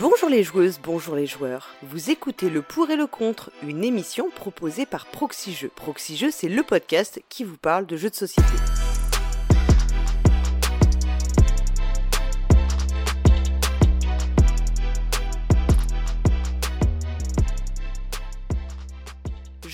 Bonjour 0.00 0.28
les 0.28 0.42
joueuses, 0.42 0.80
bonjour 0.82 1.14
les 1.14 1.26
joueurs. 1.26 1.68
Vous 1.82 2.10
écoutez 2.10 2.50
Le 2.50 2.62
Pour 2.62 2.90
et 2.90 2.96
le 2.96 3.06
Contre, 3.06 3.52
une 3.62 3.84
émission 3.84 4.28
proposée 4.28 4.86
par 4.86 5.06
Proxy 5.06 5.52
Jeux. 5.54 6.30
C'est 6.32 6.48
le 6.48 6.62
podcast 6.64 7.22
qui 7.28 7.44
vous 7.44 7.56
parle 7.56 7.86
de 7.86 7.96
jeux 7.96 8.10
de 8.10 8.14
société. 8.16 8.42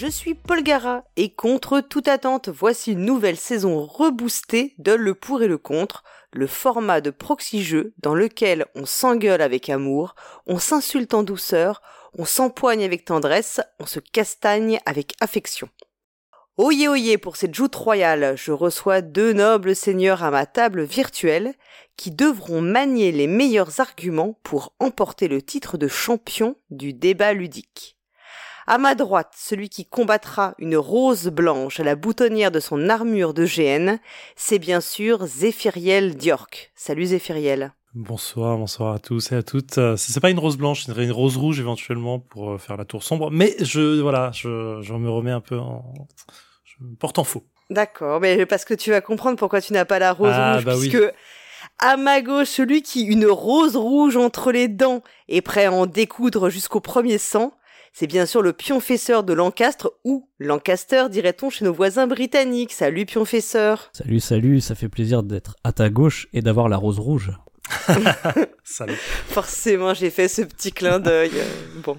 Je 0.00 0.06
suis 0.06 0.34
Paul 0.34 0.62
Gara 0.62 1.04
et 1.16 1.30
contre 1.30 1.80
toute 1.80 2.08
attente, 2.08 2.48
voici 2.48 2.92
une 2.92 3.04
nouvelle 3.04 3.36
saison 3.36 3.84
reboostée 3.84 4.74
de 4.78 4.92
Le 4.92 5.14
Pour 5.14 5.42
et 5.42 5.46
le 5.46 5.58
Contre, 5.58 6.04
le 6.32 6.46
format 6.46 7.00
de 7.00 7.10
proxy 7.10 7.62
jeu 7.62 7.92
dans 7.98 8.14
lequel 8.14 8.66
on 8.74 8.86
s'engueule 8.86 9.42
avec 9.42 9.68
amour, 9.68 10.14
on 10.46 10.58
s'insulte 10.58 11.14
en 11.14 11.22
douceur, 11.22 11.82
on 12.16 12.24
s'empoigne 12.24 12.84
avec 12.84 13.04
tendresse, 13.04 13.60
on 13.78 13.86
se 13.86 14.00
castagne 14.00 14.80
avec 14.86 15.14
affection. 15.20 15.68
Oyez 16.56 16.88
oyez 16.88 17.16
pour 17.16 17.36
cette 17.36 17.54
joute 17.54 17.74
royale, 17.74 18.34
je 18.36 18.52
reçois 18.52 19.00
deux 19.00 19.32
nobles 19.32 19.74
seigneurs 19.74 20.22
à 20.22 20.30
ma 20.30 20.46
table 20.46 20.82
virtuelle 20.82 21.54
qui 21.96 22.10
devront 22.10 22.60
manier 22.60 23.12
les 23.12 23.26
meilleurs 23.26 23.80
arguments 23.80 24.38
pour 24.42 24.74
emporter 24.78 25.28
le 25.28 25.40
titre 25.40 25.78
de 25.78 25.88
champion 25.88 26.56
du 26.70 26.92
débat 26.92 27.32
ludique. 27.32 27.96
À 28.66 28.78
ma 28.78 28.94
droite, 28.94 29.32
celui 29.36 29.68
qui 29.68 29.86
combattra 29.86 30.54
une 30.58 30.76
rose 30.76 31.28
blanche 31.28 31.80
à 31.80 31.84
la 31.84 31.96
boutonnière 31.96 32.50
de 32.50 32.60
son 32.60 32.88
armure 32.88 33.34
de 33.34 33.44
GN, 33.44 33.98
c'est 34.36 34.58
bien 34.58 34.80
sûr 34.80 35.26
Zéphiriel 35.26 36.16
Diorc. 36.16 36.70
Salut 36.74 37.06
Zéphiriel. 37.06 37.72
Bonsoir, 37.94 38.56
bonsoir 38.56 38.94
à 38.94 38.98
tous 39.00 39.32
et 39.32 39.36
à 39.36 39.42
toutes. 39.42 39.78
Euh, 39.78 39.96
c'est 39.96 40.20
pas 40.20 40.30
une 40.30 40.38
rose 40.38 40.56
blanche, 40.56 40.84
c'est 40.84 40.92
une 40.92 41.10
rose 41.10 41.36
rouge 41.36 41.58
éventuellement 41.58 42.20
pour 42.20 42.52
euh, 42.52 42.58
faire 42.58 42.76
la 42.76 42.84
tour 42.84 43.02
sombre, 43.02 43.30
mais 43.32 43.56
je 43.60 44.00
voilà, 44.00 44.30
je, 44.32 44.78
je 44.80 44.94
me 44.94 45.10
remets 45.10 45.32
un 45.32 45.40
peu 45.40 45.58
en 45.58 45.92
je 46.64 46.84
me 46.84 46.94
porte 46.94 47.18
en 47.18 47.24
faux. 47.24 47.42
D'accord, 47.68 48.20
mais 48.20 48.46
parce 48.46 48.64
que 48.64 48.74
tu 48.74 48.90
vas 48.90 49.00
comprendre 49.00 49.36
pourquoi 49.36 49.60
tu 49.60 49.72
n'as 49.72 49.84
pas 49.84 49.98
la 49.98 50.12
rose 50.12 50.30
Ah, 50.32 50.54
rouge, 50.54 50.64
bah 50.64 50.74
oui. 50.76 50.88
puisque 50.88 51.12
à 51.80 51.96
ma 51.96 52.20
gauche, 52.20 52.48
celui 52.48 52.82
qui, 52.82 53.02
une 53.02 53.26
rose 53.26 53.76
rouge 53.76 54.16
entre 54.16 54.52
les 54.52 54.68
dents, 54.68 55.02
est 55.28 55.40
prêt 55.40 55.64
à 55.64 55.72
en 55.72 55.86
découdre 55.86 56.48
jusqu'au 56.48 56.80
premier 56.80 57.18
sang, 57.18 57.52
c'est 57.92 58.06
bien 58.06 58.24
sûr 58.26 58.40
le 58.42 58.52
pionfesseur 58.52 59.24
de 59.24 59.32
Lancastre, 59.32 59.90
ou 60.04 60.28
Lancaster 60.38 61.06
dirait-on 61.10 61.50
chez 61.50 61.64
nos 61.64 61.72
voisins 61.72 62.06
britanniques. 62.06 62.72
Salut 62.72 63.04
pionfesseur. 63.06 63.90
Salut, 63.92 64.20
salut, 64.20 64.60
ça 64.60 64.74
fait 64.74 64.88
plaisir 64.88 65.22
d'être 65.22 65.56
à 65.64 65.72
ta 65.72 65.90
gauche 65.90 66.28
et 66.32 66.40
d'avoir 66.42 66.68
la 66.68 66.76
rose 66.76 66.98
rouge. 66.98 67.32
Salut. 68.64 68.94
Forcément, 68.96 69.94
j'ai 69.94 70.10
fait 70.10 70.28
ce 70.28 70.42
petit 70.42 70.72
clin 70.72 70.98
d'œil. 70.98 71.30
euh, 71.34 71.80
bon. 71.84 71.98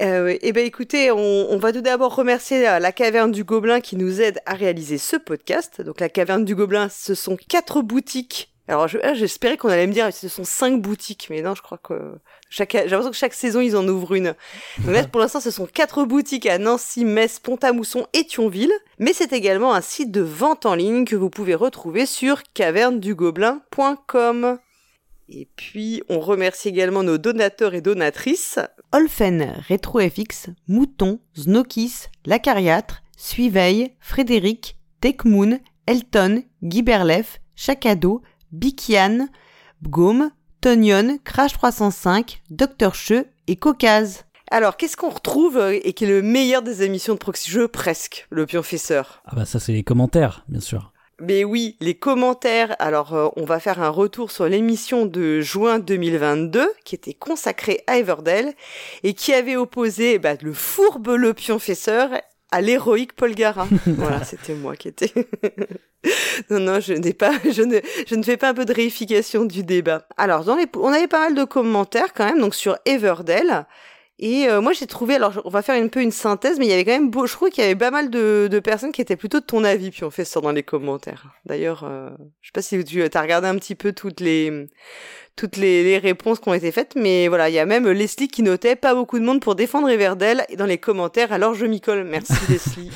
Euh, 0.00 0.36
eh 0.42 0.52
ben 0.52 0.66
écoutez, 0.66 1.10
on, 1.10 1.16
on 1.18 1.56
va 1.58 1.72
tout 1.72 1.80
d'abord 1.80 2.14
remercier 2.14 2.68
euh, 2.68 2.78
la 2.78 2.92
Caverne 2.92 3.32
du 3.32 3.44
Gobelin 3.44 3.80
qui 3.80 3.96
nous 3.96 4.20
aide 4.20 4.40
à 4.44 4.52
réaliser 4.54 4.98
ce 4.98 5.16
podcast. 5.16 5.80
Donc 5.80 6.00
la 6.00 6.10
Caverne 6.10 6.44
du 6.44 6.54
Gobelin, 6.54 6.88
ce 6.90 7.14
sont 7.14 7.36
quatre 7.36 7.80
boutiques. 7.80 8.52
Alors 8.68 8.88
je- 8.88 8.98
ah, 9.02 9.14
j'espérais 9.14 9.56
qu'on 9.56 9.68
allait 9.68 9.86
me 9.86 9.92
dire 9.92 10.12
ce 10.12 10.28
sont 10.28 10.42
cinq 10.44 10.80
boutiques, 10.82 11.28
mais 11.30 11.40
non, 11.40 11.54
je 11.54 11.62
crois 11.62 11.78
que 11.78 12.18
chaque, 12.50 12.72
j'ai 12.72 12.80
l'impression 12.88 13.10
que 13.10 13.16
chaque 13.16 13.34
saison 13.34 13.60
ils 13.60 13.76
en 13.76 13.86
ouvrent 13.86 14.14
une. 14.14 14.34
Donc 14.78 14.92
là, 14.94 15.04
pour 15.06 15.20
l'instant, 15.20 15.40
ce 15.40 15.50
sont 15.52 15.66
quatre 15.66 16.04
boutiques 16.04 16.46
à 16.46 16.58
Nancy, 16.58 17.04
Metz, 17.04 17.38
Pont-à-Mousson 17.38 18.06
et 18.12 18.24
Thionville. 18.24 18.72
Mais 18.98 19.12
c'est 19.12 19.32
également 19.32 19.72
un 19.74 19.80
site 19.80 20.10
de 20.10 20.22
vente 20.22 20.66
en 20.66 20.74
ligne 20.74 21.04
que 21.04 21.14
vous 21.16 21.30
pouvez 21.30 21.54
retrouver 21.54 22.06
sur 22.06 22.42
cavernedugobelin.com. 22.54 24.58
Et 25.28 25.48
puis, 25.56 26.02
on 26.08 26.20
remercie 26.20 26.68
également 26.68 27.02
nos 27.02 27.18
donateurs 27.18 27.74
et 27.74 27.80
donatrices. 27.80 28.58
Olfen, 28.92 29.54
RetroFX, 29.68 30.48
Mouton, 30.68 31.18
Znokis, 31.36 32.04
Lacariâtre, 32.26 33.02
Suiveil, 33.16 33.92
Frédéric, 34.00 34.76
Techmoon, 35.00 35.58
Elton, 35.86 36.44
Guy 36.62 36.82
Berlef, 36.82 37.40
Chacado, 37.56 38.22
Bikian, 38.52 39.28
Bgaume, 39.82 40.30
Tonion, 40.60 41.18
Crash 41.24 41.52
305, 41.54 42.42
Dr. 42.50 42.94
Cheux 42.94 43.26
et 43.46 43.56
Caucase. 43.56 44.24
Alors, 44.50 44.76
qu'est-ce 44.76 44.96
qu'on 44.96 45.10
retrouve 45.10 45.56
euh, 45.56 45.78
et 45.82 45.92
qui 45.92 46.04
est 46.04 46.08
le 46.08 46.22
meilleur 46.22 46.62
des 46.62 46.82
émissions 46.82 47.14
de 47.14 47.18
Proxy? 47.18 47.50
Jeux 47.50 47.68
Presque, 47.68 48.26
le 48.30 48.46
pionfesseur. 48.46 49.22
Ah 49.26 49.34
bah 49.34 49.44
ça 49.44 49.58
c'est 49.58 49.72
les 49.72 49.82
commentaires, 49.82 50.44
bien 50.48 50.60
sûr. 50.60 50.92
Mais 51.20 51.44
oui, 51.44 51.76
les 51.80 51.94
commentaires. 51.94 52.76
Alors, 52.78 53.14
euh, 53.14 53.28
on 53.36 53.44
va 53.44 53.58
faire 53.58 53.82
un 53.82 53.88
retour 53.88 54.30
sur 54.30 54.46
l'émission 54.46 55.06
de 55.06 55.40
juin 55.40 55.78
2022 55.78 56.68
qui 56.84 56.94
était 56.94 57.14
consacrée 57.14 57.82
à 57.86 57.98
Everdell 57.98 58.52
et 59.02 59.14
qui 59.14 59.32
avait 59.32 59.56
opposé 59.56 60.18
bah, 60.18 60.34
le 60.40 60.52
fourbe 60.52 61.08
le 61.08 61.32
pionfesseur 61.32 62.10
à 62.50 62.60
l'héroïque 62.60 63.14
Paul 63.14 63.34
Gara. 63.34 63.66
voilà, 63.86 64.24
c'était 64.24 64.54
moi 64.54 64.76
qui 64.76 64.88
étais. 64.88 65.12
non, 66.50 66.60
non, 66.60 66.80
je 66.80 66.94
n'ai 66.94 67.12
pas, 67.12 67.32
je 67.50 67.62
ne, 67.62 67.80
je 68.06 68.14
ne 68.14 68.22
fais 68.22 68.36
pas 68.36 68.50
un 68.50 68.54
peu 68.54 68.64
de 68.64 68.72
réification 68.72 69.44
du 69.44 69.62
débat. 69.62 70.06
Alors, 70.16 70.44
dans 70.44 70.56
les, 70.56 70.66
on 70.76 70.88
avait 70.88 71.08
pas 71.08 71.20
mal 71.20 71.34
de 71.34 71.44
commentaires 71.44 72.12
quand 72.14 72.24
même, 72.24 72.40
donc 72.40 72.54
sur 72.54 72.76
Everdell. 72.84 73.66
Et 74.18 74.48
euh, 74.48 74.62
moi 74.62 74.72
j'ai 74.72 74.86
trouvé, 74.86 75.16
alors 75.16 75.42
on 75.44 75.50
va 75.50 75.60
faire 75.60 75.74
un 75.80 75.88
peu 75.88 76.00
une 76.00 76.10
synthèse, 76.10 76.58
mais 76.58 76.64
il 76.64 76.70
y 76.70 76.72
avait 76.72 76.86
quand 76.86 76.92
même 76.92 77.10
beau, 77.10 77.26
je 77.26 77.34
trouve 77.34 77.50
qu'il 77.50 77.62
y 77.62 77.66
avait 77.66 77.76
pas 77.76 77.90
mal 77.90 78.08
de, 78.08 78.48
de 78.50 78.60
personnes 78.60 78.90
qui 78.90 79.02
étaient 79.02 79.16
plutôt 79.16 79.40
de 79.40 79.44
ton 79.44 79.62
avis, 79.62 79.90
puis 79.90 80.04
on 80.04 80.10
fait 80.10 80.24
ça 80.24 80.40
dans 80.40 80.52
les 80.52 80.62
commentaires. 80.62 81.34
D'ailleurs, 81.44 81.84
euh, 81.84 82.08
je 82.40 82.48
sais 82.48 82.52
pas 82.54 82.62
si 82.62 82.82
tu 82.82 83.02
as 83.02 83.20
regardé 83.20 83.46
un 83.46 83.56
petit 83.56 83.74
peu 83.74 83.92
toutes 83.92 84.20
les 84.20 84.68
toutes 85.36 85.56
les, 85.56 85.84
les 85.84 85.98
réponses 85.98 86.40
qui 86.40 86.48
ont 86.48 86.54
été 86.54 86.72
faites, 86.72 86.94
mais 86.96 87.28
voilà, 87.28 87.48
il 87.50 87.54
y 87.54 87.58
a 87.58 87.66
même 87.66 87.86
Leslie 87.88 88.28
qui 88.28 88.42
notait 88.42 88.74
pas 88.76 88.94
beaucoup 88.94 89.18
de 89.18 89.24
monde 89.24 89.40
pour 89.40 89.54
défendre 89.54 89.88
Everdell 89.90 90.44
et 90.48 90.56
dans 90.56 90.66
les 90.66 90.78
commentaires, 90.78 91.32
alors 91.32 91.54
je 91.54 91.66
m'y 91.66 91.80
colle. 91.80 92.04
Merci 92.04 92.32
Leslie. 92.48 92.90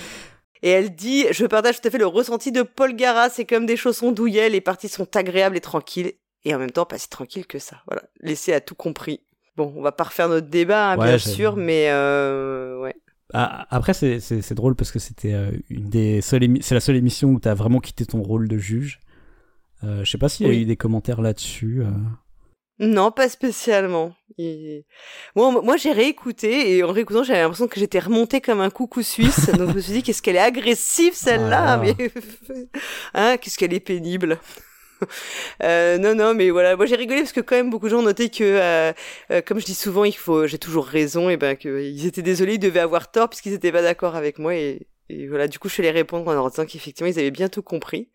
Et 0.62 0.70
elle 0.70 0.94
dit, 0.94 1.26
je 1.30 1.46
partage 1.46 1.80
tout 1.80 1.88
à 1.88 1.90
fait 1.90 1.98
le 1.98 2.06
ressenti 2.06 2.50
de 2.52 2.62
Paul 2.62 2.94
Gara, 2.96 3.28
c'est 3.30 3.44
comme 3.44 3.66
des 3.66 3.76
chaussons 3.76 4.12
douillets, 4.12 4.48
les 4.50 4.60
parties 4.60 4.88
sont 4.88 5.16
agréables 5.16 5.56
et 5.56 5.60
tranquilles, 5.60 6.12
et 6.44 6.54
en 6.54 6.58
même 6.58 6.70
temps 6.70 6.84
pas 6.86 6.98
si 6.98 7.08
tranquilles 7.08 7.46
que 7.46 7.58
ça. 7.58 7.76
Voilà, 7.86 8.02
Leslie 8.20 8.52
a 8.52 8.60
tout 8.60 8.74
compris. 8.74 9.20
Bon, 9.56 9.72
on 9.76 9.82
va 9.82 9.92
pas 9.92 10.04
refaire 10.04 10.28
notre 10.28 10.48
débat, 10.48 10.92
hein, 10.92 10.98
Ouais, 10.98 11.06
bien 11.08 11.18
sûr, 11.18 11.56
mais 11.56 11.86
euh, 11.90 12.78
ouais. 12.80 12.94
Ah, 13.32 13.66
après 13.70 13.92
c'est 13.94 14.54
drôle 14.54 14.74
parce 14.74 14.90
que 14.90 14.98
c'était 14.98 15.32
euh, 15.34 15.52
une 15.68 15.88
des 15.88 16.20
seules 16.20 16.48
c'est 16.62 16.74
la 16.74 16.80
seule 16.80 16.96
émission 16.96 17.28
où 17.28 17.38
t'as 17.38 17.54
vraiment 17.54 17.78
quitté 17.78 18.04
ton 18.04 18.22
rôle 18.22 18.48
de 18.48 18.58
juge. 18.58 18.98
Euh, 19.84 20.04
je 20.04 20.10
sais 20.10 20.18
pas 20.18 20.28
s'il 20.28 20.46
y 20.46 20.48
a 20.48 20.52
Oui. 20.52 20.62
eu 20.62 20.64
des 20.64 20.76
commentaires 20.76 21.20
là-dessus. 21.22 21.80
euh. 21.82 21.90
Non, 22.80 23.10
pas 23.10 23.28
spécialement. 23.28 24.14
Moi, 25.36 25.60
moi 25.62 25.76
j'ai 25.76 25.92
réécouté 25.92 26.76
et 26.76 26.82
en 26.82 26.92
réécoutant, 26.92 27.22
j'avais 27.22 27.40
l'impression 27.42 27.68
que 27.68 27.78
j'étais 27.78 27.98
remontée 27.98 28.40
comme 28.40 28.60
un 28.62 28.70
coucou 28.70 29.02
suisse. 29.02 29.50
donc 29.50 29.68
je 29.70 29.74
me 29.74 29.80
suis 29.80 29.92
dit, 29.92 30.02
qu'est-ce 30.02 30.22
qu'elle 30.22 30.36
est 30.36 30.38
agressive 30.38 31.12
celle-là, 31.14 31.74
Ah. 31.74 31.76
mais 31.76 31.94
hein, 33.14 33.36
qu'est-ce 33.36 33.58
qu'elle 33.58 33.74
est 33.74 33.80
pénible. 33.80 34.38
Euh, 35.62 35.96
non, 35.96 36.14
non, 36.14 36.34
mais 36.34 36.50
voilà, 36.50 36.76
moi 36.76 36.84
j'ai 36.84 36.94
rigolé 36.94 37.20
parce 37.20 37.32
que 37.32 37.40
quand 37.40 37.56
même 37.56 37.70
beaucoup 37.70 37.86
de 37.86 37.90
gens 37.90 38.02
notaient 38.02 38.28
que, 38.28 38.44
euh, 38.44 38.92
euh, 39.30 39.40
comme 39.40 39.58
je 39.58 39.64
dis 39.64 39.74
souvent, 39.74 40.04
il 40.04 40.14
faut, 40.14 40.46
j'ai 40.46 40.58
toujours 40.58 40.84
raison, 40.86 41.30
et 41.30 41.38
ben 41.38 41.56
qu'ils 41.56 42.04
étaient 42.04 42.20
désolés, 42.20 42.54
ils 42.56 42.58
devaient 42.58 42.80
avoir 42.80 43.10
tort 43.10 43.30
puisqu'ils 43.30 43.54
étaient 43.54 43.72
pas 43.72 43.80
d'accord 43.80 44.14
avec 44.14 44.38
moi 44.38 44.54
et, 44.54 44.86
et 45.10 45.28
voilà, 45.28 45.48
du 45.48 45.58
coup 45.58 45.68
je 45.68 45.74
fais 45.74 45.82
les 45.82 45.90
répondre 45.90 46.28
en 46.28 46.32
leur 46.32 46.50
disant 46.50 46.64
qu'effectivement 46.64 47.10
ils 47.10 47.18
avaient 47.18 47.30
bien 47.30 47.48
tout 47.48 47.62
compris. 47.62 48.08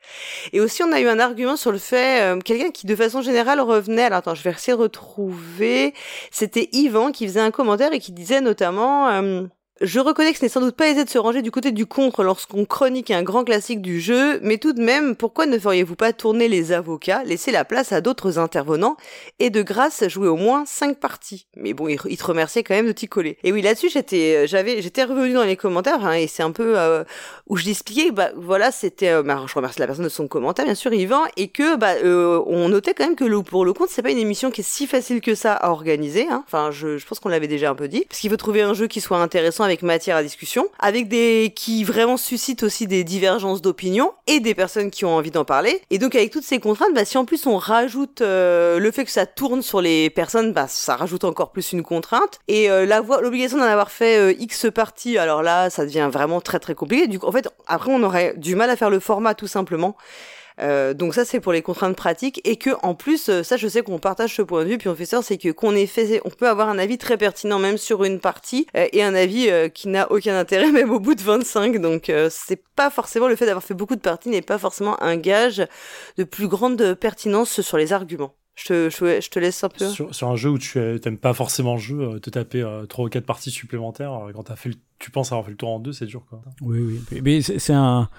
Et 0.54 0.62
aussi 0.62 0.84
on 0.84 0.92
a 0.92 1.02
eu 1.02 1.08
un 1.08 1.20
argument 1.20 1.58
sur 1.58 1.72
le 1.72 1.78
fait, 1.78 2.22
euh, 2.22 2.40
quelqu'un 2.40 2.72
qui 2.72 2.88
de 2.88 2.96
façon 2.96 3.22
générale 3.22 3.60
revenait, 3.60 4.04
alors 4.04 4.20
attends, 4.20 4.36
je 4.36 4.44
vais 4.44 4.52
essayer 4.52 4.78
de 4.78 4.82
retrouver, 4.82 5.94
c'était 6.32 6.70
Yvan 6.72 7.12
qui 7.12 7.28
faisait 7.28 7.40
un 7.40 7.52
commentaire 7.52 7.94
et 7.94 8.00
qui 8.00 8.12
disait 8.12 8.42
notamment... 8.42 9.10
euh, 9.10 9.44
je 9.82 10.00
reconnais 10.00 10.32
que 10.32 10.40
ce 10.40 10.44
n'est 10.46 10.50
sans 10.50 10.62
doute 10.62 10.76
pas 10.78 10.88
aisé 10.88 11.04
de 11.04 11.10
se 11.10 11.18
ranger 11.18 11.42
du 11.42 11.52
côté 11.52 11.74
du 11.74 11.86
contre 11.86 12.24
lorsqu'on 12.24 12.64
chronique 12.64 13.12
un 13.12 13.24
grand 13.24 13.44
classique 13.44 13.82
du 13.82 14.00
jeu, 14.00 14.40
mais 14.42 14.58
tout 14.58 14.72
de 14.72 14.82
même, 14.82 15.18
pourquoi 15.18 15.48
ne 15.48 15.60
feriez-vous 15.60 15.98
pas 15.98 16.14
tourner 16.14 16.48
les 16.48 16.72
avocats, 16.72 17.26
laisser 17.26 17.52
la 17.52 17.66
place 17.66 17.92
à 17.92 18.00
d'autres 18.00 18.40
intervenants, 18.40 18.96
et 19.40 19.50
de 19.50 19.62
grâce 19.62 20.08
jouer 20.08 20.30
au 20.30 20.38
moins 20.38 20.64
cinq 20.66 20.98
parties? 21.00 21.48
Mais 21.58 21.74
bon, 21.74 21.90
il, 21.90 21.98
te 21.98 22.24
remerciait 22.24 22.64
quand 22.64 22.74
même 22.74 22.88
de 22.88 22.94
t'y 22.94 23.10
coller. 23.10 23.38
Et 23.44 23.52
oui, 23.52 23.62
là-dessus, 23.62 23.90
j'étais, 23.90 24.48
j'avais, 24.48 24.82
j'étais 24.82 25.04
revenu 25.04 25.34
dans 25.34 25.44
les 25.44 25.58
commentaires, 25.58 26.06
hein, 26.06 26.14
et 26.14 26.28
c'est 26.28 26.44
un 26.44 26.52
peu 26.52 26.80
euh, 26.80 27.04
où 27.48 27.58
je 27.58 27.66
l'expliquais, 27.66 28.12
bah 28.12 28.30
voilà, 28.38 28.72
c'était, 28.72 29.10
euh, 29.10 29.24
bah, 29.24 29.44
je 29.46 29.54
remercie 29.54 29.82
la 29.82 29.88
personne 29.88 30.06
de 30.06 30.10
son 30.10 30.30
commentaire, 30.30 30.64
bien 30.64 30.76
sûr, 30.76 30.94
Yvan, 30.94 31.24
et 31.36 31.50
que 31.50 31.76
bah 31.76 31.96
euh, 32.02 32.42
on 32.48 32.70
notait 32.70 32.94
quand 32.94 33.04
même 33.06 33.18
que 33.18 33.26
le 33.26 33.44
pour 33.44 33.66
le 33.66 33.74
compte, 33.74 33.90
c'est 33.90 34.02
pas 34.02 34.12
une 34.12 34.18
émission 34.18 34.52
qui 34.52 34.62
est 34.62 34.68
si 34.68 34.88
facile 34.88 35.20
que 35.20 35.36
ça 35.36 35.54
à 35.54 35.70
organiser. 35.70 36.28
Hein. 36.30 36.44
Enfin, 36.48 36.72
je, 36.72 36.98
je 36.98 37.06
pense 37.06 37.20
qu'on 37.20 37.28
l'avait 37.28 37.50
déjà 37.50 37.70
un 37.70 37.76
peu 37.76 37.90
dit, 37.90 38.06
parce 38.08 38.22
qu'il 38.22 38.30
faut 38.30 38.38
trouver 38.38 38.62
un 38.62 38.74
jeu 38.74 38.88
qui 38.88 39.02
soit 39.02 39.18
intéressant 39.18 39.65
avec 39.66 39.82
matière 39.82 40.16
à 40.16 40.24
discussion, 40.24 40.68
avec 40.80 41.08
des 41.08 41.54
qui 41.56 41.84
vraiment 41.84 42.18
suscite 42.18 42.64
aussi 42.64 42.88
des 42.88 43.04
divergences 43.04 43.62
d'opinion 43.62 44.14
et 44.28 44.40
des 44.40 44.56
personnes 44.56 44.92
qui 44.92 45.06
ont 45.06 45.16
envie 45.16 45.32
d'en 45.32 45.46
parler. 45.46 45.82
Et 45.90 45.98
donc 45.98 46.16
avec 46.16 46.32
toutes 46.32 46.44
ces 46.44 46.60
contraintes, 46.60 46.94
bah, 46.94 47.06
si 47.06 47.18
en 47.18 47.26
plus 47.26 47.46
on 47.48 47.58
rajoute 47.58 48.22
euh, 48.22 48.80
le 48.80 48.92
fait 48.92 49.06
que 49.06 49.12
ça 49.12 49.26
tourne 49.26 49.62
sur 49.62 49.82
les 49.82 50.10
personnes, 50.10 50.54
bah, 50.54 50.68
ça 50.68 50.96
rajoute 50.96 51.24
encore 51.24 51.52
plus 51.52 51.74
une 51.74 51.84
contrainte. 51.84 52.40
Et 52.48 52.70
euh, 52.70 52.86
l'obligation 53.22 53.58
d'en 53.58 53.64
avoir 53.64 53.92
fait 53.92 54.18
euh, 54.18 54.34
X 54.40 54.68
parties, 54.74 55.18
alors 55.18 55.44
là, 55.44 55.70
ça 55.70 55.86
devient 55.86 56.10
vraiment 56.12 56.42
très 56.42 56.60
très 56.60 56.76
compliqué. 56.76 57.08
Du 57.08 57.20
coup, 57.20 57.28
en 57.28 57.32
fait, 57.32 57.48
après, 57.68 57.92
on 57.92 58.04
aurait 58.04 58.34
du 58.38 58.56
mal 58.56 58.70
à 58.70 58.76
faire 58.76 58.90
le 58.90 59.00
format 59.00 59.34
tout 59.34 59.48
simplement. 59.48 59.96
Euh, 60.62 60.94
donc 60.94 61.14
ça 61.14 61.26
c'est 61.26 61.42
pour 61.42 61.52
les 61.52 61.62
contraintes 61.62 61.98
pratiques 61.98 62.40
et 62.46 62.56
que 62.56 62.70
en 62.82 62.96
plus 62.96 63.28
euh, 63.28 63.44
ça 63.44 63.58
je 63.58 63.68
sais 63.68 63.82
qu'on 63.82 64.00
partage 64.00 64.34
ce 64.36 64.42
point 64.42 64.64
de 64.64 64.70
vue 64.70 64.78
puis 64.78 64.88
on 64.88 64.96
fait 64.96 65.06
ça 65.06 65.22
c'est 65.22 65.38
que 65.38 65.50
qu'on 65.52 65.76
ait 65.76 65.86
fait 65.86 66.22
on 66.24 66.30
peut 66.30 66.48
avoir 66.48 66.70
un 66.70 66.78
avis 66.78 66.98
très 66.98 67.18
pertinent 67.18 67.60
même 67.60 67.78
sur 67.78 68.06
une 68.06 68.22
partie 68.22 68.66
euh, 68.78 68.88
et 68.94 69.04
un 69.04 69.16
avis 69.16 69.50
euh, 69.50 69.68
qui 69.68 69.90
n'a 69.90 70.10
aucun 70.14 70.40
intérêt 70.40 70.72
même 70.72 70.92
au 70.92 71.02
bout 71.02 71.14
de 71.14 71.22
25 71.22 71.82
donc 71.82 72.10
euh, 72.10 72.30
c'est 72.32 72.64
pas 72.78 72.90
forcément 72.90 73.28
le 73.28 73.36
fait 73.36 73.46
d'avoir 73.46 73.66
fait 73.66 73.74
beaucoup 73.74 73.98
de 73.98 74.02
parties 74.02 74.30
n'est 74.30 74.42
pas 74.42 74.58
forcément 74.58 75.02
un 75.04 75.18
gage 75.18 75.68
de 76.18 76.24
plus 76.24 76.48
grande 76.48 76.94
pertinence 76.96 77.60
sur 77.60 77.78
les 77.78 77.92
arguments. 77.92 78.34
Je 78.56 78.66
te, 78.68 78.90
je, 78.90 79.20
je 79.22 79.30
te 79.30 79.38
laisse 79.38 79.62
un 79.66 79.70
peu. 79.70 79.86
Sur, 79.90 80.16
sur 80.16 80.30
un 80.30 80.38
jeu 80.38 80.50
où 80.50 80.58
tu 80.58 80.80
t'aimes 81.02 81.18
pas 81.18 81.34
forcément 81.34 81.74
le 81.74 81.80
jeu, 81.82 82.00
euh, 82.00 82.20
te 82.20 82.30
taper 82.30 82.62
euh, 82.62 82.86
trois 82.86 83.06
ou 83.06 83.10
quatre 83.10 83.26
parties 83.26 83.52
supplémentaires 83.52 84.14
euh, 84.14 84.32
quand 84.34 84.50
as 84.50 84.56
fait 84.56 84.70
le, 84.70 84.76
tu 84.98 85.12
penses 85.12 85.34
avoir 85.34 85.44
fait 85.46 85.52
le 85.52 85.58
tour 85.58 85.70
en 85.70 85.80
deux, 85.80 85.92
c'est 85.92 86.06
dur 86.06 86.24
quoi. 86.30 86.42
Oui, 86.62 86.80
oui. 86.80 87.22
Mais- 87.22 87.42
c'est 87.42 87.74
un. 87.74 88.10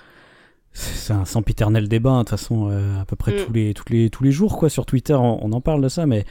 C'est 0.79 1.13
un 1.15 1.25
sempiternel 1.25 1.89
débat, 1.89 2.11
hein, 2.11 2.19
de 2.19 2.29
toute 2.29 2.31
façon, 2.39 2.69
euh, 2.71 3.01
à 3.01 3.05
peu 3.07 3.17
près 3.17 3.33
Mm. 3.33 3.45
tous, 3.47 3.53
les, 3.53 3.75
tous, 3.75 3.85
les, 3.91 4.11
tous 4.11 4.25
les 4.25 4.31
jours, 4.33 4.59
quoi. 4.59 4.69
Sur 4.69 4.85
Twitter, 4.87 5.15
on, 5.15 5.45
on 5.45 5.53
en 5.53 5.61
parle 5.61 5.81
de 5.83 5.89
ça, 5.89 6.05
mais 6.07 6.25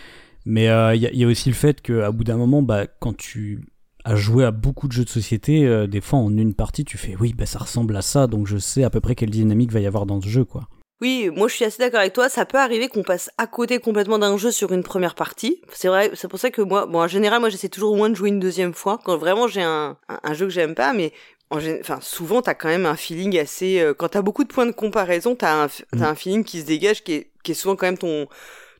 mais 0.46 0.70
euh, 0.70 0.94
il 0.94 1.02
y, 1.02 1.08
a- 1.08 1.12
il 1.12 1.18
y 1.18 1.24
a 1.24 1.28
aussi 1.28 1.50
le 1.50 1.56
fait 1.56 1.82
qu'à 1.82 2.12
bout 2.12 2.24
d'un 2.24 2.38
moment, 2.38 2.62
bah, 2.62 2.86
quand 3.00 3.18
tu 3.18 3.66
as 4.04 4.16
joué 4.16 4.46
à 4.46 4.52
beaucoup 4.52 4.88
de 4.88 4.92
jeux 4.94 5.04
de 5.04 5.10
société, 5.10 5.66
euh, 5.66 5.88
des 5.88 6.02
fois 6.02 6.20
en 6.20 6.38
une 6.38 6.54
partie, 6.54 6.86
tu 6.86 6.98
fais 7.00 7.16
oui, 7.20 7.34
bah, 7.36 7.48
ça 7.48 7.58
ressemble 7.58 7.96
à 7.96 8.04
ça, 8.04 8.28
donc 8.28 8.46
je 8.46 8.58
sais 8.58 8.84
à 8.84 8.92
peu 8.92 9.00
près 9.00 9.16
quelle 9.16 9.32
dynamique 9.32 9.72
va 9.72 9.80
y 9.80 9.88
avoir 9.88 10.06
dans 10.06 10.22
ce 10.22 10.28
jeu, 10.30 10.46
quoi. 10.46 10.68
Oui, 11.02 11.30
moi 11.36 11.48
je 11.50 11.56
suis 11.56 11.66
assez 11.66 11.80
d'accord 11.80 12.00
avec 12.00 12.14
toi. 12.14 12.30
Ça 12.30 12.46
peut 12.46 12.58
arriver 12.60 12.88
qu'on 12.88 13.04
passe 13.04 13.30
à 13.38 13.48
côté 13.48 13.80
complètement 13.80 14.18
d'un 14.18 14.38
jeu 14.38 14.50
sur 14.52 14.72
une 14.72 14.82
première 14.84 15.14
partie. 15.16 15.60
C'est 15.74 15.90
vrai, 15.90 16.12
c'est 16.14 16.30
pour 16.30 16.40
ça 16.40 16.52
que 16.52 16.62
moi, 16.62 16.86
bon, 16.86 17.00
en 17.00 17.08
général, 17.08 17.42
moi 17.42 17.50
j'essaie 17.50 17.68
toujours 17.68 17.92
au 17.92 17.96
moins 17.98 18.10
de 18.10 18.16
jouer 18.16 18.30
une 18.30 18.40
deuxième 18.40 18.74
fois 18.74 18.98
quand 19.04 19.18
vraiment 19.18 19.48
j'ai 19.50 19.62
un, 19.64 19.98
un, 20.08 20.20
un 20.24 20.34
jeu 20.34 20.46
que 20.46 20.52
j'aime 20.54 20.74
pas, 20.74 20.94
mais 20.94 21.12
en 21.52 21.58
enfin 21.80 22.00
souvent 22.02 22.42
t'as 22.42 22.54
quand 22.56 22.68
même 22.70 22.86
un 22.86 22.96
feeling 22.96 23.38
assez. 23.40 23.80
euh, 23.80 23.94
quand 23.94 24.10
t'as 24.10 24.22
beaucoup 24.22 24.44
de 24.44 24.50
points 24.54 24.66
de 24.66 24.72
comparaison, 24.72 25.36
t'as 25.36 25.54
un, 25.64 25.68
f- 25.68 25.84
t'as 25.92 25.98
Mm. 26.00 26.04
un 26.12 26.16
feeling 26.16 26.44
qui 26.44 26.62
se 26.62 26.66
dégage, 26.66 27.04
qui 27.04 27.14
est, 27.14 27.32
qui 27.44 27.52
est 27.52 27.56
souvent 27.56 27.76
quand 27.76 27.86
même 27.88 27.98
ton 27.98 28.28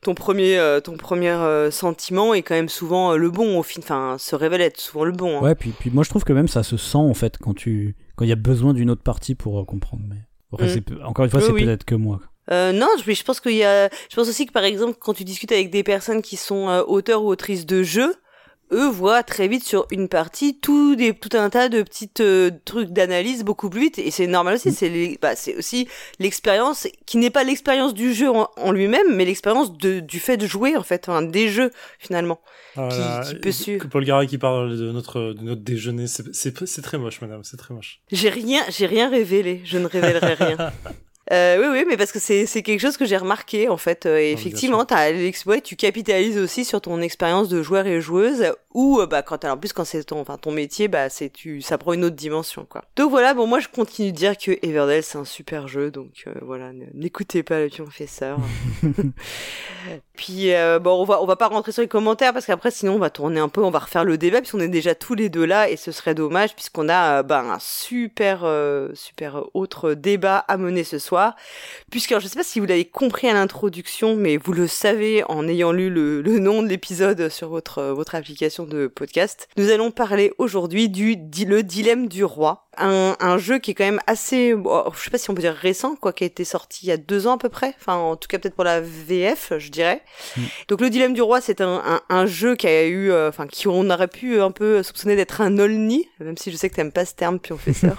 ton 0.02 0.14
premier 0.14 0.58
euh, 0.58 0.80
ton 0.80 0.96
premier 0.96 1.30
euh, 1.30 1.70
sentiment 1.70 2.34
est 2.34 2.42
quand 2.42 2.54
même 2.54 2.68
souvent 2.68 3.12
euh, 3.12 3.16
le 3.16 3.30
bon 3.30 3.58
au 3.58 3.62
fin 3.62 3.80
enfin 3.80 4.16
se 4.18 4.36
révèle 4.36 4.60
être 4.60 4.78
souvent 4.80 5.04
le 5.04 5.12
bon 5.12 5.38
hein. 5.38 5.42
Ouais, 5.42 5.54
puis, 5.54 5.70
puis 5.70 5.90
moi 5.90 6.04
je 6.04 6.10
trouve 6.10 6.22
que 6.24 6.32
même 6.32 6.48
ça 6.48 6.62
se 6.62 6.76
sent 6.76 6.98
en 6.98 7.14
fait 7.14 7.38
quand 7.38 7.54
tu 7.54 7.96
quand 8.14 8.24
il 8.24 8.28
y 8.28 8.32
a 8.32 8.36
besoin 8.36 8.72
d'une 8.74 8.90
autre 8.90 9.02
partie 9.02 9.34
pour 9.34 9.64
comprendre. 9.66 10.02
Mais 10.08 10.16
après, 10.52 10.76
Mm. 10.76 11.04
encore 11.04 11.24
une 11.24 11.30
fois, 11.30 11.40
c'est 11.40 11.52
oui. 11.52 11.64
peut-être 11.64 11.84
que 11.84 11.94
moi. 11.94 12.20
Euh, 12.52 12.70
non, 12.72 12.86
je, 13.04 13.12
je 13.12 13.22
pense 13.24 13.40
qu'il 13.40 13.56
y 13.56 13.64
a. 13.64 13.88
Je 14.08 14.14
pense 14.16 14.28
aussi 14.28 14.46
que 14.46 14.52
par 14.52 14.62
exemple, 14.64 14.96
quand 15.00 15.12
tu 15.14 15.24
discutes 15.24 15.50
avec 15.52 15.70
des 15.70 15.82
personnes 15.82 16.22
qui 16.22 16.36
sont 16.36 16.68
auteurs 16.86 17.22
ou 17.24 17.28
autrices 17.28 17.66
de 17.66 17.82
jeux, 17.82 18.14
eux 18.72 18.88
voient 18.88 19.22
très 19.22 19.48
vite 19.48 19.64
sur 19.64 19.86
une 19.90 20.08
partie 20.08 20.58
tout 20.58 20.96
des 20.96 21.12
tout 21.14 21.36
un 21.36 21.50
tas 21.50 21.68
de 21.68 21.82
petites 21.82 22.20
euh, 22.20 22.50
trucs 22.64 22.90
d'analyse 22.90 23.44
beaucoup 23.44 23.70
plus 23.70 23.80
vite. 23.80 23.98
Et 23.98 24.10
c'est 24.10 24.26
normal 24.26 24.54
aussi. 24.54 24.72
C'est 24.72 24.88
les- 24.88 25.18
bah, 25.20 25.36
c'est 25.36 25.54
aussi 25.56 25.88
l'expérience 26.18 26.86
qui 27.06 27.16
n'est 27.18 27.30
pas 27.30 27.44
l'expérience 27.44 27.94
du 27.94 28.12
jeu 28.12 28.30
en, 28.30 28.48
en 28.56 28.72
lui-même, 28.72 29.14
mais 29.14 29.24
l'expérience 29.24 29.76
de 29.76 30.00
du 30.00 30.18
fait 30.20 30.36
de 30.36 30.46
jouer 30.46 30.76
en 30.76 30.82
fait, 30.82 31.08
des 31.30 31.48
jeux 31.48 31.70
finalement. 31.98 32.40
Voilà. 32.74 33.22
qui 33.24 33.34
peut 33.36 33.52
suivre. 33.52 33.86
Paul 33.88 34.04
Garay 34.04 34.26
qui 34.26 34.36
parle 34.36 34.76
de 34.76 34.90
notre, 34.92 35.32
de 35.32 35.42
notre 35.42 35.62
déjeuner, 35.62 36.06
c'est- 36.06 36.34
c'est 36.34 36.66
c'est 36.66 36.82
très 36.82 36.98
moche, 36.98 37.20
madame, 37.22 37.42
c'est 37.42 37.56
très 37.56 37.72
moche. 37.72 38.00
J'ai 38.12 38.28
rien, 38.28 38.62
j'ai 38.68 38.84
rien 38.86 39.08
révélé. 39.08 39.62
Je 39.64 39.78
ne 39.78 39.86
révélerai 39.86 40.34
rien. 40.34 40.56
Euh, 41.32 41.58
oui, 41.60 41.66
oui, 41.80 41.84
mais 41.88 41.96
parce 41.96 42.12
que 42.12 42.20
c'est 42.20 42.46
c'est 42.46 42.62
quelque 42.62 42.80
chose 42.80 42.96
que 42.96 43.04
j'ai 43.04 43.16
remarqué 43.16 43.68
en 43.68 43.76
fait. 43.76 44.06
Euh, 44.06 44.16
et 44.18 44.34
bien 44.34 44.40
effectivement, 44.40 44.84
t'as 44.84 45.10
l'ex- 45.10 45.44
ouais, 45.46 45.60
tu 45.60 45.74
capitalises 45.74 46.38
aussi 46.38 46.64
sur 46.64 46.80
ton 46.80 47.00
expérience 47.00 47.48
de 47.48 47.62
joueur 47.62 47.86
et 47.86 48.00
joueuse. 48.00 48.52
Ou 48.76 49.00
euh, 49.00 49.06
bah 49.06 49.22
quand 49.22 49.42
en 49.46 49.56
plus 49.56 49.72
quand 49.72 49.86
c'est 49.86 50.04
ton, 50.04 50.20
enfin 50.20 50.36
ton 50.36 50.52
métier, 50.52 50.86
bah 50.86 51.08
c'est 51.08 51.30
tu, 51.30 51.62
ça 51.62 51.78
prend 51.78 51.94
une 51.94 52.04
autre 52.04 52.14
dimension 52.14 52.66
quoi. 52.68 52.84
Donc 52.94 53.08
voilà, 53.08 53.32
bon 53.32 53.46
moi 53.46 53.58
je 53.58 53.68
continue 53.68 54.12
de 54.12 54.16
dire 54.16 54.36
que 54.36 54.50
Everdell 54.60 55.02
c'est 55.02 55.16
un 55.16 55.24
super 55.24 55.66
jeu, 55.66 55.90
donc 55.90 56.24
euh, 56.26 56.34
voilà, 56.42 56.72
n'écoutez 56.92 57.42
pas 57.42 57.60
le 57.60 57.70
confesseur. 57.70 58.38
Puis 60.14 60.52
euh, 60.52 60.78
bon, 60.78 61.00
on 61.00 61.04
va 61.04 61.22
on 61.22 61.26
va 61.26 61.36
pas 61.36 61.48
rentrer 61.48 61.72
sur 61.72 61.80
les 61.80 61.88
commentaires 61.88 62.34
parce 62.34 62.44
qu'après 62.44 62.70
sinon 62.70 62.96
on 62.96 62.98
va 62.98 63.08
tourner 63.08 63.40
un 63.40 63.48
peu, 63.48 63.62
on 63.62 63.70
va 63.70 63.78
refaire 63.78 64.04
le 64.04 64.18
débat 64.18 64.40
puisqu'on 64.40 64.60
est 64.60 64.68
déjà 64.68 64.94
tous 64.94 65.14
les 65.14 65.30
deux 65.30 65.46
là 65.46 65.70
et 65.70 65.78
ce 65.78 65.90
serait 65.90 66.14
dommage 66.14 66.54
puisqu'on 66.54 66.90
a 66.90 67.20
euh, 67.20 67.22
bah, 67.22 67.40
un 67.40 67.58
super 67.58 68.46
super 68.92 69.42
autre 69.54 69.94
débat 69.94 70.36
à 70.48 70.58
mener 70.58 70.84
ce 70.84 70.98
soir. 70.98 71.34
Puisque 71.90 72.12
alors, 72.12 72.20
je 72.20 72.28
sais 72.28 72.38
pas 72.38 72.44
si 72.44 72.60
vous 72.60 72.66
l'avez 72.66 72.84
compris 72.84 73.26
à 73.26 73.32
l'introduction, 73.32 74.16
mais 74.16 74.36
vous 74.36 74.52
le 74.52 74.66
savez 74.66 75.24
en 75.30 75.48
ayant 75.48 75.72
lu 75.72 75.88
le, 75.88 76.20
le 76.20 76.38
nom 76.40 76.62
de 76.62 76.68
l'épisode 76.68 77.30
sur 77.30 77.48
votre 77.48 77.82
votre 77.82 78.14
application 78.14 78.65
de 78.66 78.86
podcast. 78.86 79.48
Nous 79.56 79.70
allons 79.70 79.90
parler 79.90 80.32
aujourd'hui 80.38 80.88
du 80.88 81.16
le 81.46 81.62
dilemme 81.62 82.08
du 82.08 82.24
roi. 82.24 82.68
Un, 82.78 83.16
un 83.20 83.38
jeu 83.38 83.58
qui 83.58 83.70
est 83.70 83.74
quand 83.74 83.84
même 83.84 84.00
assez, 84.06 84.54
bon, 84.54 84.84
je 84.94 85.02
sais 85.02 85.10
pas 85.10 85.16
si 85.16 85.30
on 85.30 85.34
peut 85.34 85.40
dire 85.40 85.54
récent, 85.54 85.96
quoi, 85.96 86.12
qui 86.12 86.24
a 86.24 86.26
été 86.26 86.44
sorti 86.44 86.80
il 86.84 86.88
y 86.88 86.92
a 86.92 86.96
deux 86.98 87.26
ans 87.26 87.34
à 87.34 87.38
peu 87.38 87.48
près. 87.48 87.74
Enfin, 87.80 87.94
en 87.94 88.16
tout 88.16 88.28
cas 88.28 88.38
peut-être 88.38 88.54
pour 88.54 88.64
la 88.64 88.80
VF, 88.80 89.54
je 89.58 89.70
dirais. 89.70 90.02
Donc 90.68 90.80
le 90.80 90.90
dilemme 90.90 91.14
du 91.14 91.22
roi, 91.22 91.40
c'est 91.40 91.60
un, 91.60 91.82
un, 91.86 92.00
un 92.08 92.26
jeu 92.26 92.54
qui 92.56 92.66
a 92.66 92.84
eu, 92.84 93.10
euh, 93.10 93.28
enfin 93.28 93.46
qui 93.46 93.68
on 93.68 93.88
aurait 93.88 94.08
pu 94.08 94.40
un 94.40 94.50
peu 94.50 94.82
soupçonner 94.82 95.16
d'être 95.16 95.40
un 95.40 95.58
olni, 95.58 96.08
même 96.20 96.36
si 96.36 96.50
je 96.50 96.56
sais 96.56 96.68
que 96.68 96.74
t'aimes 96.74 96.92
pas 96.92 97.04
ce 97.06 97.14
terme, 97.14 97.38
puis 97.38 97.52
on 97.52 97.58
fait 97.58 97.72
ça. 97.72 97.94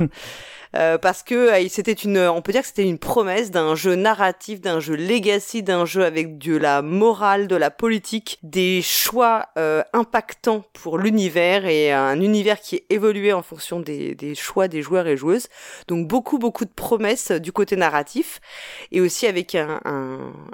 Euh, 0.77 0.97
parce 0.97 1.23
que 1.23 1.35
euh, 1.35 1.67
c'était 1.69 1.91
une, 1.93 2.19
on 2.19 2.41
peut 2.41 2.51
dire 2.51 2.61
que 2.61 2.67
c'était 2.67 2.87
une 2.87 2.99
promesse 2.99 3.51
d'un 3.51 3.75
jeu 3.75 3.95
narratif, 3.95 4.61
d'un 4.61 4.79
jeu 4.79 4.95
legacy, 4.95 5.63
d'un 5.63 5.85
jeu 5.85 6.05
avec 6.05 6.37
de 6.37 6.55
la 6.55 6.81
morale, 6.81 7.47
de 7.47 7.55
la 7.55 7.71
politique, 7.71 8.39
des 8.43 8.81
choix 8.81 9.47
euh, 9.57 9.83
impactants 9.93 10.63
pour 10.73 10.97
l'univers 10.97 11.65
et 11.65 11.91
un 11.91 12.19
univers 12.21 12.59
qui 12.61 12.77
évolué 12.89 13.33
en 13.33 13.41
fonction 13.41 13.79
des, 13.79 14.15
des 14.15 14.35
choix 14.35 14.67
des 14.67 14.81
joueurs 14.81 15.07
et 15.07 15.17
joueuses. 15.17 15.47
Donc 15.87 16.07
beaucoup 16.07 16.37
beaucoup 16.37 16.65
de 16.65 16.71
promesses 16.71 17.31
euh, 17.31 17.39
du 17.39 17.51
côté 17.51 17.75
narratif 17.75 18.39
et 18.91 19.01
aussi 19.01 19.27
avec 19.27 19.55
un, 19.55 19.79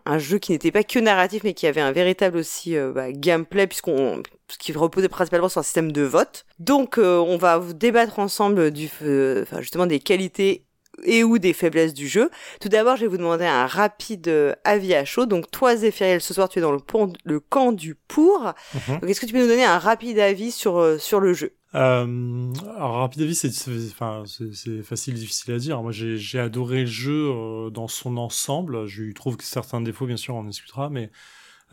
un, 0.06 0.18
jeu 0.18 0.38
qui 0.38 0.52
n'était 0.52 0.72
pas 0.72 0.84
que 0.84 1.00
narratif 1.00 1.44
mais 1.44 1.54
qui 1.54 1.68
avait 1.68 1.82
un 1.82 1.92
véritable 1.92 2.38
aussi 2.38 2.76
euh, 2.76 2.92
bah, 2.92 3.12
gameplay 3.12 3.68
puisqu'on 3.68 4.22
qui 4.60 4.74
reposait 4.74 5.10
principalement 5.10 5.50
sur 5.50 5.60
un 5.60 5.64
système 5.64 5.92
de 5.92 6.02
vote. 6.04 6.46
Donc 6.60 6.98
euh, 6.98 7.18
on 7.18 7.38
va 7.38 7.58
vous 7.58 7.74
débattre 7.74 8.20
ensemble 8.20 8.72
du 8.72 8.90
euh, 9.02 9.44
enfin 9.44 9.62
justement 9.62 9.86
des 9.86 10.00
qualités 10.00 10.66
et 11.04 11.24
ou 11.24 11.40
des 11.40 11.54
faiblesses 11.54 11.94
du 11.96 12.08
jeu. 12.08 12.30
Tout 12.62 12.70
d'abord, 12.70 12.96
je 12.98 13.02
vais 13.02 13.08
vous 13.08 13.18
demander 13.18 13.46
un 13.46 13.66
rapide 13.66 14.28
euh, 14.28 14.54
avis 14.64 14.94
à 14.94 15.06
chaud. 15.06 15.26
Donc 15.26 15.50
toi 15.50 15.76
Zéphiriel, 15.76 16.22
ce 16.22 16.34
soir 16.34 16.50
tu 16.50 16.60
es 16.60 16.62
dans 16.62 16.72
le, 16.72 16.78
pont, 16.80 17.12
le 17.24 17.40
camp 17.40 17.72
du 17.72 17.96
pour. 17.96 18.54
Mhm. 18.76 19.00
Donc 19.00 19.10
est-ce 19.10 19.20
que 19.20 19.26
tu 19.26 19.34
peux 19.34 19.42
nous 19.42 19.48
donner 19.48 19.66
un 19.66 19.80
rapide 19.80 20.20
avis 20.20 20.52
sur 20.52 20.78
euh, 20.78 20.98
sur 21.00 21.20
le 21.20 21.34
jeu? 21.34 21.56
Euh, 21.76 22.54
alors 22.78 22.98
rapide 22.98 23.24
avis, 23.24 23.34
c'est 23.34 23.52
c'est- 23.52 23.72
enfin 23.92 24.24
c'est 24.28 24.54
c'est 24.54 24.84
facile, 24.84 25.16
difficile 25.16 25.56
à 25.56 25.58
dire. 25.58 25.82
Moi, 25.82 25.92
j'ai 25.92 26.18
j'ai 26.18 26.38
adoré 26.40 26.82
le 26.82 26.86
jeu 26.86 27.32
euh, 27.32 27.70
dans 27.72 27.88
son 27.88 28.18
ensemble. 28.18 28.86
Je 28.86 29.12
trouve 29.14 29.38
que 29.38 29.44
certains 29.44 29.82
défauts, 29.82 30.06
bien 30.06 30.18
sûr, 30.18 30.36
on 30.36 30.42
en 30.42 30.44
discutera, 30.44 30.92
mais 30.92 31.10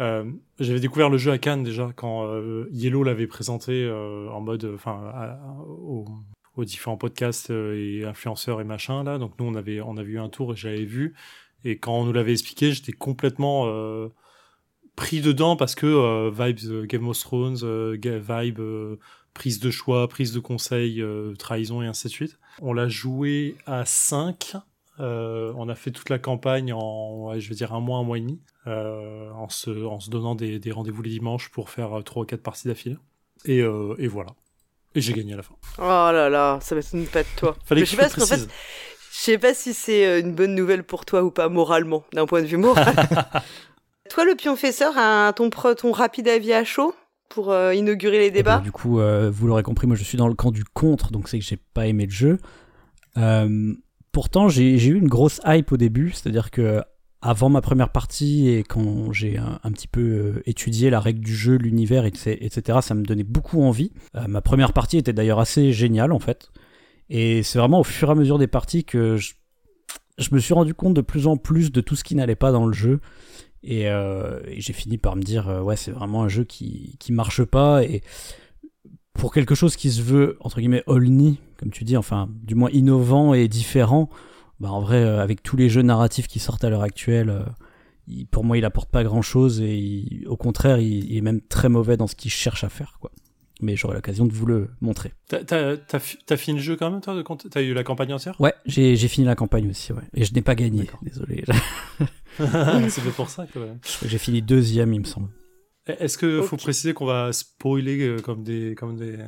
euh, 0.00 0.24
j'avais 0.58 0.80
découvert 0.80 1.10
le 1.10 1.18
jeu 1.18 1.30
à 1.30 1.38
Cannes 1.38 1.62
déjà 1.62 1.92
quand 1.94 2.26
euh, 2.26 2.68
Yellow 2.72 3.04
l'avait 3.04 3.26
présenté 3.26 3.84
euh, 3.84 4.28
en 4.30 4.40
mode, 4.40 4.70
enfin, 4.74 5.12
aux, 5.68 6.06
différents 6.64 6.98
podcasts 6.98 7.50
euh, 7.50 7.74
et 7.74 8.04
influenceurs 8.04 8.60
et 8.60 8.64
machin 8.64 9.02
là. 9.04 9.18
Donc 9.18 9.32
nous, 9.38 9.46
on 9.46 9.54
avait 9.54 9.80
on 9.80 9.96
avait 9.96 10.12
eu 10.12 10.18
un 10.18 10.28
tour 10.28 10.52
et 10.52 10.56
j'avais 10.56 10.84
vu. 10.84 11.14
Et 11.64 11.78
quand 11.78 11.98
on 11.98 12.04
nous 12.04 12.12
l'avait 12.12 12.32
expliqué, 12.32 12.72
j'étais 12.72 12.92
complètement 12.92 13.66
pris 14.96 15.20
dedans 15.20 15.56
parce 15.56 15.74
que 15.74 16.30
vibes 16.30 16.86
Game 16.86 17.06
of 17.06 17.18
Thrones, 17.18 17.58
vibe 17.94 18.60
prise 19.34 19.60
de 19.60 19.70
choix, 19.70 20.08
prise 20.08 20.32
de 20.32 20.40
conseil, 20.40 21.04
trahison 21.38 21.82
et 21.82 21.86
ainsi 21.86 22.08
de 22.08 22.12
suite. 22.12 22.38
On 22.62 22.72
l'a 22.72 22.88
joué 22.88 23.56
à 23.66 23.84
5. 23.84 24.56
Euh, 25.00 25.52
on 25.56 25.68
a 25.68 25.74
fait 25.74 25.90
toute 25.90 26.10
la 26.10 26.18
campagne 26.18 26.72
en, 26.72 27.38
je 27.38 27.48
vais 27.48 27.54
dire, 27.54 27.72
un 27.72 27.80
mois, 27.80 27.98
un 27.98 28.02
mois 28.02 28.18
et 28.18 28.20
demi, 28.20 28.40
euh, 28.66 29.30
en, 29.32 29.48
se, 29.48 29.70
en 29.86 30.00
se 30.00 30.10
donnant 30.10 30.34
des, 30.34 30.58
des 30.58 30.70
rendez-vous 30.72 31.02
les 31.02 31.10
dimanches 31.10 31.48
pour 31.50 31.70
faire 31.70 31.98
euh, 31.98 32.02
trois 32.02 32.22
ou 32.22 32.26
quatre 32.26 32.42
parties 32.42 32.68
d'affilée. 32.68 32.96
Et, 33.44 33.60
euh, 33.60 33.94
et 33.98 34.06
voilà. 34.06 34.30
Et 34.94 35.00
j'ai 35.00 35.12
gagné 35.12 35.34
à 35.34 35.36
la 35.36 35.42
fin. 35.42 35.54
Oh 35.78 35.82
là 36.12 36.28
là, 36.28 36.58
ça 36.60 36.74
m'étonne 36.74 37.06
pas 37.06 37.22
de 37.22 37.28
toi. 37.36 37.56
Fallait 37.64 37.80
Mais 37.82 37.86
que 37.86 37.90
je 37.90 37.96
je 37.96 37.96
sais 37.96 37.96
pas 37.96 38.08
le 38.08 38.14
parce 38.14 38.20
qu'en 38.20 38.26
fait, 38.36 38.46
précise. 38.46 38.48
je 39.12 39.18
sais 39.18 39.38
pas 39.38 39.54
si 39.54 39.72
c'est 39.72 40.20
une 40.20 40.34
bonne 40.34 40.54
nouvelle 40.54 40.82
pour 40.84 41.04
toi 41.04 41.22
ou 41.22 41.30
pas 41.30 41.48
moralement, 41.48 42.04
d'un 42.12 42.26
point 42.26 42.42
de 42.42 42.46
vue 42.46 42.56
moral. 42.56 42.94
toi, 44.10 44.24
le 44.24 44.34
pionfesseur, 44.34 44.92
un, 44.98 45.32
ton, 45.32 45.48
ton 45.50 45.92
rapide 45.92 46.28
avis 46.28 46.52
à 46.52 46.64
chaud 46.64 46.94
pour 47.28 47.52
euh, 47.52 47.72
inaugurer 47.74 48.18
les 48.18 48.26
Eh 48.26 48.30
ben, 48.30 48.36
débats 48.38 48.58
du 48.58 48.72
coup, 48.72 48.98
euh, 48.98 49.30
vous 49.32 49.46
l'aurez 49.46 49.62
compris, 49.62 49.86
moi 49.86 49.94
je 49.94 50.02
suis 50.02 50.18
dans 50.18 50.26
le 50.26 50.34
camp 50.34 50.50
du 50.50 50.64
contre, 50.64 51.12
donc 51.12 51.28
c'est 51.28 51.38
que 51.38 51.44
j'ai 51.44 51.56
pas 51.56 51.86
aimé 51.86 52.06
le 52.06 52.10
jeu. 52.10 52.38
Euh, 53.16 53.72
pourtant, 54.10 54.48
j'ai 54.48 54.78
j'ai 54.78 54.90
eu 54.90 54.98
une 54.98 55.06
grosse 55.08 55.40
hype 55.46 55.70
au 55.70 55.76
début, 55.76 56.10
c'est-à-dire 56.10 56.50
que 56.50 56.82
avant 57.22 57.50
ma 57.50 57.60
première 57.60 57.90
partie 57.90 58.48
et 58.48 58.62
quand 58.62 59.12
j'ai 59.12 59.36
un, 59.36 59.72
petit 59.72 59.88
peu 59.88 60.00
euh, 60.00 60.42
étudié 60.46 60.88
la 60.88 61.00
règle 61.00 61.20
du 61.20 61.34
jeu, 61.34 61.56
l'univers, 61.56 62.06
etc., 62.06 62.78
ça 62.80 62.94
me 62.94 63.02
donnait 63.02 63.24
beaucoup 63.24 63.62
envie. 63.62 63.92
Euh, 64.16 64.26
ma 64.26 64.40
première 64.40 64.72
partie 64.72 64.96
était 64.96 65.12
d'ailleurs 65.12 65.38
assez 65.38 65.72
géniale 65.72 66.12
en 66.12 66.18
fait. 66.18 66.50
Et 67.10 67.42
c'est 67.42 67.58
vraiment 67.58 67.80
au 67.80 67.84
fur 67.84 68.08
et 68.08 68.12
à 68.12 68.14
mesure 68.14 68.38
des 68.38 68.46
parties 68.46 68.84
que 68.84 69.16
je, 69.16 69.34
je 70.18 70.28
me 70.32 70.38
suis 70.38 70.54
rendu 70.54 70.72
compte 70.72 70.94
de 70.94 71.02
plus 71.02 71.26
en 71.26 71.36
plus 71.36 71.72
de 71.72 71.80
tout 71.80 71.96
ce 71.96 72.04
qui 72.04 72.14
n'allait 72.14 72.36
pas 72.36 72.52
dans 72.52 72.66
le 72.66 72.72
jeu. 72.72 73.00
Et, 73.62 73.88
euh, 73.90 74.40
j'ai 74.56 74.72
fini 74.72 74.96
par 74.96 75.16
me 75.16 75.22
dire, 75.22 75.60
ouais, 75.62 75.76
c'est 75.76 75.90
vraiment 75.90 76.22
un 76.22 76.28
jeu 76.28 76.44
qui, 76.44 76.96
qui 76.98 77.12
marche 77.12 77.44
pas. 77.44 77.84
Et 77.84 78.02
pour 79.12 79.34
quelque 79.34 79.54
chose 79.54 79.76
qui 79.76 79.90
se 79.90 80.00
veut, 80.00 80.38
entre 80.40 80.60
guillemets, 80.60 80.84
olni, 80.86 81.38
comme 81.58 81.70
tu 81.70 81.84
dis, 81.84 81.98
enfin, 81.98 82.30
du 82.42 82.54
moins 82.54 82.70
innovant 82.70 83.34
et 83.34 83.48
différent, 83.48 84.08
bah, 84.60 84.70
en 84.70 84.80
vrai, 84.80 85.02
avec 85.02 85.42
tous 85.42 85.56
les 85.56 85.68
jeux 85.68 85.82
narratifs 85.82 86.28
qui 86.28 86.38
sortent 86.38 86.64
à 86.64 86.70
l'heure 86.70 86.82
actuelle, 86.82 87.44
pour 88.30 88.44
moi, 88.44 88.58
il 88.58 88.64
apporte 88.64 88.90
pas 88.90 89.04
grand 89.04 89.22
chose 89.22 89.60
et 89.60 90.24
au 90.26 90.36
contraire, 90.36 90.78
il, 90.78 91.16
est 91.16 91.20
même 91.20 91.40
très 91.40 91.68
mauvais 91.68 91.96
dans 91.96 92.06
ce 92.06 92.14
qu'il 92.14 92.30
cherche 92.30 92.64
à 92.64 92.68
faire, 92.68 92.98
quoi. 93.00 93.10
Mais 93.62 93.76
j'aurai 93.76 93.94
l'occasion 93.94 94.24
de 94.24 94.32
vous 94.32 94.46
le 94.46 94.70
montrer. 94.80 95.12
T'as 95.28 96.36
fini 96.36 96.56
le 96.56 96.62
jeu 96.62 96.76
quand 96.76 96.90
même, 96.90 97.02
toi 97.02 97.22
T'as 97.50 97.60
eu 97.60 97.74
la 97.74 97.84
campagne 97.84 98.14
entière? 98.14 98.40
Ouais, 98.40 98.54
j'ai 98.64 98.96
fini 98.96 99.26
la 99.26 99.34
campagne 99.34 99.68
aussi, 99.68 99.92
ouais. 99.92 100.02
Et 100.14 100.24
je 100.24 100.32
n'ai 100.32 100.40
pas 100.40 100.54
gagné, 100.54 100.88
désolé. 101.02 101.44
C'est 102.88 103.14
pour 103.14 103.28
ça, 103.28 103.46
que 103.46 103.58
J'ai 104.06 104.18
fini 104.18 104.40
deuxième, 104.40 104.94
il 104.94 105.00
me 105.00 105.04
semble. 105.04 105.28
Est-ce 105.86 106.16
qu'il 106.16 106.42
faut 106.42 106.56
préciser 106.56 106.94
qu'on 106.94 107.06
va 107.06 107.32
spoiler 107.32 108.00
euh, 108.00 108.18
comme 108.18 108.44
des, 108.44 108.74
comme 108.76 108.96
des, 108.96 109.18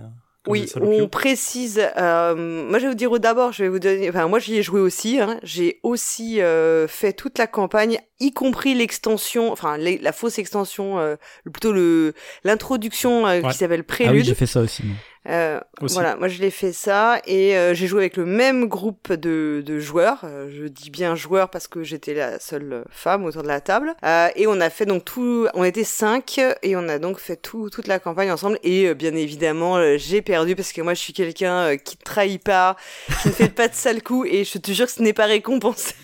oui, 0.48 0.66
on 0.80 1.08
précise. 1.08 1.80
Euh, 1.96 2.34
moi, 2.68 2.78
je 2.78 2.84
vais 2.84 2.88
vous 2.88 2.96
dire 2.96 3.20
d'abord, 3.20 3.52
je 3.52 3.62
vais 3.62 3.68
vous 3.68 3.78
donner. 3.78 4.08
Enfin, 4.08 4.26
moi, 4.26 4.40
j'y 4.40 4.56
ai 4.56 4.62
joué 4.62 4.80
aussi. 4.80 5.20
Hein. 5.20 5.38
J'ai 5.44 5.78
aussi 5.84 6.40
euh, 6.40 6.88
fait 6.88 7.12
toute 7.12 7.38
la 7.38 7.46
campagne, 7.46 7.98
y 8.18 8.32
compris 8.32 8.74
l'extension, 8.74 9.52
enfin 9.52 9.76
la 9.78 10.12
fausse 10.12 10.38
extension, 10.38 10.98
euh, 10.98 11.16
plutôt 11.44 11.72
le 11.72 12.14
l'introduction 12.42 13.26
euh, 13.26 13.40
qui 13.42 13.56
s'appelle 13.56 13.84
Prélude. 13.84 14.12
Ah 14.12 14.16
oui, 14.16 14.24
j'ai 14.24 14.34
fait 14.34 14.46
ça 14.46 14.60
aussi. 14.60 14.82
Euh, 15.28 15.60
voilà, 15.80 16.16
moi 16.16 16.26
je 16.26 16.40
l'ai 16.40 16.50
fait 16.50 16.72
ça 16.72 17.20
et 17.26 17.56
euh, 17.56 17.74
j'ai 17.74 17.86
joué 17.86 18.00
avec 18.00 18.16
le 18.16 18.26
même 18.26 18.66
groupe 18.66 19.12
de, 19.12 19.62
de 19.64 19.78
joueurs. 19.78 20.20
Euh, 20.24 20.50
je 20.50 20.66
dis 20.66 20.90
bien 20.90 21.14
joueurs 21.14 21.48
parce 21.48 21.68
que 21.68 21.84
j'étais 21.84 22.14
la 22.14 22.40
seule 22.40 22.84
femme 22.90 23.24
autour 23.24 23.42
de 23.42 23.48
la 23.48 23.60
table. 23.60 23.94
et 24.36 24.46
on 24.46 24.60
a 24.60 24.70
fait 24.70 24.86
donc 24.86 25.04
tout, 25.04 25.46
on 25.54 25.64
était 25.64 25.84
cinq 25.84 26.40
et 26.62 26.76
on 26.76 26.88
a 26.88 26.98
donc 26.98 27.18
fait 27.18 27.36
tout, 27.36 27.70
toute 27.70 27.86
la 27.86 27.98
campagne 27.98 28.32
ensemble. 28.32 28.58
Et 28.64 28.94
bien 28.94 29.14
évidemment, 29.14 29.96
j'ai 29.96 30.22
perdu 30.22 30.56
parce 30.56 30.72
que 30.72 30.82
moi 30.82 30.94
je 30.94 31.00
suis 31.00 31.12
quelqu'un 31.12 31.76
qui 31.76 31.96
ne 31.98 32.04
trahit 32.04 32.42
pas, 32.42 32.76
qui 33.22 33.28
ne 33.28 33.32
fait 33.32 33.48
pas 33.48 33.68
de 33.68 33.74
sale 33.74 34.02
coup 34.02 34.24
et 34.24 34.44
je 34.44 34.58
te 34.58 34.72
jure 34.72 34.86
que 34.86 34.92
ce 34.92 35.02
n'est 35.02 35.12
pas 35.12 35.26
récompensé. 35.26 35.94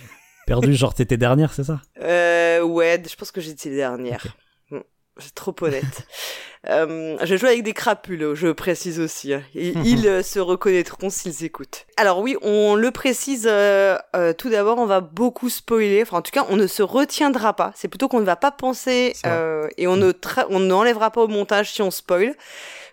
Perdu, 0.46 0.72
genre 0.74 0.94
t'étais 0.94 1.18
dernière, 1.18 1.52
c'est 1.52 1.64
ça? 1.64 1.82
Euh, 2.00 2.62
Ouais, 2.62 3.02
je 3.06 3.14
pense 3.16 3.30
que 3.30 3.40
j'étais 3.40 3.68
dernière. 3.68 4.24
C'est 5.18 5.34
trop 5.34 5.54
honnête. 5.60 6.06
euh, 6.68 7.16
je 7.22 7.36
joue 7.36 7.46
avec 7.46 7.62
des 7.62 7.72
crapules, 7.72 8.34
je 8.34 8.48
précise 8.48 9.00
aussi. 9.00 9.34
Hein. 9.34 9.42
ils 9.54 10.06
euh, 10.06 10.22
se 10.22 10.38
reconnaîtront 10.38 11.10
s'ils 11.10 11.44
écoutent. 11.44 11.86
Alors 11.96 12.20
oui, 12.20 12.36
on 12.42 12.74
le 12.74 12.90
précise 12.90 13.46
euh, 13.50 13.96
euh, 14.14 14.32
tout 14.32 14.50
d'abord, 14.50 14.78
on 14.78 14.86
va 14.86 15.00
beaucoup 15.00 15.48
spoiler. 15.48 16.02
Enfin, 16.02 16.18
en 16.18 16.22
tout 16.22 16.30
cas, 16.30 16.46
on 16.50 16.56
ne 16.56 16.66
se 16.66 16.82
retiendra 16.82 17.54
pas. 17.54 17.72
C'est 17.74 17.88
plutôt 17.88 18.08
qu'on 18.08 18.20
ne 18.20 18.24
va 18.24 18.36
pas 18.36 18.50
penser 18.50 19.14
et 19.76 19.86
on 19.86 19.96
ne 19.96 20.12
on 20.50 20.60
n'enlèvera 20.60 21.10
pas 21.10 21.22
au 21.22 21.28
montage 21.28 21.72
si 21.72 21.82
on 21.82 21.90
spoil 21.90 22.34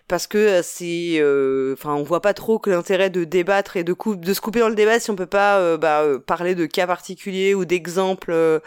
parce 0.08 0.26
que 0.26 0.38
euh, 0.38 0.60
c'est 0.62 1.16
euh, 1.18 1.72
enfin 1.72 1.94
on 1.94 2.02
voit 2.02 2.20
pas 2.20 2.34
trop 2.34 2.58
que 2.58 2.70
l'intérêt 2.70 3.10
de 3.10 3.24
débattre 3.24 3.76
et 3.76 3.84
de 3.84 3.94
de 4.14 4.34
se 4.34 4.40
couper 4.40 4.60
dans 4.60 4.68
le 4.68 4.74
débat 4.74 5.00
si 5.00 5.10
on 5.10 5.16
peut 5.16 5.26
pas 5.26 5.58
euh, 5.58 5.76
bah, 5.76 6.04
parler 6.26 6.54
de 6.54 6.66
cas 6.66 6.86
particuliers 6.86 7.54
ou 7.54 7.64
d'exemples 7.64 8.60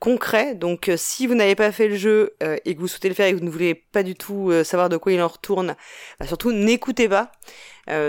concrets 0.00 0.54
donc 0.54 0.90
si 0.96 1.26
vous 1.26 1.34
n'avez 1.34 1.54
pas 1.54 1.72
fait 1.72 1.88
le 1.88 1.96
jeu 1.96 2.34
et 2.64 2.74
que 2.74 2.80
vous 2.80 2.88
souhaitez 2.88 3.08
le 3.08 3.14
faire 3.14 3.26
et 3.26 3.32
que 3.32 3.38
vous 3.38 3.44
ne 3.44 3.50
voulez 3.50 3.74
pas 3.74 4.02
du 4.02 4.14
tout 4.14 4.52
savoir 4.64 4.88
de 4.88 4.96
quoi 4.96 5.12
il 5.12 5.20
en 5.20 5.28
retourne 5.28 5.76
bah, 6.18 6.26
surtout 6.26 6.52
n'écoutez 6.52 7.08
pas 7.08 7.32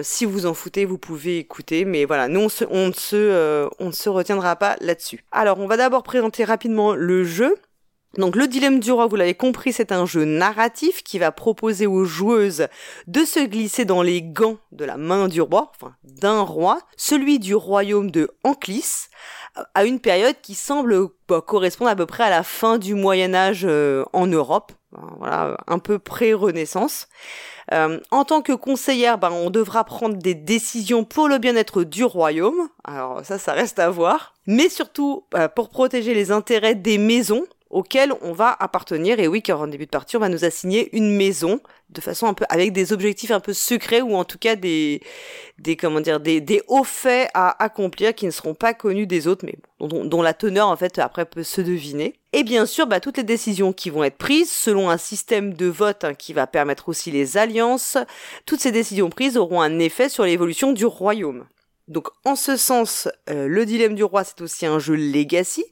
si 0.02 0.26
vous 0.26 0.48
en 0.48 0.56
foutez, 0.56 0.86
vous 0.86 0.98
pouvez 0.98 1.38
écouter, 1.38 1.86
mais 1.86 2.06
voilà, 2.06 2.28
nous 2.28 2.40
on, 2.40 2.50
se, 2.50 2.66
on, 2.66 2.92
se, 2.92 3.68
on 3.78 3.88
ne 3.88 3.92
se 3.92 4.10
retiendra 4.10 4.56
pas 4.56 4.76
là-dessus. 4.82 5.24
Alors, 5.32 5.60
on 5.60 5.68
va 5.68 5.78
d'abord 5.78 6.02
présenter 6.02 6.44
rapidement 6.44 6.96
le 6.96 7.24
jeu. 7.24 7.56
Donc 8.16 8.36
le 8.36 8.48
dilemme 8.48 8.80
du 8.80 8.92
roi, 8.92 9.06
vous 9.06 9.16
l'avez 9.16 9.36
compris, 9.36 9.74
c'est 9.74 9.92
un 9.92 10.06
jeu 10.06 10.26
narratif 10.26 11.04
qui 11.04 11.20
va 11.20 11.32
proposer 11.32 11.86
aux 11.86 12.06
joueuses 12.06 12.68
de 13.06 13.26
se 13.26 13.40
glisser 13.46 13.86
dans 13.86 14.02
les 14.02 14.22
gants 14.22 14.58
de 14.72 14.86
la 14.86 14.98
main 14.98 15.28
du 15.28 15.42
roi, 15.42 15.72
enfin 15.76 15.94
d'un 16.04 16.42
roi, 16.42 16.80
celui 16.96 17.38
du 17.38 17.54
royaume 17.54 18.10
de 18.10 18.30
Anclis, 18.44 19.08
à 19.74 19.86
une 19.86 20.00
période 20.00 20.36
qui 20.42 20.56
semble 20.56 21.10
bah, 21.28 21.42
correspondre 21.46 21.92
à 21.92 21.96
peu 21.96 22.06
près 22.06 22.24
à 22.24 22.30
la 22.30 22.44
fin 22.44 22.78
du 22.78 22.96
Moyen 22.96 23.34
Âge 23.34 23.66
euh, 23.66 24.04
en 24.14 24.28
Europe, 24.28 24.72
voilà, 24.92 25.58
un 25.68 25.80
peu 25.80 26.00
pré-Renaissance. 26.00 27.08
Euh, 27.74 28.00
en 28.12 28.24
tant 28.24 28.42
que 28.42 28.54
conseillère, 28.54 29.18
ben, 29.18 29.32
on 29.32 29.50
devra 29.50 29.84
prendre 29.84 30.16
des 30.16 30.36
décisions 30.36 31.04
pour 31.04 31.28
le 31.28 31.38
bien-être 31.38 31.84
du 31.84 32.06
royaume. 32.06 32.70
Alors 32.86 33.26
ça, 33.26 33.38
ça 33.38 33.52
reste 33.54 33.80
à 33.80 33.90
voir. 33.90 34.34
Mais 34.46 34.70
surtout, 34.70 35.26
bah, 35.32 35.50
pour 35.50 35.70
protéger 35.70 36.14
les 36.14 36.32
intérêts 36.32 36.76
des 36.76 36.98
maisons, 36.98 37.46
auquel 37.70 38.14
on 38.22 38.34
va 38.34 38.56
appartenir. 38.60 39.20
Et 39.20 39.28
oui, 39.28 39.42
car 39.42 39.62
en 39.62 39.68
début 39.68 39.86
de 39.86 39.92
partie, 39.92 40.18
on 40.18 40.22
va 40.22 40.30
nous 40.30 40.46
assigner 40.46 40.96
une 40.96 41.16
maison 41.16 41.60
de 41.90 42.02
façon 42.02 42.28
un 42.28 42.34
peu 42.34 42.46
avec 42.50 42.74
des 42.74 42.92
objectifs 42.92 43.32
un 43.32 43.40
peu 43.40 43.54
secrets 43.54 44.02
ou 44.02 44.16
en 44.16 44.26
tout 44.26 44.38
cas 44.38 44.56
des 44.56 45.02
des 45.58 45.78
comment 45.78 46.02
dire 46.02 46.20
des, 46.20 46.42
des 46.42 46.62
hauts 46.68 46.84
faits 46.84 47.30
à 47.34 47.64
accomplir 47.64 48.14
qui 48.14 48.26
ne 48.26 48.32
seront 48.32 48.54
pas 48.54 48.74
connus 48.74 49.08
des 49.08 49.28
autres, 49.28 49.46
mais 49.46 49.56
dont, 49.80 50.22
la 50.22 50.34
teneur 50.34 50.68
en 50.68 50.76
fait 50.76 51.00
après 51.00 51.26
peut 51.26 51.44
se 51.44 51.62
deviner. 51.62 52.16
Et 52.34 52.44
bien 52.44 52.66
sûr, 52.66 52.88
bah, 52.88 53.00
toutes 53.00 53.18
les 53.18 53.24
décisions 53.24 53.74
qui 53.74 53.90
vont 53.90 54.04
être 54.04 54.18
prises 54.18 54.52
selon 54.52 54.90
un 54.90 54.98
système 54.98 55.54
de 55.54 55.68
vote 55.68 56.04
hein, 56.04 56.14
qui 56.14 56.34
va 56.34 56.46
permettre 56.46 56.90
aussi 56.90 57.10
les 57.10 57.38
alliances, 57.38 57.98
toutes 58.46 58.60
ces 58.60 58.72
décisions 58.72 59.10
prises 59.10 59.38
auront 59.38 59.62
un 59.62 59.80
effet 59.80 60.10
sur 60.10 60.26
l'évolution 60.26 60.74
du 60.74 60.86
royaume. 60.86 61.46
Donc 61.88 62.10
en 62.26 62.36
ce 62.36 62.58
sens, 62.58 63.08
euh, 63.30 63.48
le 63.48 63.66
dilemme 63.66 63.96
du 63.96 64.04
roi, 64.04 64.26
c'est 64.26 64.42
aussi 64.42 64.66
un 64.66 64.78
jeu 64.78 64.96
legacy, 64.96 65.64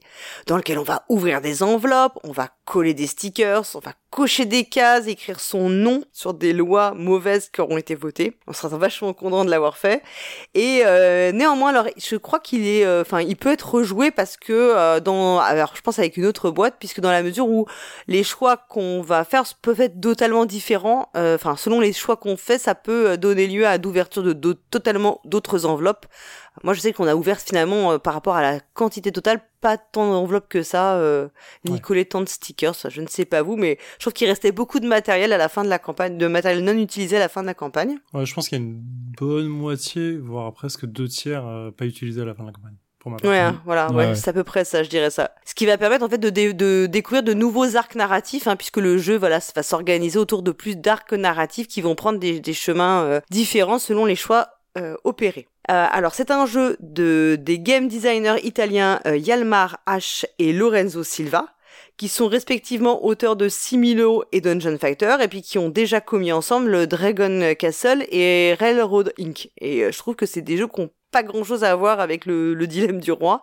dans 0.46 0.56
lequel 0.56 0.78
on 0.78 0.82
va 0.82 1.04
ouvrir 1.10 1.42
des 1.42 1.62
enveloppes, 1.62 2.18
on 2.24 2.32
va 2.32 2.48
coller 2.64 2.94
des 2.94 3.06
stickers, 3.06 3.64
on 3.74 3.80
va 3.80 3.92
cocher 4.10 4.46
des 4.46 4.64
cases, 4.64 5.08
écrire 5.08 5.40
son 5.40 5.68
nom 5.68 6.02
sur 6.14 6.32
des 6.32 6.54
lois 6.54 6.94
mauvaises 6.94 7.50
qui 7.50 7.60
auront 7.60 7.76
été 7.76 7.94
votées. 7.94 8.38
On 8.46 8.54
sera 8.54 8.74
vachement 8.78 9.12
content 9.12 9.44
de 9.44 9.50
l'avoir 9.50 9.76
fait. 9.76 10.02
Et 10.54 10.82
euh, 10.86 11.32
néanmoins, 11.32 11.68
alors 11.68 11.86
je 11.98 12.16
crois 12.16 12.40
qu'il 12.40 12.66
est, 12.66 12.86
euh, 12.86 13.02
enfin, 13.02 13.20
il 13.20 13.36
peut 13.36 13.52
être 13.52 13.74
rejoué 13.74 14.10
parce 14.10 14.38
que 14.38 14.98
dans, 15.00 15.38
alors 15.38 15.74
je 15.76 15.82
pense 15.82 15.98
avec 15.98 16.16
une 16.16 16.24
autre 16.24 16.50
boîte, 16.50 16.76
puisque 16.78 17.00
dans 17.00 17.12
la 17.12 17.22
mesure 17.22 17.46
où 17.46 17.66
les 18.08 18.24
choix 18.24 18.56
qu'on 18.56 19.02
va 19.02 19.24
faire 19.24 19.44
peuvent 19.60 19.82
être 19.82 20.00
totalement 20.00 20.46
différents. 20.46 21.10
Enfin, 21.14 21.56
selon 21.56 21.78
les 21.78 21.92
choix 21.92 22.16
qu'on 22.16 22.38
fait, 22.38 22.58
ça 22.58 22.74
peut 22.74 23.18
donner 23.18 23.46
lieu 23.46 23.66
à 23.66 23.76
d'ouverture 23.76 24.22
de 24.22 24.52
totalement 24.70 25.20
d'autres 25.26 25.66
enveloppes. 25.66 26.05
Moi, 26.62 26.74
je 26.74 26.80
sais 26.80 26.92
qu'on 26.92 27.06
a 27.06 27.14
ouvert 27.14 27.40
finalement 27.40 27.92
euh, 27.92 27.98
par 27.98 28.14
rapport 28.14 28.34
à 28.36 28.42
la 28.42 28.60
quantité 28.74 29.12
totale, 29.12 29.40
pas 29.60 29.76
tant 29.76 30.10
d'enveloppes 30.10 30.48
que 30.48 30.62
ça, 30.62 30.94
euh, 30.96 31.28
ni 31.64 31.80
collé 31.80 32.04
tant 32.04 32.20
de 32.20 32.28
stickers. 32.28 32.74
Je 32.88 33.00
ne 33.00 33.06
sais 33.06 33.24
pas 33.24 33.42
vous, 33.42 33.56
mais 33.56 33.78
je 33.98 34.04
trouve 34.04 34.12
qu'il 34.12 34.28
restait 34.28 34.52
beaucoup 34.52 34.80
de 34.80 34.86
matériel 34.86 35.32
à 35.32 35.38
la 35.38 35.48
fin 35.48 35.64
de 35.64 35.68
la 35.68 35.78
campagne, 35.78 36.18
de 36.18 36.26
matériel 36.26 36.64
non 36.64 36.72
utilisé 36.72 37.16
à 37.16 37.20
la 37.20 37.28
fin 37.28 37.42
de 37.42 37.46
la 37.46 37.54
campagne. 37.54 37.98
Ouais, 38.14 38.24
je 38.24 38.34
pense 38.34 38.48
qu'il 38.48 38.58
y 38.58 38.60
a 38.60 38.64
une 38.64 38.80
bonne 38.80 39.48
moitié, 39.48 40.16
voire 40.16 40.52
presque 40.52 40.86
deux 40.86 41.08
tiers, 41.08 41.46
euh, 41.46 41.70
pas 41.70 41.84
utilisés 41.84 42.22
à 42.22 42.24
la 42.24 42.34
fin 42.34 42.42
de 42.42 42.48
la 42.48 42.52
campagne. 42.52 42.76
Ouais, 43.22 43.38
hein, 43.38 43.62
voilà, 43.64 43.92
ouais, 43.92 44.16
c'est 44.16 44.30
à 44.30 44.32
peu 44.32 44.42
près 44.42 44.64
ça, 44.64 44.82
je 44.82 44.88
dirais 44.88 45.10
ça. 45.10 45.30
Ce 45.44 45.54
qui 45.54 45.64
va 45.64 45.78
permettre 45.78 46.04
en 46.04 46.08
fait 46.08 46.18
de, 46.18 46.28
de 46.28 46.86
découvrir 46.86 47.22
de 47.22 47.34
nouveaux 47.34 47.76
arcs 47.76 47.94
narratifs, 47.94 48.48
hein, 48.48 48.56
puisque 48.56 48.78
le 48.78 48.98
jeu 48.98 49.16
voilà 49.16 49.38
va 49.54 49.62
s'organiser 49.62 50.18
autour 50.18 50.42
de 50.42 50.50
plus 50.50 50.76
d'arcs 50.76 51.12
narratifs 51.12 51.68
qui 51.68 51.80
vont 51.82 51.94
prendre 51.94 52.18
des, 52.18 52.40
des 52.40 52.52
chemins 52.52 53.04
euh, 53.04 53.20
différents 53.30 53.78
selon 53.78 54.06
les 54.06 54.16
choix 54.16 54.48
euh, 54.76 54.96
opérés. 55.04 55.46
Euh, 55.70 55.86
alors 55.90 56.14
c'est 56.14 56.30
un 56.30 56.46
jeu 56.46 56.76
de 56.80 57.36
des 57.40 57.58
game 57.58 57.88
designers 57.88 58.40
italiens 58.44 59.00
euh, 59.06 59.16
Yalmar 59.16 59.78
H 59.86 60.24
et 60.38 60.52
Lorenzo 60.52 61.02
Silva 61.02 61.46
qui 61.96 62.08
sont 62.08 62.28
respectivement 62.28 63.04
auteurs 63.04 63.36
de 63.36 63.48
Similo 63.48 64.24
et 64.30 64.40
Dungeon 64.40 64.78
Fighter 64.78 65.16
et 65.20 65.28
puis 65.28 65.42
qui 65.42 65.58
ont 65.58 65.68
déjà 65.68 66.00
commis 66.00 66.30
ensemble 66.30 66.70
le 66.70 66.86
Dragon 66.86 67.54
Castle 67.58 68.06
et 68.10 68.54
Railroad 68.58 69.12
Inc. 69.18 69.50
Et 69.58 69.82
euh, 69.82 69.92
je 69.92 69.98
trouve 69.98 70.14
que 70.14 70.26
c'est 70.26 70.42
des 70.42 70.56
jeux 70.56 70.68
qui 70.68 70.80
ont 70.80 70.90
pas 71.10 71.22
grand 71.22 71.42
chose 71.42 71.64
à 71.64 71.74
voir 71.74 72.00
avec 72.00 72.26
le, 72.26 72.54
le 72.54 72.66
dilemme 72.66 73.00
du 73.00 73.12
roi 73.12 73.42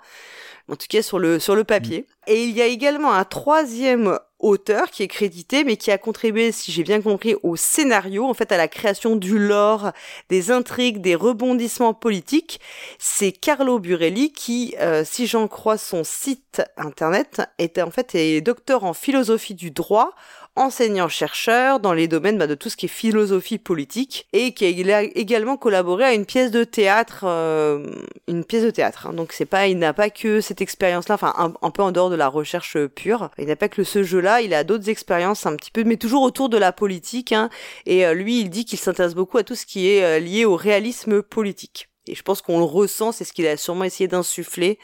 en 0.69 0.75
tout 0.75 0.87
cas 0.89 1.01
sur 1.01 1.19
le, 1.19 1.39
sur 1.39 1.55
le 1.55 1.63
papier. 1.63 2.01
Mm. 2.27 2.31
Et 2.31 2.43
il 2.43 2.51
y 2.51 2.61
a 2.61 2.65
également 2.65 3.13
un 3.13 3.25
troisième 3.25 4.17
auteur 4.43 4.91
qui 4.91 5.01
est 5.03 5.07
crédité, 5.07 5.63
mais 5.63 5.77
qui 5.77 5.89
a 5.89 5.97
contribué, 5.97 6.51
si 6.51 6.71
j'ai 6.71 6.83
bien 6.83 7.01
compris, 7.01 7.35
au 7.41 7.55
scénario, 7.55 8.25
en 8.25 8.33
fait, 8.33 8.51
à 8.51 8.57
la 8.57 8.67
création 8.67 9.15
du 9.15 9.39
lore, 9.39 9.91
des 10.29 10.51
intrigues, 10.51 11.01
des 11.01 11.15
rebondissements 11.15 11.93
politiques. 11.93 12.59
C'est 12.99 13.31
Carlo 13.31 13.79
Burelli 13.79 14.31
qui, 14.31 14.75
euh, 14.79 15.03
si 15.05 15.25
j'en 15.25 15.47
crois 15.47 15.77
son 15.77 16.03
site 16.03 16.61
internet, 16.77 17.41
était 17.57 17.81
en 17.81 17.91
fait 17.91 18.13
est 18.15 18.41
docteur 18.41 18.83
en 18.83 18.93
philosophie 18.93 19.55
du 19.55 19.71
droit, 19.71 20.13
enseignant-chercheur 20.55 21.79
dans 21.79 21.93
les 21.93 22.07
domaines 22.07 22.37
bah, 22.37 22.47
de 22.47 22.55
tout 22.55 22.69
ce 22.69 22.77
qui 22.77 22.85
est 22.85 22.89
philosophie 22.89 23.57
politique 23.57 24.27
et 24.33 24.53
qui 24.53 24.65
a 24.65 25.01
également 25.01 25.57
collaboré 25.57 26.03
à 26.03 26.13
une 26.13 26.25
pièce 26.25 26.51
de 26.51 26.63
théâtre, 26.63 27.23
euh, 27.23 27.87
une 28.27 28.45
pièce 28.45 28.63
de 28.63 28.69
théâtre. 28.69 29.07
Hein. 29.07 29.13
Donc 29.13 29.33
c'est 29.33 29.45
pas, 29.45 29.67
il 29.67 29.79
n'a 29.79 29.93
pas 29.93 30.09
que 30.09 30.41
cette 30.41 30.61
expérience-là, 30.61 31.15
enfin 31.15 31.33
un, 31.61 31.71
peu 31.71 31.81
en 31.81 31.91
dehors 31.91 32.09
de 32.09 32.15
la 32.15 32.27
recherche 32.27 32.77
pure. 32.87 33.31
Il 33.37 33.47
n'a 33.47 33.55
pas 33.55 33.69
que 33.69 33.83
ce 33.83 34.03
jeu-là, 34.03 34.41
il 34.41 34.53
a 34.53 34.63
d'autres 34.63 34.89
expériences 34.89 35.45
un 35.45 35.55
petit 35.55 35.71
peu, 35.71 35.83
mais 35.83 35.97
toujours 35.97 36.21
autour 36.21 36.49
de 36.49 36.57
la 36.57 36.71
politique. 36.71 37.31
Hein. 37.31 37.49
Et 37.85 38.05
euh, 38.05 38.13
lui, 38.13 38.39
il 38.41 38.49
dit 38.49 38.65
qu'il 38.65 38.79
s'intéresse 38.79 39.15
beaucoup 39.15 39.39
à 39.39 39.43
tout 39.43 39.55
ce 39.55 39.65
qui 39.65 39.89
est 39.89 40.03
euh, 40.03 40.19
lié 40.19 40.45
au 40.45 40.55
réalisme 40.55 41.23
politique. 41.23 41.89
Et 42.05 42.15
je 42.15 42.21
pense 42.21 42.41
qu'on 42.41 42.59
le 42.59 42.65
ressent, 42.65 43.11
c'est 43.11 43.23
ce 43.23 43.33
qu'il 43.33 43.47
a 43.47 43.55
sûrement 43.55 43.85
essayé 43.85 44.09
d'insuffler 44.09 44.77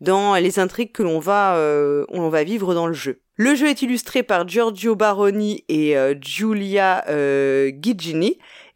dans 0.00 0.34
les 0.34 0.58
intrigues 0.58 0.90
que 0.90 1.04
l'on 1.04 1.20
va, 1.20 1.56
on 2.08 2.28
va 2.28 2.42
vivre 2.42 2.74
dans 2.74 2.88
le 2.88 2.92
jeu. 2.92 3.20
Le 3.38 3.54
jeu 3.54 3.68
est 3.68 3.82
illustré 3.82 4.22
par 4.22 4.48
Giorgio 4.48 4.96
Baroni 4.96 5.62
et 5.68 5.94
euh, 5.98 6.14
Giulia 6.18 7.04
euh, 7.10 7.70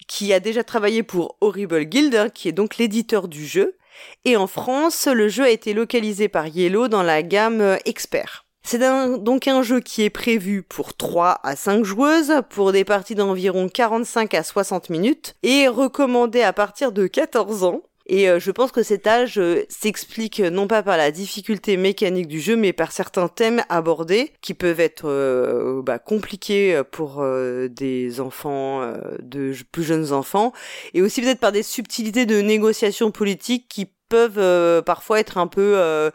qui 0.07 0.33
a 0.35 0.41
déjà 0.41 0.63
travaillé 0.63 1.03
pour 1.03 1.39
Horrible 1.41 1.85
Guild, 1.85 2.15
hein, 2.15 2.29
qui 2.29 2.49
est 2.49 2.53
donc 2.53 2.77
l'éditeur 2.77 3.27
du 3.27 3.47
jeu. 3.47 3.79
Et 4.27 4.37
en 4.37 4.47
France, 4.47 5.09
le 5.11 5.29
jeu 5.29 5.45
a 5.45 5.49
été 5.51 5.73
localisé 5.73 6.29
par 6.29 6.47
Yellow 6.47 6.89
dans 6.89 7.03
la 7.03 7.23
gamme 7.23 7.79
Expert. 7.87 8.45
C'est 8.63 8.79
donc 9.19 9.49
un 9.49 9.63
jeu 9.63 9.81
qui 9.81 10.03
est 10.03 10.11
prévu 10.11 10.63
pour 10.63 10.95
3 10.95 11.41
à 11.43 11.57
5 11.57 11.83
joueuses, 11.83 12.35
pour 12.51 12.73
des 12.73 12.85
parties 12.85 13.15
d'environ 13.15 13.69
45 13.69 14.35
à 14.35 14.43
60 14.43 14.91
minutes, 14.91 15.37
et 15.43 15.69
recommandé 15.69 16.43
à 16.43 16.53
partir 16.53 16.93
de 16.93 17.07
14 17.07 17.65
ans. 17.65 17.81
Et 18.13 18.29
euh, 18.29 18.41
je 18.41 18.51
pense 18.51 18.73
que 18.73 18.83
cet 18.83 19.07
âge 19.07 19.39
euh, 19.39 19.65
s'explique 19.69 20.41
non 20.41 20.67
pas 20.67 20.83
par 20.83 20.97
la 20.97 21.13
difficulté 21.13 21.77
mécanique 21.77 22.27
du 22.27 22.41
jeu, 22.41 22.57
mais 22.57 22.73
par 22.73 22.91
certains 22.91 23.29
thèmes 23.29 23.63
abordés 23.69 24.33
qui 24.43 24.53
peuvent 24.53 24.81
être 24.81 25.09
euh, 25.09 25.81
bah, 25.81 26.01
compliqués 26.01 26.83
pour 26.91 27.25
des 27.71 28.21
enfants, 28.21 28.93
de 29.21 29.55
plus 29.71 29.85
jeunes 29.85 30.13
enfants, 30.13 30.53
et 30.93 31.03
aussi 31.03 31.23
peut-être 31.23 31.39
par 31.39 31.53
des 31.53 31.63
subtilités 31.63 32.27
de 32.27 32.41
négociation 32.41 33.13
politique 33.13 33.69
qui 33.69 33.87
peuvent 34.09 34.83
parfois 34.83 35.21
être 35.21 35.39
un 35.39 35.47
peu 35.47 36.11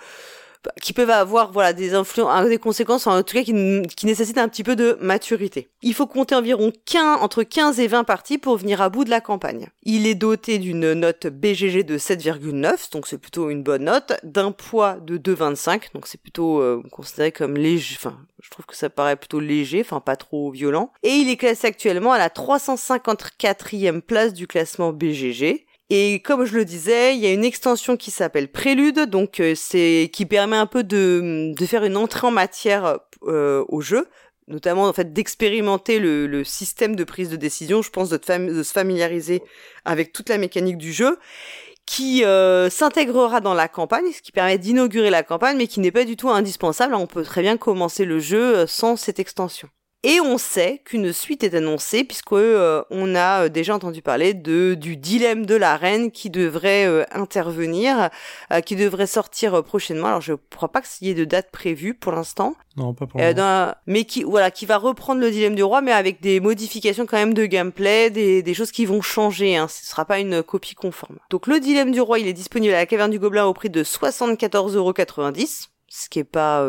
qui 0.81 0.93
peuvent 0.93 1.09
avoir 1.09 1.51
voilà 1.51 1.73
des 1.73 1.93
influences, 1.93 2.47
des 2.47 2.57
conséquences 2.57 3.07
en 3.07 3.21
tout 3.23 3.35
cas 3.35 3.43
qui, 3.43 3.53
nécessitent 3.53 4.37
un 4.37 4.47
petit 4.47 4.63
peu 4.63 4.75
de 4.75 4.97
maturité. 5.01 5.69
Il 5.81 5.93
faut 5.93 6.07
compter 6.07 6.35
environ 6.35 6.71
15, 6.85 7.19
entre 7.21 7.43
15 7.43 7.79
et 7.79 7.87
20 7.87 8.03
parties 8.03 8.37
pour 8.37 8.57
venir 8.57 8.81
à 8.81 8.89
bout 8.89 9.03
de 9.03 9.09
la 9.09 9.21
campagne. 9.21 9.67
Il 9.83 10.07
est 10.07 10.15
doté 10.15 10.57
d'une 10.57 10.93
note 10.93 11.27
BGG 11.27 11.83
de 11.83 11.97
7,9, 11.97 12.91
donc 12.91 13.07
c'est 13.07 13.17
plutôt 13.17 13.49
une 13.49 13.63
bonne 13.63 13.85
note, 13.85 14.13
d'un 14.23 14.51
poids 14.51 14.97
de 15.01 15.17
2,25, 15.17 15.93
donc 15.93 16.07
c'est 16.07 16.21
plutôt 16.21 16.59
euh, 16.59 16.81
considéré 16.91 17.31
comme 17.31 17.55
léger, 17.55 17.95
enfin 17.97 18.17
je 18.45 18.51
trouve 18.51 18.65
que 18.65 18.75
ça 18.75 18.91
paraît 18.91 19.15
plutôt 19.15 19.39
léger, 19.39 19.81
enfin 19.81 19.99
pas 19.99 20.15
trop 20.15 20.51
violent. 20.51 20.91
Et 21.01 21.09
il 21.09 21.29
est 21.29 21.37
classé 21.37 21.65
actuellement 21.65 22.11
à 22.11 22.19
la 22.19 22.29
354e 22.29 24.01
place 24.01 24.33
du 24.33 24.45
classement 24.45 24.93
BGG. 24.93 25.64
Et 25.89 26.19
comme 26.21 26.45
je 26.45 26.55
le 26.55 26.65
disais, 26.65 27.15
il 27.15 27.21
y 27.21 27.27
a 27.27 27.31
une 27.31 27.45
extension 27.45 27.95
qui 27.95 28.09
s'appelle 28.09 28.51
Prélude, 28.51 29.01
donc 29.01 29.39
euh, 29.39 29.53
c'est 29.55 30.09
qui 30.11 30.25
permet 30.25 30.57
un 30.57 30.65
peu 30.65 30.83
de, 30.83 31.53
de 31.55 31.65
faire 31.65 31.83
une 31.83 31.95
entrée 31.95 32.25
en 32.25 32.31
matière 32.31 32.99
euh, 33.27 33.63
au 33.67 33.81
jeu, 33.81 34.07
notamment 34.47 34.85
en 34.85 34.93
fait 34.93 35.13
d'expérimenter 35.13 35.99
le, 35.99 36.25
le, 36.25 36.43
système 36.43 36.95
de 36.95 37.03
prise 37.03 37.29
de 37.29 37.35
décision, 37.35 37.83
je 37.83 37.91
pense 37.91 38.09
de, 38.09 38.17
de, 38.17 38.63
se 38.63 38.71
familiariser 38.71 39.43
avec 39.85 40.11
toute 40.11 40.29
la 40.29 40.39
mécanique 40.39 40.77
du 40.77 40.91
jeu, 40.91 41.19
qui 41.85 42.23
euh, 42.25 42.69
s'intégrera 42.69 43.41
dans 43.41 43.53
la 43.53 43.67
campagne, 43.67 44.11
ce 44.11 44.21
qui 44.21 44.31
permet 44.31 44.57
d'inaugurer 44.57 45.09
la 45.09 45.23
campagne, 45.23 45.57
mais 45.57 45.67
qui 45.67 45.79
n'est 45.79 45.91
pas 45.91 46.05
du 46.05 46.17
tout 46.17 46.29
indispensable. 46.29 46.95
On 46.95 47.07
peut 47.07 47.23
très 47.23 47.41
bien 47.41 47.57
commencer 47.57 48.05
le 48.05 48.19
jeu 48.19 48.57
euh, 48.57 48.67
sans 48.67 48.95
cette 48.95 49.19
extension. 49.19 49.69
Et 50.07 50.21
on 50.21 50.37
sait 50.37 50.83
qu'une 50.85 51.11
suite 51.11 51.43
est 51.43 51.55
annoncée 51.55 52.03
puisque 52.03 52.31
euh, 52.33 52.83
on 52.91 53.15
a 53.15 53.45
euh, 53.45 53.49
déjà 53.49 53.73
entendu 53.73 54.03
parler 54.03 54.35
de 54.35 54.75
du 54.75 54.97
dilemme 54.97 55.47
de 55.47 55.55
la 55.55 55.77
reine 55.77 56.11
qui 56.11 56.29
devrait 56.29 56.85
euh, 56.85 57.05
intervenir, 57.11 58.11
qui 58.67 58.75
devrait 58.75 59.07
sortir 59.07 59.63
prochainement. 59.63 60.09
Alors 60.09 60.21
je 60.21 60.33
crois 60.55 60.71
pas 60.71 60.83
qu'il 60.83 61.07
y 61.07 61.09
ait 61.09 61.15
de 61.15 61.25
date 61.25 61.49
prévue 61.49 61.95
pour 61.95 62.11
l'instant. 62.11 62.53
Non, 62.77 62.93
pas 62.93 63.07
pour 63.07 63.19
l'instant. 63.19 63.73
Mais 63.87 64.05
qui 64.05 64.21
voilà, 64.21 64.51
qui 64.51 64.67
va 64.67 64.77
reprendre 64.77 65.21
le 65.21 65.31
dilemme 65.31 65.55
du 65.55 65.63
roi, 65.63 65.81
mais 65.81 65.91
avec 65.91 66.21
des 66.21 66.39
modifications 66.39 67.07
quand 67.07 67.17
même 67.17 67.33
de 67.33 67.47
gameplay, 67.47 68.11
des, 68.11 68.43
des 68.43 68.53
choses 68.53 68.71
qui 68.71 68.85
vont 68.85 69.01
changer. 69.01 69.57
Hein. 69.57 69.67
Ce 69.67 69.87
sera 69.87 70.05
pas 70.05 70.19
une 70.19 70.43
copie 70.43 70.75
conforme. 70.75 71.17
Donc 71.31 71.47
le 71.47 71.59
dilemme 71.59 71.89
du 71.89 71.99
roi, 71.99 72.19
il 72.19 72.27
est 72.27 72.33
disponible 72.33 72.75
à 72.75 72.77
la 72.77 72.85
caverne 72.85 73.09
du 73.09 73.17
gobelin 73.17 73.45
au 73.45 73.53
prix 73.55 73.71
de 73.71 73.83
74,90€, 73.83 75.69
ce 75.87 76.09
qui 76.09 76.19
est 76.19 76.23
pas 76.23 76.63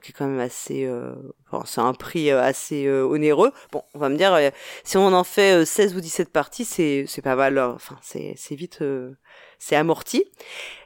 qui 0.00 0.10
est 0.10 0.14
quand 0.16 0.26
même 0.26 0.40
assez 0.40 0.84
euh, 0.84 1.12
enfin, 1.50 1.64
c'est 1.66 1.80
un 1.80 1.92
prix 1.92 2.30
euh, 2.30 2.42
assez 2.42 2.86
euh, 2.86 3.04
onéreux. 3.04 3.52
Bon 3.72 3.82
on 3.94 3.98
va 3.98 4.08
me 4.08 4.16
dire 4.16 4.38
si 4.84 4.96
on 4.96 5.12
en 5.12 5.24
fait 5.24 5.64
16 5.64 5.94
ou 5.96 6.00
17 6.00 6.30
parties 6.30 6.64
c'est 6.64 7.04
c'est 7.06 7.22
pas 7.22 7.36
mal 7.36 7.58
enfin 7.58 7.98
c'est 8.02 8.34
c'est 8.36 8.54
vite 8.54 8.82
c'est 9.58 9.76
amorti. 9.76 10.24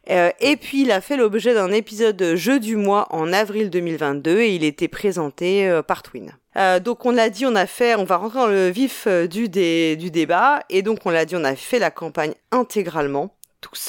Et 0.08 0.56
puis 0.56 0.82
il 0.82 0.92
a 0.92 1.00
fait 1.00 1.16
l'objet 1.16 1.54
d'un 1.54 1.72
épisode 1.72 2.34
jeu 2.36 2.60
du 2.60 2.76
mois 2.76 3.06
en 3.10 3.32
avril 3.32 3.70
2022 3.70 4.38
et 4.40 4.54
il 4.54 4.64
était 4.64 4.88
présenté 4.88 5.80
par 5.86 6.02
Twin. 6.02 6.32
Donc 6.84 7.04
on 7.06 7.10
l'a 7.10 7.28
dit, 7.28 7.44
on 7.44 7.56
a 7.56 7.66
fait, 7.66 7.96
on 7.96 8.04
va 8.04 8.16
rentrer 8.16 8.38
dans 8.38 8.46
le 8.46 8.68
vif 8.68 9.09
du, 9.09 9.48
du 9.48 10.11
débat, 10.11 10.61
et 10.70 10.83
donc 10.83 11.00
on 11.04 11.11
l'a 11.11 11.24
dit, 11.24 11.35
on 11.37 11.44
a 11.44 11.57
fait 11.57 11.78
la 11.78 11.90
campagne 11.90 12.35
intégralement 12.52 13.36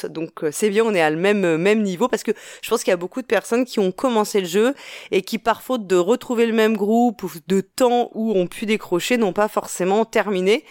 Donc 0.10 0.44
euh, 0.44 0.50
c'est 0.52 0.70
bien, 0.70 0.84
on 0.84 0.94
est 0.94 1.02
à 1.02 1.10
le 1.10 1.18
même 1.18 1.46
euh, 1.46 1.58
même 1.58 1.82
niveau 1.82 2.08
parce 2.08 2.24
que 2.24 2.32
je 2.62 2.70
pense 2.70 2.84
qu'il 2.84 2.92
y 2.92 2.94
a 2.94 2.98
beaucoup 2.98 3.22
de 3.22 3.28
personnes 3.28 3.66
qui 3.66 3.80
ont 3.80 3.92
commencé 3.92 4.42
le 4.42 4.48
jeu 4.48 4.74
et 5.12 5.22
qui 5.22 5.38
par 5.38 5.62
faute 5.62 5.88
de 5.88 5.96
retrouver 5.96 6.46
le 6.46 6.54
même 6.54 6.76
groupe 6.76 7.24
ou 7.24 7.32
de 7.48 7.62
temps 7.62 8.10
où 8.14 8.32
ont 8.34 8.48
pu 8.48 8.66
décrocher 8.66 9.18
n'ont 9.18 9.34
pas 9.34 9.48
forcément 9.48 10.06
terminé. 10.06 10.64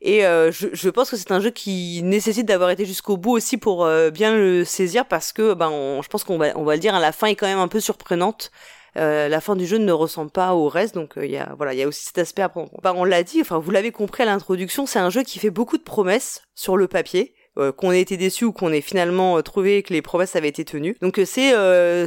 Et 0.00 0.26
euh, 0.26 0.50
je, 0.52 0.90
pense 0.90 1.10
que 1.10 1.16
c'est 1.16 1.30
un 1.30 1.40
jeu 1.40 1.50
qui 1.50 2.02
nécessite 2.02 2.46
d'avoir 2.46 2.70
été 2.70 2.84
jusqu'au 2.84 3.16
bout 3.16 3.32
aussi 3.32 3.56
pour 3.56 3.88
bien 4.12 4.34
le 4.34 4.64
saisir 4.64 5.06
parce 5.06 5.32
que 5.32 5.54
ben 5.54 6.00
je 6.02 6.08
pense 6.08 6.24
qu'on 6.24 6.38
va 6.38 6.48
on 6.56 6.64
va 6.64 6.74
le 6.74 6.80
dire, 6.80 6.94
hein, 6.94 7.00
la 7.00 7.12
fin 7.12 7.28
est 7.28 7.36
quand 7.36 7.46
même 7.46 7.58
un 7.58 7.68
peu 7.68 7.80
surprenante. 7.80 8.50
la 8.96 9.40
fin 9.40 9.56
du 9.56 9.66
jeu 9.66 9.78
ne 9.78 9.92
ressemble 9.92 10.30
pas 10.30 10.54
au 10.54 10.68
reste, 10.68 10.94
donc 10.94 11.12
il 11.16 11.30
y 11.30 11.38
a 11.38 11.54
voilà, 11.56 11.72
il 11.74 11.78
y 11.78 11.82
a 11.82 11.88
aussi 11.88 12.04
cet 12.04 12.18
aspect 12.18 12.42
à 12.42 12.48
prendre. 12.48 12.70
Ben, 12.82 12.94
on 12.96 13.04
l'a 13.04 13.22
dit, 13.22 13.40
enfin 13.40 13.58
vous 13.58 13.70
l'avez 13.70 13.92
compris 13.92 14.24
à 14.24 14.26
l'introduction, 14.26 14.86
c'est 14.86 14.98
un 14.98 15.10
jeu 15.10 15.22
qui 15.22 15.38
fait 15.38 15.50
beaucoup 15.50 15.78
de 15.78 15.84
promesses 15.84 16.42
sur 16.54 16.76
le 16.76 16.88
papier. 16.88 17.34
Euh, 17.58 17.70
qu'on 17.70 17.92
ait 17.92 18.00
été 18.00 18.16
déçu 18.16 18.46
ou 18.46 18.52
qu'on 18.52 18.72
ait 18.72 18.80
finalement 18.80 19.36
euh, 19.36 19.42
trouvé 19.42 19.82
que 19.82 19.92
les 19.92 20.00
promesses 20.00 20.36
avaient 20.36 20.48
été 20.48 20.64
tenues. 20.64 20.96
Donc 21.02 21.18
euh, 21.18 21.26
c'est 21.26 21.52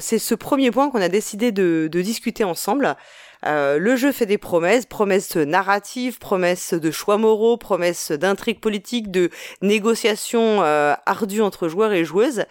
c'est 0.02 0.18
ce 0.18 0.34
premier 0.34 0.72
point 0.72 0.90
qu'on 0.90 1.02
a 1.02 1.08
décidé 1.08 1.52
de, 1.52 1.88
de 1.92 2.02
discuter 2.02 2.44
ensemble. 2.44 2.96
le 3.44 3.96
jeu 3.96 4.12
fait 4.12 4.26
des 4.26 4.40
promesses, 4.40 4.88
promesses 4.88 5.36
narratives, 5.36 6.18
promesses 6.18 6.74
de 6.74 6.90
choix 6.90 7.20
moraux, 7.20 7.58
promesses 7.58 8.12
d'intrigues 8.12 8.60
politiques, 8.60 9.12
de 9.12 9.30
négociations 9.62 10.62
ardues 11.06 11.42
entre 11.42 11.68
joueurs 11.68 11.94
et 11.94 12.06
joueuses. 12.06 12.46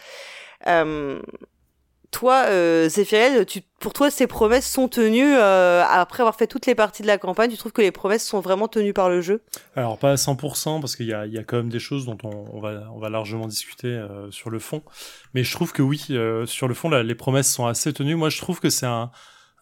Toi, 2.14 2.44
euh, 2.46 2.88
pour 3.80 3.92
toi, 3.92 4.08
ces 4.08 4.28
promesses 4.28 4.70
sont 4.70 4.86
tenues 4.86 5.34
euh, 5.34 5.82
après 5.84 6.20
avoir 6.20 6.36
fait 6.36 6.46
toutes 6.46 6.64
les 6.66 6.76
parties 6.76 7.02
de 7.02 7.08
la 7.08 7.18
campagne. 7.18 7.50
Tu 7.50 7.56
trouves 7.56 7.72
que 7.72 7.82
les 7.82 7.90
promesses 7.90 8.24
sont 8.24 8.38
vraiment 8.38 8.68
tenues 8.68 8.92
par 8.92 9.08
le 9.08 9.20
jeu? 9.20 9.42
Alors 9.74 9.98
pas 9.98 10.12
à 10.12 10.14
100% 10.14 10.80
parce 10.80 10.94
qu'il 10.94 11.06
y 11.06 11.12
a, 11.12 11.26
quand 11.42 11.56
même 11.56 11.70
des 11.70 11.80
choses 11.80 12.06
dont 12.06 12.16
on, 12.22 12.60
va, 12.60 13.10
largement 13.10 13.48
discuter 13.48 13.88
euh, 13.88 14.30
sur 14.30 14.50
le 14.50 14.60
fond. 14.60 14.84
Mais 15.34 15.42
je 15.42 15.52
trouve 15.52 15.72
que 15.72 15.82
oui, 15.82 16.06
euh, 16.10 16.46
sur 16.46 16.68
le 16.68 16.74
fond, 16.74 16.88
les 16.88 17.14
promesses 17.16 17.52
sont 17.52 17.66
assez 17.66 17.92
tenues. 17.92 18.14
Moi, 18.14 18.28
je 18.28 18.38
trouve 18.38 18.60
que 18.60 18.70
c'est 18.70 18.86
un, 18.86 19.10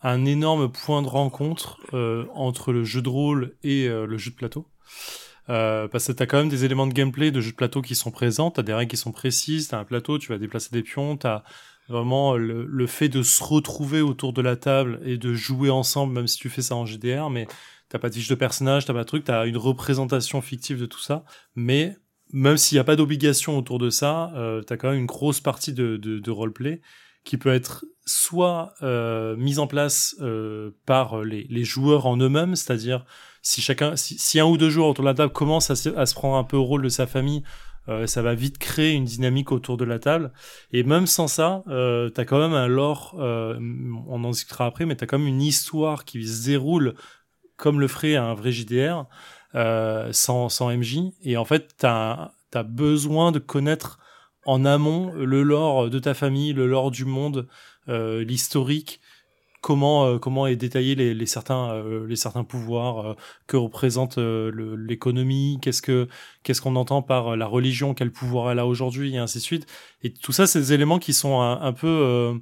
énorme 0.04 0.70
point 0.70 1.00
de 1.00 1.08
rencontre 1.08 1.78
entre 2.34 2.72
le 2.74 2.84
jeu 2.84 3.00
de 3.00 3.08
rôle 3.08 3.54
et 3.64 3.88
le 3.88 4.18
jeu 4.18 4.30
de 4.30 4.36
plateau. 4.36 4.68
Parce 5.46 6.06
que 6.06 6.12
t'as 6.12 6.26
quand 6.26 6.36
même 6.36 6.50
des 6.50 6.66
éléments 6.66 6.86
de 6.86 6.92
gameplay 6.92 7.30
de 7.30 7.40
jeu 7.40 7.52
de 7.52 7.56
plateau 7.56 7.80
qui 7.80 7.94
sont 7.94 8.10
présents, 8.10 8.50
t'as 8.50 8.62
des 8.62 8.74
règles 8.74 8.90
qui 8.90 8.98
sont 8.98 9.12
précises, 9.12 9.68
t'as 9.68 9.78
un 9.78 9.84
plateau, 9.84 10.18
tu 10.18 10.28
vas 10.28 10.36
déplacer 10.36 10.68
des 10.70 10.82
pions, 10.82 11.16
t'as 11.16 11.44
Vraiment, 11.88 12.36
le, 12.36 12.64
le, 12.64 12.86
fait 12.86 13.08
de 13.08 13.22
se 13.22 13.42
retrouver 13.42 14.00
autour 14.00 14.32
de 14.32 14.40
la 14.40 14.56
table 14.56 15.00
et 15.04 15.18
de 15.18 15.34
jouer 15.34 15.68
ensemble, 15.68 16.14
même 16.14 16.26
si 16.26 16.38
tu 16.38 16.48
fais 16.48 16.62
ça 16.62 16.76
en 16.76 16.86
GDR, 16.86 17.28
mais 17.28 17.46
t'as 17.88 17.98
pas 17.98 18.08
de 18.08 18.14
fiche 18.14 18.28
de 18.28 18.34
personnage, 18.34 18.86
t'as 18.86 18.94
pas 18.94 19.00
de 19.00 19.08
truc, 19.08 19.24
t'as 19.24 19.46
une 19.46 19.56
représentation 19.56 20.40
fictive 20.40 20.80
de 20.80 20.86
tout 20.86 21.00
ça. 21.00 21.24
Mais 21.54 21.96
même 22.32 22.56
s'il 22.56 22.76
n'y 22.76 22.80
a 22.80 22.84
pas 22.84 22.96
d'obligation 22.96 23.58
autour 23.58 23.78
de 23.78 23.90
ça, 23.90 24.32
euh, 24.34 24.62
t'as 24.62 24.76
quand 24.76 24.90
même 24.90 25.00
une 25.00 25.06
grosse 25.06 25.40
partie 25.40 25.72
de, 25.72 25.96
de, 25.96 26.18
de 26.18 26.30
roleplay 26.30 26.80
qui 27.24 27.36
peut 27.36 27.52
être 27.52 27.84
soit 28.04 28.74
euh, 28.82 29.36
mise 29.36 29.58
en 29.58 29.66
place 29.66 30.16
euh, 30.20 30.70
par 30.86 31.22
les, 31.22 31.46
les, 31.50 31.64
joueurs 31.64 32.06
en 32.06 32.16
eux-mêmes, 32.16 32.56
c'est-à-dire 32.56 33.04
si 33.42 33.60
chacun, 33.60 33.94
si, 33.96 34.18
si, 34.18 34.40
un 34.40 34.46
ou 34.46 34.56
deux 34.56 34.70
joueurs 34.70 34.88
autour 34.88 35.04
de 35.04 35.10
la 35.10 35.14
table 35.14 35.32
commencent 35.32 35.70
à 35.70 35.76
se, 35.76 35.90
à 35.90 36.06
se 36.06 36.14
prendre 36.14 36.36
un 36.36 36.44
peu 36.44 36.56
au 36.56 36.64
rôle 36.64 36.82
de 36.82 36.88
sa 36.88 37.06
famille 37.06 37.42
euh, 37.88 38.06
ça 38.06 38.22
va 38.22 38.34
vite 38.34 38.58
créer 38.58 38.92
une 38.92 39.04
dynamique 39.04 39.52
autour 39.52 39.76
de 39.76 39.84
la 39.84 39.98
table. 39.98 40.32
Et 40.72 40.82
même 40.82 41.06
sans 41.06 41.28
ça, 41.28 41.62
euh, 41.68 42.10
t'as 42.10 42.24
quand 42.24 42.38
même 42.38 42.54
un 42.54 42.68
lore, 42.68 43.16
euh, 43.18 43.58
on 44.08 44.22
en 44.24 44.30
discutera 44.30 44.66
après, 44.66 44.86
mais 44.86 44.96
t'as 44.96 45.06
quand 45.06 45.18
même 45.18 45.28
une 45.28 45.42
histoire 45.42 46.04
qui 46.04 46.26
se 46.26 46.44
déroule 46.44 46.94
comme 47.56 47.80
le 47.80 47.88
ferait 47.88 48.16
un 48.16 48.34
vrai 48.34 48.50
JDR, 48.50 49.06
euh, 49.54 50.12
sans, 50.12 50.48
sans 50.48 50.70
MJ. 50.70 51.12
Et 51.22 51.36
en 51.36 51.44
fait, 51.44 51.74
t'as 51.76 52.30
as 52.54 52.62
besoin 52.62 53.32
de 53.32 53.38
connaître 53.38 53.98
en 54.44 54.64
amont 54.64 55.12
le 55.14 55.42
lore 55.42 55.88
de 55.88 55.98
ta 55.98 56.12
famille, 56.12 56.52
le 56.52 56.66
lore 56.66 56.90
du 56.90 57.04
monde, 57.04 57.46
euh, 57.88 58.24
l'historique, 58.24 59.00
comment 59.62 60.04
euh, 60.06 60.18
comment 60.18 60.46
est 60.46 60.56
détaillé 60.56 60.94
les, 60.94 61.14
les 61.14 61.26
certains 61.26 61.70
euh, 61.70 62.06
les 62.06 62.16
certains 62.16 62.44
pouvoirs 62.44 63.06
euh, 63.06 63.14
que 63.46 63.56
représente 63.56 64.18
l'économie 64.18 65.58
qu'est-ce 65.62 65.80
que 65.80 66.08
qu'est-ce 66.42 66.60
qu'on 66.60 66.76
entend 66.76 67.00
par 67.00 67.36
la 67.36 67.46
religion 67.46 67.94
quel 67.94 68.10
pouvoir 68.10 68.50
elle 68.50 68.58
a 68.58 68.66
aujourd'hui 68.66 69.14
et 69.14 69.18
ainsi 69.18 69.38
de 69.38 69.42
suite. 69.42 69.66
Et 70.02 70.12
tout 70.12 70.32
ça 70.32 70.46
c'est 70.46 70.58
des 70.58 70.72
éléments 70.74 70.98
qui 70.98 71.14
sont 71.14 71.40
un, 71.40 71.72
peu 71.72 72.34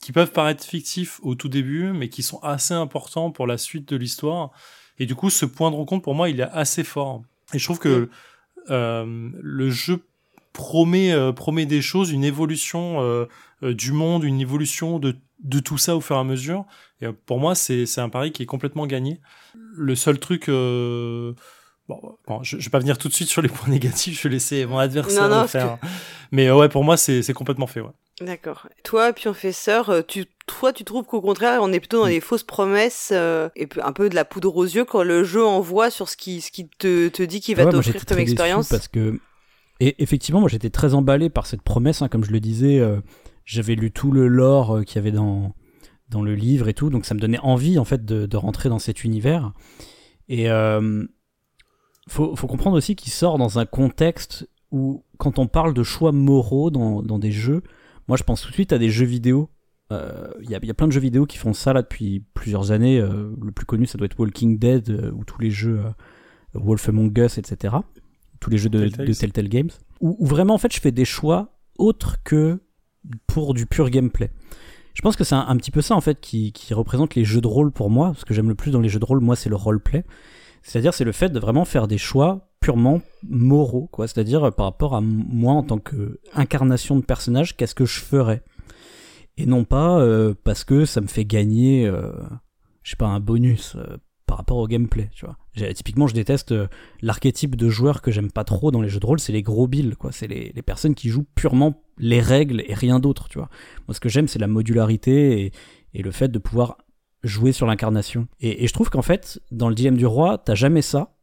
qui 0.00 0.12
peuvent 0.12 0.32
paraître 0.32 0.64
fictifs 0.64 1.20
au 1.22 1.34
tout 1.34 1.48
début 1.48 1.92
mais 1.92 2.08
qui 2.08 2.22
sont 2.22 2.40
assez 2.40 2.74
importants 2.74 3.30
pour 3.30 3.46
la 3.46 3.56
suite 3.56 3.88
de 3.88 3.96
l'histoire. 3.96 4.50
Et 4.98 5.06
du 5.06 5.14
coup 5.14 5.30
ce 5.30 5.46
point 5.46 5.70
de 5.70 5.76
rencontre 5.76 6.02
pour 6.02 6.14
moi 6.14 6.28
il 6.28 6.40
est 6.40 6.50
assez 6.52 6.84
fort. 6.84 7.22
Et 7.54 7.58
je 7.58 7.64
trouve 7.64 7.78
que 7.78 8.10
le 8.68 9.70
jeu 9.70 10.00
promet 10.52 11.14
promet 11.34 11.66
des 11.66 11.82
choses 11.82 12.10
une 12.10 12.24
évolution 12.24 13.26
du 13.62 13.92
monde 13.92 14.24
une 14.24 14.40
évolution 14.40 14.98
de 14.98 15.14
de 15.40 15.60
tout 15.60 15.78
ça 15.78 15.96
au 15.96 16.00
fur 16.00 16.16
et 16.16 16.18
à 16.18 16.24
mesure. 16.24 16.64
Et 17.00 17.06
euh, 17.06 17.12
pour 17.26 17.38
moi, 17.38 17.54
c'est 17.54 17.86
un 17.98 18.08
pari 18.08 18.32
qui 18.32 18.42
est 18.42 18.46
complètement 18.46 18.86
gagné. 18.86 19.20
Le 19.54 19.94
seul 19.94 20.18
truc, 20.18 20.48
euh, 20.48 21.32
Bon, 21.88 22.42
je, 22.42 22.58
je 22.58 22.64
vais 22.66 22.70
pas 22.70 22.80
venir 22.80 22.98
tout 22.98 23.08
de 23.08 23.14
suite 23.14 23.30
sur 23.30 23.40
les 23.40 23.48
points 23.48 23.68
négatifs, 23.70 24.18
je 24.18 24.28
vais 24.28 24.34
laisser 24.34 24.66
mon 24.66 24.76
adversaire 24.76 25.26
le 25.28 25.46
faire. 25.46 25.78
Mais 26.32 26.50
ouais, 26.50 26.68
pour 26.68 26.84
moi, 26.84 26.98
c'est 26.98 27.32
complètement 27.32 27.66
fait. 27.66 27.80
Ouais. 27.80 27.92
D'accord. 28.20 28.68
Toi, 28.84 29.14
Pionfesseur, 29.14 30.04
tu, 30.06 30.26
toi, 30.46 30.74
tu 30.74 30.84
trouves 30.84 31.04
qu'au 31.04 31.22
contraire, 31.22 31.60
on 31.62 31.72
est 31.72 31.80
plutôt 31.80 32.02
dans 32.02 32.08
des 32.08 32.20
fausses 32.20 32.42
promesses 32.42 33.10
et 33.10 33.68
un 33.82 33.92
peu 33.92 34.10
de 34.10 34.14
la 34.14 34.26
poudre 34.26 34.54
aux 34.54 34.64
yeux 34.64 34.84
quand 34.84 35.02
le 35.02 35.24
jeu 35.24 35.42
envoie 35.42 35.90
sur 35.90 36.10
ce 36.10 36.18
qui, 36.18 36.42
ce 36.42 36.50
qui 36.50 36.68
te, 36.68 37.08
te 37.08 37.22
dit 37.22 37.40
qu'il 37.40 37.56
va 37.56 37.64
t'offrir 37.64 38.04
comme 38.04 38.18
expérience 38.18 38.68
Parce 38.68 38.88
que, 38.88 39.18
et 39.80 40.02
effectivement, 40.02 40.40
moi 40.40 40.50
j'étais 40.50 40.70
très 40.70 40.92
emballé 40.92 41.30
par 41.30 41.46
cette 41.46 41.62
promesse, 41.62 42.02
hein, 42.02 42.08
comme 42.08 42.24
je 42.24 42.32
le 42.32 42.40
disais. 42.40 42.82
J'avais 43.48 43.76
lu 43.76 43.90
tout 43.90 44.12
le 44.12 44.28
lore 44.28 44.84
qu'il 44.84 44.96
y 44.96 44.98
avait 44.98 45.10
dans, 45.10 45.54
dans 46.10 46.20
le 46.20 46.34
livre 46.34 46.68
et 46.68 46.74
tout, 46.74 46.90
donc 46.90 47.06
ça 47.06 47.14
me 47.14 47.20
donnait 47.20 47.38
envie 47.38 47.78
en 47.78 47.84
fait 47.84 48.04
de, 48.04 48.26
de 48.26 48.36
rentrer 48.36 48.68
dans 48.68 48.78
cet 48.78 49.04
univers. 49.04 49.54
Et 50.28 50.50
euh, 50.50 51.06
faut, 52.08 52.36
faut 52.36 52.46
comprendre 52.46 52.76
aussi 52.76 52.94
qu'il 52.94 53.10
sort 53.10 53.38
dans 53.38 53.58
un 53.58 53.64
contexte 53.64 54.48
où, 54.70 55.02
quand 55.16 55.38
on 55.38 55.46
parle 55.46 55.72
de 55.72 55.82
choix 55.82 56.12
moraux 56.12 56.70
dans, 56.70 57.02
dans 57.02 57.18
des 57.18 57.32
jeux, 57.32 57.62
moi 58.06 58.18
je 58.18 58.22
pense 58.22 58.42
tout 58.42 58.48
de 58.48 58.54
suite 58.54 58.74
à 58.74 58.78
des 58.78 58.90
jeux 58.90 59.06
vidéo. 59.06 59.50
Il 59.90 59.96
euh, 59.96 60.28
y, 60.42 60.54
a, 60.54 60.58
y, 60.62 60.70
a, 60.70 60.74
plein 60.74 60.86
de 60.86 60.92
jeux 60.92 61.00
vidéo 61.00 61.24
qui 61.24 61.38
font 61.38 61.54
ça 61.54 61.72
là 61.72 61.80
depuis 61.80 62.22
plusieurs 62.34 62.72
années. 62.72 63.00
Euh, 63.00 63.34
le 63.42 63.52
plus 63.52 63.64
connu, 63.64 63.86
ça 63.86 63.96
doit 63.96 64.04
être 64.04 64.20
Walking 64.20 64.58
Dead 64.58 64.90
euh, 64.90 65.10
ou 65.12 65.24
tous 65.24 65.40
les 65.40 65.50
jeux 65.50 65.82
Wolf 66.52 66.90
Among 66.90 67.16
Us, 67.16 67.38
etc. 67.38 67.76
Tous 68.38 68.50
les 68.50 68.58
jeux 68.58 68.68
de 68.68 68.80
Telltale, 68.80 69.06
de 69.06 69.12
Telltale 69.14 69.48
Games. 69.48 69.70
Où, 70.00 70.16
où, 70.18 70.26
vraiment, 70.26 70.52
en 70.52 70.58
fait, 70.58 70.74
je 70.74 70.80
fais 70.80 70.92
des 70.92 71.06
choix 71.06 71.58
autres 71.78 72.22
que 72.22 72.60
pour 73.26 73.54
du 73.54 73.66
pur 73.66 73.90
gameplay. 73.90 74.30
Je 74.98 75.02
pense 75.02 75.14
que 75.14 75.22
c'est 75.22 75.36
un, 75.36 75.56
petit 75.56 75.70
peu 75.70 75.80
ça 75.80 75.94
en 75.94 76.00
fait 76.00 76.20
qui, 76.20 76.52
représente 76.72 77.14
les 77.14 77.24
jeux 77.24 77.40
de 77.40 77.46
rôle 77.46 77.70
pour 77.70 77.88
moi. 77.88 78.14
Ce 78.16 78.24
que 78.24 78.34
j'aime 78.34 78.48
le 78.48 78.56
plus 78.56 78.72
dans 78.72 78.80
les 78.80 78.88
jeux 78.88 78.98
de 78.98 79.04
rôle, 79.04 79.20
moi, 79.20 79.36
c'est 79.36 79.48
le 79.48 79.54
roleplay. 79.54 80.04
C'est-à-dire, 80.62 80.92
c'est 80.92 81.04
le 81.04 81.12
fait 81.12 81.28
de 81.28 81.38
vraiment 81.38 81.64
faire 81.64 81.86
des 81.86 81.98
choix 81.98 82.48
purement 82.60 83.00
moraux, 83.22 83.88
quoi. 83.92 84.08
C'est-à-dire 84.08 84.48
euh, 84.48 84.50
par 84.50 84.66
rapport 84.66 84.96
à 84.96 85.00
moi 85.00 85.52
en 85.52 85.62
tant 85.62 85.78
que 85.78 86.18
incarnation 86.34 86.96
de 86.96 87.02
personnage, 87.02 87.56
qu'est-ce 87.56 87.76
que 87.76 87.86
je 87.86 88.00
ferais? 88.00 88.42
Et 89.36 89.46
non 89.46 89.62
pas 89.62 90.00
euh, 90.00 90.34
parce 90.42 90.64
que 90.64 90.84
ça 90.84 91.00
me 91.00 91.06
fait 91.06 91.24
gagner, 91.24 91.86
euh, 91.86 92.10
je 92.82 92.90
sais 92.90 92.96
pas, 92.96 93.06
un 93.06 93.20
bonus 93.20 93.76
par 94.28 94.36
rapport 94.36 94.58
au 94.58 94.68
gameplay, 94.68 95.10
tu 95.14 95.24
vois. 95.24 95.38
Typiquement, 95.72 96.06
je 96.06 96.14
déteste 96.14 96.52
euh, 96.52 96.68
l'archétype 97.00 97.56
de 97.56 97.70
joueur 97.70 98.02
que 98.02 98.12
j'aime 98.12 98.30
pas 98.30 98.44
trop 98.44 98.70
dans 98.70 98.82
les 98.82 98.90
jeux 98.90 99.00
de 99.00 99.06
rôle, 99.06 99.18
c'est 99.18 99.32
les 99.32 99.42
gros 99.42 99.66
bills, 99.66 99.96
quoi. 99.96 100.12
C'est 100.12 100.28
les, 100.28 100.52
personnes 100.62 100.94
qui 100.94 101.08
jouent 101.08 101.26
purement 101.34 101.82
les 101.96 102.20
règles 102.20 102.62
et 102.68 102.74
rien 102.74 103.00
d'autre. 103.00 103.26
Moi, 103.36 103.48
ce 103.94 104.00
que 104.00 104.10
j'aime, 104.10 104.28
c'est 104.28 104.38
la 104.38 104.46
modularité 104.46 105.52
et, 105.94 106.02
le 106.02 106.10
fait 106.12 106.28
de 106.28 106.38
pouvoir 106.38 106.76
jouer 107.24 107.52
sur 107.52 107.66
l'incarnation. 107.66 108.28
Et, 108.40 108.66
je 108.66 108.72
trouve 108.72 108.90
qu'en 108.90 109.02
fait, 109.02 109.40
dans 109.50 109.70
le 109.70 109.74
dilemme 109.74 109.96
du 109.96 110.06
roi, 110.06 110.36
t'as 110.36 110.54
jamais 110.54 110.82
ça. 110.82 111.16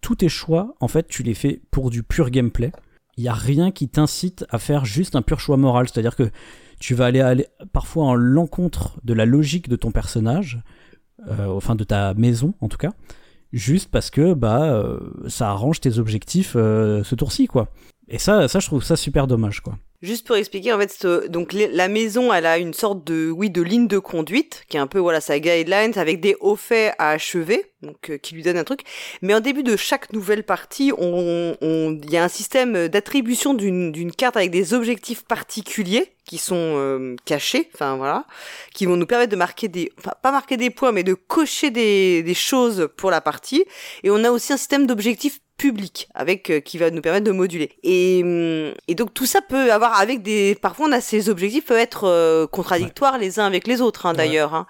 Tous 0.00 0.16
tes 0.16 0.30
choix, 0.30 0.74
en 0.80 0.88
fait, 0.88 1.06
tu 1.06 1.22
les 1.22 1.34
fais 1.34 1.60
pour 1.70 1.90
du 1.90 2.02
pur 2.02 2.30
gameplay. 2.30 2.72
Il 3.18 3.24
y 3.24 3.28
a 3.28 3.34
rien 3.34 3.70
qui 3.70 3.88
t'incite 3.88 4.46
à 4.48 4.58
faire 4.58 4.86
juste 4.86 5.14
un 5.14 5.22
pur 5.22 5.40
choix 5.40 5.58
moral, 5.58 5.88
c'est-à-dire 5.88 6.16
que 6.16 6.30
tu 6.80 6.94
vas 6.94 7.04
aller, 7.06 7.46
parfois 7.72 8.04
en 8.04 8.14
l'encontre 8.14 8.98
de 9.04 9.12
la 9.12 9.26
logique 9.26 9.68
de 9.68 9.76
ton 9.76 9.90
personnage, 9.90 10.62
enfin 11.28 11.74
de 11.74 11.84
ta 11.84 12.14
maison 12.14 12.54
en 12.60 12.68
tout 12.68 12.78
cas, 12.78 12.92
juste 13.52 13.90
parce 13.90 14.10
que 14.10 14.34
bah 14.34 14.72
euh, 14.72 15.00
ça 15.28 15.50
arrange 15.50 15.80
tes 15.80 15.98
objectifs 15.98 16.54
euh, 16.56 17.02
ce 17.04 17.14
tour-ci 17.14 17.46
quoi. 17.46 17.68
Et 18.08 18.18
ça, 18.18 18.48
ça 18.48 18.60
je 18.60 18.66
trouve 18.66 18.84
ça 18.84 18.96
super 18.96 19.26
dommage 19.26 19.60
quoi. 19.60 19.78
Juste 20.02 20.26
pour 20.26 20.36
expliquer, 20.36 20.72
en 20.72 20.78
fait, 20.78 21.06
donc 21.28 21.52
la 21.52 21.88
maison, 21.88 22.32
elle 22.32 22.46
a 22.46 22.58
une 22.58 22.74
sorte 22.74 23.04
de, 23.04 23.30
oui, 23.30 23.50
de 23.50 23.62
ligne 23.62 23.88
de 23.88 23.98
conduite, 23.98 24.64
qui 24.68 24.76
est 24.76 24.80
un 24.80 24.86
peu, 24.86 24.98
voilà, 24.98 25.20
sa 25.20 25.38
guidelines, 25.38 25.96
avec 25.96 26.20
des 26.20 26.36
hauts 26.40 26.56
faits 26.56 26.94
à 26.98 27.10
achever, 27.10 27.72
donc 27.82 28.10
euh, 28.10 28.18
qui 28.18 28.34
lui 28.34 28.42
donne 28.42 28.58
un 28.58 28.64
truc. 28.64 28.80
Mais 29.22 29.34
en 29.34 29.40
début 29.40 29.62
de 29.62 29.76
chaque 29.76 30.12
nouvelle 30.12 30.44
partie, 30.44 30.92
on, 30.96 31.56
il 31.62 32.10
y 32.10 32.16
a 32.16 32.24
un 32.24 32.28
système 32.28 32.88
d'attribution 32.88 33.54
d'une, 33.54 33.90
d'une 33.92 34.12
carte 34.12 34.36
avec 34.36 34.50
des 34.50 34.74
objectifs 34.74 35.24
particuliers 35.24 36.12
qui 36.26 36.38
sont 36.38 36.56
euh, 36.56 37.14
cachés, 37.24 37.70
enfin 37.72 37.96
voilà, 37.96 38.26
qui 38.74 38.84
vont 38.84 38.96
nous 38.96 39.06
permettre 39.06 39.30
de 39.30 39.36
marquer 39.36 39.68
des, 39.68 39.92
enfin 39.98 40.12
pas 40.22 40.32
marquer 40.32 40.56
des 40.56 40.70
points, 40.70 40.92
mais 40.92 41.04
de 41.04 41.14
cocher 41.14 41.70
des, 41.70 42.22
des 42.22 42.34
choses 42.34 42.88
pour 42.96 43.10
la 43.10 43.20
partie. 43.20 43.64
Et 44.02 44.10
on 44.10 44.24
a 44.24 44.30
aussi 44.30 44.52
un 44.52 44.56
système 44.56 44.86
d'objectifs 44.86 45.38
public 45.56 46.08
avec 46.14 46.50
euh, 46.50 46.60
qui 46.60 46.78
va 46.78 46.90
nous 46.90 47.00
permettre 47.00 47.24
de 47.24 47.32
moduler 47.32 47.72
et, 47.82 48.72
et 48.88 48.94
donc 48.94 49.14
tout 49.14 49.26
ça 49.26 49.40
peut 49.40 49.72
avoir 49.72 49.98
avec 49.98 50.22
des 50.22 50.54
parfois 50.60 50.86
on 50.88 50.92
a 50.92 51.00
ces 51.00 51.28
objectifs 51.28 51.66
peuvent 51.66 51.78
être 51.78 52.04
euh, 52.04 52.46
contradictoires 52.46 53.14
ouais. 53.14 53.20
les 53.20 53.40
uns 53.40 53.46
avec 53.46 53.66
les 53.66 53.80
autres 53.80 54.06
hein, 54.06 54.14
d'ailleurs 54.14 54.52
ouais. 54.52 54.58
hein. 54.58 54.66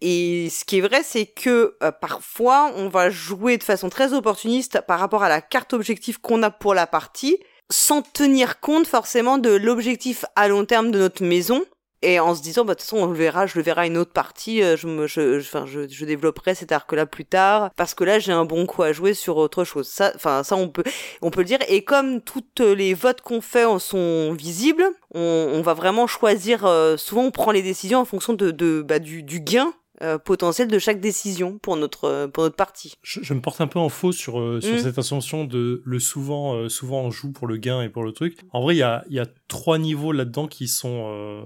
et 0.00 0.48
ce 0.50 0.64
qui 0.64 0.78
est 0.78 0.80
vrai 0.80 1.02
c'est 1.02 1.26
que 1.26 1.76
euh, 1.82 1.90
parfois 1.90 2.72
on 2.76 2.88
va 2.88 3.10
jouer 3.10 3.58
de 3.58 3.64
façon 3.64 3.88
très 3.88 4.12
opportuniste 4.12 4.80
par 4.86 5.00
rapport 5.00 5.22
à 5.22 5.28
la 5.28 5.40
carte 5.40 5.72
objectif 5.72 6.18
qu'on 6.18 6.42
a 6.42 6.50
pour 6.50 6.74
la 6.74 6.86
partie 6.86 7.38
sans 7.70 8.02
tenir 8.02 8.60
compte 8.60 8.86
forcément 8.86 9.38
de 9.38 9.50
l'objectif 9.50 10.24
à 10.36 10.46
long 10.46 10.64
terme 10.64 10.90
de 10.90 10.98
notre 10.98 11.24
maison 11.24 11.64
et 12.02 12.20
en 12.20 12.34
se 12.34 12.42
disant 12.42 12.64
bah 12.64 12.74
de 12.74 12.78
toute 12.78 12.88
façon 12.88 12.98
on 12.98 13.06
le 13.06 13.14
verra 13.14 13.46
je 13.46 13.56
le 13.56 13.62
verrai 13.62 13.86
une 13.86 13.96
autre 13.96 14.12
partie 14.12 14.62
euh, 14.62 14.76
je 14.76 14.86
me 14.86 15.06
je 15.06 15.38
enfin 15.38 15.64
je, 15.66 15.88
je, 15.88 16.04
développerai 16.04 16.54
cet 16.54 16.72
arc 16.72 16.92
là 16.92 17.06
plus 17.06 17.24
tard 17.24 17.70
parce 17.76 17.94
que 17.94 18.04
là 18.04 18.18
j'ai 18.18 18.32
un 18.32 18.44
bon 18.44 18.66
coup 18.66 18.82
à 18.82 18.92
jouer 18.92 19.14
sur 19.14 19.36
autre 19.36 19.64
chose 19.64 19.88
ça 19.88 20.12
enfin 20.14 20.42
ça 20.42 20.56
on 20.56 20.68
peut 20.68 20.84
on 21.22 21.30
peut 21.30 21.40
le 21.40 21.46
dire 21.46 21.60
et 21.68 21.84
comme 21.84 22.20
toutes 22.20 22.60
les 22.60 22.94
votes 22.94 23.20
qu'on 23.20 23.40
fait 23.40 23.64
en 23.64 23.78
sont 23.78 24.32
visibles 24.32 24.84
on, 25.14 25.20
on 25.54 25.62
va 25.62 25.74
vraiment 25.74 26.06
choisir 26.06 26.66
euh, 26.66 26.96
souvent 26.96 27.22
on 27.22 27.30
prend 27.30 27.52
les 27.52 27.62
décisions 27.62 28.00
en 28.00 28.04
fonction 28.04 28.32
de, 28.32 28.50
de 28.50 28.82
bah, 28.82 28.98
du, 28.98 29.22
du 29.22 29.40
gain 29.40 29.72
euh, 30.02 30.18
potentiel 30.18 30.68
de 30.68 30.78
chaque 30.78 31.00
décision 31.00 31.58
pour 31.58 31.76
notre 31.76 32.04
euh, 32.04 32.26
pour 32.26 32.42
notre 32.42 32.56
partie. 32.56 32.94
Je, 33.02 33.20
je, 33.22 33.34
me 33.34 33.40
porte 33.40 33.60
un 33.60 33.66
peu 33.66 33.78
en 33.78 33.88
faux 33.88 34.10
sur 34.10 34.40
euh, 34.40 34.60
sur 34.60 34.74
mmh. 34.74 34.78
cette 34.78 34.98
ascension 34.98 35.44
de 35.44 35.82
le 35.84 36.00
souvent 36.00 36.54
euh, 36.54 36.68
souvent 36.68 37.02
on 37.02 37.10
joue 37.10 37.30
pour 37.30 37.46
le 37.46 37.56
gain 37.56 37.82
et 37.82 37.88
pour 37.88 38.02
le 38.02 38.12
truc. 38.12 38.38
En 38.52 38.62
vrai, 38.62 38.74
il 38.74 38.78
y 38.78 38.82
a 38.82 39.04
il 39.08 39.14
y 39.14 39.20
a 39.20 39.26
trois 39.48 39.78
niveaux 39.78 40.12
là-dedans 40.12 40.48
qui 40.48 40.66
sont 40.66 41.44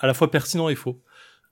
à 0.00 0.06
la 0.06 0.14
fois 0.14 0.30
pertinent 0.30 0.68
et 0.68 0.74
faux. 0.74 1.00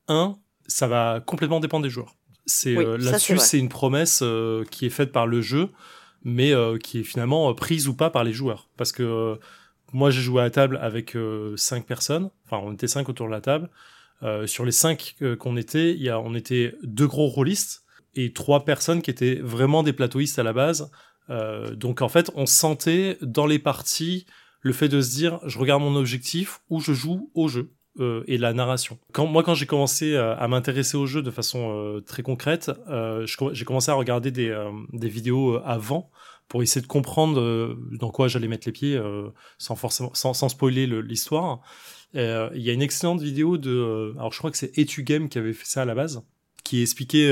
Un, 0.09 0.37
ça 0.67 0.89
va 0.89 1.21
complètement 1.25 1.61
dépendre 1.61 1.85
des 1.85 1.91
joueurs. 1.91 2.17
C'est 2.47 2.77
oui, 2.77 2.85
euh, 2.85 2.97
là-dessus, 2.97 3.39
c'est 3.39 3.59
une 3.59 3.69
promesse 3.69 4.21
euh, 4.23 4.65
qui 4.71 4.87
est 4.87 4.91
faite 4.91 5.13
par 5.13 5.27
le 5.27 5.43
jeu, 5.43 5.69
mais 6.25 6.53
euh, 6.53 6.79
qui 6.79 7.01
est 7.01 7.05
finalement 7.05 7.53
prise 7.55 7.89
ou 7.89 7.95
pas 7.95 8.11
par 8.11 8.25
les 8.25 8.33
joueurs. 8.33 8.69
Parce 8.77 8.91
que 8.91 9.39
moi, 9.93 10.11
j'ai 10.11 10.23
joué 10.23 10.41
à 10.41 10.45
la 10.45 10.51
table 10.51 10.79
avec 10.83 11.17
cinq 11.57 11.87
personnes. 11.87 12.31
Enfin, 12.47 12.63
on 12.65 12.73
était 12.73 12.89
cinq 12.89 13.09
autour 13.09 13.27
de 13.27 13.33
la 13.33 13.41
table. 13.41 13.71
sur 14.47 14.65
les 14.65 14.73
cinq 14.73 15.17
qu'on 15.39 15.57
était, 15.57 15.93
il 15.93 16.03
y 16.03 16.11
a, 16.11 16.21
on 16.21 16.35
était 16.35 16.75
deux 16.83 17.07
gros 17.07 17.27
rôlistes 17.27 17.85
et 18.15 18.33
trois 18.33 18.65
personnes 18.65 19.01
qui 19.01 19.11
étaient 19.11 19.37
vraiment 19.37 19.83
des 19.83 19.95
plateauistes 19.95 20.39
à 20.39 20.43
la 20.43 20.53
base. 20.53 20.91
donc 21.75 22.03
en 22.03 22.09
fait, 22.11 22.31
on 22.35 22.45
sentait 22.45 23.17
dans 23.23 23.47
les 23.47 23.59
parties 23.59 24.27
le 24.61 24.75
fait 24.75 24.89
de 24.89 25.01
se 25.01 25.11
dire, 25.11 25.41
je 25.47 25.59
regarde 25.59 25.83
mon 25.83 25.97
objectif 25.97 26.61
ou 26.69 26.81
je 26.81 26.93
joue 26.93 27.31
au 27.35 27.49
jeu 27.49 27.73
euh, 27.99 28.23
et 28.27 28.39
la 28.39 28.53
narration. 28.53 28.99
Quand 29.13 29.27
moi, 29.27 29.43
quand 29.43 29.55
j'ai 29.55 29.67
commencé 29.67 30.17
à, 30.17 30.33
à 30.33 30.49
m'intéresser 30.49 30.97
au 30.97 31.07
jeu 31.07 31.23
de 31.23 31.31
façon 31.31 31.73
euh, 31.73 32.01
très 32.01 32.23
concrète, 32.23 32.71
euh, 32.89 33.27
j'ai 33.53 33.65
commencé 33.65 33.91
à 33.91 33.95
regarder 33.95 34.31
des, 34.31 34.49
euh, 34.49 34.71
des 34.93 35.09
vidéos 35.09 35.55
euh, 35.55 35.63
avant 35.65 36.11
pour 36.49 36.63
essayer 36.63 36.81
de 36.81 36.87
comprendre 36.87 37.77
dans 37.93 38.11
quoi 38.11 38.27
j'allais 38.27 38.49
mettre 38.49 38.67
les 38.67 38.73
pieds, 38.73 38.99
sans 39.59 39.77
forcément, 39.77 40.15
sans, 40.15 40.33
sans 40.33 40.49
spoiler 40.49 40.87
l'histoire. 40.87 41.61
Il 42.15 42.53
y 42.55 42.71
a 42.71 42.73
une 42.73 42.81
excellente 42.81 43.21
vidéo 43.21 43.59
de, 43.59 44.15
alors 44.17 44.33
je 44.33 44.39
crois 44.39 44.51
que 44.51 44.57
c'est 44.57 44.79
Etu 44.79 45.03
Game 45.03 45.29
qui 45.29 45.37
avait 45.37 45.53
fait 45.53 45.67
ça 45.67 45.83
à 45.83 45.85
la 45.85 45.95
base, 45.95 46.23
qui 46.65 46.81
expliquait 46.81 47.31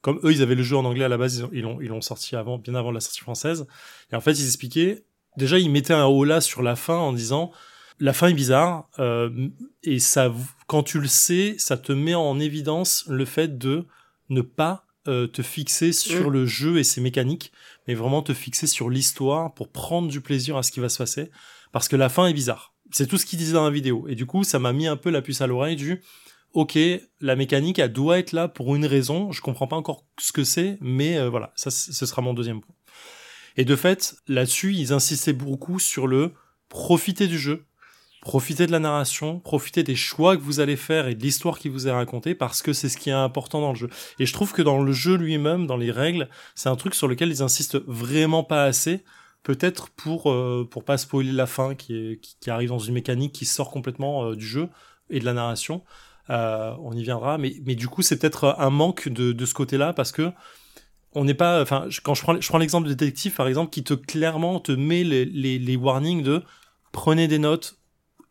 comme 0.00 0.20
eux 0.22 0.30
ils 0.30 0.42
avaient 0.42 0.54
le 0.54 0.62
jeu 0.62 0.76
en 0.76 0.84
anglais 0.84 1.04
à 1.04 1.08
la 1.08 1.18
base, 1.18 1.48
ils 1.52 1.62
l'ont 1.62 1.80
ils 1.80 1.88
l'ont 1.88 2.00
sorti 2.00 2.36
avant, 2.36 2.56
bien 2.56 2.76
avant 2.76 2.92
la 2.92 3.00
sortie 3.00 3.18
française. 3.18 3.66
Et 4.12 4.14
en 4.14 4.20
fait 4.20 4.38
ils 4.38 4.46
expliquaient, 4.46 5.02
déjà 5.36 5.58
ils 5.58 5.68
mettaient 5.68 5.92
un 5.94 6.06
haut 6.06 6.22
là 6.22 6.40
sur 6.40 6.62
la 6.62 6.76
fin 6.76 6.98
en 6.98 7.12
disant 7.12 7.50
la 7.98 8.12
fin 8.12 8.28
est 8.28 8.34
bizarre 8.34 8.88
euh, 8.98 9.48
et 9.82 9.98
ça, 9.98 10.32
quand 10.66 10.82
tu 10.82 11.00
le 11.00 11.08
sais, 11.08 11.56
ça 11.58 11.76
te 11.76 11.92
met 11.92 12.14
en 12.14 12.38
évidence 12.38 13.04
le 13.08 13.24
fait 13.24 13.58
de 13.58 13.86
ne 14.28 14.40
pas 14.40 14.84
euh, 15.08 15.26
te 15.26 15.42
fixer 15.42 15.92
sur 15.92 16.28
mmh. 16.28 16.32
le 16.32 16.46
jeu 16.46 16.78
et 16.78 16.84
ses 16.84 17.00
mécaniques, 17.00 17.52
mais 17.86 17.94
vraiment 17.94 18.22
te 18.22 18.34
fixer 18.34 18.66
sur 18.66 18.90
l'histoire 18.90 19.54
pour 19.54 19.68
prendre 19.68 20.08
du 20.08 20.20
plaisir 20.20 20.56
à 20.56 20.62
ce 20.62 20.72
qui 20.72 20.80
va 20.80 20.88
se 20.88 20.98
passer, 20.98 21.30
parce 21.72 21.88
que 21.88 21.96
la 21.96 22.08
fin 22.08 22.26
est 22.26 22.32
bizarre. 22.32 22.74
C'est 22.90 23.06
tout 23.06 23.18
ce 23.18 23.26
qu'il 23.26 23.38
disait 23.38 23.54
dans 23.54 23.64
la 23.64 23.70
vidéo. 23.70 24.06
Et 24.08 24.14
du 24.14 24.26
coup, 24.26 24.44
ça 24.44 24.58
m'a 24.58 24.72
mis 24.72 24.86
un 24.86 24.96
peu 24.96 25.10
la 25.10 25.22
puce 25.22 25.40
à 25.40 25.46
l'oreille 25.46 25.76
du 25.76 26.02
ok, 26.56 26.78
la 27.20 27.36
mécanique, 27.36 27.78
elle 27.78 27.92
doit 27.92 28.18
être 28.18 28.32
là 28.32 28.48
pour 28.48 28.74
une 28.74 28.86
raison. 28.86 29.30
Je 29.30 29.42
comprends 29.42 29.66
pas 29.66 29.76
encore 29.76 30.06
ce 30.18 30.32
que 30.32 30.42
c'est, 30.42 30.78
mais 30.80 31.18
euh, 31.18 31.28
voilà, 31.28 31.52
ça, 31.54 31.70
ce 31.70 32.06
sera 32.06 32.22
mon 32.22 32.32
deuxième 32.32 32.62
point. 32.62 32.74
Et 33.58 33.66
de 33.66 33.76
fait, 33.76 34.16
là-dessus, 34.26 34.74
ils 34.74 34.92
insistaient 34.94 35.34
beaucoup 35.34 35.78
sur 35.78 36.06
le 36.06 36.32
profiter 36.70 37.26
du 37.26 37.38
jeu, 37.38 37.66
profitez 38.26 38.66
de 38.66 38.72
la 38.72 38.80
narration, 38.80 39.38
profitez 39.38 39.84
des 39.84 39.94
choix 39.94 40.36
que 40.36 40.42
vous 40.42 40.58
allez 40.58 40.74
faire 40.74 41.06
et 41.06 41.14
de 41.14 41.22
l'histoire 41.22 41.60
qui 41.60 41.68
vous 41.68 41.86
est 41.86 41.92
racontée 41.92 42.34
parce 42.34 42.60
que 42.60 42.72
c'est 42.72 42.88
ce 42.88 42.96
qui 42.96 43.08
est 43.08 43.12
important 43.12 43.60
dans 43.60 43.70
le 43.70 43.76
jeu. 43.76 43.88
Et 44.18 44.26
je 44.26 44.32
trouve 44.32 44.52
que 44.52 44.62
dans 44.62 44.82
le 44.82 44.90
jeu 44.90 45.16
lui-même, 45.16 45.68
dans 45.68 45.76
les 45.76 45.92
règles, 45.92 46.28
c'est 46.56 46.68
un 46.68 46.74
truc 46.74 46.96
sur 46.96 47.06
lequel 47.06 47.28
ils 47.28 47.44
insistent 47.44 47.78
vraiment 47.86 48.42
pas 48.42 48.64
assez. 48.64 49.04
Peut-être 49.44 49.90
pour 49.90 50.32
euh, 50.32 50.66
pour 50.68 50.82
pas 50.82 50.98
spoiler 50.98 51.30
la 51.30 51.46
fin 51.46 51.76
qui, 51.76 51.94
est, 51.94 52.20
qui, 52.40 52.50
arrive 52.50 52.70
dans 52.70 52.80
une 52.80 52.94
mécanique 52.94 53.32
qui 53.32 53.44
sort 53.44 53.70
complètement 53.70 54.24
euh, 54.24 54.34
du 54.34 54.44
jeu 54.44 54.70
et 55.08 55.20
de 55.20 55.24
la 55.24 55.32
narration. 55.32 55.84
Euh, 56.28 56.74
on 56.82 56.94
y 56.94 57.04
viendra, 57.04 57.38
mais 57.38 57.54
mais 57.64 57.76
du 57.76 57.86
coup 57.86 58.02
c'est 58.02 58.18
peut-être 58.18 58.56
un 58.58 58.70
manque 58.70 59.08
de 59.08 59.30
de 59.30 59.46
ce 59.46 59.54
côté-là 59.54 59.92
parce 59.92 60.10
que 60.10 60.32
on 61.14 61.24
n'est 61.24 61.34
pas, 61.34 61.62
enfin, 61.62 61.86
quand 62.02 62.14
je 62.14 62.22
prends, 62.22 62.40
je 62.40 62.48
prends 62.48 62.58
l'exemple 62.58 62.88
de 62.88 62.94
détective 62.94 63.34
par 63.36 63.46
exemple, 63.46 63.70
qui 63.70 63.84
te 63.84 63.94
clairement 63.94 64.58
te 64.58 64.72
met 64.72 65.04
les, 65.04 65.24
les, 65.24 65.60
les 65.60 65.76
warnings 65.76 66.24
de 66.24 66.42
prenez 66.90 67.28
des 67.28 67.38
notes, 67.38 67.78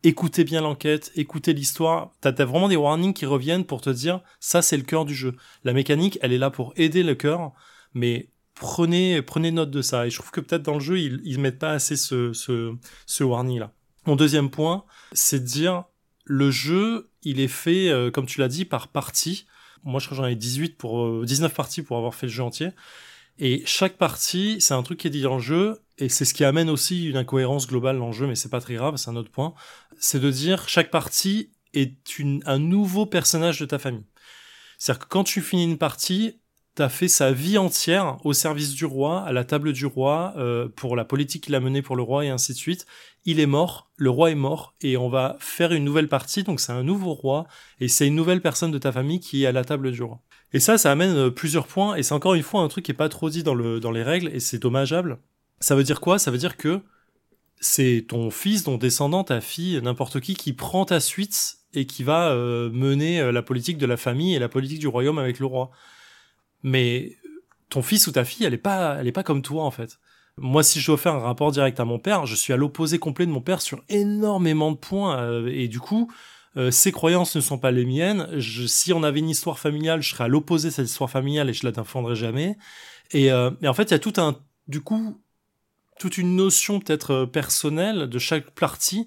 écoutez 0.06 0.44
bien 0.44 0.60
l'enquête, 0.60 1.10
écoutez 1.16 1.52
l'histoire. 1.52 2.12
T'as 2.20 2.30
as 2.30 2.44
vraiment 2.44 2.68
des 2.68 2.76
warnings 2.76 3.12
qui 3.12 3.26
reviennent 3.26 3.64
pour 3.64 3.80
te 3.80 3.90
dire 3.90 4.20
ça 4.38 4.62
c'est 4.62 4.76
le 4.76 4.84
cœur 4.84 5.04
du 5.04 5.14
jeu. 5.14 5.34
La 5.64 5.72
mécanique, 5.72 6.18
elle 6.22 6.32
est 6.32 6.38
là 6.38 6.50
pour 6.50 6.72
aider 6.76 7.02
le 7.02 7.16
cœur, 7.16 7.52
mais 7.92 8.30
prenez 8.54 9.20
prenez 9.22 9.50
note 9.50 9.70
de 9.70 9.82
ça. 9.82 10.06
Et 10.06 10.10
je 10.10 10.18
trouve 10.18 10.30
que 10.30 10.40
peut-être 10.40 10.62
dans 10.62 10.74
le 10.74 10.80
jeu 10.80 10.98
ils 11.00 11.40
mettent 11.40 11.58
pas 11.58 11.72
assez 11.72 11.96
ce 11.96 12.32
ce, 12.32 13.24
warning 13.24 13.58
là. 13.58 13.72
Mon 14.06 14.14
deuxième 14.14 14.50
point, 14.50 14.84
c'est 15.10 15.40
de 15.40 15.44
dire 15.44 15.84
le 16.24 16.52
jeu, 16.52 17.10
il 17.22 17.40
est 17.40 17.48
fait 17.48 17.88
euh, 17.88 18.12
comme 18.12 18.26
tu 18.26 18.38
l'as 18.38 18.48
dit 18.48 18.64
par 18.64 18.88
partie. 18.88 19.46
Moi 19.82 19.98
je 19.98 20.06
crois 20.06 20.18
que 20.18 20.22
j'en 20.22 20.28
ai 20.28 20.36
18 20.36 20.78
pour 20.78 21.04
euh, 21.04 21.24
19 21.26 21.52
parties 21.52 21.82
pour 21.82 21.96
avoir 21.96 22.14
fait 22.14 22.26
le 22.26 22.32
jeu 22.32 22.44
entier. 22.44 22.70
Et 23.38 23.64
chaque 23.66 23.98
partie, 23.98 24.60
c'est 24.60 24.74
un 24.74 24.82
truc 24.84 25.00
qui 25.00 25.08
est 25.08 25.10
dit 25.10 25.20
dans 25.20 25.34
le 25.34 25.42
jeu, 25.42 25.80
et 25.98 26.08
c'est 26.08 26.24
ce 26.24 26.34
qui 26.34 26.44
amène 26.44 26.68
aussi 26.68 27.06
une 27.08 27.16
incohérence 27.16 27.66
globale 27.66 27.98
dans 27.98 28.08
le 28.08 28.12
jeu, 28.12 28.26
mais 28.26 28.34
c'est 28.34 28.50
pas 28.50 28.60
très 28.60 28.74
grave, 28.74 28.96
c'est 28.96 29.10
un 29.10 29.16
autre 29.16 29.30
point. 29.30 29.54
C'est 29.98 30.20
de 30.20 30.30
dire 30.30 30.68
chaque 30.68 30.90
partie 30.90 31.50
est 31.72 32.18
une, 32.18 32.42
un 32.46 32.58
nouveau 32.58 33.06
personnage 33.06 33.60
de 33.60 33.66
ta 33.66 33.78
famille. 33.78 34.04
C'est-à-dire 34.78 35.04
que 35.04 35.08
quand 35.08 35.24
tu 35.24 35.40
finis 35.40 35.64
une 35.64 35.78
partie, 35.78 36.38
t'as 36.74 36.90
fait 36.90 37.08
sa 37.08 37.32
vie 37.32 37.56
entière 37.56 38.18
au 38.24 38.34
service 38.34 38.74
du 38.74 38.84
roi, 38.84 39.22
à 39.22 39.32
la 39.32 39.44
table 39.44 39.72
du 39.72 39.86
roi, 39.86 40.34
euh, 40.36 40.68
pour 40.68 40.94
la 40.96 41.06
politique 41.06 41.44
qu'il 41.44 41.54
a 41.54 41.60
menée 41.60 41.80
pour 41.80 41.96
le 41.96 42.02
roi 42.02 42.26
et 42.26 42.28
ainsi 42.28 42.52
de 42.52 42.58
suite. 42.58 42.86
Il 43.24 43.40
est 43.40 43.46
mort, 43.46 43.90
le 43.96 44.10
roi 44.10 44.30
est 44.30 44.36
mort, 44.36 44.74
et 44.82 44.98
on 44.98 45.08
va 45.08 45.36
faire 45.40 45.72
une 45.72 45.84
nouvelle 45.84 46.08
partie, 46.08 46.42
donc 46.42 46.60
c'est 46.60 46.72
un 46.72 46.82
nouveau 46.82 47.14
roi, 47.14 47.46
et 47.80 47.88
c'est 47.88 48.06
une 48.06 48.14
nouvelle 48.14 48.42
personne 48.42 48.70
de 48.70 48.78
ta 48.78 48.92
famille 48.92 49.20
qui 49.20 49.44
est 49.44 49.46
à 49.46 49.52
la 49.52 49.64
table 49.64 49.90
du 49.90 50.02
roi. 50.02 50.20
Et 50.52 50.60
ça, 50.60 50.76
ça 50.76 50.92
amène 50.92 51.16
euh, 51.16 51.30
plusieurs 51.30 51.66
points, 51.66 51.96
et 51.96 52.02
c'est 52.02 52.14
encore 52.14 52.34
une 52.34 52.42
fois 52.42 52.60
un 52.60 52.68
truc 52.68 52.84
qui 52.84 52.90
est 52.90 52.94
pas 52.94 53.08
trop 53.08 53.30
dit 53.30 53.42
dans, 53.42 53.54
le, 53.54 53.80
dans 53.80 53.90
les 53.90 54.02
règles, 54.02 54.28
et 54.28 54.40
c'est 54.40 54.58
dommageable. 54.58 55.18
Ça 55.60 55.74
veut 55.74 55.84
dire 55.84 56.00
quoi? 56.00 56.18
Ça 56.18 56.30
veut 56.30 56.38
dire 56.38 56.56
que 56.56 56.80
c'est 57.60 58.06
ton 58.08 58.30
fils, 58.30 58.64
ton 58.64 58.76
descendant, 58.76 59.24
ta 59.24 59.40
fille, 59.40 59.80
n'importe 59.82 60.20
qui, 60.20 60.34
qui 60.34 60.52
prend 60.52 60.84
ta 60.84 61.00
suite 61.00 61.58
et 61.72 61.86
qui 61.86 62.02
va 62.02 62.30
euh, 62.30 62.70
mener 62.70 63.20
euh, 63.20 63.32
la 63.32 63.42
politique 63.42 63.78
de 63.78 63.86
la 63.86 63.96
famille 63.96 64.34
et 64.34 64.38
la 64.38 64.48
politique 64.48 64.78
du 64.78 64.88
royaume 64.88 65.18
avec 65.18 65.38
le 65.38 65.46
roi. 65.46 65.70
Mais 66.62 67.16
ton 67.68 67.82
fils 67.82 68.06
ou 68.06 68.12
ta 68.12 68.24
fille, 68.24 68.46
elle 68.46 68.54
est 68.54 68.58
pas, 68.58 68.96
elle 69.00 69.06
est 69.06 69.12
pas 69.12 69.22
comme 69.22 69.42
toi 69.42 69.64
en 69.64 69.70
fait. 69.70 69.98
Moi, 70.38 70.62
si 70.62 70.80
je 70.80 70.86
dois 70.86 70.98
faire 70.98 71.14
un 71.14 71.20
rapport 71.20 71.50
direct 71.50 71.80
à 71.80 71.86
mon 71.86 71.98
père, 71.98 72.26
je 72.26 72.34
suis 72.34 72.52
à 72.52 72.56
l'opposé 72.56 72.98
complet 72.98 73.24
de 73.24 73.30
mon 73.30 73.40
père 73.40 73.62
sur 73.62 73.82
énormément 73.88 74.70
de 74.70 74.76
points, 74.76 75.18
euh, 75.18 75.46
et 75.50 75.66
du 75.66 75.80
coup, 75.80 76.12
euh, 76.58 76.70
ses 76.70 76.92
croyances 76.92 77.34
ne 77.36 77.40
sont 77.40 77.58
pas 77.58 77.70
les 77.70 77.86
miennes. 77.86 78.28
Je, 78.36 78.66
si 78.66 78.92
on 78.92 79.02
avait 79.02 79.20
une 79.20 79.30
histoire 79.30 79.58
familiale, 79.58 80.02
je 80.02 80.10
serais 80.10 80.24
à 80.24 80.28
l'opposé 80.28 80.68
de 80.68 80.74
cette 80.74 80.88
histoire 80.88 81.10
familiale 81.10 81.48
et 81.48 81.54
je 81.54 81.64
la 81.64 81.72
défendrais 81.72 82.16
jamais. 82.16 82.58
Et, 83.12 83.32
euh, 83.32 83.50
et 83.62 83.68
en 83.68 83.74
fait, 83.74 83.84
il 83.84 83.90
y 83.92 83.94
a 83.94 83.98
tout 83.98 84.14
un, 84.18 84.38
du 84.68 84.82
coup, 84.82 85.22
toute 85.98 86.18
une 86.18 86.36
notion 86.36 86.80
peut-être 86.80 87.10
euh, 87.12 87.26
personnelle 87.26 88.08
de 88.08 88.18
chaque 88.18 88.50
partie 88.50 89.06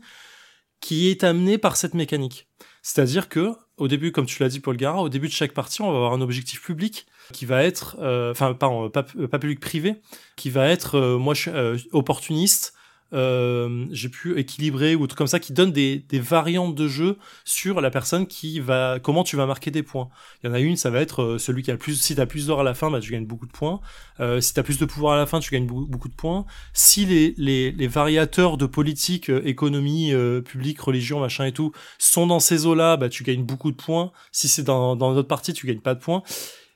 qui 0.79 1.09
est 1.09 1.23
amenée 1.23 1.57
par 1.57 1.75
cette 1.75 1.93
mécanique. 1.93 2.47
C'est-à-dire 2.81 3.29
que, 3.29 3.53
au 3.77 3.87
début, 3.87 4.11
comme 4.11 4.25
tu 4.25 4.41
l'as 4.41 4.49
dit 4.49 4.59
Paul 4.59 4.77
Gara, 4.77 5.01
au 5.01 5.09
début 5.09 5.27
de 5.27 5.33
chaque 5.33 5.53
partie, 5.53 5.81
on 5.81 5.91
va 5.91 5.97
avoir 5.97 6.13
un 6.13 6.21
objectif 6.21 6.61
public 6.61 7.05
qui 7.33 7.45
va 7.45 7.63
être, 7.63 7.97
euh, 7.99 8.31
enfin, 8.31 8.53
pardon, 8.53 8.89
pas, 8.89 9.03
pas 9.03 9.39
public 9.39 9.59
privé, 9.59 9.95
qui 10.35 10.49
va 10.49 10.67
être, 10.67 10.95
euh, 10.95 11.17
moi, 11.17 11.35
euh, 11.47 11.77
opportuniste, 11.91 12.73
euh, 13.13 13.85
j'ai 13.91 14.09
pu 14.09 14.37
équilibrer 14.37 14.95
ou 14.95 15.07
tout 15.07 15.15
comme 15.15 15.27
ça 15.27 15.39
qui 15.39 15.53
donne 15.53 15.71
des, 15.71 16.03
des 16.09 16.19
variantes 16.19 16.75
de 16.75 16.87
jeu 16.87 17.17
sur 17.45 17.81
la 17.81 17.89
personne 17.89 18.27
qui 18.27 18.59
va 18.59 18.99
comment 19.01 19.23
tu 19.23 19.35
vas 19.35 19.45
marquer 19.45 19.71
des 19.71 19.83
points. 19.83 20.09
Il 20.43 20.47
y 20.47 20.49
en 20.49 20.53
a 20.53 20.59
une, 20.59 20.77
ça 20.77 20.89
va 20.89 21.01
être 21.01 21.23
euh, 21.23 21.37
celui 21.37 21.63
qui 21.63 21.71
a 21.71 21.73
le 21.73 21.79
plus 21.79 21.99
si 21.99 22.15
t'as 22.15 22.25
plus 22.25 22.47
d'or 22.47 22.61
à 22.61 22.63
la 22.63 22.73
fin, 22.73 22.91
bah 22.91 22.99
tu 22.99 23.11
gagnes 23.11 23.25
beaucoup 23.25 23.47
de 23.47 23.51
points. 23.51 23.79
Euh, 24.19 24.41
si 24.41 24.53
t'as 24.53 24.63
plus 24.63 24.77
de 24.77 24.85
pouvoir 24.85 25.13
à 25.13 25.17
la 25.17 25.25
fin, 25.25 25.39
tu 25.39 25.51
gagnes 25.51 25.65
beaucoup, 25.65 25.85
beaucoup 25.85 26.09
de 26.09 26.13
points. 26.13 26.45
Si 26.73 27.05
les, 27.05 27.33
les, 27.37 27.71
les 27.71 27.87
variateurs 27.87 28.57
de 28.57 28.65
politique, 28.65 29.29
euh, 29.29 29.41
économie, 29.45 30.13
euh, 30.13 30.41
publique, 30.41 30.79
religion, 30.79 31.19
machin 31.19 31.45
et 31.45 31.51
tout 31.51 31.71
sont 31.97 32.27
dans 32.27 32.39
ces 32.39 32.65
eaux-là, 32.65 32.97
bah 32.97 33.09
tu 33.09 33.23
gagnes 33.23 33.43
beaucoup 33.43 33.71
de 33.71 33.77
points. 33.77 34.11
Si 34.31 34.47
c'est 34.47 34.63
dans 34.63 34.95
dans 34.95 35.13
d'autres 35.13 35.27
parties, 35.27 35.53
tu 35.53 35.67
gagnes 35.67 35.79
pas 35.79 35.95
de 35.95 35.99
points. 35.99 36.23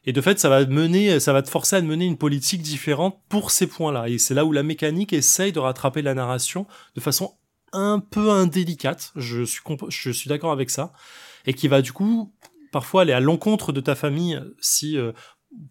Et 0.05 0.13
de 0.13 0.21
fait, 0.21 0.39
ça 0.39 0.49
va 0.49 0.65
mener, 0.65 1.19
ça 1.19 1.31
va 1.33 1.41
te 1.41 1.49
forcer 1.49 1.77
à 1.77 1.81
mener 1.81 2.05
une 2.05 2.17
politique 2.17 2.61
différente 2.61 3.19
pour 3.29 3.51
ces 3.51 3.67
points-là. 3.67 4.09
Et 4.09 4.17
c'est 4.17 4.33
là 4.33 4.43
où 4.43 4.51
la 4.51 4.63
mécanique 4.63 5.13
essaye 5.13 5.51
de 5.51 5.59
rattraper 5.59 6.01
la 6.01 6.13
narration 6.13 6.65
de 6.95 7.01
façon 7.01 7.35
un 7.71 7.99
peu 7.99 8.29
indélicate. 8.29 9.11
Je 9.15 9.43
suis, 9.43 9.61
je 9.89 10.11
suis 10.11 10.27
d'accord 10.27 10.51
avec 10.51 10.69
ça. 10.69 10.93
Et 11.45 11.53
qui 11.53 11.67
va 11.67 11.81
du 11.81 11.93
coup 11.93 12.33
parfois 12.71 13.03
aller 13.03 13.13
à 13.13 13.19
l'encontre 13.19 13.71
de 13.71 13.81
ta 13.81 13.95
famille 13.95 14.41
si, 14.59 14.97
euh, 14.97 15.11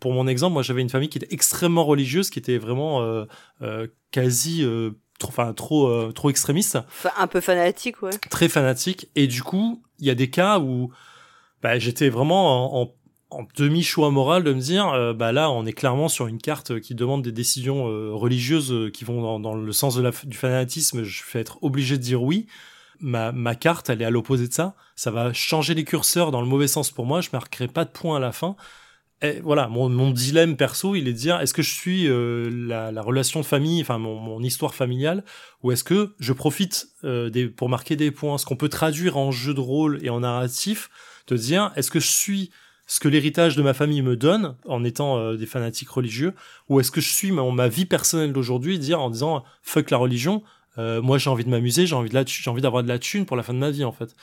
pour 0.00 0.12
mon 0.12 0.26
exemple, 0.26 0.54
moi 0.54 0.62
j'avais 0.62 0.82
une 0.82 0.90
famille 0.90 1.08
qui 1.08 1.18
était 1.18 1.34
extrêmement 1.34 1.84
religieuse, 1.84 2.30
qui 2.30 2.38
était 2.38 2.58
vraiment 2.58 3.02
euh, 3.02 3.24
euh, 3.60 3.86
quasi 4.12 4.64
euh, 4.64 4.92
trop, 5.18 5.28
enfin 5.28 5.52
trop, 5.52 5.88
euh, 5.88 6.12
trop 6.12 6.30
extrémiste. 6.30 6.76
Enfin, 6.76 7.10
un 7.18 7.26
peu 7.26 7.40
fanatique, 7.40 8.02
ouais. 8.02 8.16
Très 8.30 8.48
fanatique. 8.48 9.08
Et 9.14 9.26
du 9.26 9.42
coup, 9.42 9.82
il 9.98 10.06
y 10.06 10.10
a 10.10 10.14
des 10.14 10.30
cas 10.30 10.58
où 10.58 10.90
bah, 11.62 11.78
j'étais 11.78 12.08
vraiment 12.08 12.80
en, 12.80 12.82
en 12.82 12.94
en 13.34 13.46
demi-choix 13.56 14.10
moral 14.10 14.44
de 14.44 14.52
me 14.52 14.60
dire, 14.60 14.88
euh, 14.88 15.12
bah 15.12 15.32
là, 15.32 15.50
on 15.50 15.64
est 15.64 15.72
clairement 15.72 16.08
sur 16.08 16.26
une 16.26 16.38
carte 16.38 16.80
qui 16.80 16.94
demande 16.94 17.22
des 17.22 17.32
décisions 17.32 17.88
euh, 17.88 18.12
religieuses 18.12 18.72
euh, 18.72 18.90
qui 18.90 19.04
vont 19.04 19.38
dans, 19.38 19.54
le 19.54 19.72
sens 19.72 19.98
du 19.98 20.36
fanatisme. 20.36 21.02
Je 21.02 21.22
vais 21.32 21.40
être 21.40 21.58
obligé 21.62 21.96
de 21.96 22.02
dire 22.02 22.22
oui. 22.22 22.46
Ma, 23.00 23.32
ma 23.32 23.56
carte, 23.56 23.90
elle 23.90 24.00
est 24.00 24.04
à 24.04 24.10
l'opposé 24.10 24.46
de 24.46 24.52
ça. 24.52 24.76
Ça 24.94 25.10
va 25.10 25.32
changer 25.32 25.74
les 25.74 25.84
curseurs 25.84 26.30
dans 26.30 26.40
le 26.40 26.46
mauvais 26.46 26.68
sens 26.68 26.90
pour 26.90 27.04
moi. 27.04 27.20
Je 27.20 27.30
marquerai 27.32 27.66
pas 27.66 27.84
de 27.84 27.90
points 27.90 28.18
à 28.18 28.20
la 28.20 28.32
fin. 28.32 28.54
Et 29.22 29.40
voilà, 29.40 29.68
mon, 29.68 30.10
dilemme 30.10 30.56
perso, 30.56 30.94
il 30.94 31.08
est 31.08 31.12
de 31.12 31.18
dire, 31.18 31.40
est-ce 31.40 31.54
que 31.54 31.62
je 31.62 31.72
suis 31.72 32.08
la, 32.08 32.90
la, 32.90 33.02
relation 33.02 33.38
de 33.38 33.44
famille, 33.44 33.80
enfin 33.80 33.96
mon, 33.96 34.42
histoire 34.42 34.74
familiale, 34.74 35.24
ou 35.62 35.70
est-ce 35.70 35.84
que 35.84 36.14
je 36.18 36.32
profite 36.32 36.88
pour 37.56 37.68
marquer 37.68 37.94
des 37.94 38.10
points? 38.10 38.36
Ce 38.36 38.44
qu'on 38.44 38.56
peut 38.56 38.68
traduire 38.68 39.16
en 39.16 39.30
jeu 39.30 39.54
de 39.54 39.60
rôle 39.60 40.00
et 40.02 40.10
en 40.10 40.20
narratif, 40.20 40.90
de 41.28 41.36
dire, 41.36 41.70
est-ce 41.76 41.90
que 41.92 42.00
je 42.00 42.10
suis 42.10 42.50
ce 42.86 43.00
que 43.00 43.08
l'héritage 43.08 43.56
de 43.56 43.62
ma 43.62 43.74
famille 43.74 44.02
me 44.02 44.16
donne 44.16 44.56
en 44.66 44.84
étant 44.84 45.18
euh, 45.18 45.36
des 45.36 45.46
fanatiques 45.46 45.90
religieux 45.90 46.34
ou 46.68 46.80
est-ce 46.80 46.90
que 46.90 47.00
je 47.00 47.08
suis 47.08 47.32
ma, 47.32 47.48
ma 47.50 47.68
vie 47.68 47.86
personnelle 47.86 48.32
d'aujourd'hui 48.32 48.78
dire 48.78 49.00
en 49.00 49.10
disant 49.10 49.44
fuck 49.62 49.90
la 49.90 49.96
religion 49.96 50.42
euh, 50.78 51.02
moi 51.02 51.18
j'ai 51.18 51.30
envie 51.30 51.44
de 51.44 51.50
m'amuser 51.50 51.86
j'ai 51.86 51.94
envie 51.94 52.10
de 52.10 52.60
d'avoir 52.60 52.82
de 52.82 52.88
la 52.88 52.98
thune 52.98 53.26
pour 53.26 53.36
la 53.36 53.42
fin 53.42 53.54
de 53.54 53.58
ma 53.58 53.70
vie 53.70 53.84
en 53.84 53.92
fait. 53.92 54.14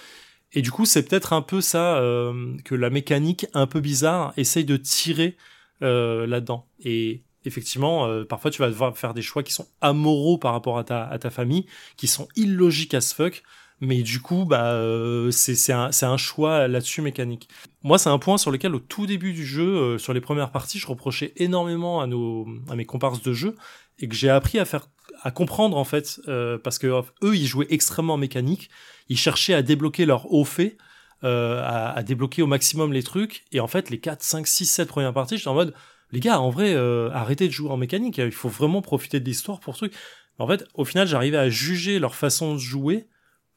Et 0.51 0.61
du 0.61 0.71
coup 0.71 0.85
c'est 0.85 1.03
peut-être 1.07 1.33
un 1.33 1.41
peu 1.41 1.61
ça 1.61 1.97
euh, 1.97 2.57
que 2.65 2.75
la 2.75 2.89
mécanique 2.89 3.45
un 3.53 3.67
peu 3.67 3.79
bizarre 3.79 4.33
essaye 4.35 4.65
de 4.65 4.77
tirer 4.77 5.37
là-dedans. 5.81 6.67
Et 6.83 7.23
effectivement 7.45 8.23
parfois 8.25 8.51
tu 8.51 8.61
vas 8.61 8.67
devoir 8.67 8.97
faire 8.97 9.13
des 9.13 9.21
choix 9.21 9.43
qui 9.43 9.53
sont 9.53 9.67
amoraux 9.79 10.37
par 10.37 10.51
rapport 10.51 10.77
à 10.77 10.83
ta 10.83 11.03
à 11.03 11.29
famille 11.29 11.65
qui 11.95 12.07
sont 12.07 12.27
illogiques 12.35 12.93
as 12.93 13.13
fuck 13.13 13.43
mais 13.81 14.01
du 14.01 14.19
coup 14.19 14.45
bah 14.45 14.73
euh, 14.73 15.31
c'est 15.31 15.71
un 15.71 15.89
un 16.01 16.17
choix 16.17 16.67
là-dessus 16.67 17.01
mécanique. 17.01 17.47
Moi 17.83 17.97
c'est 17.97 18.09
un 18.09 18.19
point 18.19 18.37
sur 18.37 18.51
lequel 18.51 18.75
au 18.75 18.79
tout 18.79 19.05
début 19.05 19.33
du 19.33 19.45
jeu 19.45 19.67
euh, 19.67 19.97
sur 19.97 20.13
les 20.13 20.21
premières 20.21 20.51
parties 20.51 20.79
je 20.79 20.87
reprochais 20.87 21.33
énormément 21.37 22.01
à 22.01 22.07
nos 22.07 22.47
à 22.69 22.75
mes 22.75 22.85
comparses 22.85 23.21
de 23.21 23.33
jeu 23.33 23.55
et 23.99 24.07
que 24.07 24.15
j'ai 24.15 24.29
appris 24.29 24.59
à 24.59 24.65
faire 24.65 24.87
à 25.21 25.31
comprendre 25.31 25.77
en 25.77 25.83
fait 25.83 26.21
euh, 26.27 26.57
parce 26.57 26.77
que 26.77 26.87
eux 26.87 27.35
ils 27.35 27.47
jouaient 27.47 27.67
extrêmement 27.69 28.17
mécanique. 28.17 28.69
Ils 29.09 29.17
cherchaient 29.17 29.53
à 29.53 29.61
débloquer 29.61 30.05
leur 30.05 30.31
haut 30.31 30.45
fait 30.45 30.77
euh, 31.23 31.61
à, 31.63 31.91
à, 31.91 32.03
débloquer 32.03 32.41
au 32.41 32.47
maximum 32.47 32.93
les 32.93 33.03
trucs. 33.03 33.43
Et 33.51 33.59
en 33.59 33.67
fait 33.67 33.89
les 33.89 33.99
4 33.99 34.23
5 34.23 34.47
6 34.47 34.65
7 34.65 34.87
premières 34.87 35.13
parties 35.13 35.37
j'étais 35.37 35.49
en 35.49 35.55
mode 35.55 35.73
les 36.11 36.19
gars 36.19 36.39
en 36.39 36.49
vrai 36.49 36.73
euh, 36.73 37.09
arrêtez 37.11 37.47
de 37.47 37.53
jouer 37.53 37.69
en 37.69 37.77
mécanique. 37.77 38.17
Il 38.17 38.31
faut 38.31 38.49
vraiment 38.49 38.81
profiter 38.81 39.19
de 39.19 39.25
l'histoire 39.25 39.59
pour 39.59 39.75
truc. 39.75 39.93
En 40.37 40.47
fait 40.47 40.65
au 40.73 40.85
final 40.85 41.07
j'arrivais 41.07 41.37
à 41.37 41.49
juger 41.49 41.99
leur 41.99 42.15
façon 42.15 42.53
de 42.53 42.59
jouer 42.59 43.07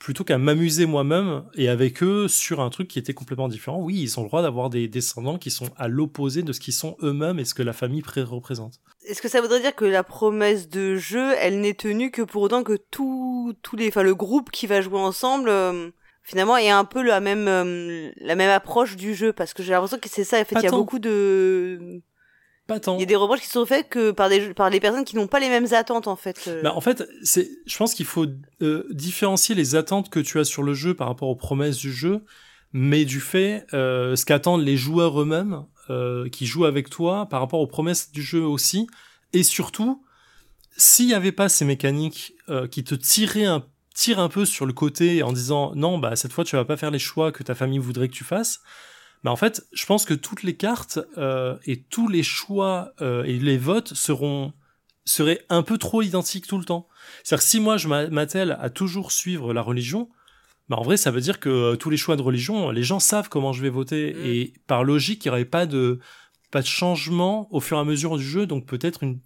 plutôt 0.03 0.25
qu'à 0.25 0.37
m'amuser 0.37 0.85
moi-même 0.85 1.45
et 1.55 1.69
avec 1.69 2.03
eux 2.03 2.27
sur 2.27 2.61
un 2.61 2.71
truc 2.71 2.89
qui 2.89 2.99
était 2.99 3.15
complètement 3.15 3.47
différent. 3.47 3.81
Oui, 3.81 4.01
ils 4.03 4.19
ont 4.19 4.23
le 4.23 4.29
droit 4.29 4.43
d'avoir 4.43 4.69
des 4.69 4.89
descendants 4.89 5.39
qui 5.39 5.53
sont 5.53 5.71
à 5.77 5.87
l'opposé 5.87 6.43
de 6.43 6.53
ce 6.53 6.59
qu'ils 6.59 6.75
sont 6.75 6.97
eux-mêmes 7.03 7.39
et 7.39 7.45
ce 7.45 7.55
que 7.55 7.63
la 7.63 7.73
famille 7.73 8.03
représente. 8.17 8.81
Est-ce 9.05 9.23
que 9.23 9.29
ça 9.29 9.41
voudrait 9.41 9.61
dire 9.61 9.77
que 9.77 9.85
la 9.85 10.03
promesse 10.03 10.69
de 10.69 10.97
jeu, 10.97 11.35
elle 11.39 11.61
n'est 11.61 11.75
tenue 11.75 12.11
que 12.11 12.23
pour 12.23 12.43
autant 12.43 12.65
que 12.65 12.77
tout, 12.91 13.55
tous 13.63 13.77
les, 13.77 13.89
enfin 13.89 14.03
le 14.03 14.17
groupe 14.17 14.51
qui 14.51 14.67
va 14.67 14.81
jouer 14.81 14.99
ensemble, 14.99 15.49
euh, 15.49 15.91
finalement, 16.25 16.57
ait 16.57 16.69
un 16.69 16.85
peu 16.85 17.03
la 17.03 17.21
même, 17.21 17.47
euh, 17.47 18.11
la 18.17 18.35
même 18.35 18.51
approche 18.51 18.97
du 18.97 19.15
jeu? 19.15 19.33
Parce 19.33 19.55
que 19.55 19.63
j'ai 19.63 19.71
l'impression 19.71 19.99
que 19.99 20.09
c'est 20.09 20.25
ça. 20.25 20.41
En 20.41 20.45
fait, 20.45 20.57
il 20.57 20.65
y 20.65 20.67
a 20.67 20.71
beaucoup 20.71 20.99
de 20.99 22.03
pas 22.67 22.81
tant. 22.81 22.97
Il 22.97 23.01
y 23.01 23.03
a 23.03 23.07
des 23.07 23.17
reproches 23.17 23.41
qui 23.41 23.49
sont 23.49 23.67
faits 23.67 23.89
que 23.89 24.11
par 24.11 24.29
des 24.29 24.55
par 24.55 24.71
les 24.71 24.81
personnes 24.81 25.05
qui 25.05 25.17
n'ont 25.17 25.27
pas 25.27 25.41
les 25.41 25.49
mêmes 25.49 25.73
attentes 25.73 26.07
en 26.07 26.17
fait. 26.17 26.51
Bah, 26.63 26.73
en 26.75 26.81
fait, 26.81 27.05
c'est 27.23 27.49
je 27.67 27.77
pense 27.77 27.95
qu'il 27.95 28.07
faut 28.07 28.27
euh, 28.63 28.87
différencier 28.91 29.55
les 29.55 29.75
attentes 29.75 30.11
que 30.11 30.21
tu 30.21 30.39
as 30.39 30.45
sur 30.45 30.63
le 30.63 30.75
jeu 30.75 30.95
par 30.95 31.09
rapport 31.09 31.29
aux 31.29 31.37
promesses 31.37 31.77
du 31.77 31.93
jeu, 31.93 32.25
mais 32.73 33.05
du 33.05 33.21
fait 33.21 33.67
euh, 33.75 34.17
ce 34.17 34.25
qu'attendent 34.25 34.65
les 34.65 34.77
joueurs 34.77 35.21
eux-mêmes 35.21 35.65
euh, 35.91 36.29
qui 36.29 36.47
jouent 36.47 36.65
avec 36.65 36.89
toi 36.91 37.29
par 37.29 37.41
rapport 37.41 37.61
aux 37.61 37.67
promesses 37.67 38.13
du 38.13 38.23
jeu 38.23 38.43
aussi 38.43 38.87
et 39.33 39.43
surtout 39.43 40.05
s'il 40.77 41.09
y 41.09 41.15
avait 41.15 41.33
pas 41.33 41.49
ces 41.49 41.65
mécaniques 41.65 42.35
euh, 42.49 42.67
qui 42.67 42.83
te 42.85 42.95
tiraient 42.95 43.45
un 43.45 43.65
tirent 43.95 44.21
un 44.21 44.31
peu 44.31 44.47
sur 44.47 44.65
le 44.65 44.73
côté 44.73 45.23
en 45.23 45.33
disant 45.33 45.73
non 45.75 45.99
bah 45.99 46.17
cette 46.17 46.33
fois 46.33 46.45
tu 46.45 46.57
vas 46.57 46.65
pas 46.65 46.79
faire 46.79 46.91
les 46.91 46.99
choix 46.99 47.31
que 47.31 47.43
ta 47.43 47.55
famille 47.55 47.79
voudrait 47.79 48.09
que 48.09 48.15
tu 48.15 48.25
fasses 48.25 48.61
bah 49.25 49.31
en 49.31 49.37
fait, 49.37 49.67
je 49.73 49.87
pense 49.87 50.05
que 50.05 50.15
toutes 50.15 50.43
les 50.43 50.57
cartes 50.57 50.99
euh, 51.17 51.57
et 51.65 51.83
tous 51.83 52.09
les 52.09 52.23
choix 52.23 52.93
euh, 53.01 53.23
et 53.25 53.39
les 53.39 53.59
votes 53.59 53.95
seront 53.95 54.53
seraient 55.05 55.45
un 55.49 55.63
peu 55.63 55.79
trop 55.79 56.03
identiques 56.03 56.47
tout 56.47 56.59
le 56.59 56.65
temps. 56.65 56.89
C'est-à-dire 57.23 57.45
que 57.45 57.49
si 57.49 57.61
moi 57.61 57.77
je 57.77 57.89
m'attelle 57.89 58.57
à 58.61 58.71
toujours 58.71 59.13
suivre 59.13 59.53
la 59.53 59.63
religion, 59.63 60.09
bah 60.69 60.77
en 60.77 60.83
vrai 60.83 60.97
ça 60.97 61.11
veut 61.11 61.21
dire 61.21 61.41
que 61.41 61.49
euh, 61.49 61.77
tous 61.77 61.91
les 61.91 61.97
choix 61.97 62.17
de 62.17 62.23
religion, 62.23 62.71
les 62.71 62.83
gens 62.83 63.01
savent 63.01 63.29
comment 63.29 63.53
je 63.53 63.63
vais 63.63 63.71
voter 63.71 64.15
mm. 64.15 64.25
et 64.25 64.53
par 64.67 64.85
logique 64.85 65.25
il 65.25 65.29
n'y 65.29 65.31
aurait 65.31 65.45
pas 65.45 65.67
de 65.67 65.99
pas 66.51 66.61
de 66.61 66.67
changement 66.67 67.49
au 67.51 67.61
fur 67.61 67.79
et 67.79 67.81
à 67.81 67.85
mesure 67.85 68.17
du 68.19 68.25
jeu, 68.25 68.47
donc 68.47 68.67
peut-être 68.67 69.03
une, 69.03 69.21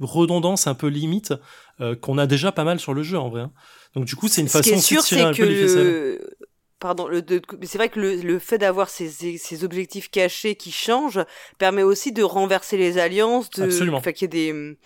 redondance 0.00 0.66
un 0.66 0.74
peu 0.74 0.88
limite 0.88 1.34
euh, 1.80 1.94
qu'on 1.94 2.18
a 2.18 2.26
déjà 2.26 2.50
pas 2.50 2.64
mal 2.64 2.80
sur 2.80 2.94
le 2.94 3.04
jeu 3.04 3.16
en 3.16 3.28
vrai. 3.28 3.42
Hein. 3.42 3.52
Donc 3.94 4.06
du 4.06 4.16
coup 4.16 4.26
c'est 4.26 4.40
une 4.40 4.48
façon 4.48 4.74
de 4.74 5.02
tirer 5.02 5.20
un 5.20 5.32
peu 5.32 5.44
les 5.44 6.18
pardon, 6.78 7.08
c'est 7.62 7.78
vrai 7.78 7.88
que 7.88 8.00
le, 8.00 8.16
le 8.16 8.38
fait 8.38 8.58
d'avoir 8.58 8.88
ces, 8.88 9.08
ces, 9.08 9.64
objectifs 9.64 10.10
cachés 10.10 10.54
qui 10.54 10.72
changent 10.72 11.24
permet 11.58 11.82
aussi 11.82 12.12
de 12.12 12.22
renverser 12.22 12.76
les 12.76 12.98
alliances, 12.98 13.50
de, 13.50 13.64
Absolument. 13.64 14.00
Qu'il 14.00 14.22
y 14.22 14.24
a 14.24 14.28
des, 14.28 14.76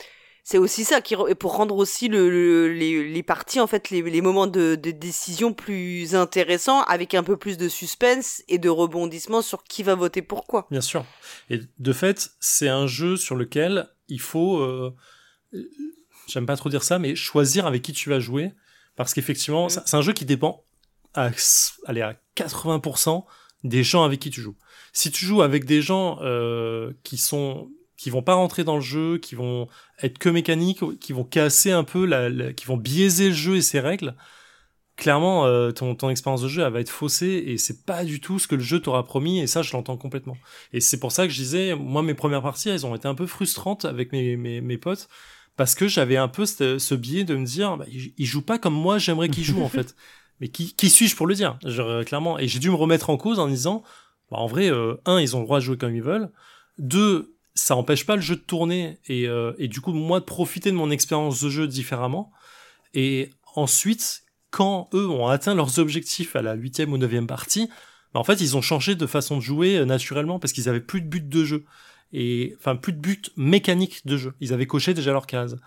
c'est 0.49 0.57
aussi 0.57 0.85
ça 0.85 1.03
qui 1.03 1.15
pour 1.39 1.57
rendre 1.57 1.77
aussi 1.77 2.09
le, 2.09 2.73
les, 2.73 3.07
les 3.07 3.23
parties 3.23 3.61
en 3.61 3.67
fait 3.67 3.91
les, 3.91 4.01
les 4.01 4.23
moments 4.23 4.47
de, 4.47 4.77
de, 4.77 4.91
décision 4.93 5.53
plus 5.53 6.15
intéressants 6.15 6.81
avec 6.85 7.13
un 7.13 7.23
peu 7.23 7.37
plus 7.37 7.59
de 7.59 7.69
suspense 7.69 8.43
et 8.49 8.57
de 8.57 8.71
rebondissement 8.71 9.43
sur 9.43 9.63
qui 9.63 9.83
va 9.83 9.95
voter 9.95 10.23
pourquoi. 10.23 10.67
Bien 10.71 10.81
sûr. 10.81 11.05
Et 11.51 11.61
de 11.79 11.93
fait, 11.93 12.31
c'est 12.41 12.71
un 12.71 12.87
jeu 12.87 13.19
sur 13.19 13.37
lequel 13.37 13.91
il 14.09 14.23
faut 14.23 14.61
euh, 14.61 14.97
j'aime 16.29 16.47
pas 16.47 16.57
trop 16.57 16.71
dire 16.71 16.83
ça 16.83 16.99
mais 16.99 17.15
choisir 17.15 17.67
avec 17.67 17.83
qui 17.83 17.93
tu 17.93 18.09
vas 18.09 18.19
jouer 18.19 18.53
parce 18.97 19.13
qu'effectivement 19.13 19.67
mmh. 19.67 19.83
c'est 19.85 19.97
un 19.97 20.03
jeu 20.03 20.15
qui 20.15 20.25
dépend 20.25 20.65
à, 21.15 21.31
allez, 21.87 22.03
à 22.03 22.17
80% 22.37 23.25
des 23.65 23.83
gens 23.83 24.05
avec 24.05 24.21
qui 24.21 24.31
tu 24.31 24.41
joues. 24.41 24.57
Si 24.93 25.11
tu 25.11 25.25
joues 25.25 25.43
avec 25.43 25.65
des 25.65 25.83
gens 25.83 26.19
euh, 26.23 26.93
qui 27.03 27.19
sont 27.19 27.71
qui 27.97 28.11
vont 28.11 28.23
pas 28.23 28.35
rentrer 28.35 28.63
dans 28.63 28.77
le 28.77 28.81
jeu, 28.81 29.19
qui 29.19 29.35
vont 29.35 29.67
être 30.01 30.19
que 30.19 30.29
mécaniques, 30.29 30.99
qui 31.01 31.13
vont 31.13 31.25
casser 31.25 31.73
un 31.73 31.83
peu, 31.83 32.07
la, 32.07 32.53
qui 32.53 32.65
vont 32.67 32.77
biaiser 32.77 33.31
le 33.31 33.35
jeu 33.35 33.57
et 33.57 33.61
ses 33.61 33.81
règles, 33.81 34.15
clairement 34.97 35.47
euh, 35.47 35.73
ton, 35.73 35.97
ton 35.97 36.09
expérience 36.09 36.43
de 36.43 36.49
jeu 36.49 36.63
elle 36.63 36.73
va 36.73 36.81
être 36.81 36.91
faussée 36.91 37.43
et 37.47 37.59
c'est 37.59 37.85
pas 37.85 38.05
du 38.05 38.21
tout 38.21 38.39
ce 38.39 38.47
que 38.47 38.55
le 38.55 38.63
jeu 38.63 38.81
t'aura 38.81 39.05
promis 39.05 39.41
et 39.41 39.49
ça 39.49 39.63
je 39.63 39.73
l'entends 39.73 39.97
complètement. 39.97 40.37
Et 40.73 40.81
c'est 40.81 41.01
pour 41.01 41.11
ça 41.11 41.27
que 41.27 41.33
je 41.33 41.39
disais, 41.39 41.75
moi 41.75 42.03
mes 42.05 42.15
premières 42.15 42.43
parties 42.43 42.69
elles 42.69 42.87
ont 42.87 42.95
été 42.95 43.09
un 43.09 43.17
peu 43.17 43.27
frustrantes 43.27 43.85
avec 43.85 44.13
mes, 44.13 44.37
mes, 44.37 44.61
mes 44.61 44.79
potes 44.79 45.09
parce 45.57 45.75
que 45.75 45.89
j'avais 45.89 46.17
un 46.17 46.29
peu 46.29 46.47
ce, 46.47 46.79
ce 46.79 46.95
biais 46.95 47.25
de 47.25 47.35
me 47.35 47.45
dire, 47.45 47.77
bah, 47.77 47.87
ils, 47.89 48.27
jouent 48.27 48.43
pas 48.43 48.59
comme 48.59 48.75
moi 48.75 48.99
j'aimerais 48.99 49.29
qu'ils 49.29 49.45
jouent 49.45 49.63
en 49.63 49.69
fait. 49.69 49.97
Mais 50.41 50.49
qui, 50.49 50.91
suis-je 50.91 51.17
pour 51.17 51.27
le 51.27 51.35
dire? 51.35 51.59
Genre, 51.65 52.05
Clairement. 52.05 52.39
Et 52.39 52.47
j'ai 52.49 52.59
dû 52.59 52.71
me 52.71 52.75
remettre 52.77 53.11
en 53.11 53.17
cause 53.17 53.39
en 53.39 53.49
disant, 53.49 53.83
bah, 54.31 54.39
en 54.39 54.47
vrai, 54.47 54.71
euh, 54.71 54.95
un, 55.07 55.21
ils 55.21 55.37
ont 55.37 55.41
le 55.41 55.45
droit 55.45 55.59
de 55.59 55.65
jouer 55.65 55.77
comme 55.77 55.95
ils 55.95 56.03
veulent. 56.03 56.31
Deux, 56.79 57.35
ça 57.55 57.77
empêche 57.77 58.07
pas 58.07 58.17
le 58.17 58.23
jeu 58.23 58.37
de 58.37 58.41
tourner 58.41 58.99
et, 59.07 59.27
euh, 59.27 59.53
et 59.59 59.69
du 59.69 59.81
coup, 59.81 59.93
moi, 59.93 60.21
de 60.21 60.25
profiter 60.25 60.71
de 60.71 60.77
mon 60.77 60.91
expérience 60.91 61.43
de 61.43 61.49
jeu 61.49 61.67
différemment. 61.67 62.33
Et 62.95 63.31
ensuite, 63.55 64.23
quand 64.51 64.89
eux 64.95 65.09
ont 65.09 65.27
atteint 65.29 65.55
leurs 65.55 65.79
objectifs 65.79 66.37
à 66.37 66.43
la 66.43 66.55
huitième 66.55 66.93
ou 66.93 66.99
neuvième 66.99 67.27
partie, 67.27 67.69
bah, 68.13 68.21
en 68.21 68.25
fait, 68.25 68.41
ils 68.41 68.57
ont 68.57 68.63
changé 68.63 68.95
de 68.95 69.07
façon 69.07 69.37
de 69.37 69.43
jouer 69.43 69.79
euh, 69.79 69.85
naturellement 69.85 70.39
parce 70.39 70.53
qu'ils 70.53 70.69
avaient 70.69 70.81
plus 70.81 71.01
de 71.01 71.09
but 71.09 71.29
de 71.29 71.45
jeu 71.45 71.65
et 72.13 72.55
enfin 72.59 72.75
plus 72.75 72.95
de 72.95 72.99
but 72.99 73.31
mécanique 73.37 74.07
de 74.07 74.17
jeu. 74.17 74.35
Ils 74.41 74.53
avaient 74.53 74.67
coché 74.67 74.95
déjà 74.95 75.13
leur 75.13 75.27
case. 75.27 75.59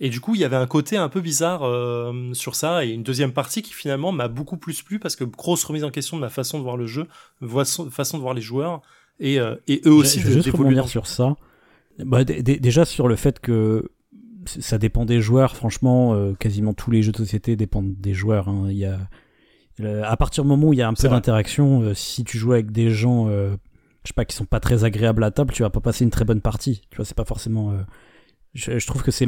Et 0.00 0.10
du 0.10 0.20
coup, 0.20 0.34
il 0.34 0.40
y 0.40 0.44
avait 0.44 0.56
un 0.56 0.66
côté 0.66 0.96
un 0.96 1.08
peu 1.08 1.20
bizarre 1.20 1.64
euh, 1.64 2.32
sur 2.32 2.54
ça, 2.54 2.84
et 2.84 2.90
une 2.90 3.02
deuxième 3.02 3.32
partie 3.32 3.62
qui 3.62 3.72
finalement 3.72 4.12
m'a 4.12 4.28
beaucoup 4.28 4.56
plus 4.56 4.82
plu 4.82 5.00
parce 5.00 5.16
que 5.16 5.24
grosse 5.24 5.64
remise 5.64 5.82
en 5.82 5.90
question 5.90 6.16
de 6.16 6.20
ma 6.20 6.28
façon 6.28 6.58
de 6.58 6.62
voir 6.62 6.76
le 6.76 6.86
jeu, 6.86 7.08
façon 7.90 8.16
de 8.16 8.22
voir 8.22 8.34
les 8.34 8.40
joueurs, 8.40 8.80
et, 9.18 9.40
euh, 9.40 9.56
et 9.66 9.82
eux 9.86 9.92
aussi. 9.92 10.20
Je 10.20 10.28
vais 10.28 10.34
juste 10.34 10.50
rebondir 10.50 10.88
sur 10.88 11.08
ça. 11.08 11.34
Bah, 11.98 12.22
déjà 12.22 12.84
sur 12.84 13.08
le 13.08 13.16
fait 13.16 13.40
que 13.40 13.90
ça 14.46 14.78
dépend 14.78 15.04
des 15.04 15.20
joueurs. 15.20 15.56
Franchement, 15.56 16.14
euh, 16.14 16.32
quasiment 16.34 16.74
tous 16.74 16.92
les 16.92 17.02
jeux 17.02 17.10
de 17.10 17.16
société 17.16 17.56
dépendent 17.56 17.96
des 17.98 18.14
joueurs. 18.14 18.48
Hein. 18.48 18.68
Il 18.70 18.76
y 18.76 18.84
a, 18.84 19.00
à 20.04 20.16
partir 20.16 20.44
du 20.44 20.48
moment 20.48 20.68
où 20.68 20.72
il 20.72 20.78
y 20.78 20.82
a 20.82 20.88
un 20.88 20.94
peu 20.94 21.08
d'interaction, 21.08 21.92
si 21.94 22.22
tu 22.22 22.38
joues 22.38 22.52
avec 22.52 22.70
des 22.70 22.90
gens, 22.90 23.28
je 23.28 23.56
sais 24.04 24.14
pas, 24.14 24.24
qui 24.24 24.36
sont 24.36 24.44
pas 24.44 24.60
très 24.60 24.84
agréables 24.84 25.24
à 25.24 25.32
table, 25.32 25.52
tu 25.52 25.62
vas 25.62 25.70
pas 25.70 25.80
passer 25.80 26.04
une 26.04 26.10
très 26.10 26.24
bonne 26.24 26.40
partie. 26.40 26.82
Tu 26.90 26.96
vois, 26.98 27.04
c'est 27.04 27.16
pas 27.16 27.24
forcément. 27.24 27.74
je, 28.54 28.86
trouve 28.86 29.02
que 29.02 29.10
c'est 29.10 29.26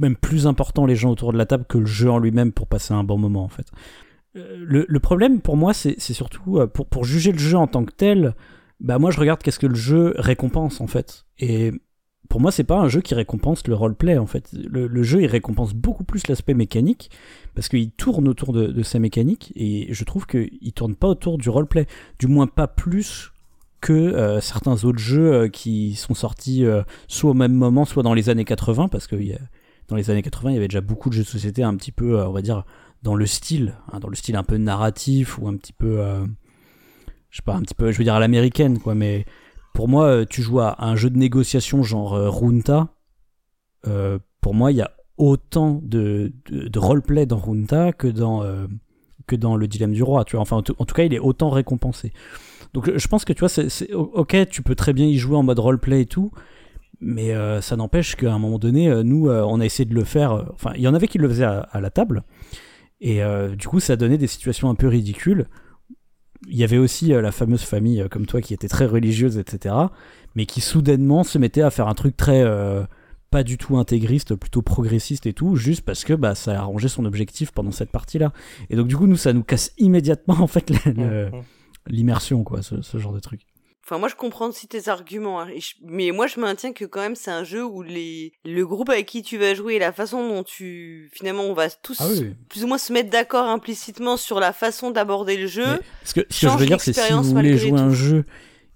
même 0.00 0.16
plus 0.16 0.46
important 0.46 0.86
les 0.86 0.96
gens 0.96 1.10
autour 1.10 1.32
de 1.32 1.38
la 1.38 1.46
table 1.46 1.64
que 1.68 1.78
le 1.78 1.86
jeu 1.86 2.10
en 2.10 2.18
lui-même 2.18 2.52
pour 2.52 2.66
passer 2.66 2.94
un 2.94 3.04
bon 3.04 3.18
moment 3.18 3.44
en 3.44 3.48
fait. 3.48 3.66
Euh, 4.36 4.64
le, 4.88 5.00
problème 5.00 5.40
pour 5.40 5.56
moi 5.56 5.74
c'est 5.74 5.98
surtout 5.98 6.58
euh, 6.58 6.66
pour, 6.66 7.04
juger 7.04 7.32
le 7.32 7.38
jeu 7.38 7.56
en 7.56 7.66
tant 7.66 7.84
que 7.84 7.92
tel, 7.92 8.34
bah 8.80 8.98
moi 8.98 9.10
je 9.10 9.18
regarde 9.18 9.42
qu'est-ce 9.42 9.58
que 9.58 9.66
le 9.66 9.74
jeu 9.74 10.14
récompense 10.16 10.80
en 10.80 10.86
fait. 10.86 11.26
Et 11.38 11.72
pour 12.28 12.40
moi 12.40 12.50
c'est 12.50 12.64
pas 12.64 12.78
un 12.78 12.88
jeu 12.88 13.00
qui 13.00 13.14
récompense 13.14 13.66
le 13.66 13.74
roleplay 13.74 14.18
en 14.18 14.26
fait. 14.26 14.50
Le, 14.52 15.02
jeu 15.02 15.22
il 15.22 15.26
récompense 15.26 15.74
beaucoup 15.74 16.04
plus 16.04 16.26
l'aspect 16.28 16.54
mécanique 16.54 17.10
parce 17.54 17.68
qu'il 17.68 17.90
tourne 17.90 18.26
autour 18.28 18.52
de, 18.52 18.82
sa 18.82 18.98
mécanique 18.98 19.52
et 19.54 19.88
je 19.92 20.04
trouve 20.04 20.26
qu'il 20.26 20.72
tourne 20.72 20.94
pas 20.94 21.08
autour 21.08 21.36
du 21.36 21.50
roleplay. 21.50 21.86
Du 22.18 22.26
moins 22.26 22.46
pas 22.46 22.68
plus 22.68 23.32
que 23.80 23.92
euh, 23.92 24.40
certains 24.40 24.84
autres 24.84 24.98
jeux 24.98 25.48
qui 25.48 25.94
sont 25.96 26.14
sortis 26.14 26.64
soit 27.08 27.30
au 27.30 27.34
même 27.34 27.54
moment, 27.54 27.84
soit 27.84 28.04
dans 28.04 28.14
les 28.14 28.28
années 28.28 28.44
80, 28.44 28.88
parce 28.88 29.08
qu'il 29.08 29.36
dans 29.90 29.96
les 29.96 30.10
années 30.10 30.22
80, 30.22 30.50
il 30.50 30.54
y 30.54 30.56
avait 30.56 30.68
déjà 30.68 30.80
beaucoup 30.80 31.10
de 31.10 31.14
jeux 31.14 31.24
de 31.24 31.28
société 31.28 31.62
un 31.62 31.74
petit 31.76 31.92
peu, 31.92 32.18
euh, 32.18 32.28
on 32.28 32.32
va 32.32 32.42
dire, 32.42 32.64
dans 33.02 33.14
le 33.14 33.26
style, 33.26 33.74
hein, 33.92 33.98
dans 33.98 34.08
le 34.08 34.14
style 34.14 34.36
un 34.36 34.44
peu 34.44 34.56
narratif 34.56 35.38
ou 35.38 35.48
un 35.48 35.56
petit 35.56 35.72
peu, 35.72 36.00
euh, 36.00 36.24
je 37.30 37.36
sais 37.36 37.42
pas, 37.42 37.54
un 37.54 37.62
petit 37.62 37.74
peu, 37.74 37.90
je 37.90 37.98
veux 37.98 38.04
dire 38.04 38.14
à 38.14 38.20
l'américaine, 38.20 38.78
quoi. 38.78 38.94
Mais 38.94 39.24
pour 39.74 39.88
moi, 39.88 40.06
euh, 40.06 40.24
tu 40.24 40.42
joues 40.42 40.60
à 40.60 40.84
un 40.84 40.96
jeu 40.96 41.10
de 41.10 41.18
négociation 41.18 41.82
genre 41.82 42.12
Runta. 42.12 42.88
pour 44.40 44.54
moi, 44.54 44.70
il 44.70 44.78
y 44.78 44.82
a 44.82 44.92
autant 45.18 45.80
de, 45.82 46.32
roleplay 46.76 47.26
dans 47.26 47.38
Runta 47.38 47.92
que 47.92 48.06
dans, 48.06 48.44
que 49.26 49.36
dans 49.36 49.56
le 49.56 49.66
dilemme 49.66 49.92
du 49.92 50.02
roi. 50.02 50.24
Tu 50.24 50.36
vois, 50.36 50.42
enfin, 50.42 50.56
en, 50.56 50.62
tout 50.62 50.94
cas, 50.94 51.02
il 51.02 51.12
est 51.12 51.18
autant 51.18 51.50
récompensé. 51.50 52.12
Donc, 52.74 52.96
je 52.96 53.08
pense 53.08 53.24
que 53.24 53.32
tu 53.32 53.40
vois, 53.40 53.50
ok, 53.92 54.48
tu 54.48 54.62
peux 54.62 54.76
très 54.76 54.92
bien 54.92 55.06
y 55.06 55.16
jouer 55.16 55.36
en 55.36 55.42
mode 55.42 55.58
roleplay 55.58 56.02
et 56.02 56.06
tout, 56.06 56.30
mais 57.00 57.32
euh, 57.32 57.60
ça 57.60 57.76
n'empêche 57.76 58.14
qu'à 58.14 58.32
un 58.32 58.38
moment 58.38 58.58
donné, 58.58 58.88
euh, 58.88 59.02
nous, 59.02 59.28
euh, 59.28 59.42
on 59.46 59.60
a 59.60 59.64
essayé 59.64 59.86
de 59.86 59.94
le 59.94 60.04
faire. 60.04 60.46
Enfin, 60.52 60.72
il 60.76 60.82
y 60.82 60.88
en 60.88 60.94
avait 60.94 61.08
qui 61.08 61.18
le 61.18 61.28
faisaient 61.28 61.44
à, 61.44 61.80
la 61.80 61.90
table. 61.90 62.22
Et 63.00 63.22
du 63.56 63.66
coup, 63.66 63.80
ça 63.80 63.96
donnait 63.96 64.18
des 64.18 64.26
situations 64.26 64.68
un 64.68 64.74
peu 64.74 64.86
ridicules. 64.86 65.46
Il 66.48 66.56
y 66.56 66.64
avait 66.64 66.76
aussi 66.76 67.08
la 67.08 67.32
fameuse 67.32 67.62
famille 67.62 68.04
comme 68.10 68.26
toi 68.26 68.42
qui 68.42 68.52
était 68.52 68.68
très 68.68 68.84
religieuse, 68.84 69.38
etc. 69.38 69.74
Mais 70.34 70.44
qui 70.44 70.60
soudainement 70.60 71.24
se 71.24 71.38
mettait 71.38 71.62
à 71.62 71.70
faire 71.70 71.88
un 71.88 71.94
truc 71.94 72.14
très 72.14 72.44
pas 73.30 73.42
du 73.42 73.56
tout 73.56 73.78
intégriste, 73.78 74.34
plutôt 74.34 74.60
progressiste 74.60 75.24
et 75.24 75.32
tout, 75.32 75.56
juste 75.56 75.80
parce 75.82 76.04
que 76.04 76.12
bah, 76.12 76.34
ça 76.34 76.52
a 76.52 76.58
arrangé 76.58 76.88
son 76.88 77.06
objectif 77.06 77.52
pendant 77.52 77.70
cette 77.70 77.90
partie-là. 77.90 78.34
Et 78.68 78.76
donc 78.76 78.86
du 78.86 78.98
coup, 78.98 79.06
nous, 79.06 79.16
ça 79.16 79.32
nous 79.32 79.44
casse 79.44 79.72
immédiatement 79.78 80.38
en 80.38 80.46
fait 80.46 80.70
l'immersion, 81.86 82.44
quoi, 82.44 82.60
ce, 82.60 82.82
ce, 82.82 82.98
genre 82.98 83.14
de 83.14 83.20
truc. 83.20 83.46
Enfin, 83.90 83.98
moi, 83.98 84.08
je 84.08 84.14
comprends 84.14 84.46
aussi 84.46 84.68
tes 84.68 84.88
arguments, 84.88 85.40
hein, 85.40 85.48
mais 85.82 86.12
moi, 86.12 86.28
je 86.28 86.38
maintiens 86.38 86.72
que 86.72 86.84
quand 86.84 87.00
même, 87.00 87.16
c'est 87.16 87.32
un 87.32 87.42
jeu 87.42 87.64
où 87.64 87.82
les 87.82 88.32
le 88.44 88.64
groupe 88.64 88.88
avec 88.88 89.06
qui 89.06 89.22
tu 89.22 89.36
vas 89.36 89.52
jouer 89.52 89.74
et 89.74 89.78
la 89.80 89.90
façon 89.90 90.28
dont 90.28 90.44
tu 90.44 91.10
finalement, 91.12 91.42
on 91.42 91.54
va 91.54 91.68
tous 91.70 92.00
ah 92.00 92.06
plus 92.48 92.62
ou 92.62 92.68
moins 92.68 92.78
se 92.78 92.92
mettre 92.92 93.10
d'accord 93.10 93.48
implicitement 93.48 94.16
sur 94.16 94.38
la 94.38 94.52
façon 94.52 94.92
d'aborder 94.92 95.36
le 95.36 95.48
jeu. 95.48 95.64
ce 96.04 96.14
que, 96.14 96.20
ce 96.30 96.46
que 96.46 96.52
je 96.52 96.56
veux 96.56 96.66
dire, 96.66 96.80
c'est 96.80 96.92
si 96.92 97.12
vous 97.12 97.24
voulez 97.24 97.58
jouer 97.58 97.80
un 97.80 97.92
jeu 97.92 98.26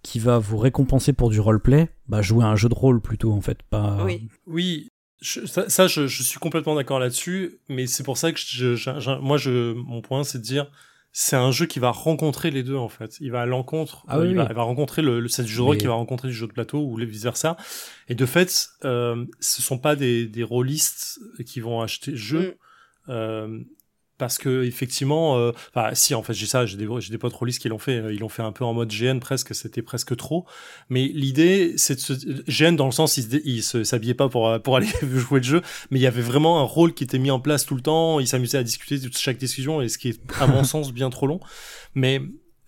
qui 0.03 0.18
va 0.18 0.40
vous 0.40 0.59
récompenser 0.59 1.12
pour 1.12 1.31
du 1.31 1.38
roleplay, 1.38 1.90
bah 2.09 2.20
jouez 2.20 2.42
à 2.42 2.48
un 2.48 2.57
jeu 2.57 2.68
de 2.68 2.74
rôle 2.74 3.00
plutôt 3.00 3.31
en 3.31 3.40
fait, 3.40 3.62
pas. 3.62 4.03
Oui. 4.05 4.27
Oui. 4.48 4.88
ça, 5.22 5.87
je, 5.87 6.09
je, 6.09 6.22
suis 6.24 6.40
complètement 6.40 6.74
d'accord 6.74 6.98
là-dessus, 6.98 7.61
mais 7.68 7.87
c'est 7.87 8.03
pour 8.03 8.18
ça 8.18 8.33
que 8.33 8.40
je, 8.40 9.20
moi, 9.20 9.37
je, 9.37 9.74
mon 9.74 10.03
point, 10.03 10.24
c'est 10.24 10.38
de 10.38 10.42
dire, 10.42 10.72
c'est 11.16 11.37
un 11.37 11.53
jeu 11.53 11.66
qui 11.66 11.79
va 11.79 11.92
rencontrer 11.92 12.50
les 12.50 12.64
deux 12.64 12.74
en 12.74 12.88
fait. 12.88 13.18
Il 13.20 13.31
va 13.31 13.42
à 13.42 13.46
l'encontre, 13.46 14.05
ah 14.09 14.18
euh, 14.18 14.27
il, 14.27 14.37
Va, 14.37 14.62
rencontrer 14.62 15.00
le, 15.00 15.20
le 15.20 15.29
set 15.29 15.46
du 15.46 15.53
jeu 15.53 15.59
de 15.59 15.62
rôle 15.62 15.79
qui 15.79 15.87
va 15.87 15.92
rencontrer 15.92 16.27
du 16.27 16.35
jeu 16.35 16.48
de 16.48 16.53
plateau 16.53 16.81
ou 16.81 16.96
vice 16.96 17.22
versa. 17.22 17.57
Et 18.09 18.16
de 18.16 18.27
fait, 18.27 18.70
euh, 18.85 19.24
ce 19.38 19.62
sont 19.62 19.79
pas 19.79 19.94
des, 19.94 20.27
des 20.27 20.42
rôlistes 20.42 21.20
qui 21.46 21.61
vont 21.61 21.81
acheter 21.83 22.11
le 22.11 22.16
jeu. 22.16 22.59
Mm. 23.07 23.11
Euh, 23.11 23.61
parce 24.18 24.38
que 24.38 24.65
effectivement 24.65 25.37
euh, 25.38 25.52
enfin 25.75 25.94
si 25.94 26.15
en 26.15 26.23
fait 26.23 26.35
j'ai 26.35 26.46
ça 26.46 26.67
j'ai 26.67 26.77
des 26.77 26.88
j'ai 27.00 27.10
des 27.10 27.19
potes 27.19 27.33
rôlistes 27.33 27.60
qui 27.60 27.69
l'ont 27.69 27.79
fait 27.79 27.98
euh, 27.98 28.12
ils 28.12 28.21
l'ont 28.21 28.29
fait 28.29 28.42
un 28.42 28.52
peu 28.52 28.65
en 28.65 28.73
mode 28.73 28.88
GN 28.88 29.19
presque 29.19 29.54
c'était 29.54 29.83
presque 29.83 30.17
trop. 30.17 30.46
Mais 30.88 31.08
l'idée 31.08 31.75
c'est 31.77 31.96
de 31.96 32.00
se 32.00 32.12
GN 32.48 32.77
dans 32.77 32.87
le 32.87 32.92
sens 32.92 33.17
ils 33.17 33.40
il 33.44 33.62
se 33.62 33.85
s'habillaient 33.85 34.15
pas 34.15 34.29
pour 34.29 34.60
pour 34.62 34.77
aller 34.79 34.88
jouer 35.02 35.40
le 35.40 35.44
jeu 35.44 35.62
mais 35.90 35.98
il 35.98 36.02
y 36.02 36.06
avait 36.06 36.23
vraiment 36.23 36.60
un 36.60 36.65
rôle 36.65 36.94
qui 36.94 37.04
était 37.04 37.19
mis 37.19 37.31
en 37.31 37.40
place 37.40 37.67
tout 37.67 37.75
le 37.75 37.83
temps 37.83 38.21
ils 38.21 38.29
s'amusaient 38.29 38.58
à 38.58 38.62
discuter 38.62 38.98
de 38.98 39.10
chaque 39.12 39.38
discussion 39.38 39.81
et 39.83 39.88
ce 39.88 39.98
qui 39.98 40.10
est 40.10 40.21
à 40.40 40.46
mon 40.46 40.65
sens 40.65 40.92
bien 40.92 41.10
trop 41.10 41.27
long. 41.27 41.40
Mais 41.94 42.21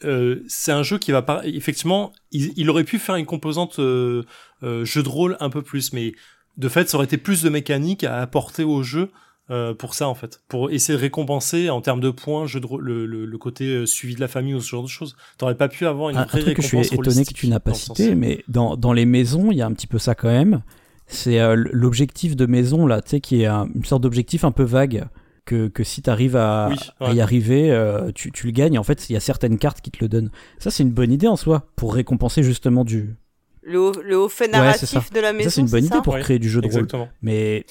euh, 0.05 0.42
c'est 0.47 0.72
un 0.72 0.82
jeu 0.82 0.99
qui 0.99 1.11
va 1.11 1.22
pas 1.22 1.40
effectivement 1.47 2.12
il, 2.30 2.53
il, 2.57 2.68
aurait 2.68 2.84
pu 2.84 2.99
faire 2.99 3.16
une 3.16 3.24
composante 3.24 3.78
euh, 3.78 4.24
euh, 4.62 4.84
jeu 4.84 5.03
de 5.03 5.09
rôle 5.09 5.38
un 5.40 5.49
peu 5.49 5.62
plus 5.62 5.94
mais 5.94 6.12
de 6.59 6.68
fait 6.68 6.86
ça 6.90 6.99
aurait 6.99 7.07
été 7.07 7.16
plus 7.16 7.42
de 7.42 7.49
mécanique 7.49 8.05
à 8.05 8.20
apporter 8.20 8.62
au 8.62 8.82
jeu 8.82 9.11
euh, 9.51 9.74
pour 9.74 9.94
ça 9.94 10.09
en 10.09 10.14
fait, 10.14 10.40
pour 10.49 10.70
essayer 10.70 10.97
de 10.97 11.01
récompenser 11.01 11.70
en 11.70 11.80
termes 11.80 12.01
de 12.01 12.11
points 12.11 12.47
jeu 12.47 12.59
de 12.59 12.66
le, 12.80 13.07
le, 13.07 13.24
le, 13.26 13.38
côté 13.38 13.64
euh, 13.66 13.86
suivi 13.86 14.16
de 14.16 14.20
la 14.20 14.26
famille 14.28 14.55
ou 14.55 14.61
ce 14.61 14.68
genre 14.68 14.82
de 14.82 14.88
choses. 14.88 15.16
T'aurais 15.38 15.55
pas 15.55 15.68
pu 15.68 15.86
avoir 15.86 16.11
une 16.11 16.16
un, 16.16 16.24
vraie 16.24 16.40
un 16.40 16.42
truc 16.42 16.57
que 16.57 16.62
je 16.62 16.66
suis 16.66 16.78
étonné 16.78 17.24
que 17.24 17.32
tu 17.32 17.49
n'as 17.49 17.61
pas 17.61 17.74
cité, 17.74 18.14
mais 18.14 18.42
dans, 18.49 18.76
dans 18.76 18.92
les 18.92 19.07
maisons, 19.07 19.53
il 19.53 19.59
y 19.59 19.62
a 19.62 19.66
un 19.66 19.72
petit 19.72 19.86
peu 19.86 19.99
ça 19.99 20.14
quand 20.14 20.28
même. 20.28 20.62
C'est 21.07 21.38
euh, 21.38 21.55
l'objectif 21.72 22.34
de 22.34 22.47
maison 22.47 22.86
là, 22.86 23.01
tu 23.01 23.11
sais, 23.11 23.20
qui 23.20 23.42
est 23.42 23.47
un, 23.47 23.68
une 23.74 23.84
sorte 23.84 24.03
d'objectif 24.03 24.44
un 24.44 24.53
peu 24.53 24.64
vague. 24.64 25.07
Que, 25.44 25.68
que 25.68 25.84
si 25.84 26.03
tu 26.03 26.11
arrives 26.11 26.34
à, 26.34 26.66
oui, 26.68 26.76
ouais. 27.01 27.07
à, 27.07 27.12
y 27.12 27.20
arriver, 27.20 27.70
euh, 27.70 28.11
tu, 28.12 28.32
tu, 28.32 28.47
le 28.47 28.53
gagnes. 28.53 28.80
En 28.80 28.82
fait, 28.82 29.09
il 29.09 29.12
y 29.12 29.16
a 29.16 29.20
certaines 29.20 29.59
cartes 29.59 29.80
qui 29.80 29.92
te 29.92 29.99
le 30.01 30.09
donnent. 30.09 30.32
Ça, 30.59 30.72
c'est 30.72 30.82
une 30.82 30.90
bonne 30.90 31.12
idée 31.12 31.28
en 31.28 31.36
soi, 31.36 31.68
pour 31.76 31.94
récompenser 31.94 32.42
justement 32.42 32.84
du. 32.84 33.14
Le 33.62 33.78
haut, 33.78 33.92
le 34.03 34.18
haut 34.18 34.28
fait 34.28 34.49
narratif 34.49 34.92
ouais, 34.92 35.03
de 35.14 35.20
la 35.20 35.32
maison. 35.32 35.49
Ça, 35.49 35.55
c'est 35.55 35.61
une 35.61 35.68
bonne 35.68 35.84
idée 35.84 35.99
pour 36.03 36.14
ouais, 36.14 36.20
créer 36.20 36.40
du 36.40 36.49
jeu 36.49 36.61
de 36.61 36.66
exactement. 36.66 37.05
rôle. 37.05 37.12
Mais 37.22 37.64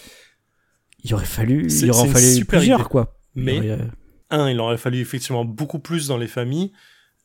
il 1.06 1.14
aurait 1.14 1.26
fallu, 1.26 1.68
il 1.70 1.92
aurait 1.92 2.08
fallu 2.10 2.46
plusieurs, 2.46 2.80
idée. 2.82 2.90
quoi. 2.90 3.16
Mais, 3.36 3.60
aurait... 3.60 3.88
un, 4.32 4.50
il 4.50 4.60
aurait 4.60 4.78
fallu 4.78 5.00
effectivement 5.00 5.46
beaucoup 5.46 5.80
plus 5.80 6.08
dans 6.08 6.18
les 6.18 6.28
familles. 6.28 6.72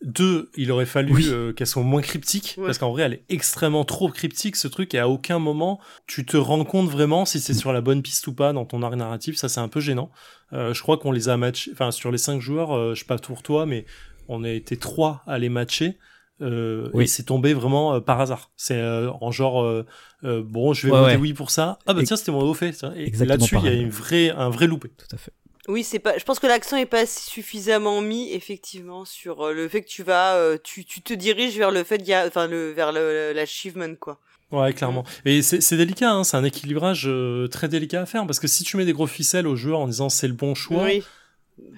Deux, 0.02 0.50
il 0.56 0.70
aurait 0.72 0.86
fallu 0.86 1.12
oui. 1.12 1.26
euh, 1.28 1.52
qu'elle 1.52 1.66
soit 1.66 1.82
moins 1.82 2.00
cryptique, 2.00 2.54
Ouais. 2.56 2.64
parce 2.66 2.78
qu'en 2.78 2.90
vrai, 2.90 3.02
elle 3.02 3.12
est 3.14 3.24
extrêmement 3.28 3.84
trop 3.84 4.08
cryptique, 4.08 4.56
ce 4.56 4.66
truc, 4.66 4.94
et 4.94 4.98
à 4.98 5.08
aucun 5.10 5.38
moment, 5.38 5.78
tu 6.06 6.24
te 6.24 6.38
rends 6.38 6.64
compte 6.64 6.88
vraiment 6.88 7.26
si 7.26 7.38
c'est 7.38 7.52
sur 7.52 7.70
la 7.72 7.82
bonne 7.82 8.00
piste 8.00 8.26
ou 8.26 8.32
pas 8.32 8.54
dans 8.54 8.64
ton 8.64 8.82
arc 8.82 8.94
narratif, 8.94 9.36
ça 9.36 9.50
c'est 9.50 9.60
un 9.60 9.68
peu 9.68 9.80
gênant. 9.80 10.10
Euh, 10.54 10.72
je 10.72 10.80
crois 10.80 10.96
qu'on 10.96 11.12
les 11.12 11.28
a 11.28 11.36
matchés, 11.36 11.70
enfin, 11.74 11.90
sur 11.90 12.10
les 12.10 12.16
cinq 12.18 12.40
joueurs, 12.40 12.72
euh, 12.74 12.94
je 12.94 13.00
sais 13.00 13.06
pas 13.06 13.18
pour 13.18 13.42
toi, 13.42 13.66
mais 13.66 13.84
on 14.28 14.42
a 14.42 14.48
été 14.50 14.78
trois 14.78 15.22
à 15.26 15.38
les 15.38 15.50
matcher. 15.50 15.98
Euh, 16.42 16.88
Oui. 16.94 17.04
et 17.04 17.06
c'est 17.06 17.24
tombé 17.24 17.52
vraiment 17.54 17.94
euh, 17.94 18.00
par 18.00 18.20
hasard. 18.20 18.50
C'est 18.56 18.76
euh, 18.78 19.10
en 19.20 19.30
genre 19.30 19.62
euh, 19.62 19.84
euh, 20.24 20.42
bon, 20.44 20.72
je 20.72 20.86
vais 20.86 20.92
Ouais, 20.92 20.98
voter 21.00 21.12
ouais. 21.12 21.20
oui 21.20 21.32
pour 21.34 21.50
ça. 21.50 21.78
Ah 21.86 21.94
bah 21.94 22.00
Et- 22.02 22.04
tiens, 22.04 22.16
c'était 22.16 22.32
mon 22.32 22.40
haut 22.42 22.54
fait. 22.54 22.72
ça. 22.72 22.92
Et 22.96 23.10
là-dessus, 23.10 23.56
il 23.58 23.64
y 23.64 23.68
a 23.68 23.72
une 23.74 23.90
vraie, 23.90 24.30
un 24.30 24.48
vrai 24.50 24.66
loupé. 24.66 24.88
Tout 24.88 25.14
à 25.14 25.18
fait. 25.18 25.32
Oui, 25.68 25.84
c'est 25.84 25.98
pas. 25.98 26.16
Je 26.18 26.24
pense 26.24 26.38
que 26.38 26.46
l'accent 26.46 26.76
est 26.76 26.86
pas 26.86 27.04
suffisamment 27.06 28.00
mis 28.00 28.32
effectivement 28.32 29.04
sur 29.04 29.46
euh, 29.46 29.52
le 29.52 29.68
fait 29.68 29.82
que 29.82 29.88
tu 29.88 30.02
vas, 30.02 30.34
euh, 30.36 30.56
tu, 30.62 30.84
tu 30.84 31.00
te 31.02 31.12
diriges 31.14 31.56
vers 31.56 31.70
le 31.70 31.84
fait 31.84 32.10
a- 32.12 32.26
enfin 32.26 32.46
le 32.46 32.70
vers 32.72 32.92
le 32.92 33.32
l'achievement 33.34 33.94
quoi. 33.98 34.18
Ouais, 34.50 34.72
clairement. 34.72 35.04
Et 35.24 35.42
c'est 35.42 35.60
c'est 35.60 35.76
délicat, 35.76 36.10
hein, 36.10 36.24
c'est 36.24 36.36
un 36.36 36.42
équilibrage 36.44 37.04
euh, 37.06 37.46
très 37.46 37.68
délicat 37.68 38.02
à 38.02 38.06
faire 38.06 38.26
parce 38.26 38.40
que 38.40 38.48
si 38.48 38.64
tu 38.64 38.76
mets 38.78 38.84
des 38.84 38.92
gros 38.92 39.06
ficelles 39.06 39.46
au 39.46 39.54
joueur 39.54 39.78
en 39.78 39.86
disant 39.86 40.08
c'est 40.08 40.26
le 40.26 40.34
bon 40.34 40.54
choix, 40.56 40.84
Oui. 40.84 41.04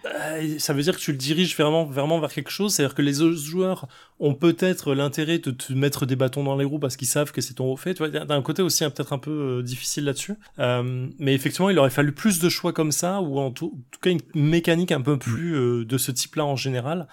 Bah, 0.04 0.10
ça 0.58 0.72
veut 0.72 0.82
dire 0.82 0.94
que 0.96 1.00
tu 1.00 1.12
le 1.12 1.18
diriges 1.18 1.56
vraiment, 1.56 1.84
vraiment 1.84 2.18
vers 2.20 2.32
quelque 2.32 2.50
chose. 2.50 2.74
C'est-à-dire 2.74 2.94
que 2.94 3.02
les 3.02 3.20
autres 3.22 3.38
joueurs 3.38 3.88
ont 4.20 4.34
peut-être 4.34 4.94
l'intérêt 4.94 5.38
de 5.38 5.50
te 5.50 5.72
mettre 5.72 6.06
des 6.06 6.16
bâtons 6.16 6.44
dans 6.44 6.56
les 6.56 6.64
roues 6.64 6.78
parce 6.78 6.96
qu'ils 6.96 7.08
savent 7.08 7.32
que 7.32 7.40
c'est 7.40 7.54
ton 7.54 7.70
haut 7.72 7.76
fait. 7.76 7.94
Tu 7.94 7.98
vois, 7.98 8.08
il 8.08 8.14
y 8.14 8.18
a 8.18 8.26
un 8.34 8.42
côté 8.42 8.62
aussi 8.62 8.84
hein, 8.84 8.90
peut-être 8.90 9.12
un 9.12 9.18
peu 9.18 9.30
euh, 9.58 9.62
difficile 9.62 10.04
là-dessus. 10.04 10.34
Euh, 10.58 11.08
mais 11.18 11.34
effectivement, 11.34 11.70
il 11.70 11.78
aurait 11.78 11.90
fallu 11.90 12.12
plus 12.12 12.38
de 12.40 12.48
choix 12.48 12.72
comme 12.72 12.92
ça 12.92 13.20
ou 13.20 13.38
en 13.38 13.50
tout, 13.50 13.72
en 13.76 13.90
tout 13.90 14.00
cas 14.00 14.10
une 14.10 14.20
mécanique 14.34 14.92
un 14.92 15.02
peu 15.02 15.18
plus 15.18 15.54
euh, 15.56 15.84
de 15.84 15.98
ce 15.98 16.10
type-là 16.12 16.44
en 16.44 16.56
général. 16.56 17.06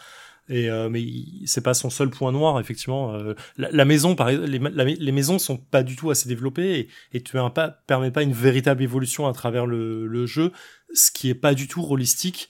Et 0.52 0.68
euh, 0.68 0.90
mais 0.90 1.06
c'est 1.46 1.62
pas 1.62 1.76
son 1.76 1.92
seul 1.92 2.10
point 2.10 2.32
noir 2.32 2.60
effectivement. 2.60 3.14
Euh, 3.14 3.36
la, 3.58 3.70
la 3.72 3.86
maison, 3.86 4.16
par 4.16 4.30
exemple, 4.30 4.50
les, 4.50 4.58
la- 4.58 4.84
les 4.84 5.12
maisons 5.12 5.38
sont 5.38 5.58
pas 5.58 5.84
du 5.84 5.96
tout 5.96 6.10
assez 6.10 6.28
développées 6.28 6.80
et, 6.80 6.88
et 7.14 7.22
tu 7.22 7.38
as 7.38 7.48
pas 7.52 7.70
permet 7.70 8.10
pas 8.10 8.24
une 8.24 8.34
véritable 8.34 8.82
évolution 8.82 9.28
à 9.28 9.34
travers 9.34 9.68
le, 9.68 10.08
le 10.08 10.26
jeu, 10.26 10.52
ce 10.92 11.12
qui 11.12 11.30
est 11.30 11.36
pas 11.36 11.54
du 11.54 11.68
tout 11.68 11.86
holistique. 11.88 12.50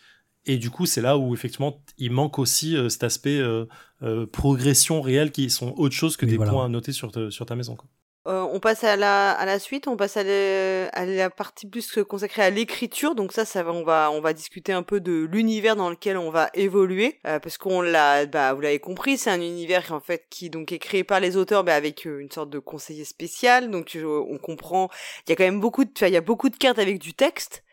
Et 0.52 0.58
du 0.58 0.72
coup, 0.72 0.86
c'est 0.88 1.02
là 1.02 1.16
où 1.18 1.36
effectivement 1.36 1.84
il 2.00 2.12
manque 2.12 2.40
aussi 2.40 2.76
euh, 2.76 2.90
cet 2.90 3.04
aspect 3.04 3.38
euh, 3.38 3.66
euh, 4.02 4.26
progression 4.26 5.00
réelle 5.00 5.32
qui 5.32 5.50
sont 5.52 5.74
autre 5.78 5.94
chose 5.96 6.18
que 6.18 6.26
Oui, 6.26 6.32
des 6.32 6.38
voilà. 6.38 6.52
points 6.52 6.66
à 6.66 6.70
noter 6.70 6.92
sur, 6.92 7.12
te- 7.12 7.30
sur 7.30 7.46
ta 7.46 7.56
maison. 7.56 7.76
Quoi. 7.76 7.88
Euh, 8.28 8.42
on 8.52 8.60
passe 8.60 8.84
à 8.84 8.96
la 8.96 9.32
à 9.32 9.46
la 9.46 9.60
suite, 9.60 9.88
on 9.88 9.96
passe 9.96 10.18
à, 10.18 10.24
le- 10.24 10.88
à 10.92 11.06
la 11.06 11.30
partie 11.30 11.68
plus 11.68 12.00
consacrée 12.08 12.42
à 12.42 12.50
l'écriture. 12.50 13.14
Donc 13.16 13.32
ça, 13.32 13.46
ça 13.46 13.64
on 13.68 13.84
va 13.84 14.10
on 14.12 14.22
va 14.22 14.34
discuter 14.34 14.74
un 14.74 14.84
peu 14.84 15.00
de 15.00 15.28
l'univers 15.32 15.76
dans 15.76 15.90
lequel 15.90 16.18
on 16.18 16.32
va 16.32 16.50
évoluer, 16.54 17.20
euh, 17.28 17.40
parce 17.40 17.58
qu'on 17.58 17.82
l'a, 17.82 18.26
bah 18.26 18.54
vous 18.54 18.62
l'avez 18.62 18.80
compris, 18.80 19.18
c'est 19.18 19.30
un 19.32 19.42
univers 19.42 19.92
en 19.94 20.00
fait 20.00 20.26
qui 20.30 20.50
donc 20.50 20.72
est 20.72 20.80
créé 20.80 21.04
par 21.04 21.20
les 21.20 21.38
auteurs, 21.38 21.64
bah, 21.64 21.76
avec 21.76 22.06
une 22.06 22.30
sorte 22.32 22.50
de 22.50 22.60
conseiller 22.60 23.06
spécial. 23.06 23.72
Donc 23.72 23.96
on 24.04 24.38
comprend, 24.38 24.90
il 25.26 25.30
y 25.30 25.34
a 25.34 25.36
quand 25.36 25.46
même 25.46 25.62
beaucoup 25.62 25.86
de, 25.86 25.92
il 26.02 26.14
y 26.14 26.18
a 26.18 26.22
beaucoup 26.22 26.50
de 26.50 26.58
cartes 26.58 26.80
avec 26.80 27.00
du 27.00 27.14
texte. 27.14 27.64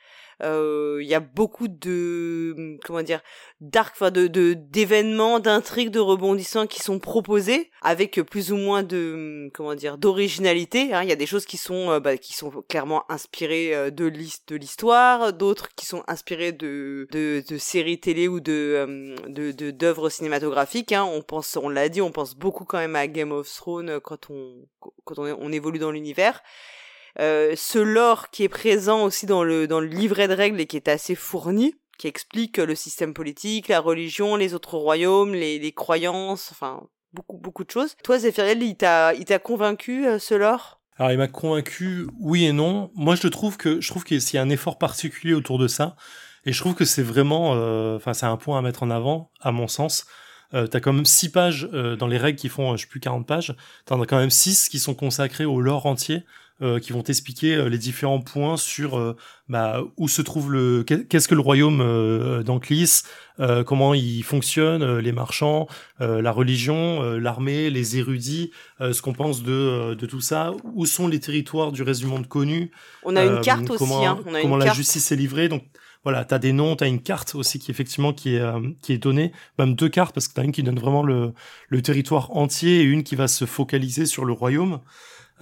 Il 0.42 1.06
y 1.06 1.14
a 1.14 1.20
beaucoup 1.20 1.68
de 1.68 2.78
comment 2.84 3.02
dire 3.02 3.20
d'arcs, 3.60 3.92
enfin 3.96 4.10
de 4.10 4.26
de- 4.26 4.54
d'événements, 4.54 5.40
d'intrigues, 5.40 5.90
de 5.90 5.98
rebondissements 6.00 6.66
qui 6.66 6.80
sont 6.82 6.98
proposés 6.98 7.70
avec 7.82 8.20
plus 8.22 8.52
ou 8.52 8.56
moins 8.56 8.82
de 8.82 9.50
comment 9.54 9.74
dire 9.74 9.96
d'originalité. 9.98 10.92
hein. 10.92 11.02
Il 11.02 11.08
y 11.08 11.12
a 11.12 11.16
des 11.16 11.26
choses 11.26 11.46
qui 11.46 11.56
sont 11.56 11.98
bah, 12.00 12.16
qui 12.18 12.34
sont 12.34 12.50
clairement 12.68 13.10
inspirées 13.10 13.90
de 13.90 14.04
l'his- 14.06 14.44
de 14.46 14.56
l'histoire, 14.56 15.32
d'autres 15.32 15.74
qui 15.74 15.86
sont 15.86 16.02
inspirées 16.06 16.52
de, 16.52 17.06
de 17.12 17.42
de 17.48 17.58
séries 17.58 17.98
télé 18.00 18.28
ou 18.28 18.40
de 18.40 19.14
de 19.28 19.70
d'œuvres 19.70 20.10
cinématographiques. 20.10 20.92
Hein. 20.92 21.04
On 21.04 21.22
pense, 21.22 21.56
on 21.56 21.68
l'a 21.70 21.88
dit, 21.88 22.02
on 22.02 22.12
pense 22.12 22.34
beaucoup 22.36 22.64
quand 22.64 22.78
même 22.78 22.96
à 22.96 23.06
Game 23.06 23.32
of 23.32 23.48
Thrones 23.52 24.00
quand 24.00 24.28
on 24.30 24.66
quand 25.04 25.18
on 25.18 25.52
évolue 25.52 25.78
dans 25.78 25.90
l'univers. 25.90 26.42
Euh, 27.20 27.54
ce 27.56 27.78
lore 27.78 28.30
qui 28.30 28.42
est 28.42 28.48
présent 28.48 29.04
aussi 29.04 29.26
dans 29.26 29.42
le 29.42 29.64
livret 29.80 30.28
de 30.28 30.34
règles 30.34 30.60
et 30.60 30.66
qui 30.66 30.76
est 30.76 30.88
assez 30.88 31.14
fourni, 31.14 31.74
qui 31.98 32.08
explique 32.08 32.58
le 32.58 32.74
système 32.74 33.14
politique, 33.14 33.68
la 33.68 33.80
religion, 33.80 34.36
les 34.36 34.54
autres 34.54 34.76
royaumes, 34.76 35.34
les, 35.34 35.72
croyances, 35.72 36.50
enfin 36.52 36.82
beaucoup 37.12 37.38
beaucoup 37.38 37.64
de 37.64 37.70
choses. 37.70 37.96
Toi, 38.04 38.18
Zéphiriel, 38.18 38.62
il 38.62 38.76
t'a 38.76 39.14
il 39.14 39.24
t'a 39.24 39.38
convaincu 39.38 40.06
euh, 40.06 40.18
ce 40.18 40.34
lore? 40.34 40.80
Alors 40.98 41.12
il 41.12 41.18
m'a 41.18 41.28
convaincu, 41.28 42.06
oui 42.20 42.46
et 42.46 42.52
non. 42.52 42.90
Moi 42.94 43.16
je 43.16 43.28
trouve 43.28 43.56
que 43.56 43.80
je 43.80 43.88
trouve 43.88 44.04
qu'il 44.04 44.18
y 44.18 44.38
a 44.38 44.42
un 44.42 44.50
effort 44.50 44.78
particulier 44.78 45.34
autour 45.34 45.58
de 45.58 45.68
ça, 45.68 45.96
et 46.44 46.52
je 46.52 46.60
trouve 46.60 46.74
que 46.74 46.84
c'est 46.84 47.02
vraiment, 47.02 47.54
euh, 47.54 47.96
enfin 47.96 48.14
c'est 48.14 48.26
un 48.26 48.36
point 48.36 48.58
à 48.58 48.62
mettre 48.62 48.82
en 48.82 48.90
avant 48.90 49.30
à 49.40 49.52
mon 49.52 49.68
sens. 49.68 50.06
T'as 50.52 50.80
quand 50.80 50.94
même 50.94 51.04
six 51.04 51.30
pages 51.30 51.68
dans 51.98 52.06
les 52.06 52.16
règles 52.16 52.38
qui 52.38 52.48
font, 52.48 52.72
euh, 52.72 52.76
je 52.76 52.82
sais 52.82 52.88
plus 52.88 53.00
40 53.00 53.26
pages. 53.26 53.54
T'en 53.84 54.00
as 54.00 54.06
quand 54.06 54.16
même 54.16 54.30
six 54.30 54.70
qui 54.70 54.78
sont 54.78 54.94
consacrés 54.94 55.44
au 55.44 55.60
lore 55.60 55.84
entier, 55.84 56.24
euh, 56.62 56.78
qui 56.78 56.92
vont 56.92 57.02
t'expliquer 57.02 57.54
euh, 57.54 57.68
les 57.68 57.78
différents 57.78 58.20
points 58.20 58.56
sur 58.56 58.98
euh, 58.98 59.14
bah, 59.48 59.82
où 59.96 60.08
se 60.08 60.22
trouve 60.22 60.50
le, 60.52 60.82
qu'est-ce 60.84 61.28
que 61.28 61.34
le 61.34 61.40
royaume 61.40 61.80
euh, 61.80 62.42
d'Anclis, 62.42 63.02
euh, 63.40 63.62
comment 63.62 63.92
il 63.94 64.22
fonctionne, 64.22 64.82
euh, 64.82 65.00
les 65.00 65.12
marchands, 65.12 65.66
euh, 66.00 66.22
la 66.22 66.32
religion, 66.32 67.02
euh, 67.02 67.18
l'armée, 67.18 67.68
les 67.70 67.98
érudits, 67.98 68.50
euh, 68.80 68.92
ce 68.92 69.02
qu'on 69.02 69.12
pense 69.12 69.42
de, 69.42 69.94
de 69.94 70.06
tout 70.06 70.20
ça, 70.20 70.52
où 70.74 70.86
sont 70.86 71.08
les 71.08 71.20
territoires 71.20 71.72
du 71.72 71.82
reste 71.82 72.00
du 72.00 72.06
monde 72.06 72.26
connu, 72.26 72.70
On 73.04 73.16
a 73.16 73.24
une 73.24 73.40
carte 73.42 73.68
aussi, 73.70 73.78
comment, 73.78 74.06
hein. 74.06 74.18
On 74.26 74.34
a 74.34 74.40
comment 74.40 74.54
une 74.54 74.60
la 74.60 74.64
carte. 74.66 74.76
justice 74.78 75.12
est 75.12 75.16
livrée. 75.16 75.48
Donc 75.48 75.64
voilà, 76.04 76.24
t'as 76.24 76.38
des 76.38 76.52
noms, 76.52 76.76
t'as 76.76 76.86
une 76.86 77.02
carte 77.02 77.34
aussi 77.34 77.58
qui 77.58 77.70
effectivement 77.72 78.12
qui 78.12 78.36
est 78.36 78.40
euh, 78.40 78.60
qui 78.80 78.92
est 78.92 78.98
donnée, 78.98 79.32
même 79.58 79.74
deux 79.74 79.88
cartes 79.88 80.14
parce 80.14 80.28
que 80.28 80.34
t'as 80.34 80.44
une 80.44 80.52
qui 80.52 80.62
donne 80.62 80.78
vraiment 80.78 81.02
le 81.02 81.32
le 81.68 81.82
territoire 81.82 82.30
entier 82.36 82.78
et 82.80 82.82
une 82.82 83.02
qui 83.02 83.16
va 83.16 83.26
se 83.26 83.44
focaliser 83.44 84.06
sur 84.06 84.24
le 84.24 84.32
royaume 84.32 84.78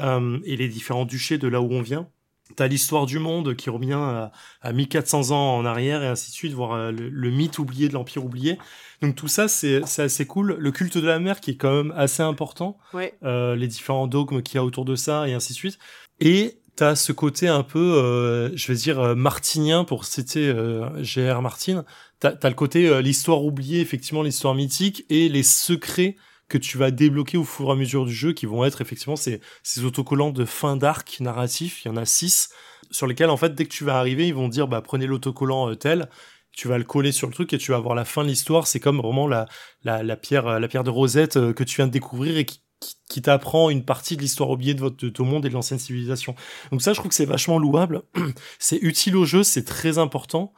euh, 0.01 0.38
et 0.45 0.57
les 0.57 0.68
différents 0.68 1.05
duchés 1.05 1.38
de 1.38 1.49
là 1.49 1.61
où 1.61 1.72
on 1.72 1.82
vient. 1.82 2.09
T'as 2.57 2.66
l'histoire 2.66 3.07
du 3.07 3.18
monde 3.18 3.57
qui 3.57 3.70
revient 3.70 3.95
à, 3.95 4.30
à 4.61 4.72
1400 4.72 5.30
ans 5.30 5.57
en 5.57 5.64
arrière 5.64 6.03
et 6.03 6.07
ainsi 6.09 6.30
de 6.30 6.34
suite, 6.34 6.53
voir 6.53 6.72
euh, 6.72 6.90
le, 6.92 7.09
le 7.09 7.30
mythe 7.30 7.59
oublié 7.59 7.88
de 7.88 7.95
l'empire 7.95 8.22
oublié. 8.24 8.59
Donc 9.01 9.14
tout 9.16 9.28
ça 9.28 9.49
c'est 9.49 9.82
assez 9.99 10.26
cool. 10.26 10.57
Le 10.59 10.70
culte 10.70 10.99
de 10.99 11.07
la 11.07 11.18
mer 11.18 11.40
qui 11.40 11.53
est 11.53 11.57
quand 11.57 11.74
même 11.74 11.92
assez 11.97 12.22
important 12.22 12.76
Ouais. 12.92 13.14
euh, 13.22 13.57
les 13.57 13.66
différents 13.66 14.07
dogmes 14.07 14.42
qu'il 14.42 14.57
y 14.57 14.59
a 14.59 14.64
autour 14.64 14.84
de 14.84 14.95
ça 14.95 15.26
et 15.26 15.32
ainsi 15.32 15.55
de 15.55 15.57
suite. 15.57 15.78
Et 16.20 16.59
t'as 16.76 16.95
ce 16.97 17.12
côté 17.12 17.49
un 17.49 17.62
peu, 17.62 17.78
euh, 17.97 18.51
je 18.55 18.66
vais 18.70 18.74
dire, 18.78 19.01
euh, 19.01 19.14
martinien 19.14 19.84
pour 19.84 20.05
citer 20.05 20.53
G.R. 21.01 21.40
Martin. 21.40 21.84
T'as 22.20 22.34
as 22.42 22.49
le 22.51 22.55
côté 22.55 23.01
l'histoire 23.03 23.42
oubliée, 23.42 23.80
effectivement, 23.80 24.22
l'histoire 24.22 24.55
mythique 24.55 25.07
et 25.09 25.28
les 25.30 25.42
secrets 25.42 26.16
que 26.49 26.59
tu 26.59 26.78
vas 26.78 26.90
débloquer 26.90 27.38
au 27.38 27.45
fur 27.45 27.68
et 27.68 27.72
à 27.72 27.74
mesure 27.74 28.05
du 28.05 28.12
jeu 28.12 28.32
qui 28.32 28.47
vont 28.47 28.64
être 28.64 28.80
effectivement 28.80 29.16
ces, 29.16 29.40
ces 29.62 29.84
autocollants 29.84 30.30
de 30.30 30.45
fin 30.45 30.76
d'arc 30.76 31.18
narratif. 31.20 31.84
Il 31.84 31.88
y 31.88 31.90
en 31.90 31.97
a 31.97 32.05
six 32.05 32.51
sur 32.90 33.07
lesquels, 33.07 33.30
en 33.30 33.36
fait, 33.36 33.55
dès 33.55 33.64
que 33.64 33.72
tu 33.72 33.84
vas 33.84 33.99
arriver, 33.99 34.28
ils 34.28 34.34
vont 34.34 34.49
dire, 34.49 34.68
bah, 34.68 34.82
prenez 34.82 35.07
l'autocollant 35.07 35.70
euh, 35.70 35.74
tel 35.74 36.09
tu 36.55 36.68
vas 36.68 36.78
le 36.78 36.84
coller 36.84 37.12
sur 37.12 37.26
le 37.26 37.32
truc 37.32 37.53
et 37.53 37.59
tu 37.59 37.72
vas 37.72 37.78
voir 37.78 37.95
la 37.95 38.05
fin 38.05 38.22
de 38.22 38.28
l'histoire. 38.28 38.66
C'est 38.66 38.80
comme 38.80 38.99
vraiment 38.99 39.26
la, 39.26 39.47
la, 39.82 40.16
pierre, 40.16 40.47
euh, 40.47 40.59
la 40.59 40.68
pierre 40.68 40.84
de 40.84 40.90
Rosette 40.90 41.36
euh, 41.36 41.53
que 41.53 41.64
tu 41.64 41.76
viens 41.76 41.86
de 41.86 41.92
découvrir 41.92 42.36
et 42.36 42.45
qui, 42.45 42.61
qui, 42.80 42.97
qui 43.09 43.22
t'apprend 43.22 43.70
une 43.70 43.84
partie 43.84 44.16
de 44.16 44.22
l'histoire 44.22 44.51
oubliée 44.51 44.74
de 44.74 44.80
votre 44.80 44.97
de 44.97 45.09
ton 45.09 45.24
monde 45.24 45.45
et 45.45 45.49
de 45.49 45.55
l'ancienne 45.55 45.78
civilisation. 45.78 46.34
Donc 46.70 46.82
ça, 46.82 46.92
je 46.92 46.99
trouve 47.01 47.09
que 47.09 47.14
c'est 47.14 47.24
vachement 47.24 47.59
louable. 47.59 48.03
c'est 48.59 48.78
utile 48.78 49.16
au 49.16 49.24
jeu, 49.24 49.42
c'est 49.42 49.64
très 49.64 49.99
important. 49.99 50.53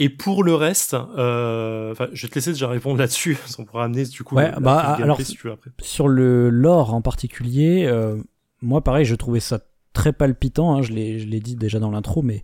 Et 0.00 0.08
pour 0.08 0.44
le 0.44 0.54
reste, 0.54 0.94
euh, 0.94 1.94
je 2.12 2.22
vais 2.26 2.28
te 2.30 2.34
laisser 2.36 2.52
déjà 2.52 2.68
répondre 2.68 2.98
là-dessus. 2.98 3.36
On 3.58 3.64
pourra 3.64 3.84
amener 3.84 4.04
du 4.04 4.22
coup. 4.22 4.36
Ouais, 4.36 4.52
bah, 4.60 4.78
alors, 4.94 5.20
si 5.20 5.34
tu 5.34 5.46
veux, 5.48 5.52
après. 5.52 5.70
Sur 5.82 6.08
le 6.08 6.50
lore 6.50 6.94
en 6.94 7.02
particulier, 7.02 7.84
euh, 7.86 8.16
moi 8.62 8.82
pareil, 8.84 9.04
je 9.04 9.14
trouvais 9.16 9.40
ça 9.40 9.60
très 9.92 10.12
palpitant. 10.12 10.76
hein, 10.76 10.82
je 10.82 10.92
l'ai 10.92 11.18
je 11.18 11.26
l'ai 11.26 11.40
dit 11.40 11.56
déjà 11.56 11.80
dans 11.80 11.90
l'intro, 11.90 12.22
mais 12.22 12.42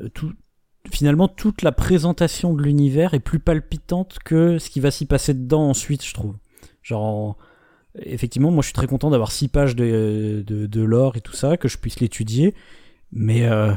euh, 0.00 0.08
tout, 0.08 0.32
finalement 0.90 1.28
toute 1.28 1.60
la 1.62 1.72
présentation 1.72 2.54
de 2.54 2.62
l'univers 2.62 3.12
est 3.12 3.20
plus 3.20 3.40
palpitante 3.40 4.16
que 4.24 4.58
ce 4.58 4.70
qui 4.70 4.80
va 4.80 4.90
s'y 4.90 5.04
passer 5.04 5.34
dedans 5.34 5.68
ensuite, 5.68 6.04
je 6.04 6.14
trouve. 6.14 6.36
Genre, 6.82 7.02
en- 7.02 7.36
effectivement, 7.98 8.50
moi 8.50 8.62
je 8.62 8.66
suis 8.68 8.74
très 8.74 8.86
content 8.86 9.10
d'avoir 9.10 9.32
six 9.32 9.48
pages 9.48 9.76
de, 9.76 10.42
de, 10.46 10.64
de 10.66 10.82
lore 10.82 11.16
et 11.16 11.20
tout 11.20 11.34
ça, 11.34 11.56
que 11.58 11.68
je 11.68 11.76
puisse 11.76 12.00
l'étudier. 12.00 12.54
Mais 13.12 13.46
euh, 13.46 13.72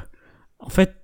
en 0.60 0.70
fait, 0.70 0.96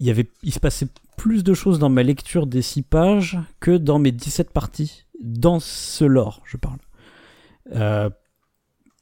il 0.00 0.06
y 0.06 0.10
avait, 0.10 0.28
il 0.42 0.52
se 0.52 0.60
passait 0.60 0.86
plus 1.16 1.44
de 1.44 1.54
choses 1.54 1.78
dans 1.78 1.88
ma 1.88 2.02
lecture 2.02 2.46
des 2.46 2.62
6 2.62 2.82
pages 2.82 3.38
que 3.60 3.76
dans 3.76 3.98
mes 3.98 4.12
17 4.12 4.50
parties, 4.50 5.06
dans 5.20 5.60
ce 5.60 6.04
lore, 6.04 6.42
je 6.44 6.56
parle. 6.56 6.78
Euh, 7.74 8.10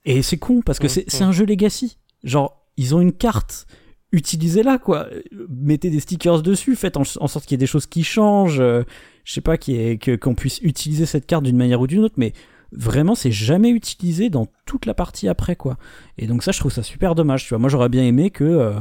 et 0.04 0.22
c'est 0.22 0.38
con, 0.38 0.62
parce 0.64 0.78
que 0.78 0.88
c'est 0.88 1.22
un 1.22 1.32
jeu 1.32 1.44
Legacy. 1.44 1.98
Genre, 2.22 2.62
ils 2.76 2.94
ont 2.94 3.00
une 3.00 3.12
carte, 3.12 3.66
utilisez-la, 4.12 4.78
quoi. 4.78 5.08
Mettez 5.48 5.90
des 5.90 6.00
stickers 6.00 6.42
dessus, 6.42 6.76
faites 6.76 6.96
en, 6.96 7.02
en 7.02 7.26
sorte 7.26 7.46
qu'il 7.46 7.52
y 7.52 7.56
ait 7.56 7.58
des 7.58 7.66
choses 7.66 7.86
qui 7.86 8.04
changent, 8.04 8.60
euh, 8.60 8.82
je 9.24 9.32
sais 9.32 9.40
pas, 9.40 9.56
qu'on 9.56 10.34
puisse 10.34 10.60
utiliser 10.60 11.06
cette 11.06 11.26
carte 11.26 11.44
d'une 11.44 11.56
manière 11.56 11.80
ou 11.80 11.86
d'une 11.86 12.00
autre, 12.00 12.14
mais 12.18 12.32
vraiment, 12.72 13.14
c'est 13.14 13.32
jamais 13.32 13.70
utilisé 13.70 14.30
dans 14.30 14.46
toute 14.66 14.86
la 14.86 14.94
partie 14.94 15.28
après, 15.28 15.56
quoi. 15.56 15.78
Et 16.18 16.26
donc 16.26 16.42
ça, 16.42 16.52
je 16.52 16.58
trouve 16.58 16.72
ça 16.72 16.82
super 16.82 17.14
dommage, 17.14 17.44
tu 17.44 17.50
vois. 17.50 17.58
Moi, 17.58 17.68
j'aurais 17.68 17.88
bien 17.88 18.04
aimé 18.04 18.30
que 18.30 18.44
euh, 18.44 18.72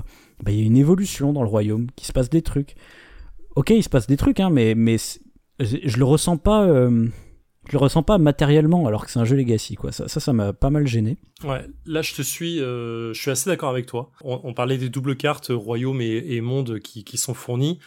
bah, 0.43 0.51
il 0.51 0.57
y 0.57 0.61
ait 0.61 0.65
une 0.65 0.77
évolution 0.77 1.31
dans 1.31 1.43
le 1.43 1.49
royaume, 1.49 1.87
qu'il 1.95 2.07
se 2.07 2.13
passe 2.13 2.29
des 2.29 2.41
trucs. 2.41 2.75
Ok, 3.55 3.69
il 3.71 3.83
se 3.83 3.89
passe 3.89 4.07
des 4.07 4.17
trucs, 4.17 4.39
hein, 4.39 4.49
mais, 4.49 4.75
mais 4.75 4.97
je 5.59 5.97
le 5.97 6.03
ressens 6.05 6.37
pas... 6.37 6.63
euh, 6.65 7.07
je 7.67 7.71
le 7.71 7.77
ressens 7.77 8.03
pas 8.03 8.17
matériellement 8.17 8.87
alors 8.87 9.05
que 9.05 9.11
c'est 9.11 9.19
un 9.19 9.25
jeu 9.25 9.37
Legacy 9.37 9.75
quoi. 9.75 9.93
Ça 9.93 10.09
ça 10.09 10.19
ça 10.19 10.33
m'a 10.33 10.51
pas 10.51 10.69
mal 10.69 10.85
gêné. 10.85 11.17
Ouais, 11.45 11.65
là 11.85 12.01
je 12.01 12.13
te 12.13 12.21
suis, 12.21 12.59
euh, 12.59 13.13
je 13.13 13.21
suis 13.21 13.31
assez 13.31 13.49
d'accord 13.49 13.69
avec 13.69 13.85
toi. 13.85 14.11
On, 14.21 14.41
on 14.43 14.53
parlait 14.53 14.77
des 14.77 14.89
doubles 14.89 15.15
cartes 15.15 15.49
euh, 15.51 15.55
royaume 15.55 16.01
et, 16.01 16.17
et 16.35 16.41
monde 16.41 16.79
qui, 16.79 17.05
qui 17.05 17.17
sont 17.17 17.33
fournies. 17.33 17.79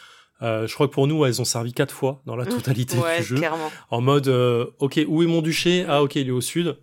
Euh, 0.43 0.67
je 0.67 0.75
crois 0.75 0.87
que 0.89 0.93
pour 0.93 1.07
nous, 1.07 1.25
elles 1.25 1.41
ont 1.43 1.47
servi 1.47 1.73
quatre 1.75 1.93
fois 1.95 2.23
dans 2.27 2.37
la 2.37 2.45
Mmh, 2.45 2.49
totalité 2.49 2.99
ouais, 2.99 3.19
du 3.19 3.25
jeu. 3.25 3.37
clairement. 3.37 3.71
En 3.91 4.01
mode, 4.03 4.29
euh, 4.29 4.67
ok, 4.79 5.01
où 5.09 5.23
est 5.23 5.27
mon 5.27 5.41
duché? 5.43 5.85
Ah, 5.89 6.03
ok, 6.03 6.15
il 6.17 6.29
est 6.29 6.31
au 6.31 6.43
sud. 6.43 6.77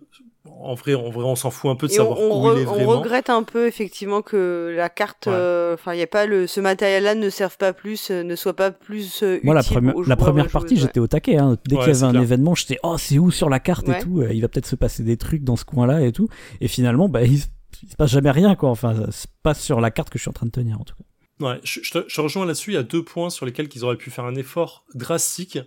En 0.46 0.74
vrai, 0.74 0.94
en 0.94 1.08
vrai, 1.08 1.24
on 1.24 1.36
s'en 1.36 1.50
fout 1.50 1.70
un 1.70 1.74
peu 1.76 1.86
de 1.86 1.92
Et 1.92 2.00
on, 2.00 2.02
savoir 2.04 2.18
on 2.20 2.42
où 2.42 2.48
re- 2.50 2.56
il 2.58 2.62
est 2.62 2.66
on 2.66 2.74
vraiment. 2.74 2.90
regrette 3.00 3.30
un 3.30 3.42
peu 3.42 3.66
effectivement 3.66 4.20
que 4.20 4.74
la 4.76 4.90
carte, 4.90 5.26
Ouais. 5.26 5.32
euh, 5.34 5.72
enfin, 5.74 5.94
il 5.94 5.98
y 6.00 6.02
a 6.02 6.06
pas 6.06 6.26
le, 6.26 6.46
ce 6.46 6.60
matériel-là 6.60 7.14
ne 7.14 7.30
serve 7.30 7.56
pas 7.56 7.72
plus, 7.72 8.10
euh, 8.10 8.22
ne 8.22 8.36
soit 8.36 8.54
pas 8.54 8.70
plus 8.70 9.22
euh, 9.22 9.40
Moi 9.42 9.54
la 9.54 9.60
utile 9.62 9.72
première 9.72 9.96
aux 9.96 10.00
la 10.00 10.04
joueurs, 10.04 10.16
première 10.18 10.46
aux 10.46 10.48
partie 10.50 10.76
j'étais 10.76 11.00
au 11.00 11.06
taquet. 11.06 11.38
Hein. 11.38 11.56
Dès 11.66 11.76
Ouais, 11.76 11.84
qu'il 11.84 11.92
y 11.94 11.96
avait 11.96 12.04
un 12.04 12.10
clair. 12.10 12.22
événement 12.22 12.54
j'étais 12.54 12.78
oh 12.82 12.96
c'est 12.98 13.18
où 13.18 13.30
sur 13.30 13.48
la 13.48 13.58
carte 13.58 13.88
Ouais. 13.88 13.98
et 13.98 14.02
tout. 14.02 14.20
Euh, 14.20 14.32
Il 14.34 14.42
va 14.42 14.48
peut-être 14.48 14.66
se 14.66 14.76
passer 14.76 15.02
des 15.02 15.16
trucs 15.16 15.44
dans 15.44 15.56
ce 15.56 15.64
coin-là 15.64 16.02
et 16.04 16.12
tout. 16.12 16.28
Et 16.60 16.68
finalement 16.68 17.08
bah 17.08 17.22
il, 17.22 17.38
se- 17.40 17.46
il 17.82 17.88
se 17.90 17.96
passe 17.96 18.10
jamais 18.10 18.30
rien 18.30 18.54
quoi. 18.54 18.68
Enfin 18.68 18.94
ça 18.94 19.10
se 19.12 19.26
passe 19.42 19.62
sur 19.62 19.80
la 19.80 19.90
carte 19.90 20.10
que 20.10 20.18
je 20.18 20.22
suis 20.24 20.28
en 20.30 20.34
train 20.34 20.46
de 20.46 20.50
tenir 20.52 20.78
en 20.78 20.84
tout 20.84 20.94
cas. 20.94 21.46
Ouais, 21.46 21.58
je, 21.64 21.80
je 21.82 21.90
te, 21.90 22.04
je 22.06 22.14
te 22.14 22.20
rejoins 22.20 22.44
là-dessus. 22.44 22.70
Il 22.72 22.74
y 22.74 22.76
a 22.76 22.82
deux 22.82 23.02
points 23.02 23.30
sur 23.30 23.46
lesquels 23.46 23.68
ils 23.74 23.82
auraient 23.84 23.96
pu 23.96 24.10
faire 24.10 24.24
un 24.26 24.34
effort 24.36 24.84
drastique. 24.94 25.58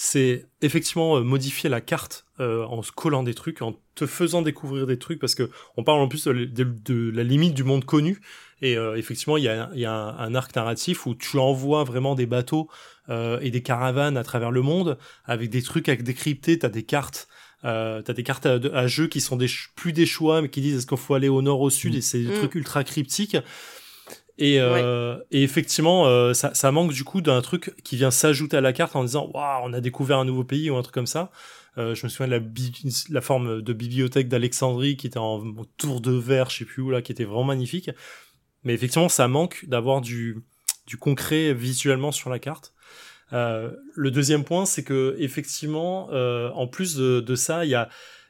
C'est 0.00 0.46
effectivement 0.62 1.16
euh, 1.16 1.22
modifier 1.22 1.68
la 1.68 1.80
carte 1.80 2.24
euh, 2.38 2.64
en 2.66 2.82
se 2.84 2.92
collant 2.92 3.24
des 3.24 3.34
trucs, 3.34 3.62
en 3.62 3.74
te 3.96 4.06
faisant 4.06 4.42
découvrir 4.42 4.86
des 4.86 4.96
trucs, 4.96 5.18
parce 5.18 5.34
que 5.34 5.50
on 5.76 5.82
parle 5.82 5.98
en 5.98 6.06
plus 6.06 6.22
de, 6.28 6.32
de- 6.44 6.62
de 6.84 7.10
la 7.12 7.24
limite 7.24 7.52
du 7.52 7.64
monde 7.64 7.84
connu. 7.84 8.20
Et 8.62 8.76
euh, 8.76 8.96
effectivement, 8.96 9.36
il 9.36 9.42
y 9.42 9.48
a, 9.48 9.68
il 9.74 9.80
y 9.80 9.86
a 9.86 9.92
un, 9.92 10.16
un 10.18 10.34
arc 10.36 10.54
narratif 10.54 11.04
où 11.06 11.16
tu 11.16 11.36
envoies 11.38 11.82
vraiment 11.82 12.14
des 12.14 12.26
bateaux 12.26 12.68
euh, 13.08 13.40
et 13.40 13.50
des 13.50 13.60
caravanes 13.62 14.16
à 14.16 14.22
travers 14.22 14.52
le 14.52 14.62
monde 14.62 14.98
avec 15.24 15.50
des 15.50 15.62
trucs 15.62 15.88
à 15.88 15.96
décrypter. 15.96 16.60
T'as 16.60 16.68
des 16.68 16.84
cartes. 16.84 17.26
Euh, 17.64 18.00
t'as 18.02 18.12
des 18.12 18.22
cartes 18.22 18.46
à, 18.46 18.60
à 18.72 18.86
jeu 18.86 19.08
qui 19.08 19.20
sont 19.20 19.34
des, 19.34 19.48
plus 19.74 19.92
des 19.92 20.06
choix, 20.06 20.42
mais 20.42 20.48
qui 20.48 20.60
disent 20.60 20.76
est-ce 20.76 20.86
qu'il 20.86 20.96
faut 20.96 21.14
aller 21.14 21.28
au 21.28 21.42
nord, 21.42 21.60
au 21.60 21.70
sud, 21.70 21.96
et 21.96 22.00
c'est 22.02 22.20
des 22.22 22.28
Mm. 22.30 22.34
trucs 22.38 22.54
ultra 22.54 22.84
cryptiques. 22.84 23.36
Et, 24.38 24.60
euh, 24.60 25.18
et 25.32 25.42
effectivement, 25.42 26.06
euh, 26.06 26.32
ça, 26.32 26.54
ça 26.54 26.70
manque 26.70 26.92
du 26.92 27.02
coup 27.02 27.20
d'un 27.20 27.42
truc 27.42 27.74
qui 27.82 27.96
vient 27.96 28.12
s'ajouter 28.12 28.56
à 28.56 28.60
la 28.60 28.72
carte 28.72 28.94
en 28.94 29.02
disant 29.02 29.28
waouh, 29.34 29.62
on 29.64 29.72
a 29.72 29.80
découvert 29.80 30.18
un 30.18 30.24
nouveau 30.24 30.44
pays 30.44 30.70
ou 30.70 30.76
un 30.76 30.82
truc 30.82 30.94
comme 30.94 31.08
ça. 31.08 31.32
Euh, 31.76 31.94
je 31.96 32.06
me 32.06 32.08
souviens 32.08 32.38
de 32.38 32.44
la, 32.44 32.90
la 33.10 33.20
forme 33.20 33.62
de 33.62 33.72
bibliothèque 33.72 34.28
d'Alexandrie 34.28 34.96
qui 34.96 35.08
était 35.08 35.18
en, 35.18 35.44
en 35.44 35.64
tour 35.76 36.00
de 36.00 36.12
verre, 36.12 36.50
je 36.50 36.58
sais 36.58 36.64
plus 36.64 36.82
où 36.82 36.90
là, 36.90 37.02
qui 37.02 37.10
était 37.10 37.24
vraiment 37.24 37.44
magnifique. 37.44 37.90
Mais 38.62 38.74
effectivement, 38.74 39.08
ça 39.08 39.26
manque 39.26 39.64
d'avoir 39.66 40.00
du, 40.00 40.38
du 40.86 40.96
concret 40.96 41.52
visuellement 41.52 42.12
sur 42.12 42.30
la 42.30 42.38
carte. 42.38 42.72
Euh, 43.32 43.72
le 43.94 44.10
deuxième 44.10 44.44
point, 44.44 44.66
c'est 44.66 44.84
que 44.84 45.16
effectivement, 45.18 46.08
euh, 46.12 46.50
en 46.50 46.66
plus 46.66 46.96
de, 46.96 47.20
de 47.20 47.34
ça, 47.34 47.64
il 47.64 47.70
y 47.70 47.74
a 47.74 47.88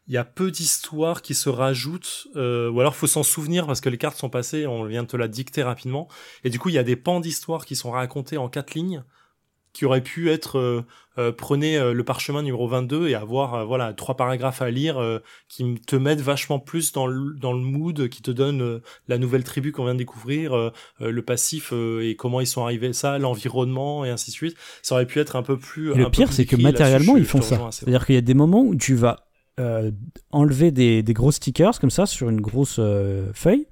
il 0.09 0.15
y 0.15 0.17
a 0.17 0.25
peu 0.25 0.51
d'histoires 0.51 1.23
qui 1.23 1.35
se 1.35 1.49
rajoutent, 1.49 2.29
euh, 2.37 2.71
ou 2.71 2.81
alors 2.81 2.97
faut 2.97 3.07
s'en 3.07 3.23
souvenir 3.23 3.67
parce 3.67 3.81
que 3.81 3.89
les 3.89 3.99
cartes 3.99 4.17
sont 4.17 4.31
passées, 4.31 4.67
on 4.67 4.85
vient 4.85 5.03
de 5.03 5.09
te 5.09 5.17
la 5.17 5.29
dicter 5.29 5.63
rapidement, 5.63 6.09
et 6.45 6.51
du 6.51 6.59
coup 6.59 6.71
il 6.71 6.75
y 6.75 6.79
a 6.79 6.83
des 6.83 6.97
pans 6.97 7.21
d'histoires 7.21 7.67
qui 7.67 7.77
sont 7.77 7.91
racontés 7.91 8.39
en 8.39 8.49
quatre 8.49 8.75
lignes, 8.75 9.05
qui 9.73 9.85
auraient 9.85 10.03
pu 10.03 10.31
être 10.31 10.59
euh, 10.59 10.85
euh, 11.19 11.33
prenez 11.33 11.77
euh, 11.77 11.93
le 11.93 12.05
parchemin 12.05 12.43
numéro 12.43 12.69
22 12.69 13.09
et 13.09 13.15
avoir 13.15 13.55
euh, 13.55 13.65
voilà 13.65 13.93
trois 13.93 14.17
paragraphes 14.17 14.63
à 14.63 14.71
lire 14.71 14.99
euh, 14.99 15.19
qui 15.49 15.75
te 15.87 15.97
mettent 15.97 16.21
vachement 16.21 16.59
plus 16.59 16.93
dans 16.93 17.07
le, 17.07 17.35
dans 17.35 17.53
le 17.53 17.61
mood, 17.61 18.09
qui 18.09 18.23
te 18.23 18.31
donnent 18.31 18.81
la 19.09 19.19
nouvelle 19.19 19.45
tribu 19.45 19.73
qu'on 19.73 19.85
vient 19.85 19.95
de 19.95 19.99
découvrir, 19.99 20.73
le 21.01 21.23
passif 21.23 21.71
euh, 21.73 22.09
et 22.09 22.17
comment 22.17 22.41
ils 22.41 22.47
sont 22.47 22.63
arrivés 22.63 22.93
ça, 22.93 23.19
l'environnement 23.19 24.05
et 24.05 24.11
ainsi 24.11 24.31
de 24.31 24.37
suite. 24.37 24.57
Ça 24.83 24.95
aurait 24.95 25.07
pu 25.07 25.19
être 25.19 25.37
un 25.37 25.43
peu 25.43 25.57
plus. 25.57 25.93
Et 25.93 25.97
le 25.97 26.11
pire 26.11 26.33
c'est 26.33 26.47
que 26.47 26.57
matériellement 26.57 27.17
ils 27.17 27.27
font 27.27 27.43
ça. 27.43 27.69
C'est-à-dire 27.71 28.07
qu'il 28.07 28.15
y 28.15 28.19
a 28.19 28.23
des 28.23 28.35
moments 28.35 28.63
où 28.63 28.75
tu 28.75 28.95
vas 28.95 29.28
euh, 29.59 29.91
enlever 30.31 30.71
des, 30.71 31.03
des 31.03 31.15
gros 31.15 31.33
stickers 31.33 31.81
comme 31.81 31.91
ça 31.91 32.07
sur 32.07 32.29
une 32.29 32.41
grosse 32.41 32.77
euh, 32.79 33.31
feuille 33.35 33.67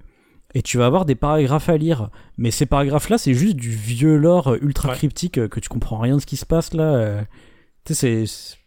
et 0.53 0.61
tu 0.61 0.77
vas 0.77 0.85
avoir 0.85 1.05
des 1.05 1.15
paragraphes 1.15 1.69
à 1.69 1.77
lire. 1.77 2.09
Mais 2.37 2.51
ces 2.51 2.65
paragraphes-là, 2.65 3.17
c'est 3.17 3.33
juste 3.33 3.55
du 3.55 3.69
vieux 3.69 4.17
lore 4.17 4.49
euh, 4.49 4.57
ultra 4.61 4.93
cryptique 4.93 5.47
que 5.47 5.59
tu 5.59 5.69
comprends 5.69 5.99
rien 5.99 6.15
de 6.15 6.21
ce 6.21 6.25
qui 6.25 6.35
se 6.35 6.45
passe 6.45 6.73
là. 6.73 7.23
Tu 7.85 7.93
sais, 7.93 8.25
c'est. 8.25 8.57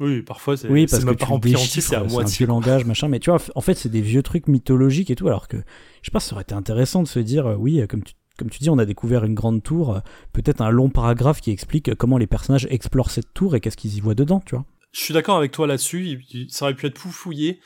Oui, 0.00 0.22
parfois 0.22 0.56
c'est 0.56 0.68
Oui, 0.68 0.86
parce 0.86 1.02
que 1.04 1.08
même 1.08 1.16
tu 1.16 1.38
déchiffres, 1.40 1.88
c'est 1.88 1.96
à 1.96 2.00
un 2.00 2.24
vieux 2.24 2.46
langage, 2.46 2.84
machin. 2.84 3.08
Mais 3.08 3.18
tu 3.18 3.30
vois, 3.30 3.40
en 3.54 3.60
fait, 3.60 3.74
c'est 3.74 3.88
des 3.88 4.00
vieux 4.00 4.22
trucs 4.22 4.46
mythologiques 4.46 5.10
et 5.10 5.16
tout. 5.16 5.26
Alors 5.26 5.48
que, 5.48 5.56
je 5.56 5.62
sais 6.06 6.12
pas, 6.12 6.20
ça 6.20 6.34
aurait 6.34 6.42
été 6.42 6.54
intéressant 6.54 7.02
de 7.02 7.08
se 7.08 7.18
dire, 7.18 7.56
oui, 7.58 7.82
comme 7.88 8.02
tu, 8.04 8.14
comme 8.36 8.50
tu 8.50 8.58
dis, 8.60 8.70
on 8.70 8.78
a 8.78 8.84
découvert 8.84 9.24
une 9.24 9.34
grande 9.34 9.62
tour, 9.62 10.00
peut-être 10.32 10.60
un 10.60 10.70
long 10.70 10.88
paragraphe 10.88 11.40
qui 11.40 11.50
explique 11.50 11.94
comment 11.94 12.18
les 12.18 12.28
personnages 12.28 12.68
explorent 12.70 13.10
cette 13.10 13.34
tour 13.34 13.56
et 13.56 13.60
qu'est-ce 13.60 13.76
qu'ils 13.76 13.96
y 13.96 14.00
voient 14.00 14.14
dedans, 14.14 14.40
tu 14.44 14.54
vois. 14.54 14.64
Je 14.92 15.00
suis 15.00 15.14
d'accord 15.14 15.36
avec 15.36 15.52
toi 15.52 15.66
là-dessus. 15.66 16.24
Ça 16.48 16.64
aurait 16.64 16.74
pu 16.74 16.86
être 16.86 16.98
fouillé. 16.98 17.60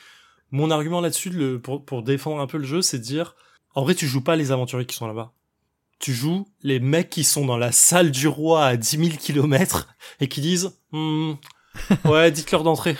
Mon 0.51 0.69
argument 0.71 1.01
là-dessus, 1.01 1.29
le- 1.29 1.59
pour, 1.59 1.83
pour 1.83 2.03
défendre 2.03 2.41
un 2.41 2.47
peu 2.47 2.57
le 2.57 2.63
jeu, 2.65 2.81
c'est 2.81 2.99
de 2.99 3.03
dire, 3.03 3.35
en 3.75 3.83
vrai, 3.83 3.95
tu 3.95 4.07
joues 4.07 4.21
pas 4.23 4.35
les 4.35 4.51
aventuriers 4.51 4.85
qui 4.85 4.95
sont 4.95 5.07
là-bas. 5.07 5.31
Tu 5.99 6.13
joues 6.13 6.45
les 6.61 6.79
mecs 6.79 7.09
qui 7.09 7.23
sont 7.23 7.45
dans 7.45 7.57
la 7.57 7.71
salle 7.71 8.11
du 8.11 8.27
roi 8.27 8.65
à 8.65 8.77
10 8.77 8.97
000 8.97 9.17
kilomètres 9.17 9.87
et 10.19 10.27
qui 10.27 10.41
disent, 10.41 10.71
Hmm, 10.91 11.33
ouais, 12.05 12.29
dites-leur 12.31 12.63
d'entrer. 12.63 12.97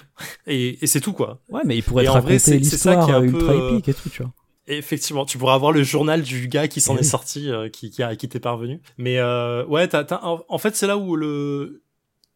Et, 0.47 0.83
et 0.83 0.87
c'est 0.87 1.01
tout, 1.01 1.13
quoi. 1.13 1.41
Ouais, 1.49 1.61
mais 1.65 1.77
il 1.77 1.83
pourrait 1.83 2.03
Et 2.03 2.07
te 2.07 2.11
raconter 2.11 2.39
c'est- 2.39 2.63
c'est 2.63 2.77
ça 2.77 2.95
l'histoire 2.95 3.05
qui 3.05 3.11
est 3.11 3.13
un 3.13 3.19
peu, 3.21 3.27
ultra 3.27 3.53
euh, 3.53 3.69
épique 3.77 3.89
et 3.89 3.93
tout, 3.93 4.09
tu 4.09 4.23
vois. 4.23 4.31
Effectivement, 4.65 5.25
tu 5.25 5.37
pourras 5.37 5.55
avoir 5.55 5.73
le 5.73 5.83
journal 5.83 6.21
du 6.21 6.47
gars 6.47 6.69
qui 6.69 6.79
s'en 6.79 6.95
Eh 6.95 7.01
est 7.01 7.03
sorti, 7.03 7.49
euh, 7.51 7.67
qui, 7.69 7.91
qui, 7.91 8.01
a, 8.01 8.15
qui 8.15 8.29
t'est 8.29 8.39
parvenu. 8.39 8.79
Mais 8.97 9.17
euh, 9.19 9.65
ouais, 9.65 9.89
en, 9.95 10.39
en 10.47 10.57
fait, 10.57 10.75
c'est 10.75 10.87
là 10.87 10.97
où 10.97 11.17
le, 11.17 11.83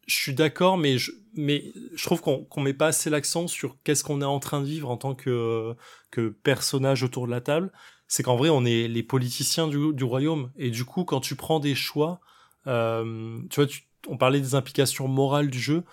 je 0.06 0.14
suis 0.14 0.34
d'accord, 0.34 0.76
mais 0.76 0.98
je, 0.98 1.10
mais 1.38 1.72
je 1.94 2.04
trouve 2.04 2.20
qu'on 2.20 2.44
qu'on 2.44 2.60
met 2.60 2.74
pas 2.74 2.88
assez 2.88 3.10
l'accent 3.10 3.46
sur 3.48 3.76
qu'est-ce 3.84 4.04
qu'on 4.04 4.20
est 4.22 4.24
en 4.24 4.40
train 4.40 4.60
de 4.60 4.66
vivre 4.66 4.90
en 4.90 4.96
tant 4.98 5.14
que 5.14 5.74
que 6.10 6.28
personnage 6.30 7.02
autour 7.04 7.26
de 7.26 7.32
la 7.32 7.40
table. 7.40 7.72
C'est 8.08 8.22
qu'en 8.22 8.36
vrai, 8.36 8.48
on 8.50 8.64
est 8.64 8.88
les 8.88 9.02
politiciens 9.02 9.68
du, 9.68 9.92
du 9.94 10.04
royaume, 10.04 10.50
et 10.56 10.70
du 10.70 10.84
coup, 10.84 11.04
quand 11.04 11.20
tu 11.20 11.36
prends 11.36 11.60
des 11.60 11.74
choix, 11.74 12.20
euh, 12.66 13.38
tu 13.50 13.56
vois, 13.56 13.66
tu, 13.66 13.82
on 14.08 14.16
parlait 14.16 14.40
des 14.40 14.54
implications 14.54 15.08
morales 15.08 15.50
du 15.50 15.60
jeu. 15.60 15.84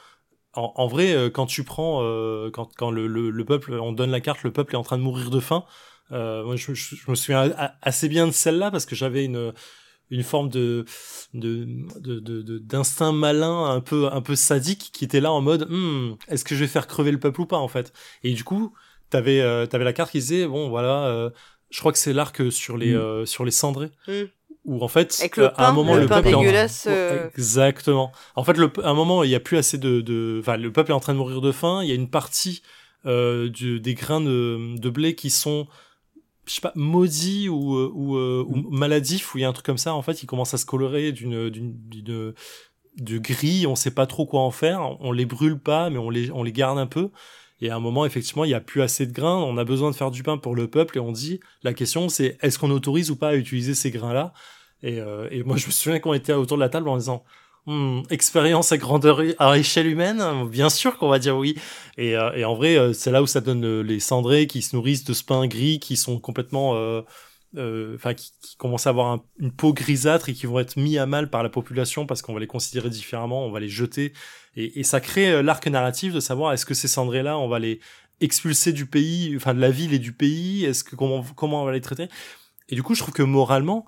En, 0.53 0.71
en 0.75 0.87
vrai, 0.87 1.13
euh, 1.13 1.29
quand 1.29 1.45
tu 1.47 1.63
prends, 1.63 2.01
euh, 2.03 2.49
quand, 2.51 2.69
quand 2.77 2.91
le, 2.91 3.07
le, 3.07 3.29
le 3.29 3.45
peuple, 3.45 3.73
on 3.73 3.91
donne 3.91 4.11
la 4.11 4.21
carte, 4.21 4.43
le 4.43 4.51
peuple 4.53 4.75
est 4.75 4.77
en 4.77 4.83
train 4.83 4.97
de 4.97 5.03
mourir 5.03 5.29
de 5.29 5.39
faim. 5.41 5.65
Euh, 6.11 6.43
moi, 6.45 6.55
je, 6.55 6.73
je- 6.73 6.95
je 6.95 7.11
me 7.11 7.15
souviens 7.15 7.51
assez 7.81 8.07
bien 8.09 8.27
de 8.27 8.31
celle-là 8.31 8.71
parce 8.71 8.85
que 8.85 8.95
j'avais 8.95 9.25
une 9.25 9.53
une 10.11 10.23
forme 10.23 10.49
de 10.49 10.85
de 11.33 11.65
de- 11.99 12.19
de- 12.19 12.41
de- 12.41 12.57
d'instinct 12.59 13.11
malin 13.11 13.65
un 13.65 13.81
peu 13.81 14.07
un 14.11 14.21
peu 14.21 14.35
sadique 14.35 14.89
qui 14.93 15.05
était 15.05 15.19
là 15.21 15.31
en 15.31 15.41
mode 15.41 15.67
Hmm, 15.69 16.15
est-ce 16.27 16.43
que 16.45 16.55
je 16.55 16.61
vais 16.61 16.67
faire 16.67 16.87
crever 16.87 17.11
le 17.11 17.19
peuple 17.19 17.41
ou 17.41 17.45
pas 17.45 17.57
en 17.57 17.67
fait? 17.67 17.91
Et 18.23 18.33
du 18.33 18.43
coup 18.43 18.73
t'avais 19.09 19.41
euh, 19.41 19.65
t'avais 19.65 19.83
la 19.85 19.93
carte 19.93 20.11
qui 20.11 20.19
disait 20.19 20.47
bon 20.47 20.69
voilà 20.69 21.07
euh, 21.07 21.29
je 21.71 21.79
crois 21.79 21.91
que 21.91 21.97
c'est 21.97 22.13
l'arc 22.13 22.51
sur 22.51 22.77
les 22.77 22.93
Mm. 22.93 22.97
euh, 22.97 23.25
sur 23.25 23.45
les 23.45 23.51
cendrés 23.51 23.91
Mm. 24.07 24.13
où 24.65 24.83
en 24.83 24.87
fait 24.87 25.15
Avec 25.19 25.37
le 25.37 25.45
euh, 25.45 25.47
à 25.57 25.65
un 25.65 25.69
pain, 25.69 25.73
moment 25.73 25.95
le 25.95 26.01
le, 26.01 26.07
pain 26.07 26.15
peuple 26.17 26.29
est 26.29 26.33
en- 26.35 26.39
dégueulasse, 26.41 26.85
Ouais, 26.85 26.93
euh. 26.93 27.29
exactement 27.37 28.11
en 28.35 28.43
fait 28.43 28.57
le, 28.57 28.71
à 28.83 28.89
un 28.89 28.93
moment 28.93 29.23
il 29.23 29.29
y 29.31 29.35
a 29.35 29.39
plus 29.39 29.57
assez 29.57 29.77
de 29.77 30.01
de 30.01 30.37
enfin 30.39 30.57
le 30.57 30.71
peuple 30.71 30.91
est 30.91 30.93
en 30.95 30.99
train 30.99 31.13
de 31.13 31.17
mourir 31.19 31.41
de 31.41 31.51
faim 31.51 31.81
il 31.83 31.89
y 31.89 31.91
a 31.91 31.95
une 31.95 32.09
partie 32.09 32.61
euh, 33.07 33.49
du, 33.49 33.79
des 33.79 33.93
grains 33.93 34.21
de, 34.21 34.77
de 34.79 34.89
blé 34.89 35.13
qui 35.15 35.29
sont 35.29 35.67
je 36.47 36.53
sais 36.53 36.61
pas 36.61 36.73
maudits 36.75 37.49
ou 37.49 37.75
euh, 37.75 37.91
ou, 37.93 38.15
euh, 38.17 38.45
ou 38.47 38.69
maladifs 38.69 39.33
ou 39.33 39.37
il 39.37 39.41
y 39.41 39.43
a 39.43 39.49
un 39.49 39.53
truc 39.53 39.65
comme 39.65 39.77
ça 39.77 39.93
en 39.93 40.01
fait 40.01 40.23
ils 40.23 40.27
commencent 40.27 40.53
à 40.53 40.57
se 40.57 40.65
colorer 40.65 41.11
d'une 41.11 41.49
d'une 41.49 41.73
d'une 41.89 42.33
de 42.97 43.17
gris 43.17 43.67
on 43.67 43.75
sait 43.75 43.91
pas 43.91 44.05
trop 44.05 44.25
quoi 44.25 44.41
en 44.41 44.51
faire 44.51 44.97
on 45.01 45.11
les 45.11 45.25
brûle 45.25 45.59
pas 45.59 45.89
mais 45.89 45.97
on 45.97 46.09
les 46.09 46.31
on 46.31 46.43
les 46.43 46.51
garde 46.51 46.77
un 46.79 46.87
peu. 46.87 47.09
Et 47.61 47.69
à 47.69 47.75
un 47.77 47.79
moment 47.79 48.05
effectivement 48.05 48.43
il 48.43 48.51
y 48.51 48.53
a 48.53 48.59
plus 48.59 48.81
assez 48.81 49.05
de 49.05 49.13
grains 49.13 49.37
on 49.37 49.57
a 49.57 49.63
besoin 49.63 49.89
de 49.89 49.95
faire 49.95 50.11
du 50.11 50.23
pain 50.23 50.37
pour 50.37 50.55
le 50.55 50.69
peuple 50.69 50.97
et 50.97 50.99
on 50.99 51.11
dit 51.11 51.39
la 51.63 51.73
question 51.73 52.09
c'est 52.09 52.37
est-ce 52.41 52.59
qu'on 52.59 52.71
autorise 52.71 53.11
ou 53.11 53.15
pas 53.15 53.29
à 53.29 53.35
utiliser 53.35 53.73
ces 53.75 53.91
grains 53.91 54.13
là 54.13 54.33
et, 54.83 54.99
euh, 54.99 55.27
et 55.31 55.43
moi 55.43 55.57
je 55.57 55.65
me 55.67 55.71
souviens 55.71 55.99
qu'on 55.99 56.13
était 56.13 56.33
autour 56.33 56.57
de 56.57 56.61
la 56.61 56.69
table 56.69 56.89
en 56.89 56.97
disant 56.97 57.23
Hmm, 57.67 58.03
expérience 58.11 58.71
à 58.71 58.77
grandeur 58.77 59.23
à 59.39 59.57
échelle 59.57 59.87
humaine 59.87 60.47
bien 60.47 60.69
sûr 60.69 60.99
qu'on 60.99 61.09
va 61.09 61.17
dire 61.17 61.35
oui. 61.35 61.55
Et, 61.97 62.15
euh, 62.15 62.31
et 62.33 62.45
en 62.45 62.53
vrai 62.53 62.77
euh, 62.77 62.93
c'est 62.93 63.09
là 63.09 63.23
où 63.23 63.25
ça 63.25 63.41
donne 63.41 63.65
euh, 63.65 63.81
les 63.81 63.99
cendrés 63.99 64.45
qui 64.45 64.61
se 64.61 64.75
nourrissent 64.75 65.03
de 65.03 65.13
ce 65.13 65.23
pain 65.23 65.47
gris 65.47 65.79
qui 65.79 65.97
sont 65.97 66.19
complètement 66.19 66.75
euh, 66.75 67.01
enfin 67.95 68.13
qui, 68.13 68.33
qui, 68.43 68.55
commencent 68.57 68.85
à 68.85 68.91
avoir 68.91 69.17
une 69.39 69.51
peau 69.51 69.73
grisâtre 69.73 70.29
et 70.29 70.33
qui 70.33 70.45
vont 70.45 70.59
être 70.59 70.77
mis 70.77 70.99
à 70.99 71.07
mal 71.07 71.31
par 71.31 71.41
la 71.41 71.49
population 71.49 72.05
parce 72.05 72.21
qu'on 72.21 72.35
va 72.35 72.39
les 72.39 72.45
considérer 72.45 72.91
différemment, 72.91 73.45
on 73.47 73.51
va 73.51 73.59
les 73.59 73.69
jeter. 73.69 74.13
Et, 74.55 74.79
et 74.79 74.83
ça 74.83 74.99
crée 74.99 75.41
l'arc 75.41 75.65
narratif 75.65 76.13
de 76.13 76.19
savoir 76.19 76.53
est-ce 76.53 76.67
que 76.67 76.75
ces 76.75 76.87
cendrés 76.87 77.23
là 77.23 77.39
on 77.39 77.47
va 77.47 77.57
les 77.57 77.79
expulser 78.21 78.73
du 78.73 78.85
pays, 78.85 79.33
enfin 79.35 79.55
de 79.55 79.59
la 79.59 79.71
ville 79.71 79.93
et 79.93 79.99
du 79.99 80.11
pays, 80.11 80.65
est-ce 80.65 80.83
que 80.83 80.95
comment 80.95 81.25
comment 81.35 81.63
on 81.63 81.65
va 81.65 81.71
les 81.71 81.81
traiter? 81.81 82.09
Et 82.69 82.75
du 82.75 82.83
coup 82.83 82.93
je 82.93 83.01
trouve 83.01 83.13
que 83.15 83.23
moralement 83.23 83.87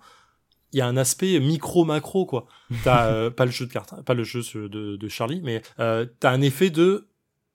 il 0.74 0.80
y 0.80 0.82
a 0.82 0.88
un 0.88 0.98
aspect 0.98 1.40
micro 1.40 1.86
macro 1.86 2.26
quoi. 2.26 2.48
T'as 2.84 3.08
euh, 3.12 3.30
pas 3.30 3.46
le 3.46 3.52
jeu 3.52 3.66
de 3.66 3.72
cartes, 3.72 3.94
pas 4.06 4.14
le 4.14 4.24
jeu 4.24 4.42
de, 4.54 4.96
de 4.96 5.08
Charlie, 5.08 5.42
mais 5.44 5.62
euh, 5.80 6.06
t'as 6.20 6.32
un 6.32 6.42
effet 6.42 6.70
de 6.70 7.08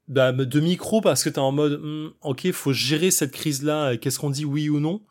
bah, 0.08 0.32
de 0.32 0.60
micro 0.60 1.00
parce 1.00 1.22
que 1.22 1.28
t'es 1.30 1.38
en 1.38 1.52
mode 1.52 1.80
hmm, 1.82 2.10
ok 2.22 2.50
faut 2.52 2.72
gérer 2.72 3.10
cette 3.10 3.32
crise 3.32 3.62
là. 3.62 3.96
Qu'est-ce 3.96 4.18
qu'on 4.18 4.30
dit 4.30 4.44
oui 4.44 4.68
ou 4.68 4.80
non 4.80 5.02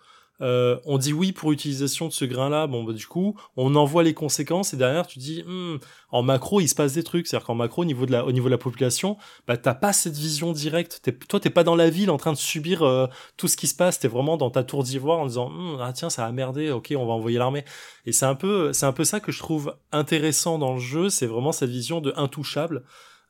euh, 0.41 0.79
on 0.85 0.97
dit 0.97 1.13
oui 1.13 1.31
pour 1.31 1.51
l'utilisation 1.51 2.07
de 2.07 2.13
ce 2.13 2.25
grain-là, 2.25 2.65
bon 2.65 2.83
bah 2.83 2.93
du 2.93 3.05
coup, 3.05 3.37
on 3.57 3.75
envoie 3.75 4.01
les 4.03 4.13
conséquences 4.13 4.73
et 4.73 4.77
derrière 4.77 5.05
tu 5.05 5.19
dis 5.19 5.43
hmm, 5.45 5.77
en 6.11 6.23
macro 6.23 6.61
il 6.61 6.67
se 6.67 6.73
passe 6.75 6.93
des 6.93 7.03
trucs, 7.03 7.27
c'est-à-dire 7.27 7.45
qu'en 7.45 7.55
macro 7.55 7.83
au 7.83 7.85
niveau 7.85 8.05
de 8.05 8.11
la 8.11 8.25
au 8.25 8.31
niveau 8.31 8.47
de 8.47 8.51
la 8.51 8.57
population, 8.57 9.17
bah 9.47 9.57
t'as 9.57 9.75
pas 9.75 9.93
cette 9.93 10.17
vision 10.17 10.51
directe. 10.51 11.01
T'es, 11.03 11.11
toi 11.11 11.39
t'es 11.39 11.51
pas 11.51 11.63
dans 11.63 11.75
la 11.75 11.89
ville 11.89 12.09
en 12.09 12.17
train 12.17 12.33
de 12.33 12.37
subir 12.37 12.81
euh, 12.81 13.07
tout 13.37 13.47
ce 13.47 13.55
qui 13.55 13.67
se 13.67 13.75
passe, 13.75 13.99
t'es 13.99 14.07
vraiment 14.07 14.37
dans 14.37 14.49
ta 14.49 14.63
tour 14.63 14.83
d'ivoire 14.83 15.19
en 15.19 15.27
disant 15.27 15.49
hmm, 15.49 15.77
ah 15.79 15.93
tiens 15.93 16.09
ça 16.09 16.25
a 16.25 16.31
merdé, 16.31 16.71
ok 16.71 16.93
on 16.97 17.05
va 17.05 17.13
envoyer 17.13 17.37
l'armée. 17.37 17.63
Et 18.07 18.11
c'est 18.11 18.25
un 18.25 18.35
peu 18.35 18.73
c'est 18.73 18.87
un 18.87 18.93
peu 18.93 19.03
ça 19.03 19.19
que 19.19 19.31
je 19.31 19.39
trouve 19.39 19.75
intéressant 19.91 20.57
dans 20.57 20.73
le 20.73 20.79
jeu, 20.79 21.09
c'est 21.09 21.27
vraiment 21.27 21.51
cette 21.51 21.69
vision 21.69 22.01
de 22.01 22.13
intouchable 22.15 22.83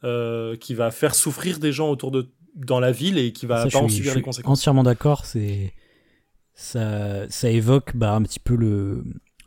euh, 0.06 0.56
qui 0.56 0.74
va 0.74 0.92
faire 0.92 1.14
souffrir 1.14 1.60
des 1.60 1.74
gens 1.74 1.90
autour 1.90 2.12
de 2.12 2.32
dans 2.56 2.80
la 2.80 2.92
ville 2.92 3.18
et 3.18 3.32
qui 3.34 3.46
va 3.46 3.68
pas 3.68 3.80
en 3.80 3.90
subir 3.90 4.16
les 4.16 4.22
conséquences. 4.22 4.60
Entièrement 4.60 4.84
d'accord, 4.84 5.26
c'est 5.26 5.74
ça, 6.62 7.30
ça 7.30 7.50
évoque 7.50 7.96
bah, 7.96 8.14
un 8.14 8.22
petit 8.22 8.40
peu 8.40 8.56
le, 8.56 9.04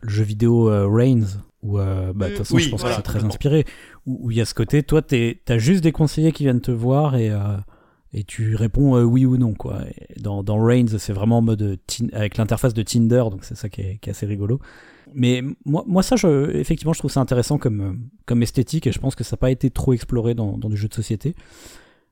jeu 0.07 0.25
vidéo 0.25 0.71
euh, 0.71 0.87
Reigns, 0.89 1.41
où 1.63 1.79
euh, 1.79 2.13
bah, 2.13 2.27
de 2.27 2.31
toute 2.31 2.39
façon, 2.39 2.59
je 2.59 2.69
pense 2.69 2.83
que 2.83 2.93
c'est 2.93 3.03
très 3.03 3.25
inspiré, 3.25 3.65
où 4.07 4.31
il 4.31 4.37
y 4.37 4.41
a 4.41 4.45
ce 4.45 4.55
côté, 4.55 4.83
toi, 4.83 5.01
t'as 5.03 5.59
juste 5.59 5.83
des 5.83 5.93
conseillers 5.93 6.33
qui 6.33 6.45
viennent 6.45 6.61
te 6.61 6.71
voir 6.71 7.17
et, 7.17 7.31
euh, 7.31 7.57
et 8.13 8.25
tu 8.25 8.55
réponds 8.57 9.01
oui 9.03 9.27
ou 9.27 9.37
non. 9.37 9.55
Quoi. 9.55 9.83
dans, 10.21 10.43
dans 10.43 10.63
Reigns, 10.63 10.99
c'est 10.99 11.13
vraiment 11.13 11.39
en 11.39 11.43
mode 11.43 11.79
avec 12.13 12.37
l'interface 12.37 12.75
de 12.75 12.83
Tinder, 12.83 13.25
donc 13.31 13.45
c'est 13.45 13.57
ça 13.57 13.69
qui 13.69 13.81
est, 13.81 13.99
qui 13.99 14.11
est, 14.11 14.13
assez 14.13 14.27
rigolo. 14.27 14.61
Mais 15.15 15.43
moi, 15.65 15.85
moi 15.87 16.03
ça, 16.03 16.17
je, 16.17 16.51
effectivement, 16.57 16.93
je 16.93 16.99
trouve 16.99 17.13
ça 17.13 17.21
intéressant 17.21 17.59
comme, 17.59 18.09
comme 18.27 18.43
esthétique 18.43 18.87
et 18.87 18.93
je 18.93 18.99
pense 18.99 19.15
que 19.15 19.23
ça 19.23 19.35
n'a 19.35 19.39
pas 19.39 19.51
été 19.51 19.71
trop 19.71 19.93
exploré 19.93 20.35
dans, 20.35 20.59
dans 20.59 20.69
du 20.69 20.77
jeu 20.77 20.89
de 20.89 20.95
société. 20.95 21.35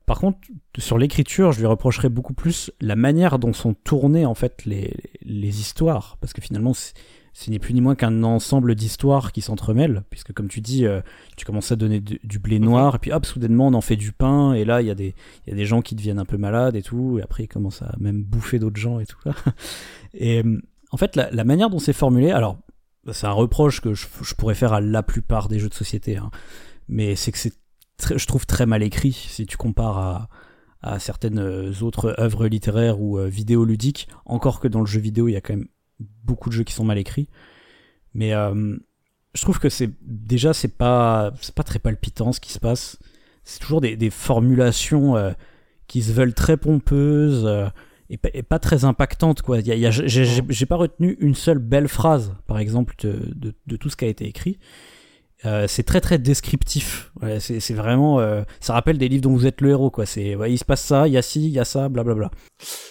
Par 0.06 0.18
contre, 0.18 0.38
sur 0.78 0.98
l'écriture, 0.98 1.52
je 1.52 1.60
lui 1.60 1.66
reprocherais 1.66 2.08
beaucoup 2.08 2.34
plus 2.34 2.70
la 2.80 2.96
manière 2.96 3.38
dont 3.38 3.52
sont 3.52 3.74
tournées 3.74 4.26
en 4.26 4.34
fait 4.34 4.64
les, 4.64 4.94
les 5.22 5.60
histoires, 5.60 6.16
parce 6.20 6.32
que 6.32 6.40
finalement, 6.40 6.72
ce 6.74 7.50
n'est 7.50 7.58
plus 7.58 7.74
ni 7.74 7.80
moins 7.80 7.94
qu'un 7.94 8.22
ensemble 8.24 8.74
d'histoires 8.74 9.32
qui 9.32 9.40
s'entremêlent, 9.40 10.02
puisque 10.10 10.32
comme 10.32 10.48
tu 10.48 10.60
dis, 10.60 10.86
euh, 10.86 11.00
tu 11.36 11.44
commences 11.44 11.72
à 11.72 11.76
donner 11.76 12.00
du, 12.00 12.38
blé 12.38 12.58
mhm. 12.58 12.64
noir, 12.66 12.96
et 12.96 12.98
puis 12.98 13.12
hop, 13.12 13.24
soudainement, 13.24 13.68
on 13.68 13.74
en 13.74 13.80
fait 13.80 13.96
du 13.96 14.12
pain, 14.12 14.52
et 14.52 14.64
là, 14.64 14.82
il 14.82 14.88
y, 14.88 14.90
a 14.90 14.94
des, 14.94 15.14
y 15.46 15.52
a 15.52 15.54
des 15.54 15.64
gens 15.64 15.82
qui 15.82 15.94
deviennent 15.94 16.18
un 16.18 16.24
peu 16.24 16.36
malades 16.36 16.76
et 16.76 16.82
tout, 16.82 17.18
et 17.18 17.22
après, 17.22 17.44
ils 17.44 17.48
commencent 17.48 17.82
à 17.82 17.94
même 17.98 18.22
bouffer 18.22 18.58
d'autres 18.58 18.80
gens 18.80 19.00
et 19.00 19.06
tout. 19.06 19.18
et 20.14 20.42
en 20.90 20.96
fait, 20.96 21.16
la, 21.16 21.30
la 21.30 21.44
manière 21.44 21.70
dont 21.70 21.78
c'est 21.78 21.94
formulé, 21.94 22.30
alors, 22.30 22.58
c'est 23.12 23.26
un 23.26 23.32
reproche 23.32 23.80
que 23.80 23.94
je, 23.94 24.06
je, 24.22 24.34
pourrais 24.34 24.54
faire 24.54 24.72
à 24.72 24.80
la 24.80 25.02
plupart 25.02 25.48
des 25.48 25.58
jeux 25.58 25.68
de 25.68 25.74
société, 25.74 26.18
hein, 26.18 26.30
mais 26.88 27.16
c'est 27.16 27.32
que 27.32 27.38
c'est 27.38 27.54
je 28.00 28.26
trouve 28.26 28.46
très 28.46 28.66
mal 28.66 28.82
écrit 28.82 29.12
si 29.12 29.46
tu 29.46 29.56
compares 29.56 30.28
à, 30.82 30.98
certaines 30.98 31.38
euh, 31.38 31.72
autres 31.82 32.14
œuvres 32.18 32.48
littéraires 32.48 33.00
ou 33.00 33.18
euh, 33.18 33.28
vidéoludiques. 33.28 34.08
Encore 34.26 34.58
que 34.58 34.68
dans 34.68 34.80
le 34.80 34.86
jeu 34.86 35.00
vidéo, 35.00 35.28
il 35.28 35.32
y 35.32 35.36
a 35.36 35.40
quand 35.40 35.54
même 35.54 35.68
beaucoup 36.24 36.48
de 36.48 36.54
jeux 36.54 36.64
qui 36.64 36.72
sont 36.72 36.84
mal 36.84 36.98
écrits. 36.98 37.28
Mais 38.14 38.34
euh, 38.34 38.76
je 39.34 39.42
trouve 39.42 39.60
que 39.60 39.68
c'est 39.68 39.90
déjà 40.02 40.52
c'est 40.52 40.76
pas 40.76 41.32
c'est 41.40 41.54
pas 41.54 41.62
très 41.62 41.78
palpitant 41.78 42.32
ce 42.32 42.40
qui 42.40 42.52
se 42.52 42.58
passe. 42.58 42.98
C'est 43.44 43.60
toujours 43.60 43.80
des, 43.80 44.10
formulations 44.10 45.34
qui 45.88 46.02
se 46.02 46.12
veulent 46.12 46.34
très 46.34 46.56
pompeuses 46.56 47.48
et, 48.08 48.18
pas 48.18 48.60
très 48.60 48.84
impactantes 48.84 49.42
quoi. 49.42 49.58
J'ai 49.60 50.66
pas 50.66 50.76
retenu 50.76 51.16
une 51.18 51.34
seule 51.34 51.58
belle 51.58 51.88
phrase 51.88 52.36
par 52.46 52.58
exemple 52.58 52.94
de 53.02 53.76
tout 53.76 53.88
ce 53.88 53.96
qui 53.96 54.04
a 54.04 54.08
été 54.08 54.26
écrit. 54.26 54.58
Euh, 55.44 55.66
c'est 55.66 55.82
très 55.82 56.00
très 56.00 56.18
descriptif. 56.18 57.10
c'est 57.40 57.74
vraiment, 57.74 58.20
euh, 58.20 58.42
ça 58.60 58.74
rappelle 58.74 58.98
des 58.98 59.08
livres 59.08 59.22
dont 59.22 59.32
vous 59.32 59.46
êtes 59.46 59.60
le 59.60 59.70
héros, 59.70 59.90
quoi. 59.90 60.06
C'est, 60.06 60.36
il 60.48 60.58
se 60.58 60.64
passe 60.64 60.82
ça, 60.82 61.08
il 61.08 61.14
y 61.14 61.18
a 61.18 61.22
ci, 61.22 61.44
il 61.44 61.50
y 61.52 61.58
a 61.58 61.64
ça, 61.64 61.88
blablabla. 61.88 62.30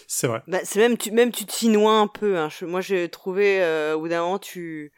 C'est 0.08 0.28
vrai. 0.28 0.41
Bah, 0.47 0.60
c'est 0.64 0.80
même, 0.80 0.97
tu, 0.97 1.12
même 1.12 1.32
tu 1.32 1.45
te 1.45 1.54
chinois 1.54 1.99
un 1.99 2.08
peu. 2.08 2.38
Hein. 2.38 2.49
moi, 2.64 2.82
j'ai 2.82 3.08
trouvé 3.10 3.62
euh, 3.62 3.95
au 3.95 4.02
bout 4.02 4.10
d'un 4.10 4.22
moment, 4.22 4.39
tu, 4.39 4.91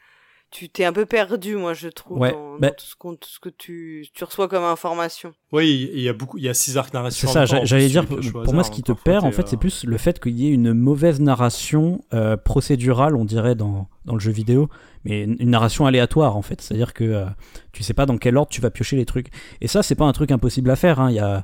tu 0.53 0.69
t'es 0.69 0.85
un 0.85 0.93
peu 0.93 1.07
perdu, 1.07 1.55
moi, 1.55 1.73
je 1.73 1.87
trouve, 1.87 2.19
dans, 2.19 2.59
bah 2.59 2.69
tout, 2.69 2.85
ce 2.85 2.93
ce, 3.27 3.39
que 3.39 3.49
tu, 3.49 4.05
tu 4.13 4.23
reçois 4.23 4.47
comme 4.47 4.63
information. 4.63 5.33
Oui, 5.51 5.89
il 5.91 5.99
y 6.01 6.07
a 6.07 6.13
beaucoup, 6.13 6.37
il 6.37 6.43
y 6.43 6.47
a 6.49 6.53
six 6.53 6.77
arcs 6.77 6.93
narration. 6.93 7.27
C'est 7.27 7.47
ça, 7.47 7.63
j'allais 7.65 7.87
dire, 7.87 8.05
pour 8.05 8.53
moi, 8.53 8.63
ce 8.63 8.69
qui 8.69 8.83
te 8.83 8.91
perd, 8.91 9.25
en 9.25 9.31
fait, 9.31 9.47
c'est 9.47 9.57
plus 9.57 9.83
le 9.83 9.97
fait 9.97 10.19
qu'il 10.19 10.39
y 10.39 10.47
ait 10.47 10.51
une 10.51 10.73
mauvaise 10.73 11.19
narration 11.19 12.01
euh, 12.13 12.37
procédurale, 12.37 13.15
on 13.15 13.25
dirait, 13.25 13.55
dans, 13.55 13.87
dans 14.05 14.13
le 14.13 14.19
jeu 14.19 14.31
vidéo, 14.31 14.69
mais 15.05 15.23
une, 15.23 15.49
narration 15.49 15.87
aléatoire, 15.87 16.37
en 16.37 16.43
fait. 16.43 16.61
C'est-à-dire 16.61 16.93
que 16.93 17.03
euh, 17.03 17.25
tu 17.71 17.81
sais 17.81 17.95
pas 17.95 18.05
dans 18.05 18.19
quel 18.19 18.37
ordre 18.37 18.51
tu 18.51 18.61
vas 18.61 18.69
piocher 18.69 18.95
les 18.95 19.05
trucs. 19.05 19.29
Et 19.59 19.67
ça, 19.67 19.81
c'est 19.81 19.95
pas 19.95 20.05
un 20.05 20.13
truc 20.13 20.29
impossible 20.29 20.69
à 20.69 20.75
faire, 20.75 20.99
hein. 20.99 21.09
Il 21.09 21.15
y 21.15 21.19
a, 21.19 21.43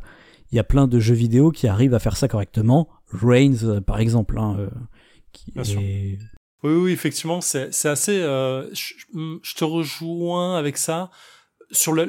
il 0.52 0.56
y 0.56 0.60
a 0.60 0.64
plein 0.64 0.88
de 0.88 1.00
jeux 1.00 1.16
vidéo 1.16 1.50
qui 1.50 1.68
arrivent 1.68 1.96
à 1.96 2.00
faire 2.00 2.16
ça 2.16 2.28
correctement. 2.28 2.88
Reigns, 3.12 3.64
euh, 3.64 3.82
par 3.82 4.00
exemple, 4.00 4.38
hein, 4.38 4.70
qui 5.32 5.52
est 5.58 6.20
oui, 6.64 6.74
oui, 6.74 6.92
effectivement, 6.92 7.42
c'est 7.42 7.86
assez. 7.86 8.20
Euh, 8.22 8.70
je, 8.74 9.56
te 9.56 9.64
rejoins 9.64 10.58
avec 10.58 10.78
ça 10.78 11.10
sur 11.72 11.94
la, 11.94 12.06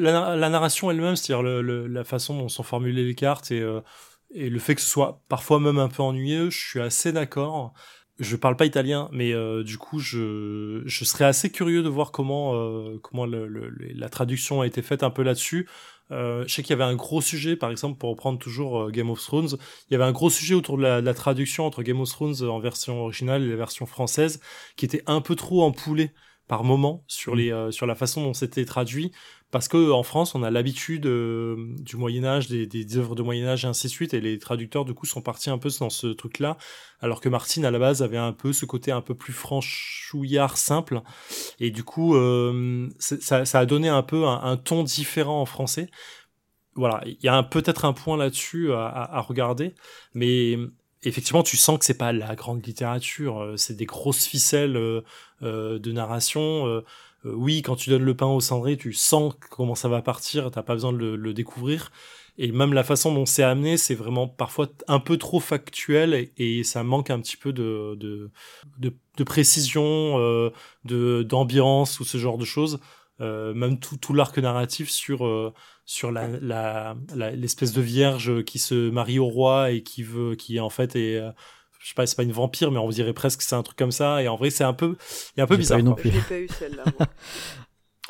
narration 0.48 0.90
elle-même, 0.90 1.16
c'est-à-dire 1.16 1.42
le, 1.42 1.86
la 1.86 2.04
façon 2.04 2.38
dont 2.38 2.48
sont 2.48 2.62
formulées 2.62 3.04
les 3.04 3.14
cartes 3.14 3.50
et, 3.50 3.60
euh, 3.60 3.80
et 4.32 4.48
le 4.48 4.58
fait 4.58 4.74
que 4.74 4.80
ce 4.80 4.88
soit 4.88 5.22
parfois 5.28 5.60
même 5.60 5.78
un 5.78 5.88
peu 5.88 6.02
ennuyeux. 6.02 6.50
Je 6.50 6.58
suis 6.58 6.80
assez 6.80 7.12
d'accord. 7.12 7.74
Je 8.18 8.36
parle 8.36 8.56
pas 8.56 8.66
italien, 8.66 9.08
mais 9.12 9.32
euh, 9.32 9.62
du 9.62 9.78
coup, 9.78 9.98
je, 9.98 10.82
je 10.84 11.04
serais 11.04 11.24
assez 11.24 11.50
curieux 11.50 11.82
de 11.82 11.88
voir 11.88 12.12
comment 12.12 12.54
euh, 12.54 12.98
comment 13.02 13.24
le, 13.24 13.46
la 13.94 14.08
traduction 14.08 14.60
a 14.60 14.66
été 14.66 14.82
faite 14.82 15.02
un 15.02 15.10
peu 15.10 15.22
là-dessus. 15.22 15.68
Euh, 16.12 16.44
je 16.46 16.54
sais 16.54 16.62
qu'il 16.62 16.70
y 16.70 16.80
avait 16.80 16.90
un 16.90 16.96
gros 16.96 17.20
sujet, 17.20 17.56
par 17.56 17.70
exemple, 17.70 17.98
pour 17.98 18.10
reprendre 18.10 18.38
toujours 18.38 18.82
euh, 18.82 18.90
Game 18.90 19.10
of 19.10 19.22
Thrones, 19.22 19.50
il 19.88 19.92
y 19.92 19.94
avait 19.94 20.04
un 20.04 20.12
gros 20.12 20.30
sujet 20.30 20.54
autour 20.54 20.76
de 20.76 20.82
la, 20.82 21.14
traduction 21.14 21.66
entre 21.66 21.82
Game 21.82 22.00
of 22.00 22.08
Thrones 22.08 22.42
en 22.42 22.58
version 22.58 23.02
originale 23.02 23.42
et 23.42 23.48
la 23.48 23.56
version 23.56 23.86
française, 23.86 24.40
qui 24.76 24.84
était 24.84 25.02
un 25.06 25.20
peu 25.20 25.36
trop 25.36 25.62
empoulé 25.62 26.10
par 26.48 26.64
moment 26.64 27.04
sur 27.06 27.36
les 27.36 27.52
euh, 27.52 27.70
sur 27.70 27.86
la 27.86 27.94
façon 27.94 28.24
dont 28.24 28.34
c'était 28.34 28.64
traduit 28.64 29.12
parce 29.50 29.68
que 29.68 29.90
en 29.90 30.02
France 30.02 30.34
on 30.34 30.42
a 30.42 30.50
l'habitude 30.50 31.02
du 31.02 31.96
Moyen 31.96 32.24
Âge 32.24 32.48
des, 32.48 32.66
des 32.66 32.96
œuvres 32.96 33.14
de 33.14 33.22
Moyen 33.22 33.46
Âge 33.46 33.64
et 33.64 33.68
ainsi 33.68 33.86
de 33.86 33.92
suite 33.92 34.14
et 34.14 34.20
les 34.20 34.38
traducteurs 34.38 34.84
du 34.84 34.94
coup 34.94 35.06
sont 35.06 35.22
partis 35.22 35.50
un 35.50 35.58
peu 35.58 35.70
dans 35.80 35.90
ce 35.90 36.08
truc 36.08 36.38
là 36.38 36.56
alors 37.00 37.20
que 37.20 37.28
Martine 37.28 37.64
à 37.64 37.70
la 37.70 37.78
base 37.78 38.02
avait 38.02 38.16
un 38.16 38.32
peu 38.32 38.52
ce 38.52 38.64
côté 38.64 38.92
un 38.92 39.00
peu 39.00 39.14
plus 39.14 39.32
franchouillard 39.32 40.56
simple 40.56 41.02
et 41.58 41.70
du 41.70 41.84
coup 41.84 42.14
ça, 42.98 43.44
ça, 43.44 43.58
a 43.58 43.66
donné 43.66 43.88
un 43.88 44.02
peu 44.02 44.26
un, 44.26 44.56
ton 44.56 44.84
différent 44.84 45.40
en 45.40 45.46
français 45.46 45.90
voilà 46.74 47.02
il 47.06 47.18
y 47.22 47.28
a 47.28 47.42
peut-être 47.42 47.84
un 47.84 47.92
point 47.92 48.16
là-dessus 48.16 48.72
à, 48.72 48.86
à, 48.86 49.20
regarder 49.20 49.74
mais 50.14 50.58
effectivement, 51.02 51.42
tu 51.42 51.56
sens 51.56 51.78
que 51.78 51.84
c'est 51.84 51.94
pas 51.94 52.12
la 52.12 52.34
grande 52.34 52.64
littérature, 52.66 53.54
c'est 53.56 53.76
des 53.76 53.86
grosses 53.86 54.26
ficelles 54.26 54.76
euh, 54.76 55.78
de 55.78 55.92
narration. 55.92 56.82
Euh, 57.24 57.30
euh, 57.30 57.34
oui, 57.34 57.62
quand 57.62 57.76
tu 57.76 57.90
donnes 57.90 58.04
le 58.04 58.14
pain 58.16 58.26
au 58.26 58.40
cendré, 58.40 58.76
tu 58.76 58.92
sens 58.92 59.34
comment 59.50 59.74
ça 59.74 59.88
va 59.88 60.02
partir, 60.02 60.50
t'as 60.50 60.62
pas 60.62 60.74
besoin 60.74 60.92
de 60.92 60.98
le, 60.98 61.34
découvrir. 61.34 61.90
Et 62.38 62.52
même 62.52 62.72
la 62.72 62.84
façon 62.84 63.12
dont 63.12 63.26
c'est 63.26 63.42
amené, 63.42 63.76
c'est 63.76 63.94
vraiment 63.94 64.28
parfois 64.28 64.68
un 64.88 65.00
peu 65.00 65.18
trop 65.18 65.40
factuel 65.40 66.30
et, 66.38 66.64
ça 66.64 66.82
manque 66.82 67.10
un 67.10 67.20
petit 67.20 67.36
peu 67.36 67.52
de, 67.52 67.94
de, 67.96 68.30
de, 68.78 69.24
précision, 69.24 70.16
de 70.84 71.22
d'ambiance 71.22 72.00
ou 72.00 72.04
ce 72.04 72.16
genre 72.18 72.38
de 72.38 72.44
choses. 72.46 72.80
même 73.18 73.78
tout, 73.78 73.98
tout 73.98 74.14
l'arc 74.14 74.38
narratif 74.38 74.88
sur 74.88 75.52
sur 75.84 76.12
la 76.12 76.96
l'espèce 77.34 77.72
de 77.72 77.82
vierge 77.82 78.42
qui 78.44 78.58
se 78.58 78.90
marie 78.90 79.18
au 79.18 79.26
roi 79.26 79.72
et 79.72 79.82
qui 79.82 80.02
veut 80.02 80.34
qui 80.34 80.60
en 80.60 80.70
fait 80.70 80.96
est 80.96 81.20
je 81.80 81.88
sais 81.88 81.94
pas, 81.94 82.06
c'est 82.06 82.16
pas 82.16 82.22
une 82.22 82.32
vampire, 82.32 82.70
mais 82.70 82.78
on 82.78 82.88
dirait 82.88 83.14
presque 83.14 83.38
que 83.38 83.44
c'est 83.44 83.56
un 83.56 83.62
truc 83.62 83.76
comme 83.76 83.90
ça. 83.90 84.22
Et 84.22 84.28
en 84.28 84.36
vrai, 84.36 84.50
c'est 84.50 84.64
un 84.64 84.74
peu, 84.74 84.96
il 85.36 85.42
un 85.42 85.46
peu 85.46 85.56
bizarre. 85.56 85.78
Pas 85.78 85.82
non 85.82 85.94
plus. 85.94 86.12
J'ai 86.12 86.20
pas 86.20 86.38
eu 86.38 86.48
celle-là. 86.48 86.84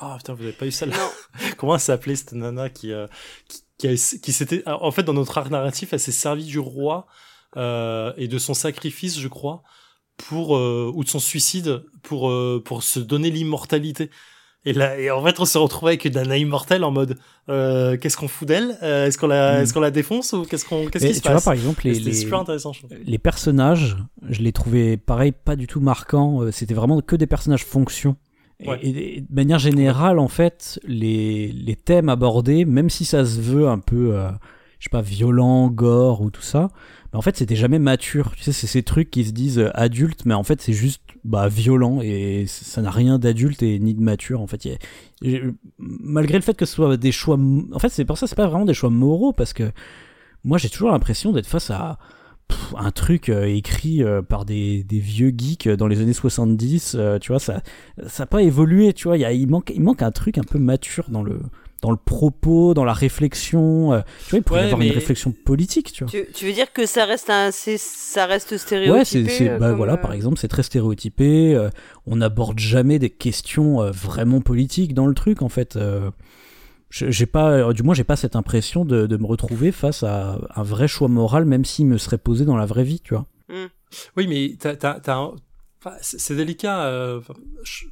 Ah 0.02 0.12
oh, 0.14 0.16
putain, 0.16 0.32
vous 0.32 0.44
avez 0.44 0.52
pas 0.52 0.64
eu 0.64 0.70
celle-là 0.70 1.10
Comment 1.58 1.74
elle 1.74 1.80
s'appelait 1.80 2.16
cette 2.16 2.32
nana 2.32 2.70
qui, 2.70 2.90
euh, 2.90 3.06
qui, 3.76 3.96
qui, 3.96 4.32
s'était, 4.32 4.62
en 4.66 4.90
fait, 4.90 5.02
dans 5.02 5.12
notre 5.12 5.36
arc 5.36 5.50
narratif, 5.50 5.92
elle 5.92 6.00
s'est 6.00 6.10
servie 6.10 6.46
du 6.46 6.58
roi 6.58 7.06
euh, 7.58 8.12
et 8.16 8.26
de 8.26 8.38
son 8.38 8.54
sacrifice, 8.54 9.18
je 9.18 9.28
crois, 9.28 9.62
pour 10.16 10.56
euh, 10.56 10.90
ou 10.94 11.04
de 11.04 11.08
son 11.08 11.18
suicide 11.18 11.84
pour 12.02 12.30
euh, 12.30 12.62
pour 12.64 12.82
se 12.82 13.00
donner 13.00 13.30
l'immortalité. 13.30 14.10
Et 14.66 14.74
là, 14.74 14.98
et 14.98 15.10
en 15.10 15.24
fait, 15.24 15.40
on 15.40 15.46
s'est 15.46 15.58
retrouvé 15.58 15.92
avec 15.92 16.06
Dana 16.08 16.36
Immortel 16.36 16.84
en 16.84 16.90
mode, 16.90 17.16
euh, 17.48 17.96
qu'est-ce 17.96 18.18
qu'on 18.18 18.28
fout 18.28 18.46
d'elle? 18.46 18.76
Euh, 18.82 19.06
Est-ce 19.06 19.16
qu'on 19.16 19.26
la, 19.26 19.58
Mm. 19.58 19.62
est-ce 19.62 19.72
qu'on 19.72 19.80
la 19.80 19.90
défonce 19.90 20.34
ou 20.34 20.44
qu'est-ce 20.44 20.66
qu'on, 20.66 20.86
qu'est-ce 20.86 21.06
qui 21.06 21.14
se 21.14 21.20
tu 21.20 21.28
vois, 21.28 21.36
passe? 21.36 21.44
par 21.44 21.54
exemple, 21.54 21.82
les, 21.86 21.94
les, 21.98 22.12
super 22.12 22.40
intéressant. 22.40 22.72
je 22.74 22.82
les 23.06 23.18
personnages, 23.18 23.96
je 24.28 24.42
les 24.42 24.52
trouvais 24.52 24.98
pareil, 24.98 25.32
pas 25.32 25.56
du 25.56 25.66
tout 25.66 25.80
marquants. 25.80 26.42
Euh, 26.42 26.50
C'était 26.50 26.74
vraiment 26.74 27.00
que 27.00 27.16
des 27.16 27.26
personnages 27.26 27.64
fonction. 27.64 28.16
Et- 28.62 28.68
Ouais. 28.68 28.78
Et, 28.82 29.16
et 29.16 29.20
de 29.22 29.34
manière 29.34 29.58
générale, 29.58 30.18
en 30.18 30.28
fait, 30.28 30.78
les, 30.86 31.50
les 31.52 31.76
thèmes 31.76 32.10
abordés, 32.10 32.66
même 32.66 32.90
si 32.90 33.06
ça 33.06 33.24
se 33.24 33.40
veut 33.40 33.66
un 33.66 33.78
peu, 33.78 34.14
euh, 34.14 34.28
je 34.80 34.86
sais 34.86 34.90
pas, 34.90 35.02
violent, 35.02 35.68
gore 35.68 36.20
ou 36.22 36.30
tout 36.30 36.42
ça, 36.42 36.68
mais 37.12 37.18
en 37.18 37.22
fait, 37.22 37.36
c'était 37.36 37.54
jamais 37.54 37.78
mature. 37.78 38.32
Tu 38.36 38.42
sais, 38.42 38.52
c'est 38.52 38.66
ces 38.66 38.82
trucs 38.82 39.10
qui 39.10 39.24
se 39.24 39.32
disent 39.32 39.58
euh, 39.60 39.70
adultes, 39.74 40.24
mais 40.24 40.34
en 40.34 40.42
fait, 40.42 40.60
c'est 40.60 40.72
juste 40.72 41.02
bah, 41.22 41.46
violent 41.48 42.00
et 42.02 42.46
ça 42.48 42.82
n'a 42.82 42.90
rien 42.90 43.18
d'adulte 43.18 43.62
et 43.62 43.78
ni 43.78 43.94
de 43.94 44.00
mature. 44.00 44.40
En 44.40 44.46
fait, 44.48 44.66
malgré 45.78 46.38
le 46.38 46.42
fait 46.42 46.56
que 46.56 46.66
ce 46.66 46.74
soit 46.74 46.96
des 46.96 47.12
choix, 47.12 47.38
en 47.72 47.78
fait, 47.78 47.90
c'est 47.90 48.04
pour 48.04 48.18
ça, 48.18 48.26
c'est 48.26 48.36
pas 48.36 48.46
vraiment 48.48 48.64
des 48.64 48.74
choix 48.74 48.90
moraux 48.90 49.32
parce 49.32 49.52
que 49.52 49.70
moi, 50.44 50.58
j'ai 50.58 50.70
toujours 50.70 50.90
l'impression 50.90 51.32
d'être 51.32 51.46
face 51.46 51.70
à 51.70 51.98
un 52.76 52.90
truc 52.90 53.28
euh, 53.28 53.44
écrit 53.44 54.02
euh, 54.02 54.22
par 54.22 54.44
des, 54.44 54.84
vieux 54.90 55.32
geeks 55.36 55.68
dans 55.68 55.86
les 55.86 56.00
années 56.00 56.12
70, 56.12 56.96
euh, 56.98 57.18
tu 57.18 57.32
vois, 57.32 57.38
ça 57.38 57.62
ça 58.06 58.24
a 58.24 58.26
pas 58.26 58.42
évolué, 58.42 58.92
tu 58.92 59.08
vois, 59.08 59.18
il, 59.18 59.48
manque, 59.48 59.72
il 59.74 59.82
manque 59.82 60.02
un 60.02 60.10
truc 60.10 60.38
un 60.38 60.42
peu 60.42 60.58
mature 60.58 61.10
dans 61.10 61.22
le, 61.22 61.40
dans 61.82 61.90
le 61.90 61.96
propos, 61.96 62.74
dans 62.74 62.84
la 62.84 62.92
réflexion, 62.92 63.92
euh, 63.92 64.00
tu 64.26 64.30
vois, 64.30 64.38
il 64.38 64.42
pourrait 64.42 64.58
y 64.60 64.62
Ouais, 64.62 64.66
avoir 64.66 64.78
mais- 64.80 64.86
une 64.88 64.92
réflexion 64.92 65.32
politique, 65.32 65.92
tu 65.92 66.04
vois. 66.04 66.10
Tu, 66.10 66.26
tu 66.32 66.46
veux 66.46 66.52
dire 66.52 66.72
que 66.72 66.84
ça 66.86 67.04
reste 67.06 67.30
un, 67.30 67.50
ça 67.52 68.26
reste 68.26 68.52
Ouais, 68.52 68.58
stéréotypé 68.58 69.28
c'est, 69.28 69.36
c'est- 69.38 69.48
euh, 69.50 69.58
bah 69.58 69.72
voilà, 69.72 69.94
euh, 69.94 69.96
par 69.96 70.12
exemple, 70.12 70.38
c'est 70.38 70.48
très 70.48 70.62
stéréotypé. 70.62 71.54
euh, 71.54 71.70
on 72.06 72.16
n'aborde 72.16 72.58
jamais 72.58 72.98
des 72.98 73.10
questions 73.10 73.80
euh, 73.82 73.90
vraiment 73.90 74.40
politiques 74.40 74.94
dans 74.94 75.06
le 75.06 75.14
truc, 75.14 75.42
en 75.42 75.48
fait. 75.48 75.76
euh, 75.76 76.10
j'ai 76.90 77.26
pas, 77.26 77.50
euh, 77.52 77.72
du 77.72 77.82
moins, 77.84 77.94
j'ai 77.94 78.02
pas 78.04 78.16
cette 78.16 78.34
impression 78.34 78.84
de, 78.84 79.06
de 79.06 79.16
me 79.16 79.24
retrouver 79.26 79.70
face 79.70 80.02
à 80.02 80.40
un 80.56 80.62
vrai 80.64 80.88
choix 80.88 81.06
moral, 81.08 81.44
même 81.44 81.64
s'il 81.64 81.86
me 81.86 81.98
serait 81.98 82.18
posé 82.18 82.44
dans 82.44 82.56
la 82.56 82.66
vraie 82.66 82.82
vie, 82.84 83.00
tu 83.00 83.14
vois. 83.14 83.26
Oui, 84.16 84.26
mais 84.26 84.56
t'as, 84.58 84.74
t'as, 84.76 84.98
t'as 85.00 85.16
un- 85.16 85.34
enfin, 85.80 85.96
c'est 86.00 86.18
c'est 86.20 86.34
délicat. 86.34 86.82
euh, 86.86 87.20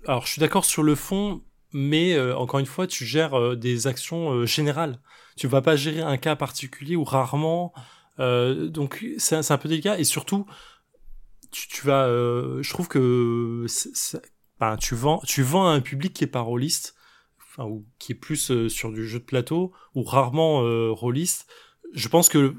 alors, 0.07 0.27
je 0.27 0.33
suis 0.33 0.41
d'accord 0.41 0.65
sur 0.65 0.83
le 0.83 0.95
fond, 0.97 1.41
mais 1.73 2.15
euh, 2.15 2.37
encore 2.37 2.61
une 2.61 2.67
fois, 2.67 2.87
tu 2.87 3.05
gères 3.05 3.39
euh, 3.39 3.57
des 3.57 3.87
actions 3.87 4.31
euh, 4.31 4.47
générales. 4.47 5.01
Tu 5.37 5.47
vas 5.47 5.63
pas 5.63 5.77
gérer 5.77 6.01
un 6.01 6.17
cas 6.17 6.37
particulier 6.37 6.97
ou 6.97 7.05
rarement. 7.05 7.73
euh, 8.19 8.69
donc, 8.69 9.05
c'est 9.19 9.37
un, 9.51 9.59
peu 9.59 9.69
délicat. 9.69 9.99
Et 9.99 10.05
surtout, 10.05 10.47
tu, 11.51 11.69
tu 11.69 11.87
vas. 11.87 12.07
euh, 12.07 12.63
je 12.63 12.71
trouve 12.71 12.89
que 12.89 13.67
ben, 14.61 14.77
tu 14.77 14.95
vends, 14.95 15.21
tu 15.25 15.43
vends 15.43 15.69
à 15.69 15.73
un 15.73 15.81
public 15.81 16.13
qui 16.13 16.25
est 16.25 16.29
pas 16.29 16.41
rôliste, 16.41 16.97
enfin, 17.41 17.65
ou 17.69 17.87
qui 17.99 18.13
est 18.13 18.17
plus 18.17 18.51
euh, 18.51 18.69
sur 18.69 18.91
du 18.93 19.07
jeu 19.07 19.21
de 19.21 19.25
plateau, 19.25 19.73
ou 19.95 20.03
rarement 20.03 20.61
rôliste. 20.95 21.47
Je 21.95 22.09
pense 22.09 22.29
que 22.29 22.55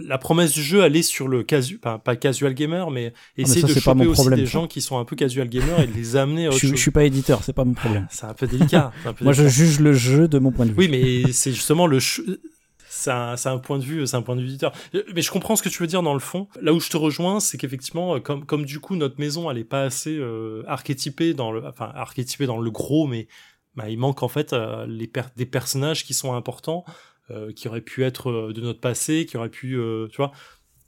la 0.00 0.18
promesse 0.18 0.52
du 0.52 0.62
jeu, 0.62 0.82
elle 0.84 0.96
est 0.96 1.02
sur 1.02 1.28
le 1.28 1.42
casu, 1.42 1.78
pas, 1.78 1.98
pas 1.98 2.16
casual 2.16 2.54
gamer, 2.54 2.90
mais 2.90 3.12
essayer 3.36 3.60
ça, 3.62 3.66
de 3.66 3.74
pas 3.74 3.80
choper 3.80 4.04
mon 4.04 4.10
aussi 4.10 4.20
problème, 4.20 4.40
des 4.40 4.46
ça. 4.46 4.52
gens 4.52 4.66
qui 4.66 4.80
sont 4.80 4.98
un 4.98 5.04
peu 5.04 5.16
casual 5.16 5.48
gamer 5.48 5.80
et 5.80 5.86
de 5.86 5.92
les 5.92 6.16
amener 6.16 6.46
à 6.46 6.50
Je, 6.50 6.54
autre 6.54 6.58
suis- 6.58 6.68
je 6.68 6.72
chose. 6.74 6.80
suis 6.82 6.90
pas 6.90 7.04
éditeur, 7.04 7.42
c'est 7.44 7.52
pas 7.52 7.64
mon 7.64 7.74
problème. 7.74 8.06
C'est 8.10 8.26
un 8.26 8.34
peu 8.34 8.46
délicat. 8.46 8.92
c'est 9.02 9.08
un 9.08 9.12
peu 9.14 9.24
Moi, 9.24 9.32
je 9.32 9.46
juge 9.48 9.80
le 9.80 9.92
jeu 9.92 10.28
de 10.28 10.38
mon 10.38 10.52
point 10.52 10.66
de 10.66 10.70
vue. 10.72 10.76
Oui, 10.78 10.88
mais 10.88 11.32
c'est 11.32 11.52
justement 11.52 11.86
le. 11.86 11.98
C'est 12.90 13.10
un, 13.10 13.34
un 13.44 13.58
point 13.58 13.78
de 13.78 13.84
vue, 13.84 14.06
c'est 14.06 14.16
un 14.16 14.22
point 14.22 14.34
de 14.34 14.40
vue 14.40 14.48
éditeur. 14.48 14.72
Mais 15.14 15.22
je 15.22 15.30
comprends 15.30 15.54
ce 15.56 15.62
que 15.62 15.68
tu 15.68 15.82
veux 15.82 15.86
dire 15.86 16.02
dans 16.02 16.14
le 16.14 16.20
fond. 16.20 16.48
Là 16.60 16.72
où 16.72 16.80
je 16.80 16.88
te 16.88 16.96
rejoins, 16.96 17.38
c'est 17.38 17.56
qu'effectivement, 17.58 18.16
euh, 18.16 18.18
comme, 18.20 18.44
comme 18.44 18.64
du 18.64 18.80
coup 18.80 18.96
notre 18.96 19.20
maison, 19.20 19.50
elle 19.50 19.58
est 19.58 19.64
pas 19.64 19.82
assez 19.82 20.16
euh, 20.16 20.62
archétypée 20.66 21.34
dans 21.34 21.52
le, 21.52 21.64
enfin 21.66 21.92
archétypée 21.94 22.46
dans 22.46 22.58
le 22.58 22.70
gros, 22.70 23.06
mais 23.06 23.28
bah, 23.76 23.88
il 23.88 23.98
manque 23.98 24.22
en 24.22 24.28
fait 24.28 24.52
euh, 24.52 24.84
les 24.88 25.06
per- 25.06 25.22
des 25.36 25.46
personnages 25.46 26.04
qui 26.04 26.14
sont 26.14 26.34
importants, 26.34 26.84
euh, 27.30 27.52
qui 27.52 27.68
auraient 27.68 27.80
pu 27.80 28.04
être 28.04 28.30
euh, 28.30 28.52
de 28.52 28.60
notre 28.60 28.80
passé, 28.80 29.26
qui 29.26 29.36
auraient 29.36 29.48
pu, 29.48 29.74
euh, 29.76 30.08
tu 30.10 30.16
vois, 30.18 30.32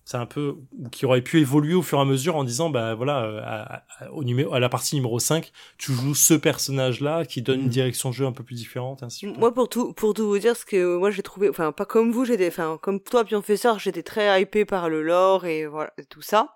c'est 0.04 0.16
un 0.16 0.26
peu 0.26 0.56
ou 0.78 0.88
qui 0.88 1.06
auraient 1.06 1.20
pu 1.22 1.38
évoluer 1.40 1.74
au 1.74 1.82
fur 1.82 1.98
et 1.98 2.00
à 2.00 2.04
mesure 2.04 2.34
en 2.34 2.42
disant 2.42 2.68
bah 2.68 2.94
voilà 2.96 3.18
à, 3.44 4.04
à- 4.04 4.10
au 4.10 4.24
numéro 4.24 4.52
à 4.52 4.58
la 4.58 4.68
partie 4.68 4.96
numéro 4.96 5.20
5 5.20 5.52
tu 5.78 5.92
joues 5.92 6.16
ce 6.16 6.34
personnage 6.34 7.00
là 7.00 7.24
qui 7.24 7.42
donne 7.42 7.60
une 7.60 7.64
Mhm. 7.66 7.70
direction 7.70 8.08
de 8.10 8.14
jeu 8.16 8.26
un 8.26 8.32
peu 8.32 8.42
plus 8.42 8.56
différente 8.56 9.04
ainsi. 9.04 9.26
Moi, 9.26 9.54
pour 9.54 9.68
tout, 9.68 9.92
pour 9.92 10.12
tout 10.14 10.26
vous 10.26 10.38
dire, 10.38 10.56
ce 10.56 10.64
que 10.64 10.96
moi 10.96 11.12
j'ai 11.12 11.22
trouvé, 11.22 11.48
enfin, 11.48 11.70
pas 11.70 11.84
comme 11.84 12.10
vous, 12.10 12.24
j'étais, 12.24 12.48
enfin, 12.48 12.76
comme 12.82 12.98
toi, 13.00 13.24
Pionfesseur, 13.24 13.78
j'étais 13.78 14.02
très 14.02 14.42
hypé 14.42 14.64
par 14.64 14.88
le 14.88 15.02
lore 15.02 15.44
et 15.44 15.66
voilà, 15.66 15.92
tout 16.08 16.22
ça. 16.22 16.54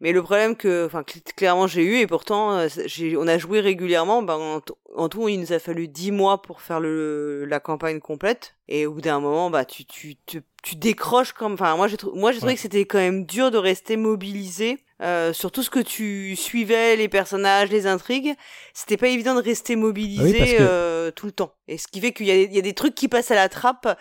Mais 0.00 0.12
le 0.12 0.22
problème 0.22 0.56
que, 0.56 0.86
enfin, 0.86 1.02
cl- 1.02 1.22
clairement 1.36 1.66
j'ai 1.66 1.82
eu, 1.84 1.96
et 1.98 2.06
pourtant, 2.06 2.52
euh, 2.58 2.68
on 3.18 3.28
a 3.28 3.38
joué 3.38 3.60
régulièrement, 3.60 4.22
ben, 4.22 4.60
en, 4.96 5.08
tout, 5.08 5.28
il 5.28 5.40
nous 5.40 5.52
a 5.52 5.58
fallu 5.58 5.88
dix 5.88 6.10
mois 6.10 6.42
pour 6.42 6.60
faire 6.60 6.80
le, 6.80 7.44
la 7.46 7.60
campagne 7.60 8.00
complète. 8.00 8.54
Et 8.68 8.86
au 8.86 8.92
bout 8.94 9.00
d'un 9.00 9.20
moment, 9.20 9.50
bah, 9.50 9.64
tu, 9.64 9.84
tu, 9.84 10.16
tu, 10.26 10.42
tu 10.62 10.76
décroches 10.76 11.32
comme, 11.32 11.54
enfin, 11.54 11.76
moi 11.76 11.88
j'ai, 11.88 11.96
moi 12.14 12.32
j'ai 12.32 12.38
trouvé 12.38 12.52
Ouais. 12.52 12.56
que 12.56 12.60
c'était 12.62 12.84
quand 12.86 12.98
même 12.98 13.24
dur 13.26 13.50
de 13.50 13.58
rester 13.58 13.96
mobilisé. 13.96 14.78
Euh, 15.02 15.32
sur 15.32 15.50
tout 15.50 15.62
ce 15.64 15.70
que 15.70 15.80
tu 15.80 16.36
suivais, 16.36 16.94
les 16.96 17.08
personnages, 17.08 17.68
les 17.68 17.86
intrigues, 17.88 18.34
c'était 18.72 18.96
pas 18.96 19.08
évident 19.08 19.34
de 19.34 19.42
rester 19.42 19.74
mobilisé 19.74 20.38
Ah 20.40 20.46
que- 20.46 20.56
euh, 20.60 21.10
tout 21.10 21.26
le 21.26 21.32
temps. 21.32 21.52
Et 21.66 21.78
ce 21.78 21.88
qui 21.88 22.00
fait 22.00 22.12
qu'il 22.12 22.26
y, 22.26 22.30
y 22.54 22.58
a 22.58 22.62
des 22.62 22.74
trucs 22.74 22.94
qui 22.94 23.08
passent 23.08 23.32
à 23.32 23.34
la 23.34 23.48
trappe. 23.48 23.98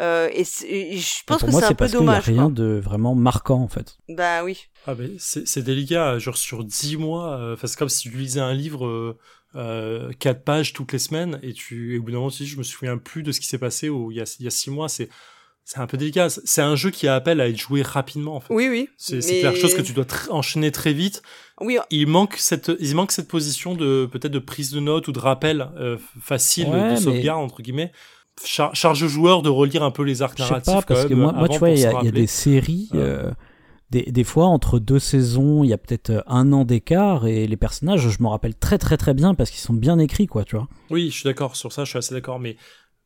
Euh, 0.00 0.28
et, 0.32 0.44
je 0.44 1.24
pense 1.26 1.42
que 1.42 1.50
c'est 1.50 1.64
un 1.64 1.68
peu 1.68 1.74
parce 1.74 1.90
qu'il 1.90 2.00
y 2.00 2.02
a 2.02 2.06
dommage. 2.06 2.24
rien 2.24 2.44
quoi. 2.44 2.52
de 2.52 2.80
vraiment 2.82 3.14
marquant, 3.14 3.60
en 3.60 3.68
fait. 3.68 3.96
Bah 4.08 4.42
oui. 4.44 4.58
Ah 4.86 4.94
ben 4.94 5.10
c'est 5.18 5.46
c'est 5.46 5.62
délicat, 5.62 6.18
genre 6.18 6.36
sur 6.36 6.64
10 6.64 6.96
mois, 6.96 7.36
euh, 7.38 7.54
enfin, 7.54 7.66
c'est 7.66 7.78
comme 7.78 7.88
si 7.88 8.08
tu 8.10 8.16
lisais 8.16 8.40
un 8.40 8.54
livre 8.54 8.86
euh, 8.86 9.18
euh, 9.54 10.10
4 10.18 10.44
pages 10.44 10.72
toutes 10.72 10.92
les 10.92 10.98
semaines 10.98 11.38
et 11.42 11.52
tu 11.52 11.94
et 11.94 11.98
au 11.98 12.02
bout 12.02 12.10
d'un 12.10 12.16
moment 12.18 12.30
tu 12.30 12.42
dis 12.42 12.48
je 12.48 12.56
me 12.56 12.62
souviens 12.62 12.96
plus 12.98 13.22
de 13.22 13.32
ce 13.32 13.40
qui 13.40 13.46
s'est 13.46 13.58
passé 13.58 13.88
au, 13.90 14.10
il 14.10 14.16
y 14.16 14.20
a 14.20 14.36
il 14.40 14.44
y 14.44 14.48
a 14.48 14.50
6 14.50 14.70
mois, 14.70 14.88
c'est 14.88 15.08
c'est 15.64 15.78
un 15.78 15.86
peu 15.86 15.96
délicat, 15.96 16.28
c'est 16.28 16.62
un 16.62 16.74
jeu 16.74 16.90
qui 16.90 17.06
appelle 17.06 17.40
à 17.40 17.48
être 17.48 17.56
joué 17.56 17.82
rapidement 17.82 18.34
en 18.34 18.40
fait. 18.40 18.52
Oui, 18.52 18.68
oui. 18.68 18.88
C'est 18.96 19.20
c'est 19.20 19.34
Mais- 19.34 19.40
quelque 19.42 19.60
chose 19.60 19.74
que 19.76 19.82
tu 19.82 19.92
dois 19.92 20.02
tr- 20.04 20.28
enchaîner 20.30 20.72
très 20.72 20.92
vite. 20.92 21.22
Oui, 21.60 21.78
Il 21.90 22.08
manque 22.08 22.34
cette 22.38 22.72
il 22.80 22.96
manque 22.96 23.12
cette 23.12 23.28
position 23.28 23.74
de 23.76 24.08
peut-être 24.10 24.32
de 24.32 24.40
prise 24.40 24.72
de 24.72 24.80
notes 24.80 25.06
ou 25.06 25.12
de 25.12 25.20
rappel 25.20 25.68
euh, 25.76 25.96
facile 26.20 26.66
Ouais, 26.68 26.72
de 26.72 26.88
mais- 26.94 26.96
sauvegarde 26.96 27.40
entre 27.44 27.62
guillemets. 27.62 27.92
Char- 28.44 28.74
charge 28.74 29.02
au 29.02 29.08
joueur 29.08 29.42
de 29.42 29.48
relire 29.50 29.82
un 29.82 29.90
peu 29.90 30.02
les 30.02 30.22
arcs 30.22 30.38
Je 30.38 30.42
sais 30.42 30.48
narratifs 30.48 30.72
pas, 30.72 30.80
quand 30.82 30.94
parce 30.94 31.04
que 31.04 31.10
même, 31.14 31.22
moi, 31.22 31.32
moi 31.32 31.48
tu 31.48 31.58
vois, 31.58 31.70
il 31.70 31.78
y, 31.78 31.84
a- 31.86 32.02
y 32.02 32.10
des 32.12 32.26
séries, 32.26 32.88
euh, 32.94 33.30
des, 33.90 34.04
des 34.10 34.24
fois, 34.24 34.46
entre 34.46 34.78
deux 34.78 34.98
saisons, 34.98 35.62
il 35.64 35.68
y 35.68 35.72
a 35.74 35.78
peut-être 35.78 36.10
euh, 36.10 36.20
un 36.26 36.50
an 36.52 36.64
d'écart, 36.64 37.26
et 37.26 37.46
les 37.46 37.56
personnages, 37.58 38.08
je 38.08 38.22
m'en 38.22 38.30
rappelle 38.30 38.54
très 38.54 38.78
très 38.78 38.96
très 38.96 39.12
bien 39.12 39.34
parce 39.34 39.50
qu'ils 39.50 39.60
sont 39.60 39.74
bien 39.74 39.98
écrits, 39.98 40.26
quoi, 40.26 40.44
tu 40.44 40.56
vois. 40.56 40.66
Oui, 40.90 41.10
je 41.10 41.14
suis 41.14 41.24
d'accord 41.24 41.56
sur 41.56 41.72
ça, 41.72 41.84
je 41.84 41.90
suis 41.90 41.98
assez 41.98 42.14
d'accord, 42.14 42.40
mais 42.40 42.56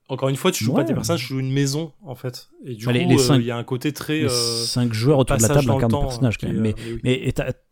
encore 0.08 0.28
une 0.28 0.36
fois, 0.36 0.52
tu 0.52 0.62
joues 0.62 0.70
Ouais. 0.70 0.82
pas 0.82 0.84
tes 0.84 0.94
personnages, 0.94 1.22
tu 1.22 1.26
joues 1.34 1.40
une 1.40 1.52
maison 1.52 1.92
en 2.04 2.14
fait, 2.14 2.48
et 2.64 2.74
du 2.74 2.86
Bah, 2.86 2.92
coup, 2.92 2.98
il 3.00 3.42
y 3.44 3.50
a 3.50 3.56
un 3.56 3.64
côté 3.64 3.92
très 3.92 4.20
Les 4.20 4.24
euh, 4.26 4.64
cinq 4.64 4.92
joueurs 4.92 5.18
autour 5.18 5.36
de 5.38 5.42
la 5.42 5.48
table 5.48 5.68
incarnent 5.72 5.90
des 5.92 5.98
personnages, 5.98 6.38
quand 6.38 6.46
même. 6.46 6.60
Mais, 6.60 6.70
euh, 6.70 6.98
mais 7.02 7.20
oui. 7.20 7.22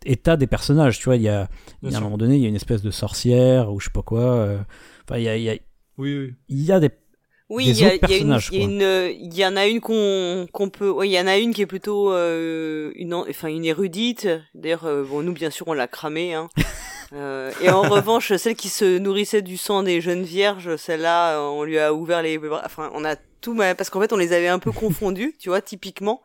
mais 0.03 0.17
t'as- 0.17 0.37
des 0.37 0.47
personnages, 0.49 0.99
tu 0.99 1.05
vois, 1.05 1.15
il 1.17 1.23
y 1.23 1.29
a, 1.29 1.49
y 1.85 1.95
a 1.95 1.97
un 1.97 2.01
moment 2.01 2.19
donné, 2.19 2.35
il 2.35 2.43
y 2.43 2.47
a 2.47 2.49
une 2.49 2.57
espèce 2.57 2.83
de 2.83 2.91
sorcière, 2.91 3.73
ou 3.73 3.79
je 3.79 3.85
sais 3.85 3.93
pas 3.93 4.03
quoi. 4.03 4.21
euh, 4.23 4.59
Enfin, 5.09 5.19
il 5.19 5.25
y 5.25 5.29
a, 5.29 5.37
y 5.37 5.49
a, 5.51 5.55
Oui, 5.99 6.19
oui. 6.19 6.35
il 6.49 6.63
y 6.63 6.73
a 6.73 6.81
des 6.81 6.91
oui, 7.51 7.67
il 7.69 7.79
y, 7.79 9.45
en 9.45 9.57
a 9.57 9.67
une 9.67 9.81
qu'on 9.81 10.47
qu'on 10.51 10.71
peut, 10.71 10.91
ouais, 10.91 11.09
il 11.09 11.13
y 11.13 11.21
en 11.21 11.27
a 11.27 11.37
une 11.37 11.53
qui 11.53 11.63
est 11.63 11.67
plutôt 11.67 12.11
euh, 12.11 12.91
une, 12.97 13.13
en- 13.13 13.27
enfin 13.29 13.49
une 13.49 13.65
érudite. 13.65 14.29
D'ailleurs, 14.55 14.87
euh, 14.87 15.05
bon, 15.05 15.23
nous 15.23 15.33
bien 15.33 15.51
sûr 15.51 15.69
on 15.69 15.75
l'a 15.75 15.89
cramée. 15.89 16.35
Hein. 16.35 16.49
Euh, 17.13 17.53
et 17.61 17.71
en 17.71 17.83
revanche, 17.83 18.35
celle 18.35 18.57
qui 18.57 18.69
se 18.69 18.99
nourrissait 18.99 19.43
du 19.43 19.57
sang 19.57 19.85
des 19.85 20.01
jeunes 20.01 20.25
vierges, 20.25 20.75
celle-là, 20.75 21.41
on 21.43 21.63
lui 21.63 21.79
a 21.79 21.95
ouvert 21.95 22.23
les 22.23 22.39
bras. 22.39 22.63
Enfin, 22.65 22.91
on 22.93 23.05
a 23.05 23.15
tout, 23.41 23.55
parce 23.55 23.89
qu'en 23.89 24.01
fait, 24.01 24.13
on 24.13 24.17
les 24.17 24.33
avait 24.33 24.49
un 24.49 24.59
peu 24.59 24.73
confondus, 24.73 25.37
tu 25.39 25.51
vois, 25.51 25.61
typiquement. 25.61 26.23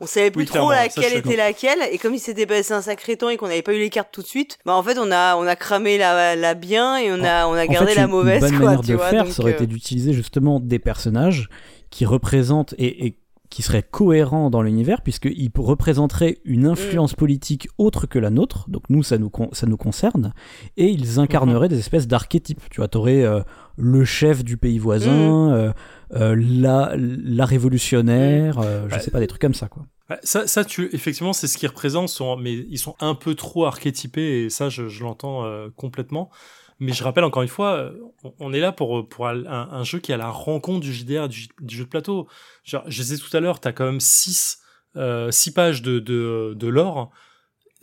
On 0.00 0.06
savait 0.06 0.30
plus 0.30 0.42
Oui, 0.42 0.46
trop 0.46 0.70
laquelle 0.70 1.16
était 1.16 1.36
laquelle, 1.36 1.78
et 1.90 1.96
comme 1.96 2.14
il 2.14 2.18
s'était 2.18 2.44
passé 2.44 2.74
un 2.74 2.82
sacré 2.82 3.16
temps 3.16 3.30
et 3.30 3.38
qu'on 3.38 3.48
n'avait 3.48 3.62
pas 3.62 3.72
eu 3.74 3.78
les 3.78 3.88
cartes 3.88 4.10
tout 4.12 4.20
de 4.20 4.26
suite, 4.26 4.58
bah 4.66 4.74
en 4.74 4.82
fait 4.82 4.98
on 4.98 5.10
a 5.10 5.36
on 5.36 5.46
a 5.46 5.56
cramé 5.56 5.96
la, 5.96 6.36
la 6.36 6.54
bien 6.54 6.98
et 6.98 7.10
on 7.10 7.24
a 7.24 7.46
on 7.46 7.54
a 7.54 7.64
En 7.64 7.66
gardé 7.66 7.92
fait, 7.92 8.00
la 8.00 8.06
mauvaise 8.06 8.42
Une 8.42 8.48
bonne 8.50 8.58
quoi, 8.58 8.66
manière 8.66 8.80
tu 8.82 8.90
de 8.90 8.96
vois. 8.96 9.08
faire, 9.08 9.24
donc, 9.24 9.32
ça 9.32 9.42
aurait 9.42 9.52
euh, 9.52 9.54
été 9.54 9.66
d'utiliser 9.66 10.12
justement 10.12 10.60
des 10.60 10.78
personnages 10.78 11.48
qui 11.88 12.04
représentent 12.04 12.74
et, 12.76 13.06
et 13.06 13.18
qui 13.48 13.62
seraient 13.62 13.84
cohérents 13.84 14.50
dans 14.50 14.60
l'univers, 14.60 15.00
puisqu'ils 15.02 15.50
représenteraient 15.56 16.38
une 16.44 16.66
influence 16.66 17.12
Mm. 17.12 17.16
politique 17.16 17.68
autre 17.78 18.06
que 18.06 18.18
la 18.18 18.28
nôtre, 18.30 18.68
donc 18.68 18.82
nous, 18.90 19.02
ça 19.04 19.18
nous, 19.18 19.30
con- 19.30 19.50
ça 19.52 19.66
nous 19.66 19.76
concerne, 19.76 20.34
et 20.76 20.88
ils 20.88 21.20
incarneraient 21.20 21.68
des 21.68 21.78
espèces 21.78 22.08
d'archétypes. 22.08 22.60
Tu 22.70 22.80
vois, 22.80 22.88
t'aurais 22.88 23.22
euh, 23.22 23.40
le 23.78 24.04
chef 24.04 24.42
du 24.44 24.56
pays 24.56 24.78
voisin, 24.78 25.50
Mm. 25.50 25.52
euh, 25.54 25.72
la, 26.10 26.94
la 26.96 27.44
révolutionnaire, 27.44 28.58
euh, 28.58 28.88
je 28.88 28.94
Ouais. 28.94 29.00
sais 29.00 29.10
pas, 29.10 29.20
des 29.20 29.26
trucs 29.26 29.40
comme 29.42 29.54
ça, 29.54 29.68
quoi. 29.68 29.84
Ça, 30.22 30.46
ça, 30.46 30.64
tu, 30.64 30.88
effectivement, 30.94 31.32
c'est 31.32 31.48
ce 31.48 31.58
qu'ils 31.58 31.68
représentent, 31.68 32.08
sont, 32.08 32.36
mais 32.36 32.52
ils 32.54 32.78
sont 32.78 32.94
un 33.00 33.14
peu 33.16 33.34
trop 33.34 33.64
archétypés, 33.66 34.44
et 34.44 34.50
ça, 34.50 34.68
je, 34.68 34.88
je 34.88 35.02
l'entends 35.02 35.44
euh, 35.44 35.68
complètement. 35.74 36.30
Mais 36.78 36.92
je 36.92 37.02
rappelle 37.02 37.24
encore 37.24 37.42
une 37.42 37.48
fois, 37.48 37.74
euh, 37.76 37.90
on, 38.22 38.32
on 38.38 38.52
est 38.52 38.60
là 38.60 38.70
pour, 38.70 39.08
pour 39.08 39.26
un, 39.26 39.44
un 39.46 39.82
jeu 39.82 39.98
qui 39.98 40.12
est 40.12 40.14
à 40.14 40.18
la 40.18 40.30
rencontre 40.30 40.80
du 40.80 40.92
JDR, 40.92 41.26
du, 41.28 41.48
du 41.60 41.74
jeu 41.76 41.84
de 41.84 41.88
plateau. 41.88 42.28
Genre, 42.64 42.84
je 42.86 43.02
disais 43.02 43.16
tout 43.16 43.34
à 43.36 43.40
l'heure, 43.40 43.58
t'as 43.60 43.72
quand 43.72 43.86
même 43.86 43.98
six, 44.00 44.58
euh, 44.96 45.30
six 45.30 45.52
pages 45.52 45.82
de, 45.82 45.98
de, 45.98 46.52
de 46.54 46.68
lore. 46.68 47.10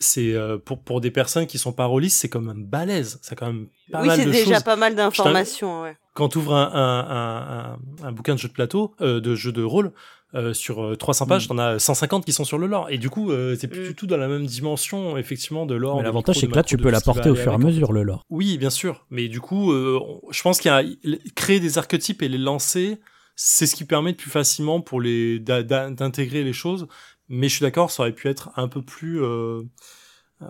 C'est 0.03 0.33
euh, 0.33 0.57
pour 0.57 0.79
pour 0.83 1.01
des 1.01 1.11
personnes 1.11 1.47
qui 1.47 1.57
sont 1.57 1.73
pas 1.73 1.85
rôlistes, 1.85 2.17
c'est 2.19 2.29
quand 2.29 2.41
même 2.41 2.63
balèze. 2.65 3.19
Ça 3.21 3.35
quand 3.35 3.47
même 3.47 3.67
pas 3.91 4.01
oui, 4.01 4.07
mal 4.07 4.19
c'est 4.19 4.25
de 4.25 4.31
déjà 4.31 4.55
choses. 4.55 4.63
pas 4.63 4.75
mal 4.75 4.95
d'informations. 4.95 5.81
Ouais. 5.83 5.97
Quand 6.13 6.29
tu 6.29 6.37
ouvres 6.37 6.53
un, 6.55 6.71
un, 6.73 6.99
un, 7.09 7.73
un, 8.03 8.07
un 8.07 8.11
bouquin 8.11 8.33
de 8.35 8.39
jeu 8.39 8.47
de 8.47 8.53
plateau, 8.53 8.93
euh, 9.01 9.19
de 9.19 9.33
jeu 9.35 9.51
de 9.51 9.63
rôle, 9.63 9.91
euh, 10.35 10.53
sur 10.53 10.83
euh, 10.83 10.95
300 10.95 11.27
pages, 11.27 11.45
Mm. 11.45 11.47
t'en 11.49 11.57
as 11.59 11.79
150 11.79 12.25
qui 12.25 12.33
sont 12.33 12.43
sur 12.45 12.57
le 12.57 12.65
lore. 12.67 12.87
Et 12.89 12.97
du 12.97 13.09
coup, 13.09 13.31
euh, 13.31 13.55
c'est 13.59 13.67
plus 13.67 13.81
Mm. 13.81 13.87
du 13.89 13.95
tout 13.95 14.07
dans 14.07 14.17
la 14.17 14.27
même 14.27 14.45
dimension, 14.45 15.15
effectivement, 15.17 15.65
de 15.65 15.75
lore. 15.75 16.01
L'avantage, 16.03 16.37
c'est 16.39 16.47
que 16.47 16.55
là, 16.55 16.63
tu 16.63 16.77
peux 16.77 16.89
l'apporter 16.89 17.29
au 17.29 17.35
fur 17.35 17.51
et 17.51 17.55
à 17.55 17.57
mesure, 17.57 17.93
le 17.93 18.03
lore. 18.03 18.23
oui, 18.29 18.57
bien 18.57 18.69
sûr. 18.71 19.05
Mais 19.11 19.27
du 19.27 19.41
coup, 19.41 19.71
euh, 19.71 19.99
on- 20.01 20.21
je 20.31 20.41
pense 20.41 20.59
qu'il 20.59 20.69
y 20.69 20.73
a 20.73 20.83
créer 21.35 21.59
des 21.59 21.77
archétypes 21.77 22.21
et 22.23 22.29
les 22.29 22.37
lancer, 22.39 22.99
c'est 23.35 23.65
ce 23.65 23.75
qui 23.75 23.83
permet 23.85 24.11
de 24.11 24.17
plus 24.17 24.29
facilement 24.29 24.81
pour 24.81 25.01
les 25.01 25.39
d'intégrer 25.39 26.43
les 26.43 26.53
choses. 26.53 26.87
Mais 27.35 27.49
je 27.49 27.55
suis 27.55 27.63
d'accord, 27.63 27.89
ça 27.91 28.03
aurait 28.03 28.11
pu 28.13 28.27
être 28.29 28.51
un 28.55 28.67
peu 28.67 28.81
plus 28.81 29.21
euh, 29.23 29.63
euh, 30.41 30.45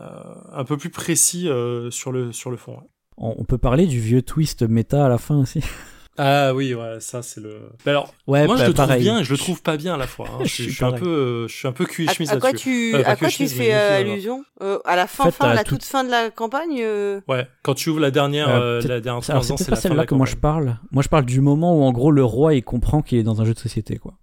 un 0.52 0.64
peu 0.66 0.78
plus 0.78 0.90
précis 0.90 1.48
euh, 1.48 1.90
sur 1.92 2.12
le 2.12 2.32
sur 2.32 2.52
le 2.52 2.58
fond. 2.58 2.74
ouais. 2.74 2.88
On, 3.18 3.36
on 3.38 3.44
peut 3.46 3.58
parler 3.58 3.86
du 3.86 4.00
vieux 4.00 4.22
twist 4.22 4.64
méta 4.64 5.06
à 5.06 5.10
la 5.10 5.18
fin 5.18 5.38
aussi? 5.38 5.62
Ah 6.16 6.54
oui, 6.54 6.76
ouais, 6.76 7.00
ça 7.00 7.24
c'est 7.24 7.42
le. 7.42 7.72
Mais 7.88 7.90
alors, 7.92 8.14
Ouais, 8.28 8.46
moi 8.46 8.56
je 8.56 8.62
bah, 8.62 8.68
le 8.68 8.74
trouve 8.76 8.86
pareil. 8.86 9.02
bien 9.02 9.18
et 9.18 9.24
je 9.24 9.32
le 9.32 9.38
trouve 9.40 9.64
pas 9.64 9.78
bien 9.78 9.96
à 9.96 9.98
la 9.98 10.06
fois. 10.06 10.28
hein. 10.32 10.40
Je 10.44 10.48
suis 10.54 10.64
je 10.66 10.76
suis 10.76 10.86
un 10.86 10.92
peu, 10.92 11.08
euh, 11.08 11.48
je 11.48 11.56
suis 11.56 11.68
un 11.68 11.72
peu 11.72 11.86
cul 11.86 12.06
et 12.06 12.10
À, 12.10 12.14
chemise 12.14 12.30
à 12.32 12.38
quoi 12.38 12.52
là-dessus. 12.52 12.92
tu, 12.92 12.96
Euh, 12.96 13.02
à 13.04 13.16
quoi 13.16 13.30
tu 13.30 13.48
fais 13.48 13.74
euh, 13.74 14.00
allusion? 14.00 14.44
Euh, 14.62 14.78
À 14.86 14.96
la 14.96 15.08
fin, 15.08 15.24
En 15.24 15.32
fait, 15.32 15.38
fin, 15.38 15.54
la 15.56 15.64
tout- 15.64 15.74
toute 15.74 15.84
fin 15.84 16.04
de 16.04 16.12
la 16.12 16.30
campagne 16.30 16.78
euh, 16.84 17.20
Ouais, 17.28 17.48
quand 17.64 17.74
tu 17.74 17.90
ouvres 17.90 18.00
la 18.00 18.12
dernière, 18.12 18.48
la 18.50 19.02
dernière 19.02 19.28
Alors, 19.32 19.44
c'est 19.44 19.68
pas 19.68 19.76
celle-là 19.76 20.06
que 20.06 20.14
moi 20.14 20.28
je 20.28 20.36
parle. 20.36 20.78
Moi, 20.92 21.02
je 21.02 21.10
parle 21.10 21.26
du 21.26 21.42
moment 21.42 21.76
où, 21.80 21.82
en 21.82 21.92
gros, 21.92 22.12
le 22.12 22.24
roi, 22.24 22.54
il 22.54 22.64
comprend 22.64 23.02
qu'il 23.02 23.18
est 23.18 23.24
dans 23.24 23.42
un 23.42 23.46
jeu 23.46 23.56
de 23.56 23.60
société, 23.60 23.98
quoi. 23.98 24.14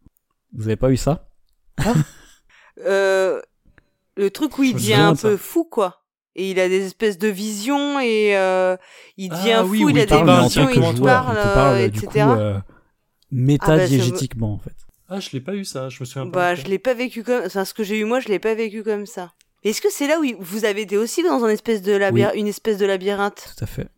Vous 0.53 0.69
avez 0.69 0.77
pas 0.77 0.93
eu 0.93 0.97
ça? 0.97 1.29
euh, 2.87 3.41
Le 4.17 4.31
truc 4.31 4.59
où 4.59 4.63
il 4.63 4.75
devient 4.75 4.95
un 4.95 5.15
peu 5.17 5.37
fou, 5.37 5.65
quoi. 5.65 6.03
Et 6.37 6.51
il 6.53 6.61
a 6.61 6.69
des 6.69 6.87
espèces 6.87 7.19
de 7.19 7.29
visions 7.29 7.99
et 8.01 8.37
euh, 8.37 8.77
il 9.17 9.29
devient 9.31 9.53
Ah 9.59 9.65
oui, 9.65 9.81
fou, 9.83 9.89
il 9.89 9.97
il 9.97 10.01
a 10.01 10.07
des 10.07 10.07
parle, 10.07 10.43
visions, 10.45 10.69
il 10.71 10.75
joueur, 10.97 11.25
parle, 11.25 11.37
il 11.37 11.55
parle, 11.55 11.75
euh, 11.77 11.89
du 11.89 11.99
etc. 11.99 12.09
coup, 12.27 12.31
euh, 12.33 12.55
Ah 12.59 12.63
bah, 12.63 12.65
méta-diégétiquement, 13.31 14.53
en 14.55 14.59
fait. 14.59 14.75
Ah, 15.09 15.19
je 15.21 15.31
l'ai 15.33 15.41
pas 15.41 15.55
eu 15.55 15.65
ça, 15.65 15.89
je 15.89 15.99
me 16.01 16.05
souviens 16.05 16.27
pas. 16.31 16.39
Bah, 16.39 16.55
je 16.55 16.63
l'ai 16.67 16.79
pas 16.79 16.95
vécu 16.95 17.25
comme, 17.25 17.43
enfin, 17.45 17.65
ce 17.65 17.75
que 17.75 17.83
j'ai 17.83 17.99
eu 17.99 18.05
moi, 18.05 18.21
je 18.21 18.29
l'ai 18.29 18.39
pas 18.39 18.55
vécu 18.55 18.83
comme 18.85 19.07
ça. 19.07 19.33
Est-ce 19.65 19.81
que 19.81 19.91
c'est 19.91 20.07
là 20.07 20.19
où 20.21 20.25
vous 20.39 20.65
avez 20.65 20.83
été 20.83 20.97
aussi 20.97 21.23
dans 21.23 21.45
un 21.45 21.49
espèce 21.49 21.83
de 21.83 21.93
labyr- 21.93 22.31
une 22.35 22.47
espèce 22.47 22.79
de 22.79 22.87
labyrinthe? 22.87 23.53
Tout 23.57 23.65
à 23.65 23.67
fait. 23.67 23.89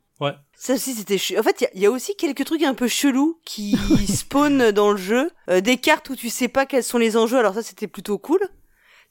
Ça 0.56 0.74
aussi, 0.74 0.94
c'était 0.94 1.18
ch- 1.18 1.38
En 1.38 1.42
fait, 1.42 1.60
il 1.60 1.64
y 1.64 1.66
a- 1.66 1.70
il 1.74 1.80
y, 1.82 1.86
a 1.86 1.90
aussi 1.90 2.14
quelques 2.14 2.44
trucs 2.44 2.62
un 2.62 2.74
peu 2.74 2.86
chelous 2.86 3.40
qui 3.44 3.72
spawnent 4.06 4.70
dans 4.70 4.92
le 4.92 4.96
jeu. 4.96 5.28
Euh, 5.50 5.60
des 5.60 5.76
cartes 5.76 6.08
où 6.10 6.14
tu 6.16 6.30
sais 6.30 6.46
pas 6.46 6.64
quels 6.66 6.84
sont 6.84 6.98
les 6.98 7.16
enjeux. 7.16 7.38
Alors 7.38 7.54
ça, 7.54 7.62
c'était 7.64 7.88
plutôt 7.88 8.18
cool. 8.18 8.38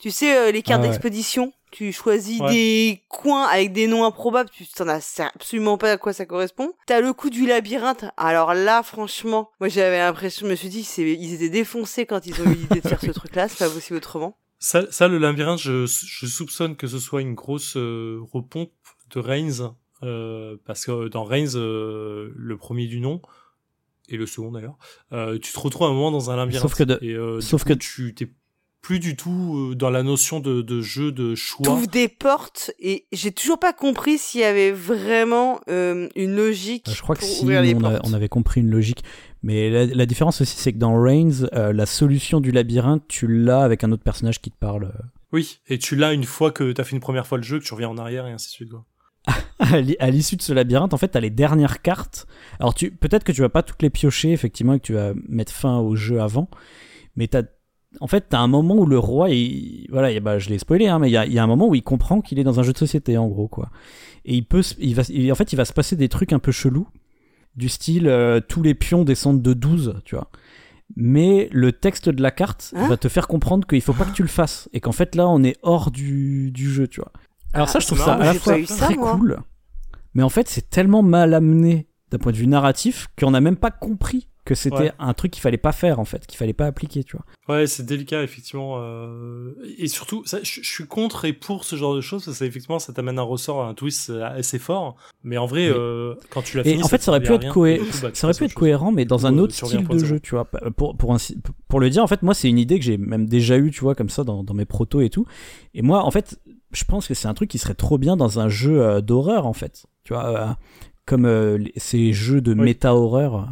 Tu 0.02 0.12
sais, 0.12 0.36
euh, 0.38 0.52
les 0.52 0.62
cartes 0.64 0.82
Ah 0.82 0.88
ouais. 0.88 0.90
d'expédition. 0.90 1.54
Tu 1.72 1.94
choisis 1.94 2.42
Ouais. 2.42 2.50
des 2.52 3.02
coins 3.08 3.46
avec 3.46 3.72
des 3.72 3.88
noms 3.88 4.04
improbables. 4.04 4.50
Tu 4.50 4.68
t'en 4.68 4.90
as 4.90 5.00
absolument 5.36 5.78
pas 5.78 5.92
à 5.94 5.98
quoi 5.98 6.12
ça 6.12 6.26
correspond. 6.26 6.74
T'as 6.86 7.00
le 7.00 7.14
coup 7.14 7.30
du 7.30 7.46
labyrinthe. 7.48 8.04
Alors 8.18 8.54
là, 8.54 8.84
franchement, 8.84 9.52
moi 9.62 9.70
j'avais 9.70 10.00
l'impression, 10.00 10.46
je 10.48 10.52
me 10.52 10.56
suis 10.56 10.68
dit, 10.68 10.84
c'est, 10.84 11.04
ils 11.14 11.34
étaient 11.36 11.50
défoncés 11.50 12.06
quand 12.06 12.26
ils 12.26 12.42
ont 12.42 12.46
eu 12.46 12.56
l'idée 12.56 12.82
de 12.82 12.88
faire 12.90 13.00
ce 13.00 13.12
truc-là. 13.12 13.48
C'est 13.48 13.60
pas 13.66 13.70
possible 13.74 13.98
autrement. 13.98 14.36
Ça, 14.60 14.92
ça, 14.92 15.08
le 15.08 15.18
labyrinthe, 15.18 15.60
je, 15.60 15.86
je 15.86 16.26
soupçonne 16.26 16.76
que 16.76 16.88
ce 16.88 17.00
soit 17.00 17.22
une 17.22 17.36
grosse 17.36 17.78
euh, 17.78 18.20
repompe 18.34 18.72
de 19.16 19.20
Reigns, 19.20 19.74
euh, 20.04 20.58
parce 20.66 20.86
que 20.86 21.08
dans 21.08 21.24
Reigns, 21.24 21.56
euh, 21.56 22.32
le 22.36 22.58
premier 22.58 22.88
du 22.88 23.00
nom, 23.00 23.22
et 24.10 24.18
le 24.18 24.26
second 24.26 24.52
d'ailleurs, 24.52 24.78
euh, 25.14 25.40
tu 25.40 25.54
te 25.54 25.60
retrouves 25.60 25.88
à 25.88 25.90
un 25.90 25.94
moment 25.94 26.12
dans 26.12 26.32
un 26.32 26.36
labyrinthe. 26.36 26.62
Sauf 26.64 26.76
que 26.78 26.84
de- 26.84 27.00
et, 27.02 27.14
euh, 27.14 27.40
sauf 27.40 27.64
coup, 27.64 27.70
que- 27.70 27.74
tu 27.76 28.14
t'es 28.14 28.28
plus 28.82 29.00
du 29.00 29.16
tout 29.16 29.70
euh, 29.72 29.76
dans 29.76 29.90
la 29.90 30.02
notion 30.04 30.40
de, 30.40 30.62
de 30.62 30.82
jeu 30.82 31.12
de 31.12 31.36
choix. 31.36 31.64
T'ouvres 31.66 31.88
des 31.88 32.08
portes 32.08 32.72
et 32.80 33.06
j'ai 33.12 33.32
toujours 33.32 33.60
pas 33.60 33.74
compris 33.74 34.18
s'il 34.18 34.42
y 34.42 34.44
avait 34.44 34.72
vraiment 34.72 35.62
euh, 35.70 36.10
une 36.16 36.36
logique 36.36 36.88
Euh, 36.88 36.92
Je 36.94 37.02
crois 37.02 37.16
que 37.16 37.22
pour 37.22 37.30
si, 37.30 37.44
ouvrir 37.44 37.62
les 37.62 37.76
on, 37.76 37.84
a- 37.84 37.92
portes. 37.92 38.08
on 38.10 38.14
avait 38.14 38.30
compris 38.30 38.62
une 38.62 38.70
logique. 38.72 39.04
Mais 39.44 39.70
la, 39.70 39.86
la 39.86 40.06
différence 40.06 40.42
aussi, 40.42 40.56
c'est 40.58 40.74
que 40.74 40.78
dans 40.78 41.00
Reigns, 41.02 41.48
euh, 41.54 41.74
la 41.74 41.86
solution 41.86 42.42
du 42.42 42.52
labyrinthe, 42.52 43.04
tu 43.08 43.28
l'as 43.28 43.64
avec 43.64 43.84
un 43.84 43.92
autre 43.92 44.04
personnage 44.04 44.42
qui 44.42 44.52
te 44.52 44.58
parle. 44.58 44.92
Oui, 45.32 45.60
et 45.68 45.78
tu 45.80 45.96
l'as 45.96 46.14
une 46.14 46.24
fois 46.26 46.52
que 46.52 46.72
t'as 46.72 46.84
fait 46.84 46.96
une 46.96 47.00
première 47.02 47.26
fois 47.28 47.38
le 47.38 47.44
jeu, 47.44 47.60
que 47.60 47.64
tu 47.64 47.74
reviens 47.74 47.90
en 47.90 47.98
arrière 47.98 48.28
et 48.28 48.32
ainsi 48.32 48.48
de 48.48 48.52
suite. 48.52 48.70
quoi. 48.72 48.86
à 49.60 49.80
l'i- 49.80 49.96
à 50.00 50.10
l'issue 50.10 50.36
de 50.36 50.42
ce 50.42 50.52
labyrinthe, 50.54 50.94
en 50.94 50.98
fait, 50.98 51.10
t'as 51.10 51.20
les 51.20 51.30
dernières 51.30 51.82
cartes. 51.84 52.26
Alors, 52.60 52.74
tu, 52.74 52.90
peut-être 52.92 53.24
que 53.24 53.32
tu 53.32 53.42
vas 53.42 53.50
pas 53.50 53.62
toutes 53.64 53.82
les 53.84 53.92
piocher, 53.92 54.32
effectivement, 54.32 54.74
et 54.74 54.80
que 54.80 54.86
tu 54.86 54.94
vas 54.94 55.14
mettre 55.30 55.54
fin 55.54 55.78
au 55.78 55.96
jeu 55.96 56.20
avant. 56.22 56.50
Mais 57.16 57.28
t'as, 57.28 57.44
en 58.00 58.08
fait, 58.08 58.26
t'as 58.30 58.40
un 58.40 58.48
moment 58.48 58.76
où 58.76 58.86
le 58.86 58.98
roi, 58.98 59.30
il, 59.30 59.86
voilà, 59.90 60.12
il- 60.12 60.20
bah, 60.22 60.40
je 60.40 60.50
l'ai 60.50 60.58
spoilé, 60.58 60.88
hein, 60.88 61.00
mais 61.00 61.10
il 61.10 61.14
y 61.14 61.18
a, 61.18 61.26
il 61.26 61.34
y 61.34 61.40
a 61.40 61.44
un 61.44 61.48
moment 61.48 61.68
où 61.68 61.76
il 61.76 61.84
comprend 61.84 62.22
qu'il 62.22 62.40
est 62.40 62.44
dans 62.44 62.60
un 62.60 62.64
jeu 62.64 62.74
de 62.74 62.78
société, 62.78 63.18
en 63.18 63.28
gros, 63.28 63.48
quoi. 63.48 63.70
Et 64.26 64.36
il 64.36 64.46
peut, 64.46 64.62
il 64.80 64.96
va, 64.96 65.04
il- 65.10 65.32
en 65.32 65.36
fait, 65.36 65.52
il 65.54 65.56
va 65.56 65.66
se 65.66 65.74
passer 65.74 65.96
des 65.96 66.10
trucs 66.10 66.34
un 66.34 66.40
peu 66.40 66.52
chelous, 66.52 66.88
du 67.56 67.68
style, 67.70 68.08
euh, 68.08 68.40
tous 68.40 68.62
les 68.64 68.74
pions 68.74 69.04
descendent 69.04 69.42
de 69.42 69.54
12, 69.54 69.96
tu 70.06 70.16
vois. 70.16 70.30
Mais 70.96 71.48
le 71.52 71.72
texte 71.72 72.10
de 72.10 72.22
la 72.22 72.32
carte 72.32 72.74
Hein 72.76 72.88
va 72.88 72.98
te 72.98 73.08
faire 73.08 73.28
comprendre 73.28 73.66
qu'il 73.68 73.82
faut 73.82 73.94
pas 73.94 74.06
que 74.06 74.12
tu 74.12 74.22
le 74.24 74.28
fasses. 74.28 74.70
Et 74.74 74.80
qu'en 74.82 74.92
fait, 74.92 75.16
là, 75.16 75.28
on 75.28 75.42
est 75.44 75.58
hors 75.62 75.90
du, 75.92 76.52
du 76.52 76.70
jeu, 76.72 76.88
tu 76.88 77.00
vois. 77.02 77.12
Alors 77.54 77.68
Ah, 77.70 77.72
ça, 77.72 77.80
je 77.80 77.88
trouve 77.88 77.98
c'est 77.98 78.06
ça 78.06 78.14
à 78.16 78.26
la 78.26 78.34
fois 78.34 78.58
très 78.66 78.96
moi. 78.96 79.16
cool, 79.16 79.40
mais 80.14 80.24
en 80.24 80.30
fait, 80.30 80.48
c'est 80.50 80.70
tellement 80.70 81.02
mal 81.02 81.34
amené 81.34 81.88
d'un 82.10 82.18
point 82.18 82.32
de 82.34 82.38
vue 82.38 82.48
narratif 82.48 83.08
qu'on 83.20 83.32
n'a 83.32 83.40
même 83.42 83.56
pas 83.58 83.72
compris 83.72 84.28
que 84.52 84.56
c'était 84.64 84.76
Ouais. 84.76 84.92
un 85.00 85.14
truc 85.14 85.32
qu'il 85.32 85.42
fallait 85.42 85.58
pas 85.58 85.72
faire, 85.72 86.00
en 86.00 86.06
fait, 86.06 86.28
qu'il 86.28 86.38
fallait 86.38 86.52
pas 86.52 86.66
appliquer, 86.66 87.04
tu 87.06 87.16
vois. 87.16 87.26
Ouais, 87.48 87.68
c'est 87.68 87.86
délicat, 87.86 88.22
effectivement. 88.24 88.76
euh, 88.80 89.54
Et 89.78 89.88
surtout, 89.88 90.24
ça, 90.26 90.40
je, 90.44 90.62
je 90.62 90.70
suis 90.70 90.86
contre 90.88 91.24
et 91.26 91.32
pour 91.34 91.64
ce 91.64 91.76
genre 91.78 91.96
de 91.96 92.02
choses, 92.02 92.26
parce 92.26 92.40
que 92.40 92.44
effectivement, 92.44 92.80
ça 92.80 92.92
t'amène 92.92 93.18
un 93.18 93.24
ressort, 93.24 93.64
un 93.66 93.74
twist 93.74 94.10
euh, 94.10 94.24
assez 94.24 94.60
fort. 94.60 94.96
Mais 95.24 95.38
en 95.38 95.46
vrai, 95.46 95.68
euh, 95.70 96.16
quand 96.30 96.42
tu 96.42 96.58
l'as 96.58 96.64
fini, 96.64 96.84
en 96.84 96.88
fait, 96.88 97.02
ça 97.02 97.12
aurait 97.12 97.22
pu 97.22 97.28
te 97.30 97.34
être, 97.34 97.54
cohé- 97.54 97.78
coup, 97.80 97.86
bah, 98.02 98.10
ça 98.14 98.28
aurait 98.28 98.38
pu 98.38 98.44
être 98.46 98.54
cohérent, 98.54 98.92
mais 98.92 99.06
dans 99.06 99.26
un 99.26 99.38
autre 99.38 99.54
style 99.54 99.88
de 99.88 99.98
jeu, 99.98 100.20
tu 100.20 100.32
vois. 100.36 100.46
Pour, 100.76 100.98
pour, 100.98 101.16
pour 101.70 101.80
le 101.80 101.90
dire, 101.90 102.04
en 102.04 102.08
fait, 102.08 102.22
moi, 102.24 102.34
c'est 102.34 102.50
une 102.50 102.60
idée 102.60 102.78
que 102.80 102.86
j'ai 102.86 102.98
même 102.98 103.28
déjà 103.28 103.58
eue, 103.58 103.72
tu 103.72 103.82
vois, 103.82 103.96
comme 103.96 104.10
ça, 104.10 104.24
dans, 104.24 104.44
dans 104.44 104.54
mes 104.54 104.66
protos 104.66 105.02
et 105.02 105.10
tout. 105.10 105.26
Et 105.74 105.82
moi, 105.82 106.04
en 106.04 106.12
fait, 106.12 106.40
je 106.72 106.84
pense 106.84 107.08
que 107.08 107.14
c'est 107.14 107.28
un 107.28 107.34
truc 107.34 107.50
qui 107.50 107.58
serait 107.58 107.74
trop 107.76 107.98
bien 107.98 108.18
dans 108.18 108.40
un 108.40 108.50
jeu 108.50 109.02
d'horreur, 109.02 109.46
en 109.48 109.54
fait. 109.54 109.86
Tu 110.04 110.14
vois, 110.14 110.58
comme 111.06 111.26
euh, 111.26 111.58
ces 111.78 112.14
jeux 112.14 112.42
de 112.42 112.54
Oui. 112.54 112.60
méta-horreur. 112.62 113.50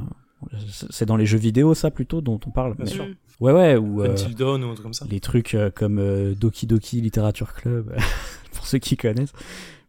C'est 0.92 1.06
dans 1.06 1.18
les 1.18 1.26
jeux 1.26 1.38
vidéo, 1.38 1.74
ça, 1.74 1.92
plutôt, 1.92 2.22
dont 2.22 2.40
on 2.46 2.52
parle. 2.52 2.76
Bien 2.76 2.86
mais- 2.86 2.92
sûr. 2.92 3.08
Ouais, 3.40 3.54
ouais, 3.54 3.76
ou... 3.78 4.02
euh, 4.04 4.12
Until 4.12 4.36
Dawn 4.36 4.64
ou 4.64 4.68
un 4.70 4.74
truc 4.74 4.84
comme 4.84 4.94
ça. 4.94 5.06
les 5.10 5.20
trucs 5.22 5.54
euh, 5.56 5.70
comme 5.74 5.98
euh, 6.00 6.36
Doki 6.36 6.68
Doki 6.68 7.00
Literature 7.02 7.54
Club, 7.54 7.96
pour 8.54 8.68
ceux 8.68 8.80
qui 8.80 8.98
connaissent. 8.98 9.32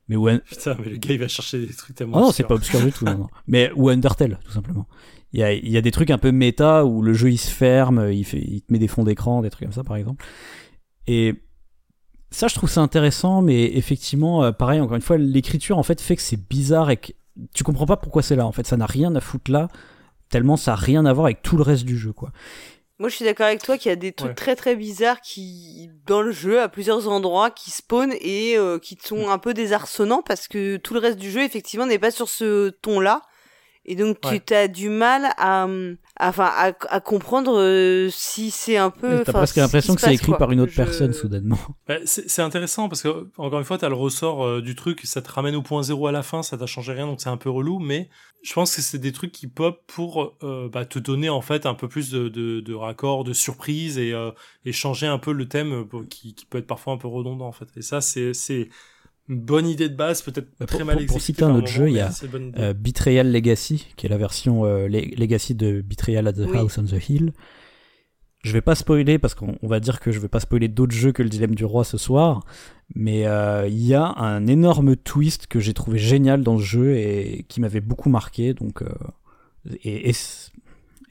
Mais 0.08 0.16
ou, 0.16 0.28
un- 0.28 0.38
Putain, 0.38 0.76
mais 0.78 0.90
le 0.90 0.96
gars, 0.96 1.14
il 1.14 1.18
va 1.20 1.28
chercher 1.28 1.64
des 1.66 1.72
trucs 1.74 1.96
tellement. 1.96 2.18
Oh 2.18 2.20
non, 2.20 2.32
c'est 2.32 2.44
pas 2.44 2.54
obscur 2.54 2.80
du 2.80 2.92
tout. 2.92 3.04
non, 3.04 3.12
non. 3.18 3.28
Mais 3.48 3.70
ou 3.74 3.88
Undertale, 3.88 4.38
tout 4.44 4.52
simplement. 4.52 4.86
Il 5.32 5.40
y 5.40 5.42
a, 5.44 5.52
il 5.52 5.68
y 5.68 5.76
a 5.76 5.80
des 5.80 5.90
trucs 5.92 6.10
un 6.10 6.18
peu 6.18 6.32
méta 6.32 6.84
où 6.84 7.02
le 7.02 7.12
jeu 7.12 7.30
il 7.30 7.38
se 7.38 7.50
ferme, 7.50 8.08
il, 8.12 8.24
fait, 8.24 8.40
il 8.40 8.62
te 8.62 8.72
met 8.72 8.78
des 8.80 8.88
fonds 8.88 9.04
d'écran, 9.04 9.42
des 9.42 9.50
trucs 9.50 9.66
comme 9.68 9.72
ça 9.74 9.84
par 9.84 9.96
exemple. 9.96 10.24
Et 11.06 11.34
ça, 12.32 12.46
je 12.48 12.54
trouve 12.54 12.70
ça 12.70 12.80
intéressant, 12.80 13.42
mais 13.42 13.76
effectivement, 13.76 14.44
euh, 14.44 14.52
pareil, 14.52 14.80
encore 14.80 14.96
une 14.96 15.02
fois, 15.02 15.18
l'écriture 15.18 15.78
en 15.78 15.82
fait 15.84 16.00
fait 16.00 16.16
que 16.16 16.22
c'est 16.22 16.48
bizarre 16.48 16.90
et 16.90 16.96
que 16.96 17.12
tu 17.54 17.62
comprends 17.64 17.86
pas 17.86 17.96
pourquoi 17.96 18.22
c'est 18.22 18.36
là. 18.36 18.46
En 18.46 18.52
fait, 18.52 18.66
ça 18.66 18.76
n'a 18.76 18.86
rien 18.86 19.14
à 19.16 19.20
foutre 19.20 19.50
là, 19.50 19.68
tellement 20.30 20.56
ça 20.56 20.72
a 20.72 20.76
rien 20.76 21.04
à 21.04 21.12
voir 21.12 21.26
avec 21.26 21.42
tout 21.42 21.56
le 21.56 21.62
reste 21.62 21.84
du 21.84 21.98
jeu, 21.98 22.12
quoi. 22.12 22.30
Moi, 22.98 23.08
je 23.08 23.16
suis 23.16 23.24
d'accord 23.24 23.46
avec 23.46 23.62
toi 23.62 23.78
qu'il 23.78 23.88
y 23.88 23.92
a 23.92 23.96
des 23.96 24.12
trucs 24.12 24.28
Ouais. 24.30 24.34
très 24.34 24.56
très 24.56 24.76
bizarres 24.76 25.22
qui, 25.22 25.88
dans 26.06 26.20
le 26.20 26.32
jeu, 26.32 26.60
à 26.60 26.68
plusieurs 26.68 27.08
endroits, 27.08 27.50
qui 27.50 27.70
spawnent 27.70 28.14
et 28.20 28.58
euh, 28.58 28.78
qui 28.78 28.98
sont 29.02 29.30
un 29.30 29.38
peu 29.38 29.54
désarçonnants 29.54 30.22
parce 30.22 30.48
que 30.48 30.76
tout 30.76 30.92
le 30.92 31.00
reste 31.00 31.18
du 31.18 31.30
jeu, 31.30 31.40
effectivement, 31.42 31.86
n'est 31.86 31.98
pas 31.98 32.10
sur 32.10 32.28
ce 32.28 32.68
ton-là. 32.68 33.22
Et 33.86 33.94
donc, 33.96 34.18
Ouais. 34.26 34.42
tu 34.46 34.52
as 34.52 34.68
du 34.68 34.90
mal 34.90 35.30
à, 35.38 35.64
hum, 35.64 35.96
à- 36.09 36.09
enfin, 36.28 36.50
à, 36.54 36.72
à 36.88 37.00
comprendre 37.00 37.58
euh, 37.58 38.08
si 38.10 38.50
c'est 38.50 38.76
un 38.76 38.90
peu. 38.90 39.22
T'as 39.24 39.32
presque 39.32 39.56
l'impression 39.56 39.94
que 39.94 40.00
c'est 40.00 40.14
écrit 40.14 40.26
quoi. 40.26 40.38
par 40.38 40.52
une 40.52 40.60
autre 40.60 40.72
Je- 40.72 40.76
personne 40.76 41.12
soudainement. 41.12 41.58
Bah, 41.88 41.96
c'est 42.04 42.42
intéressant 42.42 42.88
parce 42.88 43.02
que, 43.02 43.28
encore 43.38 43.58
une 43.58 43.64
fois, 43.64 43.78
t'as 43.78 43.88
le 43.88 43.94
ressort 43.96 44.44
euh, 44.44 44.60
du 44.62 44.74
truc, 44.74 45.00
ça 45.04 45.22
te 45.22 45.30
ramène 45.32 45.56
au 45.56 45.62
point 45.62 45.82
zéro 45.82 46.06
à 46.06 46.12
la 46.12 46.22
fin, 46.22 46.42
ça 46.42 46.56
t'a 46.56 46.66
changé 46.66 46.92
rien, 46.92 47.06
donc 47.06 47.20
c'est 47.20 47.28
un 47.30 47.36
peu 47.36 47.50
relou, 47.50 47.78
mais 47.80 48.08
je 48.42 48.52
pense 48.54 48.74
que 48.76 48.80
c'est 48.82 48.98
des 48.98 49.12
trucs 49.12 49.32
qui 49.32 49.46
pop 49.48 49.82
pour 49.86 50.36
euh, 50.42 50.68
bah, 50.72 50.84
te 50.84 50.98
donner 50.98 51.28
en 51.28 51.40
fait 51.40 51.66
un 51.66 51.74
peu 51.74 51.88
plus 51.88 52.10
de, 52.10 52.28
de, 52.28 52.60
de 52.60 52.74
raccords, 52.74 53.24
de 53.24 53.32
surprises 53.32 53.98
et, 53.98 54.12
euh, 54.12 54.30
et 54.64 54.72
changer 54.72 55.06
un 55.06 55.18
peu 55.18 55.32
le 55.32 55.48
thème 55.48 55.84
pour- 55.86 56.06
qui, 56.08 56.34
qui 56.34 56.46
peut 56.46 56.58
être 56.58 56.66
parfois 56.66 56.92
un 56.92 56.96
peu 56.98 57.08
redondant 57.08 57.46
en 57.46 57.52
fait. 57.52 57.68
Et 57.76 57.82
ça, 57.82 58.00
c'est 58.00 58.68
une 59.30 59.40
bonne 59.40 59.66
idée 59.66 59.88
de 59.88 59.94
base, 59.94 60.20
peut-être 60.22 60.48
Bah, 60.60 60.66
très 60.66 60.78
pour- 60.78 60.86
mal 60.86 60.96
pour- 60.96 61.06
pour 61.06 61.16
exécutée 61.16 61.32
citer 61.32 61.44
un 61.44 61.54
autre 61.54 61.68
jeu, 61.68 61.88
il 61.88 61.94
y 61.94 62.00
a. 62.00 62.10
Euh, 62.58 62.74
Betrayal 62.74 63.30
Legacy, 63.32 63.86
qui 63.96 64.04
est 64.06 64.08
la 64.10 64.18
version 64.18 64.64
euh, 64.66 64.88
le- 64.88 65.16
Legacy 65.16 65.54
de 65.54 65.80
Betrayal 65.80 66.26
at 66.28 66.32
the 66.34 66.46
Oui. 66.48 66.56
House 66.58 66.76
on 66.78 66.84
the 66.84 67.08
Hill. 67.08 67.32
Je 68.42 68.52
vais 68.52 68.62
pas 68.62 68.74
spoiler 68.74 69.18
parce 69.18 69.34
qu'on 69.34 69.56
on 69.62 69.68
va 69.68 69.80
dire 69.80 70.00
que 70.00 70.12
je 70.12 70.18
vais 70.18 70.28
pas 70.28 70.40
spoiler 70.40 70.66
d'autres 70.68 70.94
jeux 70.94 71.12
que 71.12 71.22
le 71.22 71.28
Dilemme 71.28 71.54
du 71.54 71.64
Roi 71.64 71.84
ce 71.84 71.98
soir, 71.98 72.42
mais 72.94 73.26
euh, 73.26 73.68
il 73.68 73.84
y 73.86 73.94
a 73.94 74.14
un 74.16 74.46
énorme 74.46 74.96
twist 74.96 75.46
que 75.46 75.60
j'ai 75.60 75.74
trouvé 75.74 75.98
génial 75.98 76.42
dans 76.42 76.56
ce 76.58 76.62
jeu 76.64 76.96
et 76.96 77.44
qui 77.48 77.60
m'avait 77.60 77.82
beaucoup 77.82 78.08
marqué. 78.08 78.54
Donc, 78.54 78.82
euh, 78.82 78.88
et, 79.84 80.08
et 80.08 80.12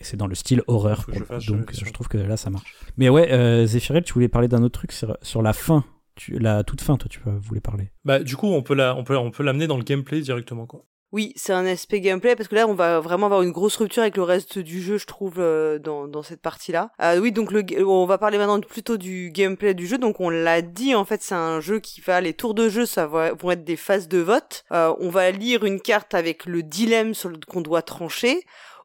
c'est 0.01 0.17
dans 0.17 0.25
le 0.27 0.33
style 0.33 0.63
horreur, 0.65 1.05
je 1.39 1.51
donc 1.51 1.71
je 1.71 1.91
trouve 1.91 2.07
que 2.07 2.17
là 2.17 2.35
ça 2.35 2.49
marche. 2.49 2.73
Mais 2.97 3.09
ouais, 3.09 3.31
euh, 3.31 3.65
Zephyriel, 3.67 4.03
tu 4.03 4.13
voulais 4.13 4.27
parler 4.27 4.47
d'un 4.47 4.63
autre 4.63 4.79
truc 4.79 4.91
sur, 4.91 5.15
sur 5.21 5.43
la 5.43 5.53
fin. 5.53 5.85
Tu, 6.19 6.37
la 6.37 6.63
toute 6.63 6.81
fin, 6.81 6.97
toi, 6.97 7.07
tu 7.09 7.19
voulais 7.25 7.61
parler. 7.61 7.91
Bah, 8.05 8.19
du 8.19 8.35
coup, 8.35 8.47
on 8.47 8.61
peut 8.61 8.75
la, 8.75 8.95
on 8.95 9.03
peut, 9.03 9.17
on 9.17 9.31
peut 9.31 9.43
l'amener 9.43 9.67
dans 9.67 9.77
le 9.77 9.83
gameplay 9.83 10.21
directement, 10.21 10.67
quoi. 10.67 10.85
Oui, 11.11 11.33
c'est 11.35 11.53
un 11.53 11.65
aspect 11.65 12.01
gameplay 12.01 12.35
parce 12.35 12.47
que 12.47 12.53
là, 12.53 12.67
on 12.67 12.75
va 12.75 12.99
vraiment 12.99 13.25
avoir 13.25 13.41
une 13.41 13.51
grosse 13.51 13.77
rupture 13.77 14.03
avec 14.03 14.15
le 14.15 14.21
reste 14.21 14.59
du 14.59 14.79
jeu, 14.79 14.99
je 14.99 15.07
trouve, 15.07 15.39
euh, 15.39 15.79
dans, 15.79 16.07
dans 16.07 16.21
cette 16.21 16.41
partie-là. 16.41 16.91
Euh, 17.01 17.19
oui, 17.19 17.31
donc 17.31 17.51
le, 17.51 17.63
on 17.83 18.05
va 18.05 18.19
parler 18.19 18.37
maintenant 18.37 18.59
plutôt 18.59 18.97
du 18.97 19.31
gameplay 19.31 19.73
du 19.73 19.87
jeu. 19.87 19.97
Donc 19.97 20.19
on 20.19 20.29
l'a 20.29 20.61
dit, 20.61 20.93
en 20.93 21.05
fait, 21.05 21.23
c'est 21.23 21.33
un 21.33 21.61
jeu 21.61 21.79
qui 21.79 22.01
va 22.01 22.21
les 22.21 22.33
tours 22.33 22.53
de 22.53 22.69
jeu, 22.69 22.85
ça 22.85 23.07
va, 23.07 23.33
vont 23.33 23.49
être 23.49 23.63
des 23.63 23.75
phases 23.75 24.07
de 24.07 24.19
vote. 24.19 24.65
Euh, 24.71 24.93
on 24.99 25.09
va 25.09 25.31
lire 25.31 25.65
une 25.65 25.81
carte 25.81 26.13
avec 26.13 26.45
le 26.45 26.61
dilemme 26.61 27.15
sur 27.15 27.31
qu'on 27.47 27.61
doit 27.61 27.81
trancher. 27.81 28.43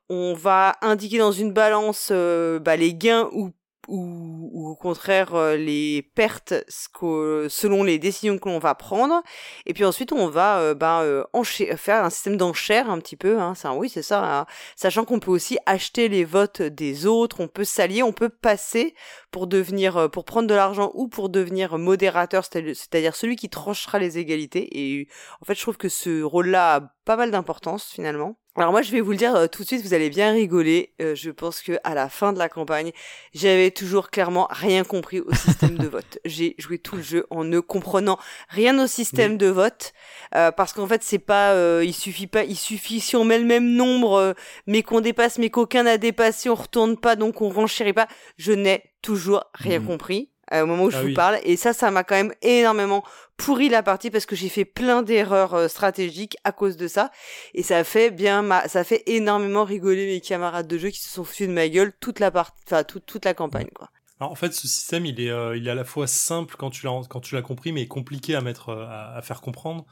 On 0.09 0.33
va 0.33 0.77
indiquer 0.81 1.19
dans 1.19 1.33
une 1.33 1.53
balance 1.53 2.09
euh, 2.11 2.59
bah, 2.59 2.77
les 2.77 2.95
gains 2.95 3.29
ou 3.33 3.51
ou, 3.89 4.51
ou, 4.53 4.69
au 4.69 4.77
contraire 4.77 5.35
euh, 5.35 5.57
les 5.57 6.03
pertes 6.15 6.55
selon 6.69 7.83
les 7.83 7.99
décisions 7.99 8.39
que 8.39 8.49
l'on 8.49 8.59
va 8.59 8.75
prendre. 8.75 9.23
Et 9.67 9.75
puis 9.75 9.85
ensuite 9.85 10.13
on 10.13 10.29
va 10.29 10.59
euh, 10.59 10.75
euh, 10.83 11.77
faire 11.77 12.05
un 12.05 12.11
système 12.11 12.37
d'enchères 12.37 12.91
un 12.91 12.99
petit 12.99 13.17
peu 13.17 13.39
hein, 13.39 13.55
oui 13.77 13.89
c'est 13.89 14.03
ça 14.03 14.41
hein. 14.41 14.47
sachant 14.77 15.05
qu'on 15.05 15.21
peut 15.21 15.31
aussi 15.31 15.59
acheter 15.67 16.09
les 16.09 16.25
votes 16.25 16.63
des 16.63 17.07
autres 17.07 17.41
on 17.41 17.49
peut 17.49 17.65
s'allier 17.65 18.03
on 18.03 18.13
peut 18.13 18.29
passer 18.29 18.95
pour 19.31 19.47
devenir 19.47 19.97
euh, 19.97 20.09
pour 20.09 20.25
prendre 20.25 20.49
de 20.49 20.55
l'argent 20.55 20.91
ou 20.95 21.09
pour 21.09 21.29
devenir 21.29 21.79
modérateur 21.79 22.45
c'est-à-dire 22.45 23.17
celui 23.17 23.37
qui 23.37 23.49
tranchera 23.49 23.99
les 23.99 24.19
égalités. 24.19 24.79
Et 24.79 25.09
en 25.41 25.45
fait 25.45 25.55
je 25.55 25.63
trouve 25.63 25.77
que 25.77 25.89
ce 25.89 26.23
rôle 26.23 26.49
là 26.49 26.77
a 26.77 26.81
pas 27.05 27.17
mal 27.17 27.31
d'importance 27.31 27.91
finalement 27.91 28.37
alors 28.57 28.71
moi 28.71 28.83
je 28.83 28.93
vais 28.93 29.01
vous 29.01 29.11
le 29.11 29.17
dire 29.17 29.35
euh, 29.35 29.47
tout 29.49 29.63
de 29.63 29.67
suite, 29.67 29.83
vous 29.83 29.95
allez 29.95 30.11
bien 30.11 30.33
rigoler. 30.33 30.95
Euh, 31.03 31.17
je 31.17 31.31
pense 31.31 31.61
que 31.61 31.73
à 31.83 31.95
la 31.95 32.09
fin 32.09 32.33
de 32.33 32.39
la 32.39 32.49
campagne, 32.49 32.93
j'avais 33.33 33.73
toujours 33.73 34.11
clairement 34.11 34.47
rien 34.49 34.85
compris 34.85 35.21
au 35.21 35.35
système 35.35 35.77
de 35.77 35.89
vote. 35.89 36.21
J'ai 36.25 36.55
joué 36.59 36.79
tout 36.79 36.95
le 36.95 37.03
jeu 37.03 37.27
en 37.31 37.43
ne 37.43 37.59
comprenant 37.59 38.17
rien 38.49 38.83
au 38.83 38.87
système 38.87 39.39
de 39.39 39.49
vote 39.49 39.93
euh, 40.37 40.53
parce 40.53 40.73
qu'en 40.73 40.87
fait 40.87 41.03
c'est 41.03 41.19
pas, 41.19 41.53
il 41.83 41.93
suffit 41.95 42.29
pas, 42.29 42.45
il 42.45 42.57
suffit 42.57 43.01
si 43.01 43.17
on 43.17 43.25
met 43.25 43.39
le 43.39 43.45
même 43.45 43.75
nombre 43.75 44.35
mais 44.69 44.83
qu'on 44.85 45.01
dépasse 45.01 45.39
mais 45.39 45.51
qu'aucun 45.51 45.83
n'a 45.83 45.99
dépassé, 45.99 46.49
on 46.49 46.55
retourne 46.55 46.97
pas 46.97 47.17
donc 47.17 47.41
on 47.41 47.49
renchérit 47.49 47.93
pas. 47.93 48.07
Je 48.37 48.53
n'ai 48.53 48.85
toujours 49.03 49.45
rien 49.55 49.81
mmh. 49.81 49.87
compris. 49.87 50.31
Au 50.53 50.67
moment 50.67 50.85
où 50.85 50.91
je 50.91 50.99
ah 50.99 51.03
vous 51.03 51.15
parle. 51.15 51.39
Et 51.45 51.57
ça 51.57 51.73
ça 51.73 51.91
m'a 51.91 52.05
quand 52.05 52.15
même 52.15 52.35
énormément 52.43 53.05
pourri 53.37 53.69
la 53.69 53.83
partie 53.83 54.11
parce 54.11 54.27
que 54.27 54.37
j'ai 54.37 54.49
fait 54.49 54.65
plein 54.65 55.03
d'erreurs 55.03 55.55
euh, 55.55 55.69
stratégiques 55.69 56.37
à 56.45 56.53
cause 56.53 56.77
de 56.77 56.89
ça. 56.89 57.11
Et 57.55 57.63
ça 57.63 57.85
fait 57.85 58.11
bien 58.11 58.43
ma... 58.43 58.69
ça 58.69 58.85
fait 58.85 59.03
énormément 59.07 59.65
rigoler 59.65 60.07
mes 60.07 60.21
camarades 60.21 60.69
de 60.69 60.79
jeu 60.79 60.91
qui 60.91 61.01
se 61.01 61.09
sont 61.09 61.25
foutus 61.25 61.49
de 61.49 61.53
ma 61.53 61.69
gueule 61.69 61.93
toute 62.01 62.21
la 62.21 62.31
partie 62.31 62.63
enfin 62.67 62.85
toute, 62.85 63.07
toute 63.07 63.25
la 63.25 63.35
campagne 63.35 63.69
quoi. 63.75 63.91
Alors 64.21 64.31
en 64.31 64.37
fait 64.37 64.53
ce 64.55 64.69
système 64.69 65.07
il 65.07 65.21
est 65.21 65.31
euh, 65.31 65.57
il 65.57 65.67
est 65.67 65.71
à 65.71 65.75
la 65.75 65.85
fois 65.85 66.07
simple 66.07 66.55
quand 66.57 66.71
tu 66.71 66.87
l'as 66.87 67.03
quand 67.09 67.21
tu 67.21 67.35
l'as 67.35 67.43
compris 67.43 67.73
mais 67.73 67.87
compliqué 67.89 68.35
à 68.35 68.41
mettre 68.41 68.69
euh, 68.69 68.87
à, 68.89 69.21
faire 69.23 69.41
comprendre. 69.41 69.85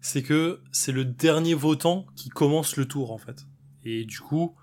C'est 0.00 0.22
que 0.22 0.62
c'est 0.72 0.92
le 0.92 1.04
dernier 1.04 1.54
votant 1.54 2.06
qui 2.16 2.30
commence 2.30 2.76
le 2.76 2.86
tour 2.86 3.12
en 3.12 3.18
fait. 3.18 3.44
Et 3.84 4.04
du 4.04 4.20
coup 4.20 4.56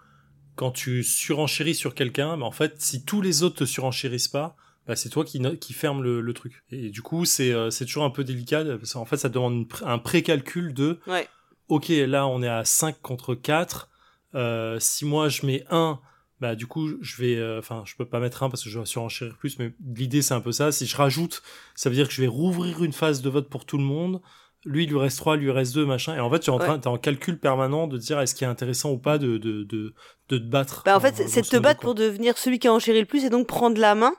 quand 0.55 0.71
tu 0.71 1.03
surenchéris 1.03 1.75
sur 1.75 1.95
quelqu'un 1.95 2.35
mais 2.37 2.43
en 2.43 2.51
fait 2.51 2.81
si 2.81 3.05
tous 3.05 3.21
les 3.21 3.43
autres 3.43 3.57
te 3.57 3.65
surenchérissent 3.65 4.27
pas 4.27 4.55
bah, 4.87 4.95
c'est 4.95 5.09
toi 5.09 5.25
qui, 5.25 5.41
qui 5.59 5.73
ferme 5.73 6.01
le, 6.01 6.21
le, 6.21 6.33
truc. 6.33 6.63
Et 6.71 6.89
du 6.89 7.01
coup, 7.01 7.25
c'est 7.25 7.51
euh, 7.51 7.69
toujours 7.69 8.05
un 8.05 8.09
peu 8.09 8.23
délicat. 8.23 8.63
Parce 8.63 8.93
qu'en 8.93 9.05
fait, 9.05 9.17
ça 9.17 9.29
demande 9.29 9.65
un 9.85 9.99
précalcul 9.99 10.73
de. 10.73 10.99
Ouais. 11.07 11.27
Ok, 11.67 11.89
là, 11.89 12.25
on 12.27 12.41
est 12.41 12.47
à 12.47 12.63
5 12.63 13.01
contre 13.01 13.35
4. 13.35 13.89
Euh, 14.35 14.77
si 14.79 15.03
moi, 15.03 15.27
je 15.27 15.45
mets 15.45 15.65
1, 15.69 15.99
bah, 16.39 16.55
du 16.55 16.67
coup, 16.67 16.89
je 17.01 17.21
vais. 17.21 17.35
Euh, 17.35 17.59
enfin, 17.59 17.83
je 17.85 17.95
peux 17.95 18.05
pas 18.05 18.21
mettre 18.21 18.43
1 18.43 18.49
parce 18.49 18.63
que 18.63 18.69
je 18.69 18.79
vais 18.79 18.85
surenchérir 18.85 19.35
plus. 19.37 19.59
Mais 19.59 19.73
l'idée, 19.93 20.21
c'est 20.21 20.33
un 20.33 20.39
peu 20.39 20.53
ça. 20.53 20.71
Si 20.71 20.85
je 20.85 20.95
rajoute, 20.95 21.43
ça 21.75 21.89
veut 21.89 21.95
dire 21.95 22.07
que 22.07 22.13
je 22.13 22.21
vais 22.21 22.27
rouvrir 22.27 22.81
une 22.81 22.93
phase 22.93 23.21
de 23.21 23.29
vote 23.29 23.49
pour 23.49 23.65
tout 23.65 23.77
le 23.77 23.83
monde. 23.83 24.21
Lui, 24.63 24.85
il 24.85 24.89
lui 24.89 24.97
reste 24.97 25.17
3, 25.17 25.35
lui 25.35 25.51
reste 25.51 25.75
2, 25.75 25.85
machin. 25.85 26.15
Et 26.15 26.21
en 26.21 26.29
fait, 26.29 26.39
tu 26.39 26.49
es 26.49 26.53
en 26.53 26.59
train, 26.59 26.79
en 26.85 26.97
calcul 26.97 27.39
permanent 27.39 27.87
de 27.87 27.97
dire 27.97 28.21
est-ce 28.21 28.33
qu'il 28.35 28.47
est 28.47 28.49
intéressant 28.49 28.91
ou 28.91 28.97
pas 28.97 29.17
de, 29.17 29.37
de, 29.37 29.63
de, 29.63 29.93
de 30.29 30.37
te 30.37 30.43
battre. 30.43 30.83
Bah, 30.85 30.95
en 30.95 30.99
fait, 31.01 31.27
c'est 31.27 31.41
de 31.41 31.47
te 31.47 31.57
battre 31.57 31.81
pour 31.81 31.93
devenir 31.93 32.37
celui 32.37 32.59
qui 32.59 32.69
a 32.69 32.73
enchéri 32.73 33.01
le 33.01 33.05
plus 33.05 33.25
et 33.25 33.29
donc 33.29 33.47
prendre 33.47 33.79
la 33.79 33.93
main 33.93 34.13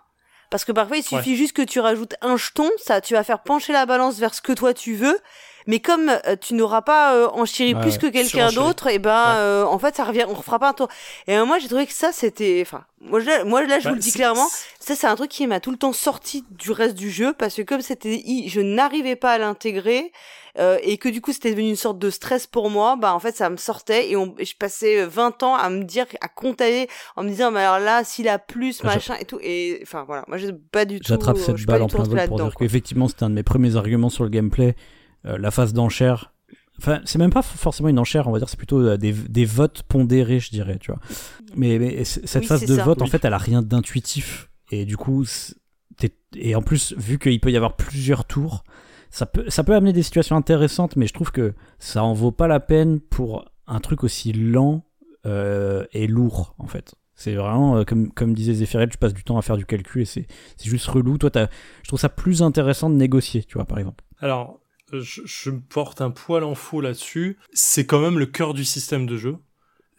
parce 0.51 0.64
que 0.64 0.72
parfois, 0.72 0.96
il 0.96 1.03
suffit 1.03 1.36
juste 1.36 1.55
que 1.55 1.62
tu 1.62 1.80
rajoutes 1.80 2.14
un 2.22 2.36
jeton, 2.36 2.70
ça, 2.78 3.01
tu 3.01 3.14
vas 3.14 3.24
faire 3.24 3.40
pencher 3.40 3.72
la 3.72 3.86
balance 3.86 4.18
vers 4.18 4.34
ce 4.34 4.40
que 4.40 4.53
toi 4.53 4.74
tu 4.74 4.94
veux. 4.94 5.18
Mais 5.69 5.81
comme 5.81 6.09
euh, 6.09 6.35
tu 6.41 6.55
n'auras 6.55 6.81
pas 6.81 7.14
euh, 7.14 7.29
enchéri 7.29 7.75
plus 7.75 7.99
que 7.99 8.07
quelqu'un 8.07 8.51
d'autre, 8.51 8.87
et 8.87 8.95
eh 8.95 8.99
ben, 8.99 9.35
euh, 9.37 9.64
en 9.64 9.79
fait, 9.79 9.95
ça 9.95 10.05
revient, 10.05 10.25
on 10.27 10.33
refera 10.33 10.59
pas 10.59 10.71
un 10.71 10.73
tour. 10.73 10.89
Et 11.27 11.39
moi, 11.43 11.59
j'ai 11.59 11.69
trouvé 11.69 11.87
que 11.87 11.93
ça, 11.93 12.11
c'était, 12.11 12.61
enfin, 12.62 12.85
moi, 13.03 13.21
là, 13.21 13.45
moi, 13.45 13.62
là, 13.62 13.79
je 13.79 13.85
vous 13.85 13.91
bah, 13.91 13.97
le 13.97 14.01
dis 14.01 14.12
clairement, 14.12 14.49
ça, 14.81 14.97
c'est 14.97 15.07
un 15.07 15.14
truc 15.14 15.31
qui 15.31 15.47
m'a 15.47 15.61
tout 15.61 15.71
le 15.71 15.77
temps 15.77 15.93
sorti 15.93 16.43
du 16.53 16.73
reste 16.73 16.95
du 16.95 17.11
jeu 17.11 17.35
parce 17.35 17.55
que 17.55 17.61
comme 17.61 17.83
c'était, 17.83 18.25
je 18.47 18.61
n'arrivais 18.62 19.14
pas 19.14 19.33
à 19.33 19.39
l'intégrer. 19.39 20.11
Euh, 20.59 20.79
et 20.83 20.97
que 20.97 21.09
du 21.09 21.21
coup 21.21 21.33
c'était 21.33 21.51
devenu 21.53 21.69
une 21.69 21.77
sorte 21.77 22.01
de 22.01 22.11
stress 22.11 22.49
pour 22.49 22.69
moi, 22.69 22.97
bah 22.97 23.14
en 23.14 23.21
fait 23.21 23.37
ça 23.37 23.49
me 23.49 23.57
sortait 23.57 24.11
et, 24.11 24.16
on, 24.16 24.35
je 24.41 24.55
passais 24.59 25.05
20 25.05 25.43
euh, 25.43 25.47
ans 25.47 25.55
à 25.55 25.71
me 25.71 25.85
dire, 25.85 26.07
à 26.21 26.27
compter, 26.27 26.89
en 27.14 27.23
me 27.23 27.29
disant, 27.29 27.53
mais 27.53 27.61
alors 27.61 27.79
là, 27.79 28.03
s'il 28.03 28.29
a 28.29 28.41
plus, 28.41 28.83
machin 28.83 29.14
et 29.21 29.25
tout. 29.25 29.39
Et 29.41 29.79
enfin 29.83 30.03
voilà, 30.05 30.25
moi 30.27 30.37
j'ai 30.37 30.53
pas 30.53 30.85
du 30.85 30.99
tout. 30.99 31.09
J'attrape 31.09 31.39
cette 31.39 31.64
balle 31.64 31.83
en 31.83 31.87
plein 31.87 32.03
vol 32.03 32.27
pour 32.27 32.41
dire 32.41 32.55
qu'effectivement 32.59 33.07
c'était 33.07 33.23
un 33.23 33.31
de 33.31 33.35
mes 33.35 33.45
premiers 33.45 33.77
arguments 33.77 34.11
sur 34.11 34.25
le 34.25 34.31
gameplay. 34.31 34.75
Euh, 35.27 35.39
la 35.39 35.51
phase 35.51 35.73
d'enchère, 35.73 36.33
Enfin, 36.81 37.01
c'est 37.07 37.19
même 37.19 37.33
pas 37.33 37.43
forcément 37.43 37.89
une 37.89 37.99
enchère, 37.99 38.29
on 38.29 38.31
va 38.31 38.39
dire, 38.39 38.49
c'est 38.49 38.57
plutôt 38.57 38.97
des, 38.97 39.12
des, 39.12 39.45
votes 39.45 39.83
pondérés, 39.83 40.39
je 40.39 40.51
dirais, 40.51 40.79
tu 40.79 40.93
vois. 40.93 41.01
Mais, 41.57 41.77
mais 41.77 42.05
cette 42.05 42.47
phase 42.47 42.66
de 42.66 42.75
vote, 42.77 43.03
en 43.03 43.07
fait, 43.07 43.25
elle 43.25 43.35
a 43.35 43.39
rien 43.39 43.62
d'intuitif. 43.62 44.49
Et 44.71 44.85
du 44.85 44.97
coup, 44.97 45.25
et 46.37 46.55
en 46.55 46.62
plus, 46.62 46.95
vu 46.97 47.19
qu'il 47.19 47.41
peut 47.41 47.51
y 47.51 47.57
avoir 47.57 47.77
plusieurs 47.77 48.25
tours, 48.25 48.64
ça 49.11 49.27
peut, 49.27 49.49
ça 49.49 49.64
peut 49.64 49.75
amener 49.75 49.93
des 49.93 50.03
situations 50.03 50.37
intéressantes, 50.37 50.97
mais 50.97 51.07
je 51.07 51.14
trouve 51.14 51.33
que 51.33 51.55
ça 51.79 52.05
en 52.05 52.12
vaut 52.12 52.33
pas 52.33 52.47
la 52.47 52.61
peine 52.61 53.01
pour 53.01 53.47
un 53.66 53.81
truc 53.81 54.05
aussi 54.05 54.33
lent 54.33 54.85
euh, 55.27 55.85
et 55.93 56.07
lourd, 56.07 56.55
en 56.59 56.66
fait. 56.66 56.95
C'est 57.14 57.35
vraiment, 57.35 57.79
euh, 57.79 57.85
comme, 57.85 58.12
comme 58.12 58.35
disait 58.35 58.55
Zéphirel, 58.55 58.89
tu 58.89 58.99
passes 58.99 59.14
du 59.14 59.25
temps 59.25 59.39
à 59.39 59.43
faire 59.43 59.57
du 59.57 59.66
calcul 59.66 60.03
et 60.03 60.05
c'est 60.05 60.27
juste 60.62 60.87
relou. 60.87 61.19
Toi, 61.19 61.31
je 61.35 61.89
trouve 61.89 61.99
ça 61.99 62.09
plus 62.09 62.43
intéressant 62.43 62.91
de 62.91 62.95
négocier, 62.95 63.43
tu 63.43 63.55
vois, 63.55 63.64
par 63.64 63.79
exemple. 63.79 64.05
Alors, 64.21 64.61
je, 64.93 65.22
je 65.24 65.51
me 65.51 65.61
porte 65.61 66.01
un 66.01 66.11
poil 66.11 66.45
en 66.45 66.55
faux 66.55 66.80
là-dessus. 66.80 67.39
C'est 67.53 67.86
quand 67.86 68.01
même 68.01 68.18
le 68.18 68.26
cœur 68.26 68.55
du 68.55 68.64
système 68.64 69.07
de 69.07 69.16
jeu. 69.16 69.36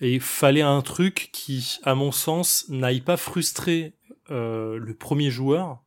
Et 0.02 0.14
il 0.14 0.22
fallait 0.22 0.62
un 0.62 0.82
truc 0.82 1.30
qui, 1.34 1.80
à 1.84 1.94
mon 1.94 2.12
sens, 2.12 2.66
n'aille 2.70 3.02
pas 3.02 3.18
frustrer 3.18 3.96
euh, 4.32 4.78
le 4.78 4.94
premier 4.94 5.30
joueur. 5.30 5.84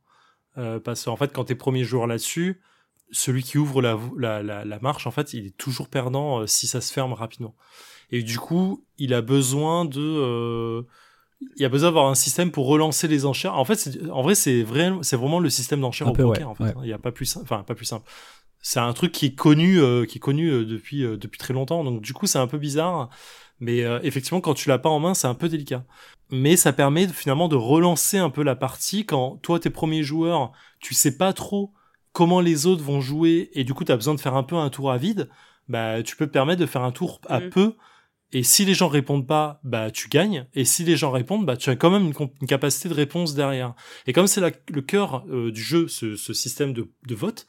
Euh, 0.57 0.79
parce 0.79 1.05
qu'en 1.05 1.15
fait, 1.15 1.33
quand 1.33 1.45
t'es 1.45 1.55
premier 1.55 1.83
joueur 1.83 2.05
là-dessus, 2.05 2.61
celui 3.11 3.43
qui 3.43 3.57
ouvre 3.57 3.81
la, 3.81 3.97
la, 4.17 4.43
la, 4.43 4.79
marche, 4.79 5.07
en 5.07 5.11
fait, 5.11 5.33
il 5.33 5.47
est 5.47 5.57
toujours 5.57 5.87
perdant 5.87 6.41
euh, 6.41 6.47
si 6.47 6.67
ça 6.67 6.81
se 6.81 6.93
ferme 6.93 7.13
rapidement. 7.13 7.55
Et 8.11 8.21
du 8.21 8.37
coup, 8.37 8.85
il 8.97 9.13
a 9.13 9.21
besoin 9.21 9.85
de, 9.85 9.99
euh, 9.99 10.83
il 11.55 11.65
a 11.65 11.69
besoin 11.69 11.89
d'avoir 11.89 12.07
un 12.07 12.15
système 12.15 12.51
pour 12.51 12.67
relancer 12.67 13.07
les 13.07 13.25
enchères. 13.25 13.57
En 13.57 13.65
fait, 13.65 13.97
en 14.11 14.21
vrai, 14.21 14.35
c'est 14.35 14.61
vrai, 14.61 14.91
c'est 15.01 15.15
vraiment 15.15 15.39
le 15.39 15.49
système 15.49 15.81
d'enchères 15.81 16.09
au 16.09 16.13
poker. 16.13 16.49
en 16.49 16.55
fait, 16.55 16.75
il 16.83 16.89
y 16.89 16.93
a 16.93 16.99
pas 16.99 17.11
plus, 17.11 17.37
enfin 17.37 17.63
pas 17.63 17.75
plus 17.75 17.85
simple. 17.85 18.09
C'est 18.63 18.79
un 18.79 18.93
truc 18.93 19.11
qui 19.11 19.27
est 19.27 19.35
connu, 19.35 19.79
euh, 19.79 20.05
qui 20.05 20.17
est 20.17 20.21
connu 20.21 20.65
depuis 20.65 21.01
depuis 21.01 21.37
très 21.37 21.53
longtemps. 21.53 21.83
Donc 21.83 22.01
du 22.01 22.13
coup, 22.13 22.25
c'est 22.25 22.39
un 22.39 22.47
peu 22.47 22.57
bizarre. 22.57 23.09
Mais 23.59 23.79
effectivement, 24.01 24.41
quand 24.41 24.55
tu 24.55 24.67
l'as 24.67 24.79
pas 24.79 24.89
en 24.89 24.99
main, 24.99 25.13
c'est 25.13 25.27
un 25.27 25.35
peu 25.35 25.47
délicat. 25.47 25.85
Mais 26.31 26.57
ça 26.57 26.73
permet 26.73 27.07
finalement 27.07 27.47
de 27.47 27.55
relancer 27.55 28.17
un 28.17 28.29
peu 28.29 28.43
la 28.43 28.55
partie 28.55 29.05
quand 29.05 29.37
toi, 29.41 29.59
tes 29.59 29.69
premiers 29.69 30.03
joueurs, 30.03 30.51
tu 30.79 30.93
sais 30.93 31.15
pas 31.17 31.31
trop 31.31 31.71
comment 32.13 32.39
les 32.39 32.65
autres 32.67 32.83
vont 32.83 33.01
jouer 33.01 33.49
et 33.53 33.63
du 33.63 33.73
coup 33.73 33.83
tu 33.83 33.91
as 33.91 33.97
besoin 33.97 34.13
de 34.13 34.21
faire 34.21 34.35
un 34.35 34.43
peu 34.43 34.55
un 34.55 34.69
tour 34.69 34.91
à 34.91 34.97
vide, 34.97 35.29
bah 35.67 36.01
tu 36.03 36.15
peux 36.15 36.27
te 36.27 36.31
permettre 36.31 36.61
de 36.61 36.65
faire 36.65 36.83
un 36.83 36.91
tour 36.91 37.19
à 37.27 37.39
mm. 37.39 37.49
peu 37.49 37.75
et 38.31 38.43
si 38.43 38.65
les 38.65 38.73
gens 38.73 38.87
répondent 38.87 39.27
pas, 39.27 39.59
bah 39.63 39.91
tu 39.91 40.07
gagnes 40.07 40.47
et 40.53 40.63
si 40.63 40.83
les 40.83 40.95
gens 40.95 41.11
répondent, 41.11 41.45
bah 41.45 41.57
tu 41.57 41.69
as 41.69 41.75
quand 41.75 41.89
même 41.89 42.11
une, 42.19 42.47
capacité 42.47 42.87
de 42.87 42.93
réponse 42.93 43.35
derrière. 43.35 43.73
Et 44.07 44.13
comme 44.13 44.27
c'est 44.27 44.41
le 44.41 44.81
cœur 44.81 45.25
euh, 45.29 45.51
du 45.51 45.61
jeu 45.61 45.87
ce, 45.87 46.15
ce 46.15 46.33
système 46.33 46.73
de, 46.73 46.89
de 47.05 47.15
vote, 47.15 47.47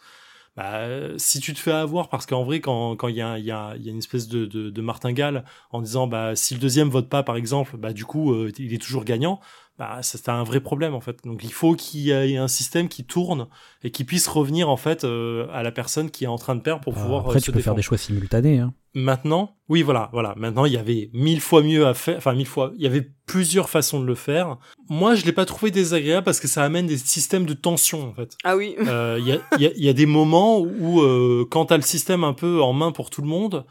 bah, 0.57 0.87
si 1.19 1.41
tu 1.41 1.53
te 1.53 1.59
fais 1.59 1.73
avoir, 1.73 2.09
parce 2.09 2.27
qu'en 2.27 2.45
vrai, 2.45 2.61
quand 2.61 2.97
il 3.09 3.17
y, 3.17 3.23
a, 3.23 3.39
y, 3.39 3.51
a, 3.51 3.75
une 3.77 3.99
espèce 3.99 4.29
de 4.29 4.81
martingale 4.81 5.45
en 5.71 5.83
disant 5.83 6.07
bah 6.07 6.37
si 6.37 6.55
le 6.55 6.61
deuxième 6.61 6.89
vote 6.89 7.09
pas, 7.09 7.23
par 7.25 7.37
exemple, 7.37 7.77
bah 7.77 7.93
du 7.93 8.05
coup 8.05 8.33
euh, 8.33 8.53
il 8.59 8.73
est 8.73 8.83
toujours 8.83 9.05
gagnant, 9.05 9.41
bah 9.77 9.99
c'est 10.03 10.29
un 10.29 10.45
vrai 10.45 10.61
problème 10.61 10.95
en 10.95 11.01
fait. 11.01 11.19
Donc 11.25 11.43
il 11.43 11.53
faut 11.53 11.75
qu'il 11.75 12.01
y 12.01 12.11
ait 12.13 12.37
un 12.37 12.47
système 12.47 12.89
qui 12.89 13.05
tourne 13.05 13.49
et 13.83 13.91
qui 13.91 14.05
puisse 14.05 14.29
revenir 14.29 14.69
en 14.69 14.77
fait 14.77 15.03
euh, 15.03 15.49
à 15.53 15.65
la 15.65 15.73
personne 15.73 16.11
qui 16.11 16.25
est 16.25 16.29
en 16.29 16.39
train 16.39 16.55
de 16.55 16.61
perdre 16.61 16.81
pour 16.81 16.93
bah, 16.93 17.01
pouvoir. 17.01 17.21
Après, 17.23 17.39
euh, 17.39 17.43
tu 17.43 17.51
peux 17.51 17.61
faire 17.61 17.75
des 17.75 17.83
choix 17.83 17.99
simultanés. 17.99 18.61
Hein. 18.61 18.73
Maintenant, 18.95 19.57
oui, 19.69 19.83
voilà, 19.83 20.11
voilà. 20.13 20.35
Maintenant, 20.37 20.65
il 20.67 20.73
y 20.73 20.77
avait 20.77 21.11
mille 21.13 21.41
fois 21.41 21.61
mieux 21.63 21.87
à 21.87 21.95
faire. 21.95 22.17
Enfin, 22.17 22.35
mille 22.35 22.47
fois. 22.47 22.73
Il 22.77 22.83
y 22.83 22.87
avait 22.87 23.11
plusieurs 23.27 23.69
façons 23.69 23.99
de 23.99 24.07
le 24.07 24.15
faire. 24.15 24.59
Moi, 24.89 25.17
je 25.17 25.25
l'ai 25.25 25.33
pas 25.33 25.45
trouvé 25.45 25.73
désagréable 25.73 26.25
parce 26.25 26.39
que 26.39 26.47
ça 26.47 26.63
amène 26.63 26.87
des 26.87 26.99
systèmes 26.99 27.45
de 27.45 27.55
tension 27.55 28.09
en 28.09 28.15
fait. 28.15 28.37
Ah 28.45 28.57
oui. 28.57 28.77
Euh, 28.79 29.19
il 29.19 29.27
y, 29.27 29.33
a, 29.33 29.41
y, 29.59 29.67
a, 29.67 29.73
y, 29.75 29.89
a, 29.89 29.93
des 29.93 30.07
moments 30.07 30.61
où, 30.61 31.01
euh, 31.01 31.45
quand 31.51 31.67
t'as 31.67 31.77
le 31.77 31.83
système 31.83 32.23
un 32.23 32.35
peu 32.35 32.63
en 32.63 32.73
main 32.73 32.93
pour 32.93 33.11
tout 33.11 33.23
le 33.23 33.29
monde, 33.29 33.65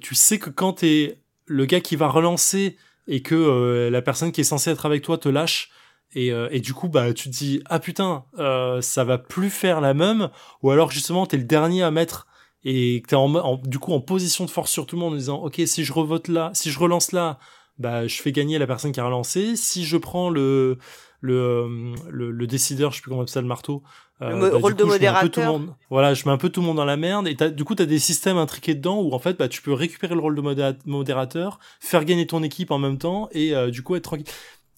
tu 0.00 0.14
sais 0.14 0.38
que 0.38 0.50
quand 0.50 0.74
t'es 0.74 1.18
le 1.46 1.64
gars 1.64 1.80
qui 1.80 1.96
va 1.96 2.08
relancer 2.08 2.76
et 3.06 3.22
que 3.22 3.34
euh, 3.34 3.90
la 3.90 4.02
personne 4.02 4.32
qui 4.32 4.40
est 4.40 4.44
censée 4.44 4.70
être 4.70 4.86
avec 4.86 5.02
toi 5.02 5.18
te 5.18 5.28
lâche 5.28 5.70
Et, 6.14 6.30
euh, 6.32 6.48
et 6.50 6.60
du 6.60 6.72
coup, 6.72 6.88
bah, 6.88 7.12
tu 7.12 7.30
te 7.30 7.34
dis, 7.36 7.60
ah 7.66 7.78
putain, 7.80 8.24
euh, 8.38 8.80
ça 8.80 9.04
va 9.04 9.18
plus 9.18 9.50
faire 9.50 9.80
la 9.80 9.92
même, 9.92 10.30
ou 10.62 10.70
alors 10.70 10.90
justement, 10.90 11.26
t'es 11.26 11.36
le 11.36 11.44
dernier 11.44 11.82
à 11.82 11.90
mettre, 11.90 12.26
et 12.64 13.02
t'es 13.06 13.16
en, 13.16 13.56
du 13.58 13.78
coup 13.78 13.92
en 13.92 14.00
position 14.00 14.44
de 14.44 14.50
force 14.50 14.70
sur 14.70 14.86
tout 14.86 14.96
le 14.96 15.00
monde 15.00 15.14
en 15.14 15.16
disant, 15.16 15.38
ok, 15.42 15.60
si 15.66 15.84
je 15.84 15.92
revote 15.92 16.28
là, 16.28 16.50
si 16.54 16.70
je 16.70 16.78
relance 16.78 17.12
là, 17.12 17.38
bah, 17.78 18.06
je 18.06 18.22
fais 18.22 18.32
gagner 18.32 18.58
la 18.58 18.66
personne 18.66 18.92
qui 18.92 19.00
a 19.00 19.04
relancé. 19.04 19.56
Si 19.56 19.84
je 19.84 19.96
prends 19.98 20.30
le, 20.30 20.78
le, 21.20 21.92
le, 22.08 22.30
le 22.30 22.46
décideur, 22.46 22.90
je 22.90 22.96
sais 22.96 23.02
plus 23.02 23.10
comment 23.10 23.20
on 23.20 23.22
appelle 23.24 23.32
ça, 23.32 23.40
le 23.42 23.46
marteau. 23.48 23.82
Euh, 24.22 24.30
le 24.30 24.50
bah, 24.50 24.58
rôle 24.58 24.74
de 24.74 24.84
modérateur. 24.84 25.58
Monde, 25.58 25.74
voilà, 25.90 26.14
je 26.14 26.24
mets 26.24 26.32
un 26.32 26.38
peu 26.38 26.48
tout 26.48 26.60
le 26.60 26.66
monde 26.66 26.76
dans 26.76 26.84
la 26.86 26.96
merde. 26.96 27.28
Et 27.28 27.36
as, 27.40 27.50
du 27.50 27.64
coup, 27.64 27.74
tu 27.74 27.82
as 27.82 27.86
des 27.86 27.98
systèmes 27.98 28.38
intriqués 28.38 28.74
dedans 28.74 29.00
où 29.00 29.12
en 29.12 29.18
fait, 29.18 29.34
bah, 29.34 29.48
tu 29.48 29.60
peux 29.60 29.72
récupérer 29.72 30.14
le 30.14 30.20
rôle 30.20 30.34
de 30.34 30.74
modérateur, 30.86 31.58
faire 31.80 32.04
gagner 32.04 32.26
ton 32.26 32.42
équipe 32.42 32.70
en 32.70 32.78
même 32.78 32.98
temps 32.98 33.28
et 33.32 33.54
euh, 33.54 33.70
du 33.70 33.82
coup 33.82 33.94
être 33.94 34.04
tranquille. 34.04 34.26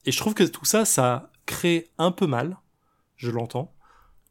Et 0.06 0.12
je 0.12 0.18
trouve 0.18 0.34
que 0.34 0.44
tout 0.44 0.64
ça, 0.64 0.84
ça 0.84 1.30
crée 1.46 1.88
un 1.98 2.10
peu 2.10 2.26
mal, 2.26 2.56
je 3.16 3.30
l'entends, 3.30 3.74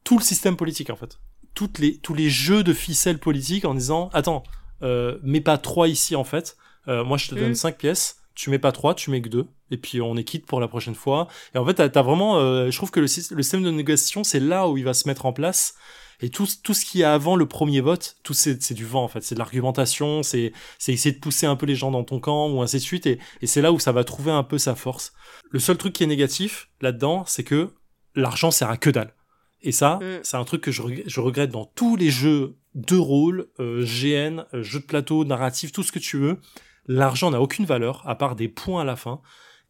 tout 0.04 0.18
le 0.18 0.24
système 0.24 0.58
politique 0.58 0.90
en 0.90 0.96
fait. 0.96 1.20
Toutes 1.54 1.80
les, 1.80 1.98
tous 1.98 2.14
les 2.14 2.30
jeux 2.30 2.64
de 2.64 2.74
ficelles 2.74 3.20
politiques 3.20 3.66
en 3.66 3.74
disant, 3.74 4.10
attends, 4.14 4.44
euh, 4.84 5.18
mets 5.24 5.42
pas 5.42 5.58
trois 5.58 5.88
ici 5.88 6.16
en 6.16 6.24
fait. 6.24 6.58
Euh, 6.88 7.04
moi, 7.04 7.18
je 7.18 7.30
te 7.30 7.36
donne 7.36 7.52
mm. 7.52 7.56
cinq 7.56 7.78
pièces 7.78 8.18
tu 8.38 8.52
mets 8.52 8.60
pas 8.60 8.72
trois, 8.72 8.94
tu 8.94 9.10
mets 9.10 9.22
que 9.22 9.30
deux, 9.30 9.48
et 9.72 9.78
puis 9.78 10.02
on 10.02 10.16
est 10.16 10.24
quitte 10.24 10.46
pour 10.46 10.60
la 10.60 10.68
prochaine 10.68 10.96
fois. 10.96 11.28
Et 11.54 11.58
en 11.58 11.66
fait, 11.66 11.76
t'as 11.76 12.00
as 12.00 12.04
vraiment, 12.04 12.38
euh, 12.38 12.72
je 12.72 12.78
trouve 12.78 12.92
que 12.92 13.00
le, 13.00 13.06
le, 13.06 13.44
système 13.44 13.64
de 13.64 13.72
négociation, 13.72 14.24
c'est 14.24 14.40
là 14.40 14.68
où 14.68 14.78
il 14.78 14.84
va 14.84 14.94
se 14.94 15.08
mettre 15.08 15.26
en 15.26 15.34
place. 15.34 15.76
Et 16.20 16.30
tout, 16.30 16.48
tout 16.64 16.74
ce 16.74 16.84
qui 16.84 17.02
est 17.02 17.06
avant 17.06 17.36
le 17.36 17.48
premier 17.48 17.80
vote, 17.80 18.16
tout 18.24 18.34
c'est 18.34 18.74
du 18.74 18.86
vent 18.86 19.04
en 19.04 19.08
fait, 19.08 19.22
c'est 19.22 19.36
de 19.36 19.40
l'argumentation, 19.40 20.24
c'est 20.24 20.52
essayer 20.88 21.12
de 21.12 21.20
pousser 21.20 21.46
un 21.46 21.56
peu 21.56 21.68
les 21.68 21.76
gens 21.76 21.92
dans 21.92 22.04
ton 22.04 22.20
camp 22.20 22.50
ou 22.50 22.62
ainsi 22.62 22.78
de 22.78 22.82
suite. 22.82 23.06
Et, 23.06 23.20
et 23.42 23.48
c'est 23.48 23.62
là 23.62 23.72
où 23.72 23.80
ça 23.80 23.92
va 23.92 24.04
trouver 24.04 24.32
un 24.32 24.44
peu 24.44 24.58
sa 24.58 24.74
force. 24.74 25.14
Le 25.52 25.60
seul 25.60 25.78
truc 25.78 25.94
qui 25.94 26.04
est 26.04 26.08
négatif 26.08 26.70
là-dedans, 26.82 27.24
c'est 27.28 27.44
que 27.44 27.70
l'argent 28.16 28.50
sert 28.50 28.70
à 28.70 28.78
que 28.78 28.90
dalle. 28.90 29.14
Et 29.62 29.72
ça, 29.72 29.98
mm. 29.98 30.20
c'est 30.24 30.38
un 30.38 30.44
truc 30.44 30.62
que 30.62 30.72
je, 30.72 30.82
je, 31.06 31.20
regrette 31.20 31.52
dans 31.52 31.66
tous 31.66 31.96
les 31.96 32.10
jeux 32.10 32.58
de 32.74 32.96
rôle, 32.96 33.48
euh, 33.60 33.84
GN, 33.84 34.44
euh, 34.54 34.64
jeux 34.64 34.80
de 34.80 34.86
plateau, 34.86 35.24
narratif, 35.24 35.72
tout 35.72 35.84
ce 35.84 35.92
que 35.92 36.00
tu 36.00 36.18
veux 36.18 36.40
l'argent 36.88 37.32
n'a 37.32 37.42
aucune 37.42 37.66
valeur 37.66 38.02
à 38.06 38.16
part 38.16 38.36
des 38.36 38.48
points 38.48 38.82
à 38.82 38.86
la 38.86 38.96
fin 38.96 39.22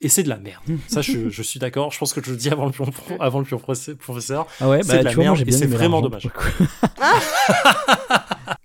et 0.01 0.09
c'est 0.09 0.23
de 0.23 0.29
la 0.29 0.37
merde. 0.37 0.63
Ça, 0.87 1.01
je, 1.01 1.29
je 1.29 1.41
suis 1.41 1.59
d'accord. 1.59 1.91
Je 1.91 1.99
pense 1.99 2.13
que 2.13 2.23
je 2.23 2.31
le 2.31 2.37
dis 2.37 2.49
avant 2.49 2.65
le 2.65 2.71
pion, 2.71 2.85
avant 3.19 3.39
le 3.39 3.45
pion 3.45 3.59
professeur. 3.59 4.47
Ah 4.59 4.69
ouais, 4.69 4.83
c'est 4.83 4.89
bah, 4.89 4.99
de 4.99 5.03
la 5.05 5.15
merde 5.15 5.43
et 5.45 5.51
c'est 5.51 5.65
vraiment 5.65 6.01
dommage. 6.01 6.29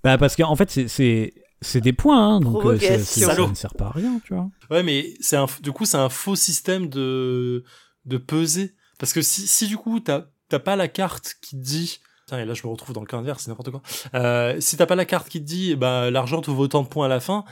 bah 0.04 0.18
parce 0.18 0.36
qu'en 0.36 0.56
fait, 0.56 0.88
c'est 0.88 1.34
c'est 1.60 1.80
des 1.80 1.92
points, 1.92 2.36
hein, 2.36 2.40
donc 2.40 2.64
euh, 2.64 2.76
ça 2.78 3.46
ne 3.46 3.54
sert 3.54 3.74
pas 3.74 3.86
à 3.86 3.90
rien, 3.92 4.20
tu 4.24 4.34
vois. 4.34 4.50
Ouais, 4.70 4.82
mais 4.82 5.14
c'est 5.20 5.36
un, 5.36 5.46
du 5.60 5.70
coup, 5.70 5.84
c'est 5.84 5.96
un 5.96 6.08
faux 6.08 6.34
système 6.34 6.88
de 6.88 7.64
de 8.04 8.16
peser. 8.18 8.74
Parce 8.98 9.12
que 9.12 9.22
si, 9.22 9.46
si 9.46 9.66
du 9.68 9.76
coup 9.76 10.00
t'as 10.00 10.26
t'as 10.48 10.58
pas 10.58 10.76
la 10.76 10.88
carte 10.88 11.36
qui 11.40 11.56
dit 11.56 12.00
et 12.38 12.44
là 12.44 12.54
je 12.54 12.66
me 12.66 12.70
retrouve 12.70 12.94
dans 12.94 13.00
le 13.00 13.06
cas 13.06 13.18
inverse, 13.18 13.44
c'est 13.44 13.50
n'importe 13.50 13.70
quoi. 13.70 13.82
Euh, 14.14 14.56
si 14.60 14.76
t'as 14.76 14.86
pas 14.86 14.94
la 14.94 15.04
carte 15.04 15.28
qui 15.28 15.40
te 15.40 15.44
dit, 15.46 15.76
bah 15.76 16.10
l'argent 16.10 16.40
te 16.40 16.50
vaut 16.50 16.64
autant 16.64 16.82
de 16.82 16.88
points 16.88 17.06
à 17.06 17.08
la 17.08 17.20
fin, 17.20 17.44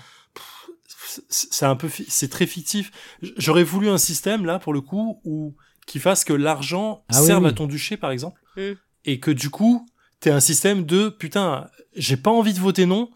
c'est 1.29 1.67
un 1.67 1.77
peu, 1.77 1.89
c'est 2.09 2.29
très 2.29 2.47
fictif. 2.47 2.91
J'aurais 3.37 3.65
voulu 3.65 3.89
un 3.89 3.99
système 3.99 4.45
là 4.45 4.59
pour 4.59 4.73
le 4.73 4.81
coup 4.81 5.21
où 5.25 5.55
qui 5.87 5.99
fasse 5.99 6.25
que 6.25 6.33
l'argent 6.33 7.05
ah 7.09 7.15
serve 7.15 7.47
à 7.47 7.53
ton 7.53 7.67
duché 7.67 7.97
par 7.97 8.11
exemple, 8.11 8.41
mm. 8.57 8.73
et 9.07 9.21
que 9.21 9.31
du 9.31 9.51
coup 9.51 9.87
t'es 10.21 10.31
un 10.31 10.41
système 10.41 10.85
de 10.85 11.09
putain, 11.09 11.69
j'ai 11.97 12.17
pas 12.17 12.31
envie 12.31 12.53
de 12.53 12.61
voter 12.61 12.87
non, 12.87 13.11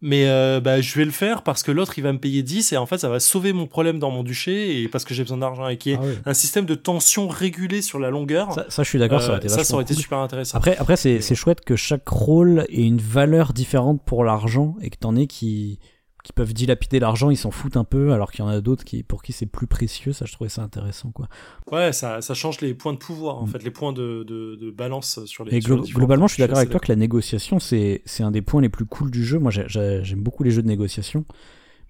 mais 0.00 0.28
euh, 0.28 0.60
bah, 0.60 0.80
je 0.80 0.94
vais 0.96 1.04
le 1.04 1.10
faire 1.10 1.42
parce 1.42 1.62
que 1.62 1.72
l'autre 1.72 1.98
il 1.98 2.02
va 2.02 2.12
me 2.12 2.18
payer 2.18 2.42
10 2.42 2.72
et 2.72 2.76
en 2.76 2.86
fait 2.86 2.98
ça 2.98 3.08
va 3.08 3.20
sauver 3.20 3.52
mon 3.52 3.66
problème 3.66 3.98
dans 3.98 4.10
mon 4.10 4.22
duché 4.22 4.82
et 4.82 4.88
parce 4.88 5.04
que 5.04 5.14
j'ai 5.14 5.22
besoin 5.22 5.38
d'argent 5.38 5.66
et 5.68 5.76
qui 5.76 5.92
est 5.92 5.98
ah 6.00 6.30
un 6.30 6.34
système 6.34 6.66
de 6.66 6.74
tension 6.74 7.26
régulé 7.26 7.82
sur 7.82 7.98
la 7.98 8.10
longueur. 8.10 8.54
Ça, 8.68 8.82
je 8.82 8.88
suis 8.88 8.98
d'accord, 8.98 9.20
ça 9.20 9.30
aurait 9.30 9.38
été, 9.38 9.48
ça, 9.48 9.64
ça 9.64 9.74
aurait 9.74 9.84
été 9.84 9.94
super 9.94 10.18
intéressant. 10.18 10.56
Après, 10.56 10.76
après 10.76 10.96
c'est 10.96 11.34
chouette 11.34 11.62
que 11.62 11.74
chaque 11.74 12.08
rôle 12.08 12.64
ait 12.68 12.82
une 12.82 13.00
valeur 13.00 13.52
différente 13.52 14.02
pour 14.04 14.24
l'argent 14.24 14.76
et 14.80 14.90
que 14.90 14.96
t'en 14.96 15.16
aies 15.16 15.26
qui 15.26 15.78
qui 16.24 16.32
peuvent 16.32 16.54
dilapider 16.54 16.98
l'argent, 16.98 17.28
ils 17.28 17.36
s'en 17.36 17.50
foutent 17.50 17.76
un 17.76 17.84
peu, 17.84 18.14
alors 18.14 18.32
qu'il 18.32 18.42
y 18.42 18.48
en 18.48 18.50
a 18.50 18.62
d'autres 18.62 18.82
qui, 18.82 19.02
pour 19.02 19.22
qui 19.22 19.32
c'est 19.32 19.44
plus 19.44 19.66
précieux. 19.66 20.14
Ça, 20.14 20.24
je 20.24 20.32
trouvais 20.32 20.48
ça 20.48 20.62
intéressant, 20.62 21.10
quoi. 21.10 21.28
Ouais, 21.70 21.92
ça, 21.92 22.22
ça 22.22 22.32
change 22.32 22.62
les 22.62 22.72
points 22.72 22.94
de 22.94 22.98
pouvoir, 22.98 23.36
en 23.36 23.44
mm. 23.44 23.48
fait, 23.48 23.62
les 23.62 23.70
points 23.70 23.92
de, 23.92 24.24
de, 24.26 24.56
de, 24.56 24.70
balance 24.70 25.22
sur 25.26 25.44
les. 25.44 25.56
Et 25.56 25.60
globalement, 25.60 26.26
je 26.26 26.34
suis 26.34 26.40
d'accord 26.40 26.56
avec 26.56 26.70
toi 26.70 26.80
que 26.80 26.90
la 26.90 26.96
négociation, 26.96 27.58
c'est, 27.60 28.02
un 28.20 28.30
des 28.30 28.40
points 28.40 28.62
les 28.62 28.70
plus 28.70 28.86
cool 28.86 29.10
du 29.10 29.22
jeu. 29.22 29.38
Moi, 29.38 29.50
j'aime 29.52 30.22
beaucoup 30.22 30.44
les 30.44 30.50
jeux 30.50 30.62
de 30.62 30.68
négociation. 30.68 31.26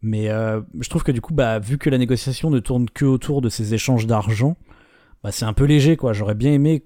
Mais 0.03 0.29
euh, 0.29 0.61
je 0.81 0.89
trouve 0.91 1.05
que 1.05 1.13
du 1.13 1.23
coup, 1.23 1.33
bah, 1.33 1.61
vu 1.61 1.79
que 1.79 1.89
la 1.89 1.97
négociation 1.97 2.51
ne 2.51 2.59
tourne 2.59 2.91
que 2.91 3.07
autour 3.07 3.41
de 3.41 3.49
ces 3.49 3.73
échanges 3.73 4.07
d'argent, 4.07 4.57
bah, 5.23 5.31
c'est 5.33 5.47
un 5.47 5.55
peu 5.55 5.65
léger, 5.65 5.97
quoi. 5.97 6.13
J'aurais 6.13 6.35
bien 6.35 6.53
aimé 6.53 6.85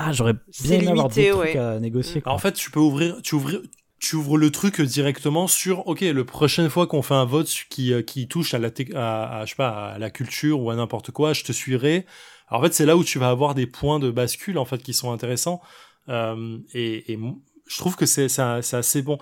ah, 0.00 0.12
j'aurais 0.12 0.34
bien 0.62 0.78
aimé 0.78 0.88
avoir 0.88 1.08
d'autres 1.08 1.38
trucs 1.38 1.56
à 1.56 1.80
négocier. 1.80 2.22
En 2.24 2.38
fait, 2.38 2.52
tu 2.52 2.70
peux 2.70 2.78
ouvrir, 2.78 3.20
tu 3.20 3.34
ouvrir, 3.34 3.60
tu 3.98 4.16
ouvres 4.16 4.38
le 4.38 4.50
truc 4.50 4.80
directement 4.80 5.46
sur 5.48 5.86
ok 5.88 6.00
le 6.02 6.24
prochaine 6.24 6.70
fois 6.70 6.86
qu'on 6.86 7.02
fait 7.02 7.14
un 7.14 7.24
vote 7.24 7.52
qui 7.68 7.92
euh, 7.92 8.02
qui 8.02 8.28
touche 8.28 8.54
à 8.54 8.58
la 8.58 8.68
à, 8.94 9.44
je 9.44 9.50
sais 9.50 9.56
pas 9.56 9.90
à 9.90 9.98
la 9.98 10.10
culture 10.10 10.60
ou 10.60 10.70
à 10.70 10.76
n'importe 10.76 11.10
quoi 11.10 11.32
je 11.32 11.44
te 11.44 11.52
suivrai. 11.52 12.06
En 12.50 12.62
fait 12.62 12.74
c'est 12.74 12.86
là 12.86 12.96
où 12.96 13.04
tu 13.04 13.18
vas 13.18 13.28
avoir 13.28 13.54
des 13.54 13.66
points 13.66 13.98
de 13.98 14.10
bascule 14.10 14.58
en 14.58 14.64
fait 14.64 14.82
qui 14.82 14.94
sont 14.94 15.12
intéressants. 15.12 15.60
Euh, 16.08 16.58
et, 16.72 17.12
et, 17.12 17.18
je 17.66 17.76
trouve 17.76 17.96
que 17.96 18.06
c'est 18.06 18.28
c'est 18.28 18.40
assez 18.42 19.02
bon. 19.02 19.18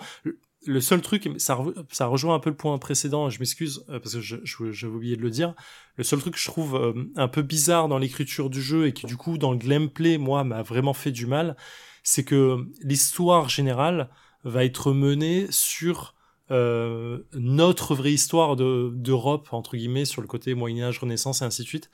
Le 0.65 0.79
seul 0.79 1.01
truc 1.01 1.29
ça 1.37 1.57
ça 1.91 2.05
rejoint 2.05 2.35
un 2.35 2.39
peu 2.39 2.49
le 2.49 2.55
point 2.55 2.77
précédent 2.77 3.29
je 3.29 3.39
m'excuse 3.39 3.83
euh, 3.89 3.99
parce 3.99 4.15
que 4.15 4.21
je 4.21 4.37
j'avais 4.43 4.93
oublié 4.93 5.15
de 5.15 5.21
le 5.21 5.31
dire. 5.31 5.55
Le 5.95 6.03
seul 6.03 6.19
truc 6.19 6.35
que 6.35 6.39
je 6.39 6.45
trouve 6.45 6.75
euh, 6.75 6.93
un 7.15 7.27
peu 7.27 7.41
bizarre 7.41 7.87
dans 7.87 7.97
l'écriture 7.97 8.49
du 8.49 8.61
jeu 8.61 8.87
et 8.87 8.93
qui 8.93 9.07
du 9.07 9.17
coup 9.17 9.37
dans 9.37 9.51
le 9.51 9.57
gameplay 9.57 10.17
moi 10.17 10.43
m'a 10.43 10.61
vraiment 10.61 10.93
fait 10.93 11.11
du 11.11 11.25
mal 11.25 11.57
c'est 12.03 12.23
que 12.23 12.65
l'histoire 12.83 13.49
générale 13.49 14.09
va 14.47 14.65
être 14.65 14.93
mené 14.93 15.47
sur 15.51 16.15
euh, 16.49 17.19
notre 17.33 17.93
vraie 17.93 18.13
histoire 18.13 18.55
de 18.55 18.91
d'Europe 18.95 19.49
entre 19.51 19.75
guillemets 19.75 20.05
sur 20.05 20.21
le 20.21 20.27
côté 20.27 20.53
Moyen 20.53 20.87
Âge, 20.87 20.99
Renaissance 20.99 21.41
et 21.41 21.45
ainsi 21.45 21.63
de 21.63 21.67
suite. 21.67 21.91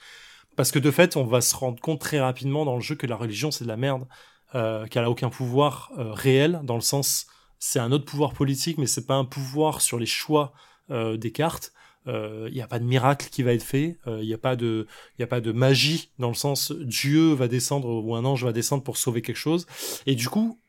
Parce 0.56 0.72
que 0.72 0.80
de 0.80 0.92
fait, 0.92 1.18
on 1.18 1.26
va 1.26 1.42
se 1.42 1.56
rendre 1.56 1.82
compte 1.82 2.00
très 2.00 2.20
rapidement 2.20 2.64
dans 2.64 2.76
le 2.76 2.82
jeu 2.82 2.96
que 2.96 3.08
la 3.08 3.16
religion 3.16 3.50
c'est 3.50 3.64
de 3.64 3.70
la 3.70 3.78
merde, 3.78 4.06
euh, 4.54 4.86
qu'elle 4.86 5.04
a 5.04 5.10
aucun 5.10 5.30
pouvoir 5.30 5.92
euh, 5.98 6.14
réel 6.14 6.62
dans 6.64 6.76
le 6.76 6.82
sens 6.82 7.28
c'est 7.66 7.80
un 7.80 7.94
autre 7.94 8.04
pouvoir 8.04 8.34
politique, 8.34 8.78
mais 8.78 8.88
c'est 8.88 9.06
pas 9.06 9.16
un 9.16 9.24
pouvoir 9.24 9.80
sur 9.80 9.98
les 9.98 10.06
choix 10.06 10.52
euh, 10.92 11.16
des 11.16 11.32
cartes. 11.32 11.72
Il 12.06 12.12
euh, 12.12 12.50
n'y 12.50 12.62
a 12.62 12.68
pas 12.68 12.78
de 12.78 12.84
miracle 12.84 13.30
qui 13.32 13.42
va 13.42 13.54
être 13.54 13.64
fait. 13.64 13.98
Il 14.06 14.26
n'y 14.26 14.34
a 14.34 14.38
pas 14.38 14.58
de, 14.58 14.86
il 15.18 15.24
a 15.24 15.28
pas 15.28 15.40
de 15.40 15.54
magie 15.54 16.12
dans 16.20 16.28
le 16.28 16.34
sens 16.34 16.74
Dieu 16.74 17.32
va 17.32 17.48
descendre 17.48 17.88
ou 17.88 18.16
un 18.16 18.26
ange 18.26 18.44
va 18.44 18.52
descendre 18.52 18.84
pour 18.84 18.98
sauver 18.98 19.22
quelque 19.22 19.38
chose. 19.38 19.66
Et 20.06 20.16
du 20.16 20.28
coup, 20.28 20.60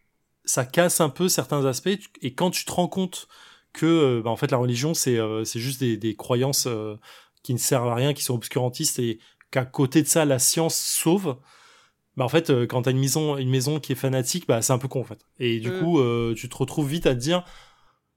ça 0.44 0.64
casse 0.64 1.00
un 1.00 1.08
peu 1.08 1.28
certains 1.28 1.64
aspects. 1.64 1.98
Et 2.22 2.34
quand 2.34 2.50
tu 2.50 2.64
te 2.64 2.72
rends 2.72 2.88
compte 2.88 3.28
que, 3.72 3.86
euh, 3.86 4.22
bah, 4.22 4.30
en 4.30 4.36
fait, 4.36 4.50
la 4.50 4.58
religion, 4.58 4.94
c'est 4.94 5.18
euh, 5.18 5.44
c'est 5.44 5.60
juste 5.60 5.80
des, 5.80 5.96
des 5.96 6.14
croyances 6.14 6.66
euh, 6.66 6.96
qui 7.42 7.52
ne 7.52 7.58
servent 7.58 7.88
à 7.88 7.94
rien, 7.94 8.14
qui 8.14 8.22
sont 8.22 8.34
obscurantistes, 8.34 8.98
et 8.98 9.18
qu'à 9.50 9.64
côté 9.64 10.02
de 10.02 10.06
ça, 10.06 10.24
la 10.24 10.38
science 10.38 10.76
sauve. 10.76 11.36
Bah 12.16 12.24
en 12.24 12.28
fait, 12.28 12.52
quand 12.66 12.82
t'as 12.82 12.92
une 12.92 13.00
maison, 13.00 13.36
une 13.38 13.50
maison 13.50 13.80
qui 13.80 13.90
est 13.90 13.96
fanatique, 13.96 14.46
bah 14.46 14.62
c'est 14.62 14.72
un 14.72 14.78
peu 14.78 14.86
con 14.86 15.00
en 15.00 15.04
fait. 15.04 15.26
Et 15.40 15.58
du 15.58 15.70
mm. 15.70 15.80
coup, 15.80 16.00
tu 16.36 16.48
te 16.48 16.56
retrouves 16.56 16.88
vite 16.88 17.06
à 17.06 17.14
te 17.16 17.18
dire, 17.18 17.42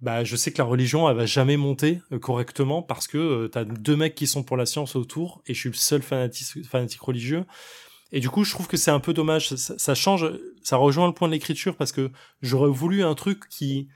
bah 0.01 0.23
je 0.23 0.35
sais 0.35 0.53
que 0.53 0.59
la 0.59 0.65
religion 0.65 1.09
elle 1.09 1.17
va 1.17 1.25
jamais 1.25 1.57
monter 1.57 1.99
correctement 2.21 2.83
parce 2.83 3.07
que 3.07 3.47
t'as 3.47 3.63
deux 3.63 3.95
mecs 3.95 4.13
qui 4.13 4.27
sont 4.27 4.43
pour 4.43 4.55
la 4.55 4.67
science 4.67 4.95
autour 4.95 5.41
et 5.47 5.55
je 5.55 5.59
suis 5.59 5.69
le 5.69 5.75
seul 5.75 6.03
fanatique, 6.03 6.63
fanatique 6.67 7.01
religieux 7.01 7.43
et 8.11 8.19
du 8.19 8.29
coup, 8.29 8.43
je 8.43 8.51
trouve 8.51 8.67
que 8.67 8.77
c'est 8.77 8.91
un 8.91 8.99
peu 8.99 9.13
dommage. 9.13 9.53
Ça, 9.55 9.95
change, 9.95 10.31
ça 10.63 10.77
rejoint 10.77 11.07
le 11.07 11.13
point 11.13 11.27
de 11.27 11.33
l'écriture 11.33 11.75
parce 11.75 11.91
que 11.91 12.11
j'aurais 12.41 12.69
voulu 12.69 13.03
un 13.03 13.15
truc 13.15 13.49
qui 13.49 13.87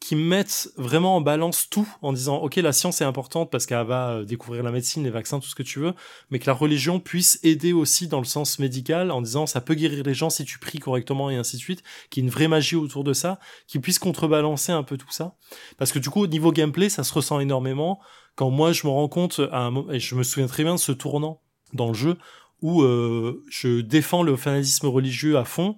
qui 0.00 0.16
mette 0.16 0.70
vraiment 0.78 1.16
en 1.16 1.20
balance 1.20 1.68
tout 1.68 1.86
en 2.00 2.14
disant 2.14 2.38
ok 2.38 2.56
la 2.56 2.72
science 2.72 3.02
est 3.02 3.04
importante 3.04 3.50
parce 3.50 3.66
qu'elle 3.66 3.86
va 3.86 4.12
euh, 4.12 4.24
découvrir 4.24 4.62
la 4.62 4.72
médecine 4.72 5.04
les 5.04 5.10
vaccins 5.10 5.38
tout 5.40 5.48
ce 5.48 5.54
que 5.54 5.62
tu 5.62 5.78
veux 5.78 5.92
mais 6.30 6.38
que 6.38 6.46
la 6.46 6.54
religion 6.54 7.00
puisse 7.00 7.38
aider 7.42 7.74
aussi 7.74 8.08
dans 8.08 8.18
le 8.18 8.24
sens 8.24 8.58
médical 8.58 9.10
en 9.10 9.20
disant 9.20 9.46
ça 9.46 9.60
peut 9.60 9.74
guérir 9.74 10.02
les 10.02 10.14
gens 10.14 10.30
si 10.30 10.46
tu 10.46 10.58
pries 10.58 10.78
correctement 10.78 11.28
et 11.28 11.36
ainsi 11.36 11.56
de 11.56 11.60
suite 11.60 11.82
qu'il 12.08 12.22
y 12.22 12.26
ait 12.26 12.28
une 12.28 12.32
vraie 12.32 12.48
magie 12.48 12.76
autour 12.76 13.04
de 13.04 13.12
ça 13.12 13.38
qui 13.66 13.78
puisse 13.78 13.98
contrebalancer 13.98 14.72
un 14.72 14.84
peu 14.84 14.96
tout 14.96 15.12
ça 15.12 15.36
parce 15.76 15.92
que 15.92 15.98
du 15.98 16.08
coup 16.08 16.22
au 16.22 16.26
niveau 16.26 16.50
gameplay 16.50 16.88
ça 16.88 17.04
se 17.04 17.12
ressent 17.12 17.38
énormément 17.38 18.00
quand 18.36 18.48
moi 18.48 18.72
je 18.72 18.86
me 18.86 18.90
rends 18.90 19.08
compte 19.08 19.42
à 19.52 19.66
un 19.66 19.86
et 19.90 20.00
je 20.00 20.14
me 20.14 20.22
souviens 20.22 20.46
très 20.46 20.62
bien 20.62 20.76
de 20.76 20.80
ce 20.80 20.92
tournant 20.92 21.42
dans 21.74 21.88
le 21.88 21.94
jeu 21.94 22.16
où 22.62 22.82
euh, 22.82 23.42
je 23.48 23.80
défends 23.80 24.22
le 24.22 24.36
fanatisme 24.36 24.86
religieux 24.86 25.38
à 25.38 25.44
fond, 25.44 25.76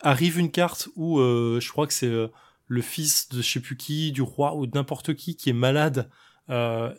arrive 0.00 0.38
une 0.38 0.50
carte 0.50 0.88
où 0.96 1.18
euh, 1.18 1.60
je 1.60 1.70
crois 1.70 1.86
que 1.86 1.92
c'est 1.92 2.06
euh, 2.06 2.28
le 2.66 2.82
fils 2.82 3.28
de 3.28 3.42
je 3.42 3.50
sais 3.50 3.60
plus 3.60 3.76
qui, 3.76 4.12
du 4.12 4.22
roi 4.22 4.54
ou 4.54 4.66
n'importe 4.66 5.14
qui 5.14 5.36
qui 5.36 5.50
est 5.50 5.54
malade, 5.54 6.10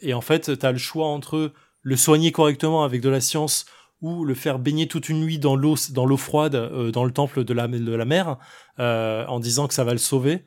et 0.02 0.14
en 0.16 0.22
fait 0.22 0.58
t'as 0.58 0.72
le 0.72 0.80
choix 0.80 1.08
entre 1.08 1.54
le 1.82 1.96
soigner 1.96 2.32
correctement 2.32 2.84
avec 2.84 3.02
de 3.02 3.10
la 3.10 3.22
science 3.22 3.66
ou 4.02 4.26
le 4.26 4.34
faire 4.34 4.58
baigner 4.58 4.88
toute 4.88 5.08
une 5.08 5.22
nuit 5.22 5.38
dans 5.38 5.56
l'eau 5.56 5.76
dans 5.92 6.08
l'eau 6.08 6.18
froide 6.18 6.56
dans 6.92 7.06
le 7.06 7.12
temple 7.12 7.44
de 7.44 7.54
la 7.54 7.68
de 7.68 7.92
la 7.92 8.06
mer 8.06 8.38
en 8.80 9.40
disant 9.40 9.68
que 9.68 9.76
ça 9.76 9.84
va 9.84 9.92
le 9.92 10.00
sauver. 10.00 10.46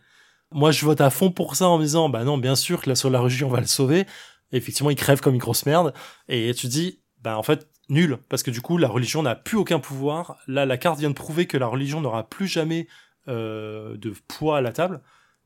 Moi 0.50 0.72
je 0.72 0.84
vote 0.84 1.00
à 1.00 1.10
fond 1.10 1.30
pour 1.30 1.54
ça 1.54 1.68
en 1.68 1.78
disant 1.78 2.08
bah 2.08 2.24
non 2.24 2.38
bien 2.38 2.56
sûr 2.56 2.80
que 2.80 2.90
la, 2.90 3.10
la 3.10 3.20
religion 3.20 3.48
va 3.48 3.60
le 3.60 3.66
sauver. 3.66 4.04
effectivement 4.50 4.90
il 4.90 4.96
crève 4.96 5.20
comme 5.20 5.34
une 5.34 5.40
grosse 5.40 5.64
merde 5.64 5.94
et 6.28 6.52
tu 6.54 6.66
dis 6.66 7.00
bah 7.22 7.38
en 7.38 7.44
fait 7.44 7.68
nul 7.88 8.18
parce 8.28 8.42
que 8.42 8.50
du 8.50 8.60
coup 8.60 8.78
la 8.78 8.88
religion 8.88 9.22
n'a 9.22 9.34
plus 9.34 9.56
aucun 9.56 9.78
pouvoir. 9.78 10.36
Là, 10.46 10.66
la 10.66 10.76
carte 10.76 10.98
vient 10.98 11.10
de 11.10 11.14
prouver 11.14 11.46
que 11.46 11.56
la 11.56 11.66
religion 11.66 12.00
n'aura 12.00 12.28
plus 12.28 12.46
jamais 12.46 12.86
euh, 13.28 13.96
de 13.96 14.12
poids 14.26 14.58
à 14.58 14.60
la 14.60 14.72
table. 14.72 15.00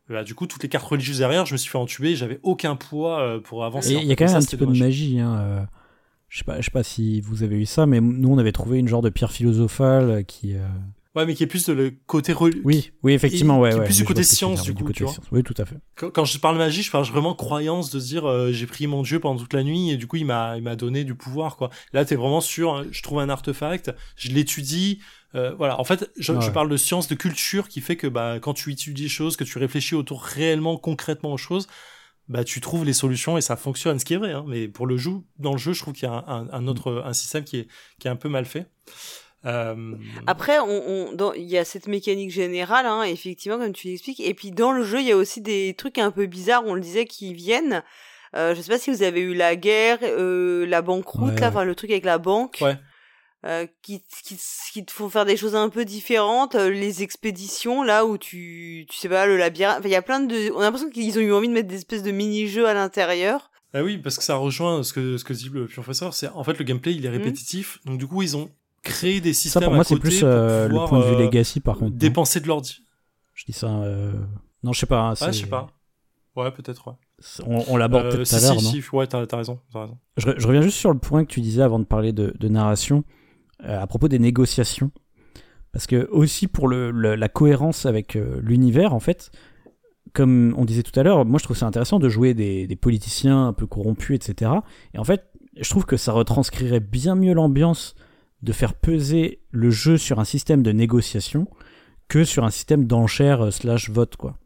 Bah, 0.09 0.24
du 0.24 0.35
coup, 0.35 0.47
toutes 0.47 0.62
les 0.62 0.69
cartes 0.69 0.86
religieuses 0.86 1.19
derrière, 1.19 1.47
je 1.47 1.55
me 1.55 1.56
suis 1.56 1.70
fait 1.70 1.78
entuber, 1.78 2.16
j'avais 2.16 2.39
aucun 2.43 2.77
poids 2.77 3.20
euh, 3.20 3.40
pour 3.40 3.64
avancer. 3.64 3.94
Il 3.94 4.05
y 4.05 4.12
a 4.12 4.16
quand 4.16 4.27
même 4.27 4.36
un 4.36 4.40
petit 4.40 4.56
peu 4.56 4.66
de 4.66 4.78
magie. 4.78 5.19
Hein, 5.20 5.36
euh, 5.39 5.64
je 6.28 6.39
sais 6.39 6.44
pas, 6.44 6.60
je 6.60 6.64
sais 6.64 6.70
pas 6.70 6.82
si 6.82 7.20
vous 7.20 7.43
avez 7.43 7.56
eu 7.56 7.66
ça, 7.66 7.86
mais 7.86 8.01
nous 8.01 8.28
on 8.28 8.39
avait 8.39 8.52
trouvé 8.52 8.78
une 8.78 8.89
genre 8.89 9.02
de 9.02 9.10
pierre 9.10 9.32
philosophale 9.32 10.24
qui. 10.24 10.56
Ouais, 11.14 11.26
mais 11.26 11.34
qui 11.34 11.43
est 11.43 11.47
plus 11.47 11.66
de 11.66 11.74
le 11.74 11.90
côté 12.06 12.32
religieux. 12.32 12.62
Oui, 12.64 12.93
oui, 13.02 13.12
effectivement, 13.12 13.60
ouais, 13.60 13.74
ouais. 13.74 13.84
plus 13.84 13.98
du 13.98 14.05
côté 14.05 14.22
science, 14.22 14.62
du 14.62 14.72
coup, 14.72 14.90
tu 14.93 15.05
vois. 15.05 15.12
Oui, 15.30 15.43
tout 15.43 15.55
à 15.59 15.66
fait. 15.66 15.76
Quand, 15.94 16.24
je 16.24 16.39
parle 16.39 16.56
magie, 16.56 16.82
je 16.82 16.90
parle 16.90 17.05
vraiment 17.05 17.34
croyance 17.34 17.90
de 17.90 18.01
se 18.01 18.06
dire, 18.06 18.26
euh, 18.26 18.51
j'ai 18.51 18.66
pris 18.66 18.86
mon 18.86 19.02
dieu 19.02 19.20
pendant 19.20 19.39
toute 19.39 19.52
la 19.52 19.62
nuit 19.62 19.90
et 19.90 19.98
du 19.98 20.06
coup, 20.06 20.16
il 20.16 20.24
m'a, 20.24 20.56
il 20.56 20.62
m'a 20.62 20.74
donné 20.74 21.05
du 21.05 21.14
pouvoir, 21.14 21.56
quoi. 21.56 21.68
Là, 21.93 22.06
t'es 22.06 22.16
vraiment 22.16 22.40
sur, 22.40 22.90
je 22.90 23.02
trouve 23.02 23.18
un 23.18 23.28
artefact, 23.28 23.94
je 24.16 24.30
l'étudie, 24.30 25.01
euh, 25.34 25.55
voilà. 25.55 25.78
En 25.78 25.84
fait, 25.84 26.10
je, 26.18 26.32
je, 26.40 26.51
parle 26.51 26.70
de 26.70 26.78
science, 26.78 27.09
de 27.09 27.14
culture 27.14 27.68
qui 27.68 27.82
fait 27.82 27.97
que, 27.97 28.06
bah, 28.06 28.39
quand 28.40 28.55
tu 28.55 28.72
étudies 28.72 29.02
les 29.02 29.09
choses, 29.10 29.36
que 29.36 29.44
tu 29.44 29.59
réfléchis 29.59 29.94
autour 29.94 30.22
réellement, 30.22 30.78
concrètement 30.78 31.34
aux 31.34 31.39
choses, 31.39 31.66
bah, 32.28 32.43
tu 32.43 32.62
trouves 32.62 32.86
les 32.86 32.94
solutions 32.94 33.36
et 33.36 33.43
ça 33.43 33.56
fonctionne, 33.56 33.98
ce 33.98 34.06
qui 34.06 34.14
est 34.14 34.18
vrai, 34.18 34.32
hein. 34.32 34.44
Mais 34.48 34.66
pour 34.66 34.86
le 34.86 34.97
jeu, 34.97 35.12
dans 35.39 35.52
le 35.52 35.59
jeu, 35.59 35.74
je 35.74 35.82
trouve 35.82 35.93
qu'il 35.93 36.09
y 36.09 36.10
a 36.10 36.24
un, 36.26 36.48
un, 36.51 36.66
autre, 36.66 37.02
un 37.05 37.12
système 37.12 37.44
qui 37.44 37.59
est, 37.59 37.68
qui 37.98 38.09
est 38.09 38.10
un 38.10 38.16
peu 38.16 38.30
mal 38.30 38.47
fait. 38.47 38.70
Euh... 39.44 39.94
Après, 40.27 40.59
on, 40.60 41.35
il 41.35 41.44
y 41.44 41.59
a 41.59 41.64
cette 41.64 41.89
mécanique 41.89 42.31
générale, 42.31 42.86
hein, 42.86 43.02
effectivement, 43.02 43.59
comme 43.59 43.73
tu 43.73 43.89
l'expliques. 43.89 44.20
Et 44.20 44.35
puis 44.35 44.51
dans 44.51 44.73
le 44.73 44.85
jeu, 44.85 45.01
il 45.01 45.06
y 45.06 45.12
a 45.12 45.16
aussi 45.16 45.40
des 45.40 45.74
trucs 45.77 45.98
un 45.98 46.10
peu 46.10 46.27
bizarres, 46.27 46.64
on 46.66 46.74
le 46.74 46.81
disait, 46.81 47.06
qui 47.06 47.35
viennent. 47.35 47.82
Euh, 48.35 48.55
je 48.55 48.60
sais 48.62 48.70
pas 48.73 48.78
si 48.78 48.90
vous 48.90 49.02
avez 49.02 49.20
eu 49.20 49.35
la 49.35 49.56
guerre, 49.56 49.98
euh, 50.02 50.64
la 50.66 50.81
banqueroute, 50.81 51.39
là, 51.40 51.48
enfin 51.48 51.64
le 51.64 51.74
truc 51.74 51.90
avec 51.90 52.05
la 52.05 52.19
banque. 52.19 52.59
Ouais. 52.62 52.77
Euh, 53.44 53.66
qui, 53.82 54.05
qui, 54.23 54.39
qui, 54.73 54.85
te 54.85 54.93
font 54.93 55.10
faire 55.10 55.24
des 55.24 55.36
choses 55.36 55.56
un 55.56 55.69
peu 55.69 55.85
différentes, 55.85 56.55
euh, 56.55 56.70
les 56.70 57.02
expéditions 57.02 57.82
là 57.82 58.06
où 58.06 58.16
tu 58.16 58.86
tu 58.89 58.97
sais 58.97 59.09
pas 59.09 59.27
le 59.27 59.36
labyrinthe, 59.36 59.81
il 59.82 59.90
y 59.90 59.97
a 59.97 60.02
plein 60.02 60.20
de 60.20 60.52
on 60.52 60.60
a 60.60 60.62
l'impression 60.62 60.89
qu'ils 60.90 61.19
ont 61.19 61.23
eu 61.23 61.32
envie 61.32 61.48
de 61.48 61.52
mettre 61.52 61.66
des 61.66 61.74
espèces 61.74 62.05
de 62.05 62.12
mini-jeux 62.12 62.69
à 62.69 62.74
l'intérieur. 62.74 63.51
Ah 63.74 63.82
oui, 63.82 63.98
parce 63.98 64.16
que 64.16 64.23
ça 64.23 64.36
rejoint 64.36 64.85
ce 64.85 64.93
que 64.93 65.16
ce 65.16 65.24
que 65.24 65.32
dit 65.32 65.51
le 65.52 65.66
professeur, 65.66 66.14
c'est 66.14 66.28
en 66.28 66.44
fait 66.44 66.56
le 66.56 66.62
gameplay, 66.62 66.94
il 66.94 67.05
est 67.05 67.09
mmh. 67.09 67.12
répétitif. 67.12 67.81
Donc 67.85 67.98
du 67.98 68.06
coup, 68.06 68.23
ils 68.23 68.36
ont 68.36 68.48
créer 68.83 69.21
des 69.21 69.33
systèmes 69.33 69.63
ça, 69.63 69.67
pour 69.67 69.75
moi, 69.75 69.85
c'est 69.85 69.99
plus 69.99 70.23
euh, 70.23 70.69
le 70.69 70.75
point 70.87 71.01
de 71.01 71.05
vue 71.05 71.15
euh, 71.15 71.25
legacy, 71.25 71.61
par 71.61 71.79
contre. 71.79 71.97
Dépenser 71.97 72.41
de 72.41 72.49
l'ordi. 72.49 72.85
Je 73.35 73.45
dis 73.47 73.53
ça. 73.53 73.69
Euh... 73.69 74.13
Non, 74.63 74.73
je 74.73 74.81
sais 74.81 74.87
pas. 74.87 75.01
Hein, 75.01 75.15
ah, 75.21 75.33
je 75.33 75.41
sais 75.41 75.47
pas. 75.47 75.69
Ouais, 76.37 76.51
peut-être, 76.51 76.89
ouais. 76.89 76.95
On, 77.47 77.65
on 77.69 77.77
l'aborde 77.77 78.11
peut-être 78.11 78.29
tout 78.29 78.37
à 78.37 78.41
l'heure, 78.41 78.55
non 78.55 78.61
si, 78.61 78.83
Ouais, 78.93 79.07
t'as 79.07 79.21
as 79.21 79.37
raison. 79.37 79.61
As 79.75 79.81
raison. 79.81 79.99
Je, 80.17 80.31
je, 80.37 80.47
reviens 80.47 80.63
juste 80.63 80.79
sur 80.79 80.93
le 80.93 80.99
point 80.99 81.25
que 81.25 81.31
tu 81.31 81.41
disais 81.41 81.63
avant 81.63 81.79
de 81.79 81.85
parler 81.85 82.13
de, 82.13 82.35
de 82.39 82.49
narration, 82.49 83.05
euh, 83.65 83.81
à 83.81 83.87
propos 83.87 84.09
des 84.09 84.19
négociations. 84.19 84.91
Parce 85.73 85.87
que, 85.87 86.09
aussi, 86.11 86.49
pour 86.49 86.69
le, 86.69 86.91
la 86.91 87.29
cohérence 87.29 87.87
avec 87.87 88.15
l'univers, 88.15 88.93
en 88.93 89.01
fait, 89.01 89.31
comme 90.13 90.55
on 90.59 90.67
disait 90.67 90.83
tout 90.83 90.99
à 90.99 91.03
l'heure, 91.03 91.25
moi 91.25 91.39
je 91.39 91.45
trouve 91.45 91.57
ça 91.57 91.67
intéressant 91.67 91.99
de 91.99 92.11
jouer 92.11 92.35
des, 92.35 92.67
des, 92.67 92.77
politiciens 92.77 93.47
un 93.47 93.53
peu 93.55 93.67
corrompus, 93.67 94.17
etc. 94.17 94.51
Et 94.93 94.99
en 94.99 95.05
fait, 95.05 95.25
je 95.57 95.71
trouve 95.71 95.87
que 95.87 95.97
ça 95.97 96.13
retranscrirait 96.13 96.81
bien 96.81 97.15
mieux 97.15 97.33
l'ambiance 97.33 97.95
de 98.43 98.52
faire 98.52 98.74
peser 98.74 99.40
le 99.51 99.70
jeu 99.70 99.97
sur 99.97 100.19
un 100.19 100.24
système 100.24 100.62
de 100.62 100.73
négociation 100.73 101.48
que 102.09 102.24
sur 102.24 102.44
un 102.44 102.51
système 102.51 102.86
d'enchères 102.86 103.47
euh, 103.47 103.51
slash 103.51 103.90
vote 103.90 104.16
quoi. 104.16 104.36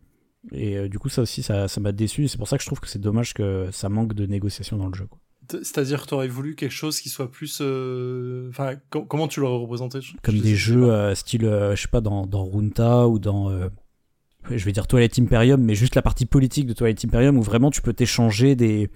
Et 0.52 0.76
euh, 0.76 0.88
du 0.88 0.98
coup 0.98 1.08
ça 1.08 1.22
aussi 1.22 1.42
ça 1.42 1.66
m'a 1.80 1.92
déçu 1.92 2.28
c'est 2.28 2.38
pour 2.38 2.48
ça 2.48 2.56
que 2.56 2.62
je 2.62 2.68
trouve 2.68 2.80
que 2.80 2.88
c'est 2.88 3.00
dommage 3.00 3.34
que 3.34 3.68
ça 3.72 3.88
manque 3.88 4.12
de 4.12 4.26
négociation 4.26 4.76
dans 4.76 4.88
le 4.88 4.94
jeu. 4.94 5.08
C'est-à-dire 5.48 6.02
que 6.02 6.08
tu 6.08 6.14
aurais 6.14 6.26
voulu 6.26 6.56
quelque 6.56 6.72
chose 6.72 7.00
qui 7.00 7.08
soit 7.08 7.30
plus... 7.30 7.60
Euh, 7.60 8.48
enfin, 8.50 8.74
comment 8.90 9.28
tu 9.28 9.38
l'aurais 9.38 9.62
représenté 9.62 10.00
Comme 10.24 10.40
des 10.40 10.56
jeux 10.56 11.14
style, 11.14 11.42
je 11.42 11.80
sais 11.80 11.86
pas, 11.86 12.00
dans, 12.00 12.26
dans 12.26 12.44
Runta 12.44 13.06
ou 13.06 13.20
dans... 13.20 13.56
je 14.50 14.64
vais 14.64 14.72
dire 14.72 14.88
Toilette 14.88 15.20
Imperium, 15.20 15.62
mais 15.62 15.76
juste 15.76 15.94
la 15.94 16.02
partie 16.02 16.26
politique 16.26 16.66
de 16.66 16.72
Toilette 16.72 17.04
Imperium 17.04 17.38
où 17.38 17.42
vraiment 17.42 17.70
tu 17.70 17.80
peux 17.80 17.92
t'échanger 17.92 18.56
des, 18.56 18.90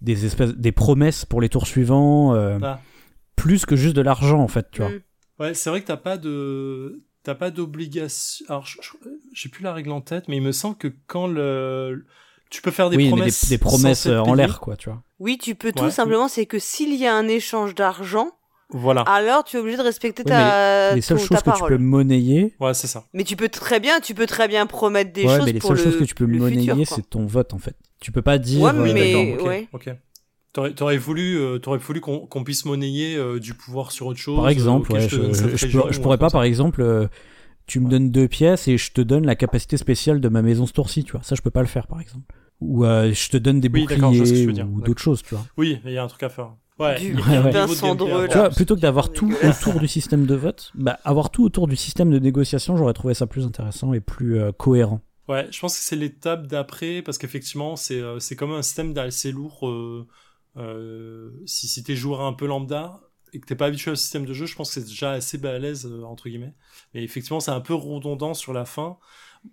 des 0.00 0.24
espèces 0.24 0.56
des 0.56 0.72
promesses 0.72 1.26
pour 1.26 1.42
les 1.42 1.50
tours 1.50 1.66
suivants. 1.66 2.32
Ah 2.32 2.80
plus 3.40 3.66
que 3.66 3.76
juste 3.76 3.96
de 3.96 4.02
l'argent 4.02 4.40
en 4.40 4.48
fait, 4.48 4.70
tu 4.70 4.82
vois. 4.82 4.90
Mm. 4.90 5.00
Ouais, 5.40 5.54
c'est 5.54 5.70
vrai 5.70 5.80
que 5.80 5.86
t'as 5.86 5.96
pas 5.96 6.18
de 6.18 7.02
t'as 7.22 7.34
pas 7.34 7.50
d'obligation. 7.50 8.44
Alors, 8.48 8.66
j'ai 9.32 9.48
plus 9.48 9.62
la 9.62 9.72
règle 9.72 9.92
en 9.92 10.00
tête, 10.00 10.28
mais 10.28 10.36
il 10.36 10.42
me 10.42 10.52
semble 10.52 10.76
que 10.76 10.88
quand 11.06 11.26
le 11.26 12.04
tu 12.50 12.62
peux 12.62 12.70
faire 12.70 12.90
des 12.90 13.08
promesses, 13.08 13.48
des, 13.48 13.58
promesses 13.58 14.06
en 14.06 14.34
l'air, 14.34 14.60
quoi, 14.60 14.76
tu 14.76 14.90
vois. 14.90 15.02
Oui, 15.20 15.38
tu 15.38 15.54
peux 15.54 15.72
tout 15.72 15.90
simplement. 15.90 16.28
C'est 16.28 16.46
que 16.46 16.58
s'il 16.58 16.94
y 16.94 17.06
a 17.06 17.14
un 17.14 17.28
échange 17.28 17.74
d'argent, 17.74 18.32
voilà. 18.72 19.02
Alors, 19.02 19.44
tu 19.44 19.56
es 19.56 19.60
obligé 19.60 19.76
de 19.76 19.82
respecter 19.82 20.24
ta. 20.24 20.94
Les 20.94 21.00
seules 21.00 21.18
choses 21.18 21.42
que 21.42 21.56
tu 21.56 21.64
peux 21.66 21.78
monnayer. 21.78 22.54
Ouais, 22.60 22.74
c'est 22.74 22.86
ça. 22.86 23.04
Mais 23.12 23.24
tu 23.24 23.36
peux 23.36 23.48
très 23.48 23.80
bien, 23.80 24.00
tu 24.00 24.14
peux 24.14 24.26
très 24.26 24.48
bien 24.48 24.66
promettre 24.66 25.12
des 25.12 25.22
choses. 25.22 25.44
mais 25.44 25.52
les 25.52 25.60
seules 25.60 25.78
choses 25.78 25.98
que 25.98 26.04
tu 26.04 26.14
peux 26.14 26.26
monnayer, 26.26 26.84
c'est 26.84 27.08
ton 27.08 27.26
vote 27.26 27.54
en 27.54 27.58
fait. 27.58 27.76
Tu 28.00 28.12
peux 28.12 28.22
pas 28.22 28.38
dire. 28.38 28.62
Ouais, 28.62 28.72
mais 28.72 29.14
euh, 29.14 29.42
ouais. 29.42 29.68
ok. 29.72 29.90
T'aurais, 30.52 30.96
voulu, 30.96 31.38
euh, 31.38 31.58
t'aurais 31.58 31.78
voulu 31.78 32.00
qu'on, 32.00 32.44
puisse 32.44 32.64
monnayer 32.64 33.16
euh, 33.16 33.38
du 33.38 33.54
pouvoir 33.54 33.92
sur 33.92 34.06
autre 34.06 34.18
chose. 34.18 34.36
Par 34.36 34.48
exemple, 34.48 34.92
ouais, 34.92 35.08
je, 35.08 36.00
pourrais 36.00 36.18
pas, 36.18 36.28
par 36.28 36.42
exemple, 36.42 36.82
euh, 36.82 37.06
tu 37.66 37.78
me 37.78 37.88
donnes 37.88 38.10
deux 38.10 38.26
pièces 38.26 38.66
et 38.66 38.76
je 38.76 38.90
te 38.90 39.00
donne 39.00 39.24
la 39.24 39.36
capacité 39.36 39.76
spéciale 39.76 40.20
de 40.20 40.28
ma 40.28 40.42
maison 40.42 40.66
ce 40.66 40.72
tour-ci, 40.72 41.04
tu 41.04 41.12
vois. 41.12 41.22
Ça, 41.22 41.36
je 41.36 41.42
peux 41.42 41.52
pas 41.52 41.60
le 41.60 41.68
faire, 41.68 41.86
par 41.86 42.00
exemple. 42.00 42.34
Ou 42.60 42.82
je 42.84 43.28
te 43.28 43.36
donne 43.36 43.60
des 43.60 43.68
boucliers 43.68 44.46
ou 44.46 44.80
d'autres 44.80 45.00
choses, 45.00 45.22
tu 45.22 45.36
vois. 45.36 45.46
Oui, 45.56 45.78
il 45.84 45.92
y 45.92 45.98
a 45.98 46.02
un 46.02 46.08
truc 46.08 46.24
à 46.24 46.28
faire. 46.28 46.50
Ouais, 46.80 46.98
du, 46.98 47.14
tu 47.14 48.38
vois, 48.38 48.48
plutôt 48.48 48.74
que 48.74 48.80
d'avoir 48.80 49.12
tout 49.12 49.30
autour 49.44 49.78
du 49.78 49.86
système 49.86 50.24
de 50.24 50.34
vote, 50.34 50.72
bah, 50.74 50.98
avoir 51.04 51.28
tout 51.30 51.44
autour 51.44 51.68
du 51.68 51.76
système 51.76 52.10
de 52.10 52.18
négociation, 52.18 52.76
j'aurais 52.76 52.94
trouvé 52.94 53.14
ça 53.14 53.26
plus 53.26 53.44
intéressant 53.44 53.92
et 53.92 54.00
plus 54.00 54.40
cohérent. 54.58 55.00
Ouais, 55.28 55.46
je 55.52 55.60
pense 55.60 55.78
que 55.78 55.84
c'est 55.84 55.94
l'étape 55.94 56.48
d'après, 56.48 57.02
parce 57.02 57.18
qu'effectivement, 57.18 57.76
c'est, 57.76 58.02
c'est 58.18 58.34
comme 58.34 58.50
un 58.50 58.62
système 58.62 58.98
assez 58.98 59.30
lourd 59.30 59.68
euh, 59.68 60.08
si, 61.46 61.68
si 61.68 61.82
t'es 61.82 61.96
joueur 61.96 62.22
un 62.22 62.32
peu 62.32 62.46
lambda 62.46 63.00
et 63.32 63.40
que 63.40 63.46
t'es 63.46 63.54
pas 63.54 63.66
habitué 63.66 63.90
au 63.90 63.96
système 63.96 64.24
de 64.24 64.32
jeu, 64.32 64.46
je 64.46 64.56
pense 64.56 64.68
que 64.68 64.80
c'est 64.80 64.86
déjà 64.86 65.12
assez 65.12 65.38
balèze, 65.38 65.86
euh, 65.86 66.02
entre 66.04 66.28
guillemets. 66.28 66.54
Mais 66.94 67.02
effectivement, 67.02 67.40
c'est 67.40 67.50
un 67.50 67.60
peu 67.60 67.74
redondant 67.74 68.34
sur 68.34 68.52
la 68.52 68.64
fin. 68.64 68.98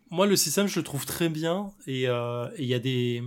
Moi, 0.09 0.25
le 0.27 0.35
système, 0.35 0.67
je 0.67 0.79
le 0.79 0.83
trouve 0.83 1.05
très 1.05 1.29
bien 1.29 1.71
et 1.85 2.07
euh, 2.07 2.49
il 2.57 2.65
y 2.65 2.73
a 2.73 2.79
des... 2.79 3.23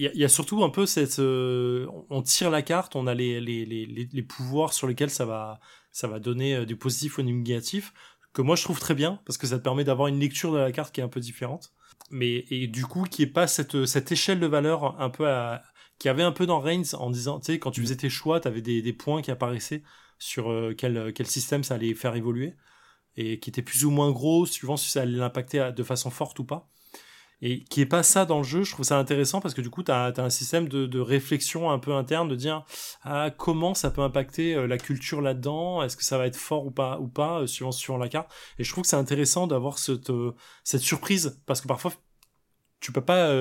Il 0.00 0.12
y, 0.14 0.24
a 0.24 0.28
surtout 0.28 0.62
un 0.62 0.70
peu 0.70 0.86
cette... 0.86 1.18
on 1.18 2.22
tire 2.22 2.50
la 2.50 2.62
carte, 2.62 2.94
on 2.94 3.08
a 3.08 3.14
les, 3.14 3.40
les, 3.40 3.66
les, 3.66 4.08
les, 4.12 4.22
pouvoirs 4.22 4.72
sur 4.72 4.86
lesquels 4.86 5.10
ça 5.10 5.26
va, 5.26 5.58
ça 5.90 6.06
va 6.06 6.20
donner 6.20 6.64
du 6.66 6.76
positif 6.76 7.18
ou 7.18 7.22
du 7.24 7.32
négatif, 7.32 7.92
que 8.32 8.40
moi 8.40 8.54
je 8.54 8.62
trouve 8.62 8.78
très 8.78 8.94
bien, 8.94 9.20
parce 9.26 9.38
que 9.38 9.48
ça 9.48 9.58
te 9.58 9.64
permet 9.64 9.82
d'avoir 9.82 10.06
une 10.06 10.20
lecture 10.20 10.52
de 10.52 10.58
la 10.58 10.70
carte 10.70 10.94
qui 10.94 11.00
est 11.00 11.02
un 11.02 11.08
peu 11.08 11.18
différente 11.18 11.72
mais 12.12 12.44
et 12.48 12.68
du 12.68 12.86
coup 12.86 13.02
qui 13.02 13.22
est 13.22 13.26
pas 13.26 13.48
cette 13.48 13.86
cette 13.86 14.12
échelle 14.12 14.38
de 14.38 14.46
valeur 14.46 15.00
un 15.00 15.10
peu 15.10 15.28
à, 15.28 15.64
qui 15.98 16.08
avait 16.08 16.22
un 16.22 16.32
peu 16.32 16.46
dans 16.46 16.60
Reigns 16.60 16.94
en 16.94 17.10
disant, 17.10 17.40
tu 17.40 17.46
sais, 17.46 17.58
quand 17.58 17.70
tu 17.70 17.80
mm. 17.80 17.84
faisais 17.84 17.96
tes 17.96 18.10
choix, 18.10 18.40
tu 18.40 18.48
avais 18.48 18.62
des, 18.62 18.82
des, 18.82 18.92
points 18.92 19.22
qui 19.22 19.30
apparaissaient 19.30 19.82
sur 20.18 20.50
euh, 20.50 20.74
quel, 20.76 21.12
quel 21.12 21.26
système 21.26 21.64
ça 21.64 21.74
allait 21.74 21.94
faire 21.94 22.14
évoluer, 22.16 22.56
et 23.16 23.38
qui 23.40 23.50
étaient 23.50 23.62
plus 23.62 23.84
ou 23.84 23.90
moins 23.90 24.10
gros, 24.10 24.46
suivant 24.46 24.76
si 24.76 24.90
ça 24.90 25.02
allait 25.02 25.18
l'impacter 25.18 25.72
de 25.74 25.82
façon 25.82 26.10
forte 26.10 26.38
ou 26.38 26.44
pas. 26.44 26.68
Et 27.40 27.62
qui 27.64 27.80
est 27.80 27.86
pas 27.86 28.02
ça 28.02 28.24
dans 28.24 28.38
le 28.38 28.44
jeu, 28.44 28.64
je 28.64 28.72
trouve 28.72 28.84
ça 28.84 28.98
intéressant 28.98 29.40
parce 29.40 29.54
que 29.54 29.60
du 29.60 29.70
coup, 29.70 29.84
tu 29.84 29.92
as, 29.92 30.06
as, 30.06 30.20
un 30.20 30.30
système 30.30 30.68
de, 30.68 30.86
de, 30.86 30.98
réflexion 30.98 31.70
un 31.70 31.78
peu 31.78 31.92
interne, 31.92 32.28
de 32.28 32.34
dire 32.34 32.64
ah, 33.02 33.30
comment 33.36 33.74
ça 33.74 33.92
peut 33.92 34.00
impacter 34.02 34.54
euh, 34.56 34.66
la 34.66 34.76
culture 34.76 35.20
là-dedans, 35.20 35.82
est-ce 35.84 35.96
que 35.96 36.04
ça 36.04 36.18
va 36.18 36.26
être 36.26 36.36
fort 36.36 36.66
ou 36.66 36.72
pas, 36.72 36.98
ou 36.98 37.06
pas 37.06 37.42
euh, 37.42 37.46
suivant, 37.46 37.70
suivant 37.70 37.98
la 37.98 38.08
carte? 38.08 38.28
Et 38.58 38.64
je 38.64 38.72
trouve 38.72 38.82
que 38.82 38.88
c'est 38.88 38.96
intéressant 38.96 39.46
d'avoir 39.46 39.78
cette, 39.78 40.10
cette 40.64 40.80
surprise 40.80 41.40
parce 41.46 41.60
que 41.60 41.68
parfois, 41.68 41.92
tu 42.80 42.92
peux 42.92 43.04
pas. 43.04 43.32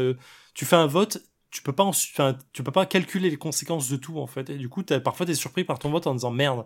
tu 0.54 0.66
fais 0.66 0.76
un 0.76 0.88
vote 0.88 1.20
tu 1.50 1.62
peux 1.62 1.74
pas 1.74 1.84
enfin, 1.84 2.38
tu 2.54 2.64
peux 2.64 2.72
pas 2.72 2.86
calculer 2.86 3.30
les 3.30 3.38
conséquences 3.38 3.90
de 3.90 3.96
tout 3.96 4.20
en 4.20 4.28
fait. 4.28 4.50
Et 4.50 4.58
du 4.58 4.70
coup 4.70 4.84
as, 4.90 5.00
parfois 5.00 5.26
t'es 5.26 5.34
surpris 5.34 5.64
par 5.64 5.80
ton 5.80 5.90
vote 5.90 6.08
en 6.08 6.14
disant 6.14 6.32
merde 6.32 6.66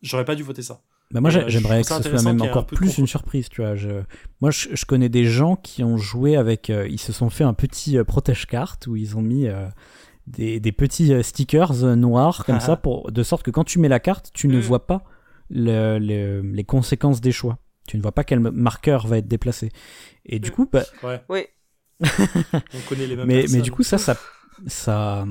j'aurais 0.00 0.24
pas 0.24 0.34
dû 0.34 0.42
voter 0.42 0.62
ça. 0.62 0.80
Bah 1.10 1.20
moi 1.20 1.34
euh, 1.34 1.44
j'aimerais 1.48 1.82
que 1.82 1.88
ce 1.88 2.02
soit 2.02 2.22
même 2.22 2.40
encore 2.40 2.66
plus 2.66 2.96
une 2.98 3.06
surprise 3.06 3.48
tu 3.48 3.60
vois. 3.60 3.76
Je... 3.76 4.02
moi 4.40 4.50
je, 4.50 4.68
je, 4.72 4.84
connais 4.86 5.10
des 5.10 5.26
gens 5.26 5.56
qui 5.56 5.84
ont 5.84 5.98
joué 5.98 6.36
avec 6.36 6.70
euh, 6.70 6.88
ils 6.88 7.00
se 7.00 7.12
sont 7.12 7.28
fait 7.28 7.44
un 7.44 7.52
petit 7.52 7.98
euh, 7.98 8.04
protège 8.04 8.46
carte 8.46 8.86
où 8.86 8.96
ils 8.96 9.16
ont 9.16 9.22
mis 9.22 9.46
des, 10.26 10.58
des, 10.58 10.72
petits 10.72 11.12
stickers 11.22 11.96
noirs 11.96 12.44
comme 12.46 12.60
ça 12.60 12.76
pour 12.76 13.12
de 13.12 13.22
sorte 13.22 13.42
que 13.42 13.50
quand 13.50 13.64
tu 13.64 13.78
mets 13.78 13.88
la 13.88 14.00
carte 14.00 14.30
tu 14.32 14.48
ne 14.48 14.56
mm. 14.56 14.60
vois 14.60 14.86
pas 14.86 15.04
le, 15.50 15.98
les 16.40 16.64
conséquences 16.64 17.20
des 17.20 17.32
choix. 17.32 17.58
Tu 17.86 17.96
ne 17.96 18.02
vois 18.02 18.12
pas 18.12 18.24
quel 18.24 18.38
marqueur 18.38 19.06
va 19.06 19.18
être 19.18 19.28
déplacé. 19.28 19.70
Et 20.24 20.38
du 20.38 20.50
mm. 20.50 20.52
coup 20.52 20.68
bah, 20.72 20.84
ouais. 21.02 21.20
oui 21.28 21.46
on 22.02 22.88
connaît 22.88 23.06
les 23.06 23.16
mêmes 23.16 23.26
mais, 23.26 23.44
mais 23.50 23.60
du 23.60 23.70
coup, 23.70 23.82
ça, 23.82 23.98
ça, 23.98 24.16
ça, 24.66 25.24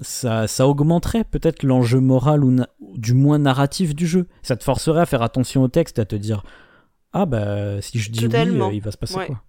ça, 0.00 0.46
ça 0.46 0.68
augmenterait 0.68 1.24
peut-être 1.24 1.62
l'enjeu 1.62 2.00
moral 2.00 2.44
ou 2.44 2.56
du 2.96 3.14
moins 3.14 3.38
narratif 3.38 3.94
du 3.94 4.06
jeu. 4.06 4.26
Ça 4.42 4.56
te 4.56 4.64
forcerait 4.64 5.02
à 5.02 5.06
faire 5.06 5.22
attention 5.22 5.62
au 5.62 5.68
texte, 5.68 5.98
à 5.98 6.04
te 6.04 6.16
dire 6.16 6.42
ah 7.12 7.26
bah 7.26 7.80
si 7.80 7.98
je 8.00 8.10
dis 8.10 8.26
oui, 8.26 8.34
euh, 8.34 8.70
il 8.72 8.80
va 8.80 8.90
se 8.90 8.96
passer 8.96 9.14
quoi? 9.14 9.40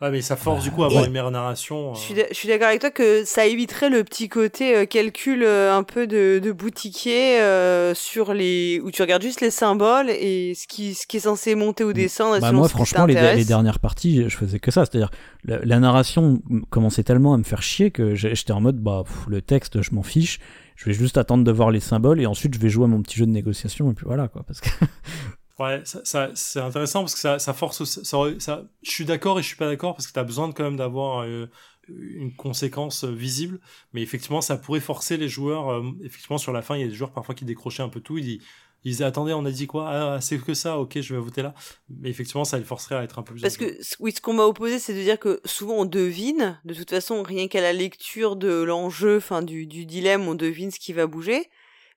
Ouais, 0.00 0.10
mais 0.10 0.22
ça 0.22 0.34
force 0.34 0.64
du 0.64 0.70
coup 0.70 0.82
à 0.82 0.86
avoir 0.86 1.04
une 1.04 1.12
meilleure 1.12 1.30
narration. 1.30 1.92
Je 1.94 2.24
suis, 2.32 2.48
d'accord 2.48 2.68
avec 2.68 2.80
toi 2.80 2.90
que 2.90 3.22
ça 3.26 3.44
éviterait 3.44 3.90
le 3.90 4.02
petit 4.02 4.30
côté 4.30 4.74
euh, 4.74 4.86
calcul 4.86 5.42
euh, 5.42 5.76
un 5.76 5.82
peu 5.82 6.06
de, 6.06 6.40
de 6.42 6.52
boutiquier 6.52 7.38
euh, 7.40 7.94
sur 7.94 8.32
les 8.32 8.80
où 8.82 8.90
tu 8.90 9.02
regardes 9.02 9.20
juste 9.20 9.42
les 9.42 9.50
symboles 9.50 10.08
et 10.08 10.54
ce 10.54 10.66
qui 10.66 10.94
ce 10.94 11.06
qui 11.06 11.18
est 11.18 11.20
censé 11.20 11.54
monter 11.54 11.84
ou 11.84 11.92
descendre. 11.92 12.40
Bah 12.40 12.50
moi, 12.50 12.66
franchement, 12.66 13.04
les, 13.04 13.36
les, 13.36 13.44
dernières 13.44 13.78
parties, 13.78 14.24
je 14.26 14.36
faisais 14.38 14.58
que 14.58 14.70
ça. 14.70 14.86
C'est-à-dire 14.86 15.10
la, 15.44 15.78
narration 15.78 16.40
commençait 16.70 17.02
tellement 17.02 17.34
à 17.34 17.36
me 17.36 17.44
faire 17.44 17.62
chier 17.62 17.90
que 17.90 18.14
j'étais 18.14 18.52
en 18.52 18.60
mode 18.62 18.78
bah 18.78 19.04
le 19.28 19.42
texte, 19.42 19.82
je 19.82 19.94
m'en 19.94 20.02
fiche. 20.02 20.40
Je 20.76 20.86
vais 20.86 20.94
juste 20.94 21.18
attendre 21.18 21.44
de 21.44 21.52
voir 21.52 21.70
les 21.70 21.80
symboles 21.80 22.22
et 22.22 22.26
ensuite 22.26 22.54
je 22.54 22.58
vais 22.58 22.70
jouer 22.70 22.84
à 22.84 22.88
mon 22.88 23.02
petit 23.02 23.18
jeu 23.18 23.26
de 23.26 23.32
négociation 23.32 23.90
et 23.90 23.94
puis 23.94 24.06
voilà 24.06 24.28
quoi. 24.28 24.44
Parce 24.46 24.62
que 24.62 24.70
Ouais, 25.60 25.82
ça, 25.84 26.00
ça 26.04 26.30
c'est 26.34 26.58
intéressant 26.58 27.00
parce 27.00 27.12
que 27.12 27.20
ça, 27.20 27.38
ça 27.38 27.52
force. 27.52 27.84
Ça, 27.84 28.18
ça, 28.38 28.64
je 28.82 28.90
suis 28.90 29.04
d'accord 29.04 29.38
et 29.38 29.42
je 29.42 29.48
suis 29.48 29.56
pas 29.58 29.66
d'accord 29.66 29.94
parce 29.94 30.06
que 30.06 30.12
tu 30.14 30.18
as 30.18 30.24
besoin 30.24 30.50
quand 30.52 30.64
même 30.64 30.78
d'avoir 30.78 31.24
euh, 31.24 31.50
une 31.88 32.34
conséquence 32.34 33.04
euh, 33.04 33.12
visible. 33.12 33.60
Mais 33.92 34.00
effectivement, 34.00 34.40
ça 34.40 34.56
pourrait 34.56 34.80
forcer 34.80 35.18
les 35.18 35.28
joueurs. 35.28 35.68
Euh, 35.70 35.82
effectivement, 36.02 36.38
sur 36.38 36.52
la 36.52 36.62
fin, 36.62 36.76
il 36.76 36.80
y 36.80 36.84
a 36.84 36.88
des 36.88 36.94
joueurs 36.94 37.12
parfois 37.12 37.34
qui 37.34 37.44
décrochaient 37.44 37.82
un 37.82 37.90
peu 37.90 38.00
tout. 38.00 38.16
Ils, 38.16 38.40
ils 38.84 38.92
disaient 38.92 39.04
attendez, 39.04 39.34
on 39.34 39.44
a 39.44 39.50
dit 39.50 39.66
quoi? 39.66 39.90
Ah, 39.90 40.20
c'est 40.22 40.38
que 40.38 40.54
ça. 40.54 40.78
Ok, 40.78 40.98
je 40.98 41.14
vais 41.14 41.20
voter 41.20 41.42
là. 41.42 41.52
Mais 41.90 42.08
effectivement, 42.08 42.46
ça 42.46 42.56
les 42.56 42.64
forcerait 42.64 42.94
à 42.94 43.02
être 43.02 43.18
un 43.18 43.22
peu 43.22 43.34
plus. 43.34 43.42
Parce 43.42 43.58
que 43.58 43.76
oui, 43.98 44.12
ce 44.16 44.22
qu'on 44.22 44.32
m'a 44.32 44.44
opposé, 44.44 44.78
c'est 44.78 44.94
de 44.94 45.02
dire 45.02 45.18
que 45.18 45.42
souvent 45.44 45.74
on 45.74 45.84
devine. 45.84 46.58
De 46.64 46.72
toute 46.72 46.88
façon, 46.88 47.22
rien 47.22 47.48
qu'à 47.48 47.60
la 47.60 47.74
lecture 47.74 48.36
de 48.36 48.62
l'enjeu, 48.62 49.18
enfin 49.18 49.42
du, 49.42 49.66
du 49.66 49.84
dilemme, 49.84 50.26
on 50.26 50.34
devine 50.34 50.70
ce 50.70 50.80
qui 50.80 50.94
va 50.94 51.06
bouger. 51.06 51.50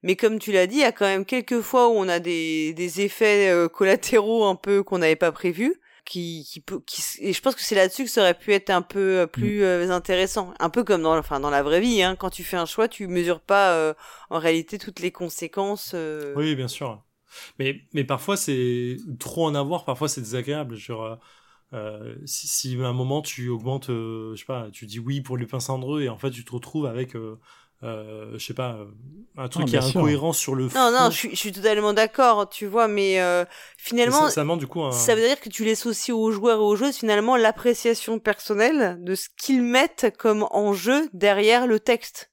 Mais 0.04 0.16
comme 0.16 0.38
tu 0.38 0.52
l'as 0.52 0.68
dit, 0.68 0.76
il 0.76 0.82
y 0.82 0.86
a 0.86 0.92
quand 0.92 1.06
même 1.06 1.26
quelques 1.26 1.62
fois 1.62 1.88
où 1.88 1.94
on 1.94 2.10
a 2.10 2.20
des, 2.20 2.74
des 2.74 3.02
effets 3.02 3.50
euh, 3.50 3.70
collatéraux 3.70 4.46
un 4.46 4.56
peu 4.56 4.84
qu'on 4.84 5.00
n'avait 5.00 5.16
pas 5.16 5.32
prévus. 5.32 5.76
Qui, 6.06 6.46
qui 6.46 6.60
peut, 6.60 6.82
qui, 6.86 7.02
et 7.22 7.32
je 7.32 7.42
pense 7.42 7.56
que 7.56 7.62
c'est 7.62 7.76
là-dessus 7.76 8.04
que 8.04 8.10
ça 8.10 8.20
aurait 8.20 8.38
pu 8.38 8.52
être 8.52 8.70
un 8.70 8.82
peu 8.82 9.20
euh, 9.20 9.26
plus 9.26 9.62
mm. 9.62 9.64
euh, 9.64 9.90
intéressant. 9.92 10.54
Un 10.60 10.70
peu 10.70 10.84
comme 10.84 11.04
dans, 11.04 11.18
enfin, 11.18 11.40
dans 11.40 11.50
la 11.50 11.64
vraie 11.64 11.80
vie, 11.80 12.04
hein. 12.04 12.18
Quand 12.18 12.30
tu 12.30 12.44
fais 12.44 12.58
un 12.58 12.66
choix, 12.66 12.90
tu 12.90 13.08
mesures 13.08 13.40
pas, 13.40 13.96
en 14.30 14.38
réalité, 14.38 14.78
toutes 14.78 15.00
les 15.00 15.12
conséquences. 15.12 15.96
Oui, 16.36 16.56
bien 16.56 16.68
sûr. 16.68 17.02
Mais, 17.58 17.80
mais 17.94 18.04
parfois, 18.04 18.36
c'est 18.36 18.98
trop 19.18 19.46
en 19.46 19.56
avoir, 19.56 19.86
parfois, 19.86 20.10
c'est 20.10 20.20
désagréable. 20.20 20.76
Genre, 20.76 21.18
si, 22.26 22.48
si, 22.48 22.78
à 22.82 22.88
un 22.88 22.94
moment 22.94 23.22
tu 23.22 23.48
augmentes, 23.48 23.88
je 23.88 24.36
sais 24.38 24.46
pas, 24.46 24.68
tu 24.74 24.86
dis 24.86 25.00
oui 25.00 25.22
pour 25.22 25.38
Lupin 25.38 25.62
Cendreux 25.62 26.02
et 26.02 26.10
en 26.10 26.18
fait 26.18 26.32
tu 26.32 26.44
te 26.44 26.52
retrouves 26.52 26.86
avec 26.86 27.14
euh, 27.84 28.32
je 28.38 28.46
sais 28.46 28.54
pas, 28.54 28.78
euh, 28.80 28.86
un 29.38 29.50
truc 29.50 29.66
qui 29.68 29.76
est 29.76 29.80
incohérent 29.80 30.32
sur 30.32 30.56
le 30.56 30.70
fond. 30.70 30.80
Non, 30.80 30.92
non, 30.92 31.10
je 31.10 31.36
suis, 31.36 31.52
totalement 31.52 31.94
d'accord, 31.94 32.50
tu 32.50 32.66
vois, 32.66 32.88
mais 32.88 33.22
euh, 33.22 33.44
finalement, 33.78 34.30
ça, 34.30 34.46
ça, 34.46 34.56
du 34.56 34.68
coup 34.68 34.90
ça 34.92 35.16
veut 35.16 35.22
dire 35.22 35.40
que 35.40 35.50
tu 35.50 35.66
laisses 35.66 35.86
aussi 35.86 36.12
aux 36.12 36.32
joueurs 36.32 36.60
et 36.60 36.64
aux 36.64 36.76
joueuses 36.76 36.98
finalement 36.98 37.36
l'appréciation 37.36 38.20
personnelle 38.20 38.98
de 39.02 39.16
ce 39.16 39.28
qu'ils 39.38 39.64
mettent 39.64 40.14
comme 40.18 40.48
enjeu 40.52 41.10
derrière 41.12 41.68
le 41.68 41.80
texte. 41.80 42.32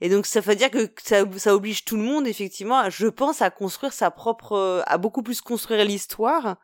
Et 0.00 0.08
donc 0.08 0.24
ça 0.24 0.40
veut 0.40 0.56
dire 0.56 0.70
que 0.70 0.88
ça, 1.02 1.24
ça 1.36 1.54
oblige 1.54 1.84
tout 1.84 1.96
le 1.96 2.02
monde, 2.02 2.26
effectivement, 2.26 2.88
je 2.88 3.06
pense, 3.06 3.42
à 3.42 3.50
construire 3.50 3.92
sa 3.92 4.10
propre, 4.10 4.82
à 4.86 4.98
beaucoup 4.98 5.22
plus 5.22 5.42
construire 5.42 5.84
l'histoire 5.84 6.56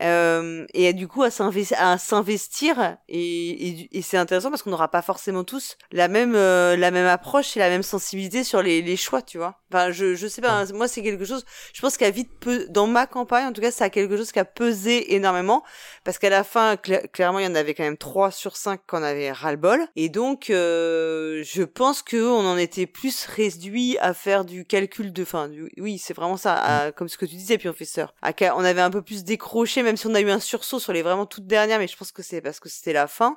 euh, 0.00 0.64
et 0.74 0.92
du 0.92 1.08
coup 1.08 1.24
à 1.24 1.30
s'investir 1.30 2.96
et, 3.08 3.88
et, 3.96 4.02
c'est 4.02 4.16
intéressant 4.16 4.50
parce 4.50 4.62
qu'on 4.62 4.70
n'aura 4.70 4.88
pas 4.88 5.02
forcément 5.02 5.42
tous 5.42 5.76
la 5.90 6.06
même 6.06 6.34
euh, 6.36 6.76
la 6.76 6.92
même 6.92 7.06
approche 7.06 7.56
et 7.56 7.60
la 7.60 7.68
même 7.68 7.82
sensibilité 7.82 8.44
sur 8.44 8.62
les, 8.62 8.80
les 8.80 8.96
choix 8.96 9.22
tu 9.22 9.38
vois. 9.38 9.60
Enfin 9.72 9.90
je 9.90 10.14
je 10.14 10.26
sais 10.28 10.40
pas 10.40 10.52
hein, 10.52 10.64
moi 10.72 10.86
c'est 10.86 11.02
quelque 11.02 11.24
chose 11.24 11.44
je 11.72 11.80
pense 11.80 11.96
qu'à 11.96 12.10
vite 12.10 12.30
dans 12.70 12.86
ma 12.86 13.06
campagne 13.06 13.46
en 13.46 13.52
tout 13.52 13.60
cas 13.60 13.72
c'est 13.72 13.90
quelque 13.90 14.16
chose 14.16 14.30
qui 14.30 14.38
a 14.38 14.44
pesé 14.44 15.14
énormément 15.14 15.64
parce 16.04 16.18
qu'à 16.18 16.30
la 16.30 16.44
fin 16.44 16.76
clairement 16.76 17.40
il 17.40 17.44
y 17.44 17.48
en 17.48 17.56
avait 17.56 17.74
quand 17.74 17.82
même 17.82 17.96
3 17.96 18.30
sur 18.30 18.56
5 18.56 18.80
qu'on 18.86 19.02
avait 19.02 19.32
ras 19.32 19.50
le 19.50 19.56
bol 19.56 19.84
et 19.96 20.08
donc 20.08 20.50
euh, 20.50 21.42
je 21.44 21.64
pense 21.64 22.02
que 22.02 22.24
on 22.24 22.46
en 22.46 22.56
était 22.56 22.86
plus 22.86 23.26
réduit 23.26 23.98
à 23.98 24.14
faire 24.14 24.44
du 24.44 24.64
calcul 24.64 25.12
de 25.12 25.24
fin 25.24 25.50
oui 25.76 25.98
c'est 25.98 26.14
vraiment 26.14 26.36
ça 26.36 26.88
mm. 26.88 26.92
comme 26.92 27.08
ce 27.08 27.18
que 27.18 27.26
tu 27.26 27.34
disais 27.34 27.58
professeur 27.58 28.14
à, 28.22 28.32
on 28.56 28.64
avait 28.64 28.80
un 28.80 28.90
peu 28.90 29.02
plus 29.02 29.24
décroché 29.24 29.82
même 29.88 29.96
si 29.96 30.06
on 30.06 30.14
a 30.14 30.20
eu 30.20 30.30
un 30.30 30.40
sursaut 30.40 30.78
sur 30.78 30.92
les 30.92 31.02
vraiment 31.02 31.26
toutes 31.26 31.46
dernières, 31.46 31.78
mais 31.78 31.88
je 31.88 31.96
pense 31.96 32.12
que 32.12 32.22
c'est 32.22 32.40
parce 32.40 32.60
que 32.60 32.68
c'était 32.68 32.92
la 32.92 33.06
fin. 33.06 33.36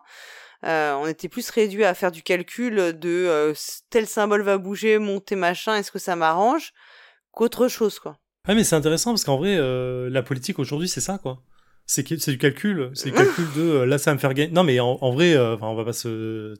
Euh, 0.64 0.94
on 0.94 1.07
était 1.07 1.30
plus 1.30 1.49
réduit 1.49 1.84
à 1.86 1.94
faire 1.94 2.11
du 2.11 2.22
calcul 2.22 2.76
de 2.76 3.10
euh, 3.10 3.53
tel 3.90 4.06
symbole 4.06 4.44
va 4.44 4.57
bouger, 4.57 4.99
monter 4.99 5.36
machin, 5.36 5.76
est-ce 5.76 5.91
que 5.91 5.98
ça 5.99 6.15
m'arrange, 6.15 6.73
qu'autre 7.32 7.68
chose 7.68 7.98
quoi. 7.98 8.18
Ah 8.48 8.53
mais 8.53 8.64
c'est 8.64 8.76
intéressant 8.76 9.11
parce 9.11 9.23
qu'en 9.23 9.38
vrai 9.38 9.56
euh, 9.57 10.10
la 10.10 10.22
politique 10.22 10.60
aujourd'hui 10.60 10.88
c'est 10.88 11.02
ça 11.02 11.18
quoi. 11.18 11.41
C'est 11.88 12.03
du 12.03 12.38
calcul, 12.38 12.91
c'est 12.94 13.10
du 13.10 13.15
calcul 13.15 13.45
de 13.56 13.80
là 13.80 13.98
ça 13.98 14.11
va 14.11 14.15
me 14.15 14.19
faire 14.19 14.36
gagner. 14.36 14.52
Non 14.52 14.64
mais 14.64 14.80
en, 14.80 15.11
vrai, 15.11 15.36
enfin 15.36 15.68
on 15.68 15.76
va 15.76 15.84
pas 15.84 15.94
se, 15.94 16.53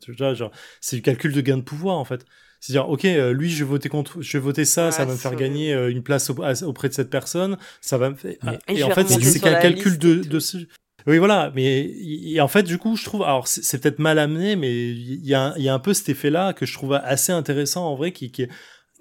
c'est 0.81 0.95
du 0.95 1.01
calcul 1.03 1.31
de 1.31 1.41
gain 1.41 1.57
de 1.57 1.61
pouvoir 1.61 1.97
en 1.97 2.05
fait. 2.05 2.26
C'est-à-dire, 2.61 2.88
ok, 2.89 3.05
euh, 3.05 3.33
lui, 3.33 3.49
je 3.49 3.63
vais 3.63 3.69
voter 3.69 3.89
contre, 3.89 4.21
je 4.21 4.38
vais 4.38 4.41
voter 4.41 4.65
ça, 4.65 4.91
ça 4.91 5.03
va 5.03 5.13
me 5.13 5.17
faire 5.17 5.35
gagner 5.35 5.73
euh, 5.73 5.89
une 5.89 6.03
place 6.03 6.29
auprès 6.29 6.89
de 6.89 6.93
cette 6.93 7.09
personne, 7.09 7.57
ça 7.81 7.97
va 7.97 8.11
me 8.11 8.15
faire... 8.15 8.35
et, 8.67 8.83
en 8.83 8.91
fait, 8.91 9.07
c'est 9.07 9.39
qu'un 9.39 9.55
calcul 9.55 9.97
de, 9.97 10.15
de 10.15 10.39
ce... 10.39 10.57
Oui, 11.07 11.17
voilà, 11.17 11.51
mais 11.55 11.89
en 12.39 12.47
fait, 12.47 12.61
du 12.61 12.77
coup, 12.77 12.95
je 12.95 13.03
trouve, 13.03 13.23
alors 13.23 13.47
c'est 13.47 13.81
peut-être 13.81 13.97
mal 13.97 14.19
amené, 14.19 14.55
mais 14.55 14.71
il 14.71 15.25
y, 15.25 15.33
a, 15.33 15.55
y 15.57 15.67
a 15.67 15.73
un 15.73 15.79
peu 15.79 15.95
cet 15.95 16.09
effet-là 16.09 16.53
que 16.53 16.67
je 16.67 16.73
trouve 16.73 16.93
assez 16.93 17.31
intéressant 17.31 17.88
en 17.88 17.95
vrai, 17.95 18.11
qui, 18.11 18.31
qui 18.31 18.43
est 18.43 18.49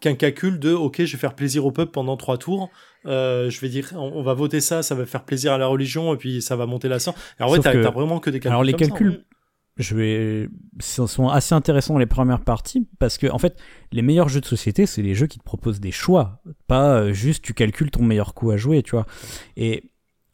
qu'un 0.00 0.14
calcul 0.14 0.58
de, 0.58 0.72
ok, 0.72 1.04
je 1.04 1.12
vais 1.12 1.18
faire 1.18 1.34
plaisir 1.34 1.66
au 1.66 1.72
peuple 1.72 1.92
pendant 1.92 2.16
trois 2.16 2.38
tours, 2.38 2.70
euh, 3.06 3.50
je 3.50 3.60
vais 3.60 3.68
dire, 3.68 3.90
on, 3.94 4.22
va 4.22 4.34
voter 4.34 4.60
ça, 4.60 4.82
ça 4.82 4.94
va 4.94 5.04
faire 5.04 5.24
plaisir 5.24 5.52
à 5.52 5.58
la 5.58 5.66
religion, 5.66 6.14
et 6.14 6.16
puis 6.16 6.40
ça 6.40 6.56
va 6.56 6.64
monter 6.64 6.88
la 6.88 6.98
sang. 6.98 7.14
Alors, 7.38 7.52
ouais, 7.52 7.60
t'as 7.60 7.90
vraiment 7.90 8.18
que 8.18 8.30
des 8.30 8.40
calculs. 8.40 8.50
Alors, 8.50 8.64
les 8.64 8.72
calculs, 8.72 9.24
je 9.80 9.96
vais 9.96 10.48
sont 10.80 11.28
assez 11.28 11.54
intéressants 11.54 11.98
les 11.98 12.06
premières 12.06 12.40
parties 12.40 12.86
parce 12.98 13.18
que 13.18 13.26
en 13.28 13.38
fait 13.38 13.56
les 13.92 14.02
meilleurs 14.02 14.28
jeux 14.28 14.40
de 14.40 14.46
société 14.46 14.86
c'est 14.86 15.02
les 15.02 15.14
jeux 15.14 15.26
qui 15.26 15.38
te 15.38 15.44
proposent 15.44 15.80
des 15.80 15.90
choix 15.90 16.42
pas 16.66 17.00
euh, 17.00 17.12
juste 17.12 17.42
tu 17.42 17.54
calcules 17.54 17.90
ton 17.90 18.02
meilleur 18.02 18.34
coup 18.34 18.50
à 18.50 18.56
jouer 18.56 18.82
tu 18.82 18.92
vois. 18.92 19.06
Et 19.56 19.84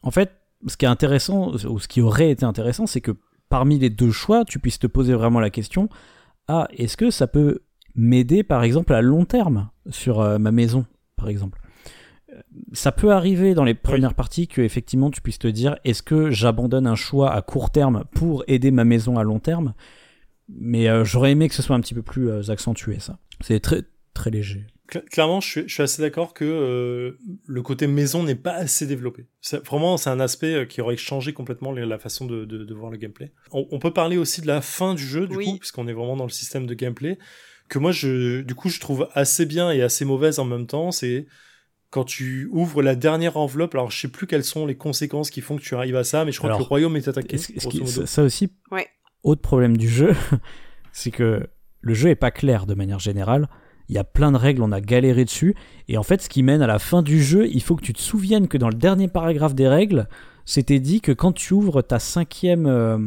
en 0.03 0.11
fait 0.11 0.31
ce 0.67 0.77
qui 0.77 0.85
est 0.85 0.89
intéressant 0.89 1.51
ou 1.53 1.79
ce 1.79 1.87
qui 1.87 2.01
aurait 2.01 2.31
été 2.31 2.45
intéressant 2.45 2.87
c'est 2.87 3.01
que 3.01 3.11
parmi 3.49 3.79
les 3.79 3.89
deux 3.89 4.11
choix 4.11 4.45
tu 4.45 4.59
puisses 4.59 4.79
te 4.79 4.87
poser 4.87 5.13
vraiment 5.13 5.39
la 5.39 5.49
question 5.49 5.89
ah 6.47 6.67
est-ce 6.77 6.97
que 6.97 7.11
ça 7.11 7.27
peut 7.27 7.59
m'aider 7.95 8.43
par 8.43 8.63
exemple 8.63 8.93
à 8.93 9.01
long 9.01 9.25
terme 9.25 9.69
sur 9.89 10.19
euh, 10.19 10.37
ma 10.37 10.51
maison 10.51 10.85
par 11.15 11.29
exemple? 11.29 11.59
Ça 12.73 12.91
peut 12.91 13.11
arriver 13.11 13.53
dans 13.53 13.63
les 13.63 13.73
premières 13.73 14.13
parties 14.13 14.47
que 14.47 14.61
effectivement 14.61 15.09
tu 15.09 15.21
puisses 15.21 15.39
te 15.39 15.47
dire 15.47 15.77
est-ce 15.83 16.03
que 16.03 16.29
j'abandonne 16.29 16.87
un 16.87 16.95
choix 16.95 17.31
à 17.33 17.41
court 17.41 17.71
terme 17.71 18.03
pour 18.13 18.43
aider 18.47 18.71
ma 18.71 18.83
maison 18.83 19.17
à 19.17 19.23
long 19.23 19.39
terme? 19.39 19.73
Mais 20.49 20.89
euh, 20.89 21.03
j'aurais 21.03 21.31
aimé 21.31 21.49
que 21.49 21.55
ce 21.55 21.61
soit 21.61 21.75
un 21.75 21.81
petit 21.81 21.93
peu 21.93 22.01
plus 22.01 22.29
euh, 22.29 22.49
accentué 22.49 22.99
ça. 22.99 23.19
C'est 23.41 23.59
très 23.59 23.83
très 24.13 24.29
léger. 24.29 24.65
Clairement 25.11 25.41
je 25.41 25.67
suis, 25.67 25.83
assez 25.83 26.01
d'accord 26.01 26.33
que 26.33 26.45
euh, 26.45 27.17
le 27.45 27.61
côté 27.61 27.87
maison 27.87 28.23
n'est 28.23 28.35
pas 28.35 28.53
assez 28.53 28.87
développé. 28.87 29.25
Vraiment 29.65 29.97
c'est 29.97 30.09
un 30.09 30.21
aspect 30.21 30.65
qui 30.67 30.79
aurait 30.79 30.95
changé 30.95 31.33
complètement 31.33 31.73
la 31.73 31.99
façon 31.99 32.25
de, 32.25 32.73
voir 32.73 32.89
le 32.89 32.97
gameplay. 32.97 33.33
On, 33.51 33.79
peut 33.79 33.91
parler 33.91 34.17
aussi 34.17 34.39
de 34.39 34.47
la 34.47 34.61
fin 34.61 34.93
du 34.93 35.03
jeu 35.03 35.27
du 35.27 35.35
coup 35.35 35.57
puisqu'on 35.57 35.89
est 35.89 35.93
vraiment 35.93 36.15
dans 36.15 36.23
le 36.23 36.29
système 36.29 36.65
de 36.65 36.73
gameplay 36.73 37.17
que 37.67 37.79
moi 37.79 37.91
je 37.91 38.41
du 38.43 38.55
coup 38.55 38.69
je 38.69 38.79
trouve 38.79 39.09
assez 39.13 39.45
bien 39.45 39.71
et 39.71 39.81
assez 39.81 40.05
mauvaise 40.05 40.39
en 40.39 40.45
même 40.45 40.67
temps. 40.67 40.91
C'est 40.91 41.27
quand 41.97 42.03
tu 42.03 42.47
ouvres 42.51 42.83
la 42.83 42.93
dernière 42.93 43.37
enveloppe, 43.37 43.73
alors 43.73 43.89
je 43.89 43.99
sais 43.99 44.07
plus 44.07 44.27
quelles 44.27 44.43
sont 44.43 44.67
les 44.67 44.75
conséquences 44.75 45.31
qui 45.31 45.41
font 45.41 45.57
que 45.57 45.63
tu 45.63 45.73
arrives 45.73 45.95
à 45.95 46.03
ça, 46.03 46.25
mais 46.25 46.31
je 46.31 46.37
crois 46.37 46.53
que 46.53 46.59
le 46.59 46.63
royaume 46.63 46.95
est 46.95 47.07
attaqué. 47.07 47.39
ça 47.39 48.21
aussi, 48.21 48.51
autre 49.23 49.41
problème 49.41 49.77
du 49.77 49.89
jeu, 49.89 50.13
c'est 50.91 51.09
que 51.09 51.49
le 51.81 51.93
jeu 51.95 52.09
est 52.09 52.15
pas 52.15 52.29
clair 52.29 52.67
de 52.67 52.75
manière 52.75 52.99
générale. 52.99 53.49
Il 53.89 53.95
y 53.95 53.97
a 53.97 54.03
plein 54.03 54.31
de 54.31 54.37
règles, 54.37 54.61
on 54.61 54.71
a 54.71 54.79
galéré 54.79 55.25
dessus, 55.25 55.55
et 55.87 55.97
en 55.97 56.03
fait, 56.03 56.21
ce 56.21 56.29
qui 56.29 56.43
mène 56.43 56.61
à 56.61 56.67
la 56.67 56.77
fin 56.77 57.01
du 57.01 57.23
jeu, 57.23 57.47
il 57.47 57.63
faut 57.63 57.75
que 57.75 57.81
tu 57.81 57.93
te 57.93 57.99
souviennes 57.99 58.47
que 58.47 58.59
dans 58.59 58.69
le 58.69 58.75
dernier 58.75 59.07
paragraphe 59.07 59.55
des 59.55 59.67
règles, 59.67 60.07
c'était 60.45 60.79
dit 60.79 61.01
que 61.01 61.11
quand 61.11 61.31
tu 61.31 61.55
ouvres 61.55 61.81
ta 61.81 61.97
cinquième 61.97 62.67
euh, 62.67 62.99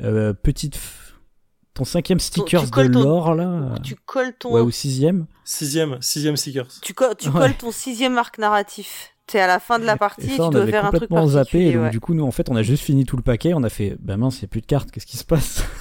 euh, 0.00 0.32
petite 0.32 0.76
ton 1.74 1.84
cinquième 1.84 2.20
stickers 2.20 2.70
de 2.70 2.82
l'or 2.82 3.34
là 3.34 3.74
tu 3.82 3.94
colles 3.94 4.34
ton 4.38 4.52
ouais 4.52 4.60
ou 4.60 4.70
sixième. 4.70 5.26
Sixième 5.44 6.00
sixième 6.00 6.36
stickers. 6.36 6.68
Tu, 6.82 6.94
tu 7.18 7.30
colles 7.30 7.54
ton 7.54 7.70
sixième 7.70 8.18
arc 8.18 8.38
narratif. 8.38 9.14
T'es 9.26 9.40
à 9.40 9.46
la 9.46 9.60
fin 9.60 9.78
de 9.78 9.84
la 9.84 9.96
partie 9.96 10.26
et, 10.26 10.30
tu 10.30 10.36
dois 10.36 10.66
faire 10.66 10.84
un 10.84 10.90
truc 10.90 11.10
zappé 11.26 11.68
et 11.68 11.72
donc, 11.74 11.90
du 11.90 12.00
coup 12.00 12.12
nous 12.12 12.24
en 12.24 12.32
fait 12.32 12.50
on 12.50 12.56
a 12.56 12.62
juste 12.62 12.82
fini 12.82 13.04
tout 13.04 13.16
le 13.16 13.22
paquet 13.22 13.54
on 13.54 13.62
a 13.62 13.68
fait 13.68 13.96
ben 14.00 14.16
mince 14.16 14.38
il 14.38 14.42
y 14.42 14.44
a 14.46 14.48
plus 14.48 14.60
de 14.60 14.66
cartes 14.66 14.90
qu'est-ce 14.90 15.06
qui 15.06 15.16
se 15.16 15.24
passe? 15.24 15.64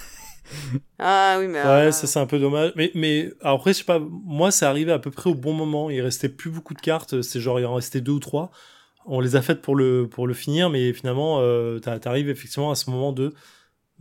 Ah 0.99 1.37
oui 1.39 1.47
mais 1.47 1.61
ouais 1.61 1.67
euh, 1.67 1.91
ça 1.91 2.07
c'est 2.07 2.19
un 2.19 2.25
peu 2.25 2.37
dommage 2.37 2.73
mais 2.75 2.91
mais 2.93 3.31
après 3.41 3.71
je 3.71 3.79
sais 3.79 3.83
pas 3.85 3.99
moi 3.99 4.51
c'est 4.51 4.65
arrivé 4.65 4.91
à 4.91 4.99
peu 4.99 5.09
près 5.09 5.29
au 5.29 5.33
bon 5.33 5.53
moment 5.53 5.89
il 5.89 6.01
restait 6.01 6.27
plus 6.27 6.51
beaucoup 6.51 6.73
de 6.73 6.81
cartes 6.81 7.21
c'est 7.21 7.39
genre 7.39 7.57
il 7.57 7.65
en 7.65 7.75
restait 7.75 8.01
deux 8.01 8.11
ou 8.11 8.19
trois. 8.19 8.51
On 9.05 9.21
les 9.21 9.37
a 9.37 9.41
faites 9.41 9.61
pour 9.61 9.77
le 9.77 10.09
pour 10.09 10.27
le 10.27 10.33
finir 10.33 10.69
mais 10.69 10.91
finalement 10.91 11.37
euh, 11.39 11.79
t'arrives 11.79 12.29
effectivement 12.29 12.69
à 12.69 12.75
ce 12.75 12.89
moment 12.89 13.13
de 13.13 13.33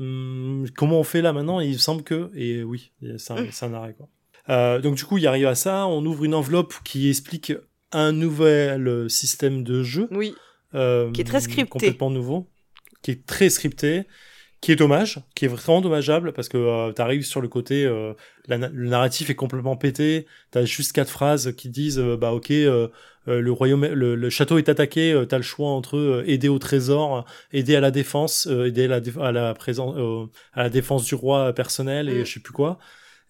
Hum, 0.01 0.66
comment 0.77 0.98
on 0.98 1.05
fait 1.05 1.20
là 1.20 1.32
maintenant? 1.32 1.60
Il 1.60 1.78
semble 1.78 2.02
que, 2.02 2.31
et 2.35 2.64
oui, 2.64 2.90
c'est 3.18 3.32
un, 3.64 3.74
arrêt 3.74 3.94
quoi. 3.94 4.09
Euh, 4.48 4.81
donc 4.81 4.97
du 4.97 5.05
coup, 5.05 5.18
il 5.18 5.27
arrive 5.27 5.47
à 5.47 5.55
ça, 5.55 5.86
on 5.86 6.05
ouvre 6.06 6.24
une 6.24 6.35
enveloppe 6.35 6.74
qui 6.82 7.10
explique 7.10 7.52
un 7.93 8.10
nouvel 8.10 9.10
système 9.10 9.62
de 9.62 9.82
jeu. 9.82 10.09
Oui. 10.10 10.35
Euh, 10.74 11.10
qui 11.12 11.20
est 11.20 11.24
très 11.24 11.40
scripté. 11.40 11.68
Complètement 11.68 12.10
nouveau, 12.10 12.48
qui 13.02 13.10
est 13.10 13.27
très 13.27 13.51
scripté, 13.51 14.06
qui 14.60 14.72
est 14.72 14.77
dommage, 14.77 15.20
qui 15.35 15.47
est 15.47 15.48
vraiment 15.48 15.81
dommageable 15.81 16.32
parce 16.32 16.48
que 16.48 16.59
euh, 16.59 16.93
tu 16.93 17.01
arrives 17.01 17.24
sur 17.24 17.40
le 17.40 17.48
côté, 17.48 17.85
euh, 17.85 18.12
le 18.48 18.89
narratif 18.89 19.31
est 19.31 19.35
complètement 19.35 19.77
pété. 19.77 20.27
T'as 20.51 20.64
juste 20.64 20.93
quatre 20.93 21.10
phrases 21.10 21.55
qui 21.56 21.70
disent, 21.70 21.98
euh, 21.98 22.16
bah 22.16 22.32
ok, 22.32 22.52
euh, 23.28 23.40
le 23.40 23.52
royaume, 23.52 23.86
le, 23.86 24.30
château 24.30 24.59
est 24.59 24.68
attaqué. 24.68 25.24
T'as 25.28 25.36
le 25.36 25.42
choix 25.42 25.68
entre 25.68 26.24
aider 26.26 26.48
au 26.48 26.59
trésor, 26.59 27.24
aider 27.52 27.76
à 27.76 27.80
la 27.80 27.90
défense, 27.90 28.47
aider 28.47 28.84
à 28.84 28.88
la, 28.88 29.01
à 29.20 29.32
la 29.32 29.55
présence, 29.55 29.97
à 30.52 30.62
la 30.62 30.70
défense 30.70 31.05
du 31.05 31.14
roi 31.14 31.52
personnel 31.52 32.09
et 32.09 32.22
mm. 32.22 32.24
je 32.24 32.32
sais 32.34 32.40
plus 32.40 32.52
quoi. 32.52 32.78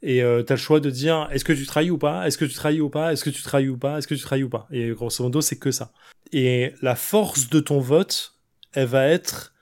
Et 0.03 0.23
euh, 0.23 0.43
t'as 0.43 0.55
le 0.55 0.61
choix 0.61 0.81
de 0.81 0.91
dire 0.91 1.29
est-ce 1.31 1.45
que 1.45 1.53
tu 1.53 1.67
trahis 1.67 1.91
ou 1.91 1.99
pas? 1.99 2.27
Est-ce 2.27 2.39
que 2.39 2.45
tu 2.45 2.55
trahis 2.55 2.81
ou 2.81 2.89
pas? 2.89 3.13
Est-ce 3.13 3.25
que 3.25 3.31
tu 3.31 3.43
trahis 3.43 3.69
ou 3.69 3.77
pas? 3.77 3.99
Est-ce 3.99 4.09
que 4.09 4.15
tu 4.15 4.23
trahis 4.23 4.43
ou 4.43 4.49
pas? 4.49 4.67
Et 4.71 4.91
grosso 4.91 5.23
modo, 5.23 5.41
c'est 5.41 5.59
que 5.59 5.71
ça. 5.71 5.93
Et 6.33 6.73
la 6.81 6.95
force 6.95 7.51
de 7.51 7.61
ton 7.61 7.81
vote, 7.81 8.35
elle 8.73 8.87
va 8.87 9.07
être 9.07 9.53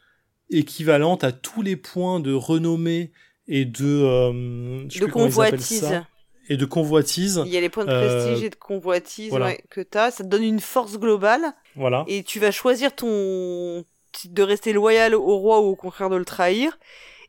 équivalente 0.51 1.25
à 1.25 1.33
tous 1.33 1.63
les 1.63 1.77
points 1.77 2.21
de 2.21 2.33
renommée 2.33 3.13
et 3.49 3.65
de 3.65 3.85
euh, 3.85 4.85
de 4.85 5.07
convoitise 5.07 6.03
et 6.49 6.57
de 6.57 6.65
convoitise. 6.65 7.43
Il 7.47 7.53
y 7.53 7.57
a 7.57 7.61
les 7.61 7.69
points 7.69 7.85
de 7.85 7.91
prestige 7.91 8.43
euh, 8.43 8.47
et 8.47 8.51
de 8.51 8.57
convoitise 8.57 9.33
que 9.71 9.81
tu 9.81 9.99
as. 9.99 10.11
Ça 10.11 10.25
te 10.25 10.29
donne 10.29 10.45
une 10.45 10.61
force 10.61 10.99
globale. 10.99 11.53
Voilà. 11.77 12.05
Et 12.09 12.23
tu 12.23 12.41
vas 12.41 12.51
choisir 12.51 12.95
ton 12.95 13.85
de 14.25 14.43
rester 14.43 14.73
loyal 14.73 15.15
au 15.15 15.37
roi 15.37 15.61
ou 15.61 15.67
au 15.67 15.77
contraire 15.77 16.11
de 16.11 16.17
le 16.17 16.25
trahir. 16.25 16.79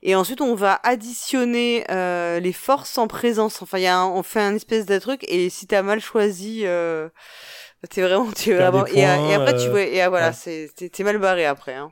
Et 0.02 0.16
ensuite, 0.16 0.40
on 0.40 0.56
va 0.56 0.80
additionner 0.84 1.84
euh, 1.92 2.40
les 2.40 2.54
forces 2.54 2.98
en 2.98 3.08
présence. 3.08 3.62
Enfin, 3.62 3.80
y 3.80 3.88
a 3.88 4.06
on 4.06 4.24
fait 4.24 4.40
un 4.40 4.56
espèce 4.56 4.86
de 4.86 4.98
truc. 4.98 5.26
Et 5.28 5.50
si 5.50 5.68
t'as 5.68 5.82
mal 5.82 6.00
choisi, 6.00 6.62
euh, 6.64 7.10
t'es 7.90 8.02
vraiment, 8.02 8.32
tu 8.32 8.54
vraiment... 8.54 8.86
et, 8.86 9.04
après, 9.04 9.58
tu 9.58 9.70
vois, 9.70 9.82
et 9.82 10.08
voilà, 10.08 10.32
c'est, 10.32 10.72
t'es 10.76 11.04
mal 11.04 11.18
barré 11.18 11.46
après. 11.46 11.76
Hein. 11.76 11.92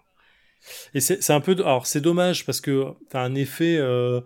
Et 0.94 1.02
c'est 1.02 1.32
un 1.32 1.42
peu, 1.42 1.56
alors 1.60 1.86
c'est 1.86 2.02
dommage 2.02 2.46
parce 2.46 2.62
que 2.62 2.86
t'as 3.10 3.22
un 3.22 3.36
effet 3.36 3.78
euh, 3.78 4.22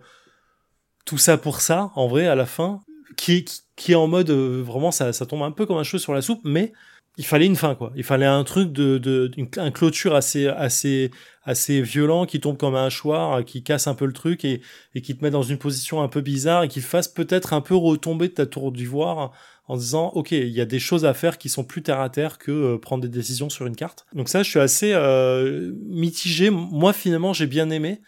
tout 1.04 1.18
ça 1.18 1.38
pour 1.38 1.60
ça 1.60 1.90
en 1.94 2.08
vrai 2.08 2.26
à 2.26 2.34
la 2.34 2.46
fin 2.46 2.80
qui 3.16 3.44
qui, 3.76 3.92
est 3.92 3.96
en 3.96 4.06
mode 4.06 4.30
euh, 4.30 4.62
vraiment 4.64 4.90
ça 4.90 5.12
ça 5.12 5.26
tombe 5.26 5.42
un 5.42 5.50
peu 5.50 5.66
comme 5.66 5.78
un 5.78 5.82
cheveu 5.82 5.98
sur 5.98 6.14
la 6.14 6.22
soupe 6.22 6.40
mais 6.44 6.72
il 7.18 7.26
fallait 7.26 7.46
une 7.46 7.56
fin 7.56 7.74
quoi. 7.74 7.92
Il 7.94 8.04
fallait 8.04 8.26
un 8.26 8.42
truc 8.44 8.72
de 8.72 8.98
de 8.98 9.30
une, 9.36 9.48
un 9.58 9.70
clôture 9.70 10.14
assez 10.14 10.46
assez 10.46 11.10
assez 11.44 11.82
violent 11.82 12.24
qui 12.24 12.40
tombe 12.40 12.56
comme 12.56 12.74
un 12.74 12.86
hachoir 12.86 13.44
qui 13.44 13.62
casse 13.62 13.86
un 13.86 13.94
peu 13.94 14.06
le 14.06 14.12
truc 14.12 14.44
et 14.44 14.62
et 14.94 15.02
qui 15.02 15.16
te 15.16 15.22
met 15.22 15.30
dans 15.30 15.42
une 15.42 15.58
position 15.58 16.02
un 16.02 16.08
peu 16.08 16.20
bizarre 16.22 16.64
et 16.64 16.68
qui 16.68 16.80
fasse 16.80 17.08
peut-être 17.08 17.52
un 17.52 17.60
peu 17.60 17.74
retomber 17.74 18.28
de 18.28 18.34
ta 18.34 18.46
tour 18.46 18.72
d'ivoire 18.72 19.32
en 19.66 19.76
disant 19.76 20.10
ok 20.14 20.32
il 20.32 20.48
y 20.48 20.60
a 20.60 20.64
des 20.64 20.78
choses 20.78 21.04
à 21.04 21.12
faire 21.12 21.36
qui 21.36 21.48
sont 21.48 21.64
plus 21.64 21.82
terre 21.82 22.00
à 22.00 22.08
terre 22.08 22.38
que 22.38 22.50
euh, 22.50 22.78
prendre 22.78 23.02
des 23.02 23.08
décisions 23.08 23.50
sur 23.50 23.66
une 23.66 23.76
carte. 23.76 24.06
Donc 24.14 24.28
ça 24.28 24.42
je 24.42 24.48
suis 24.48 24.60
assez 24.60 24.92
euh, 24.94 25.72
mitigé. 25.86 26.48
Moi 26.50 26.92
finalement 26.92 27.32
j'ai 27.34 27.46
bien 27.46 27.68
aimé 27.68 28.00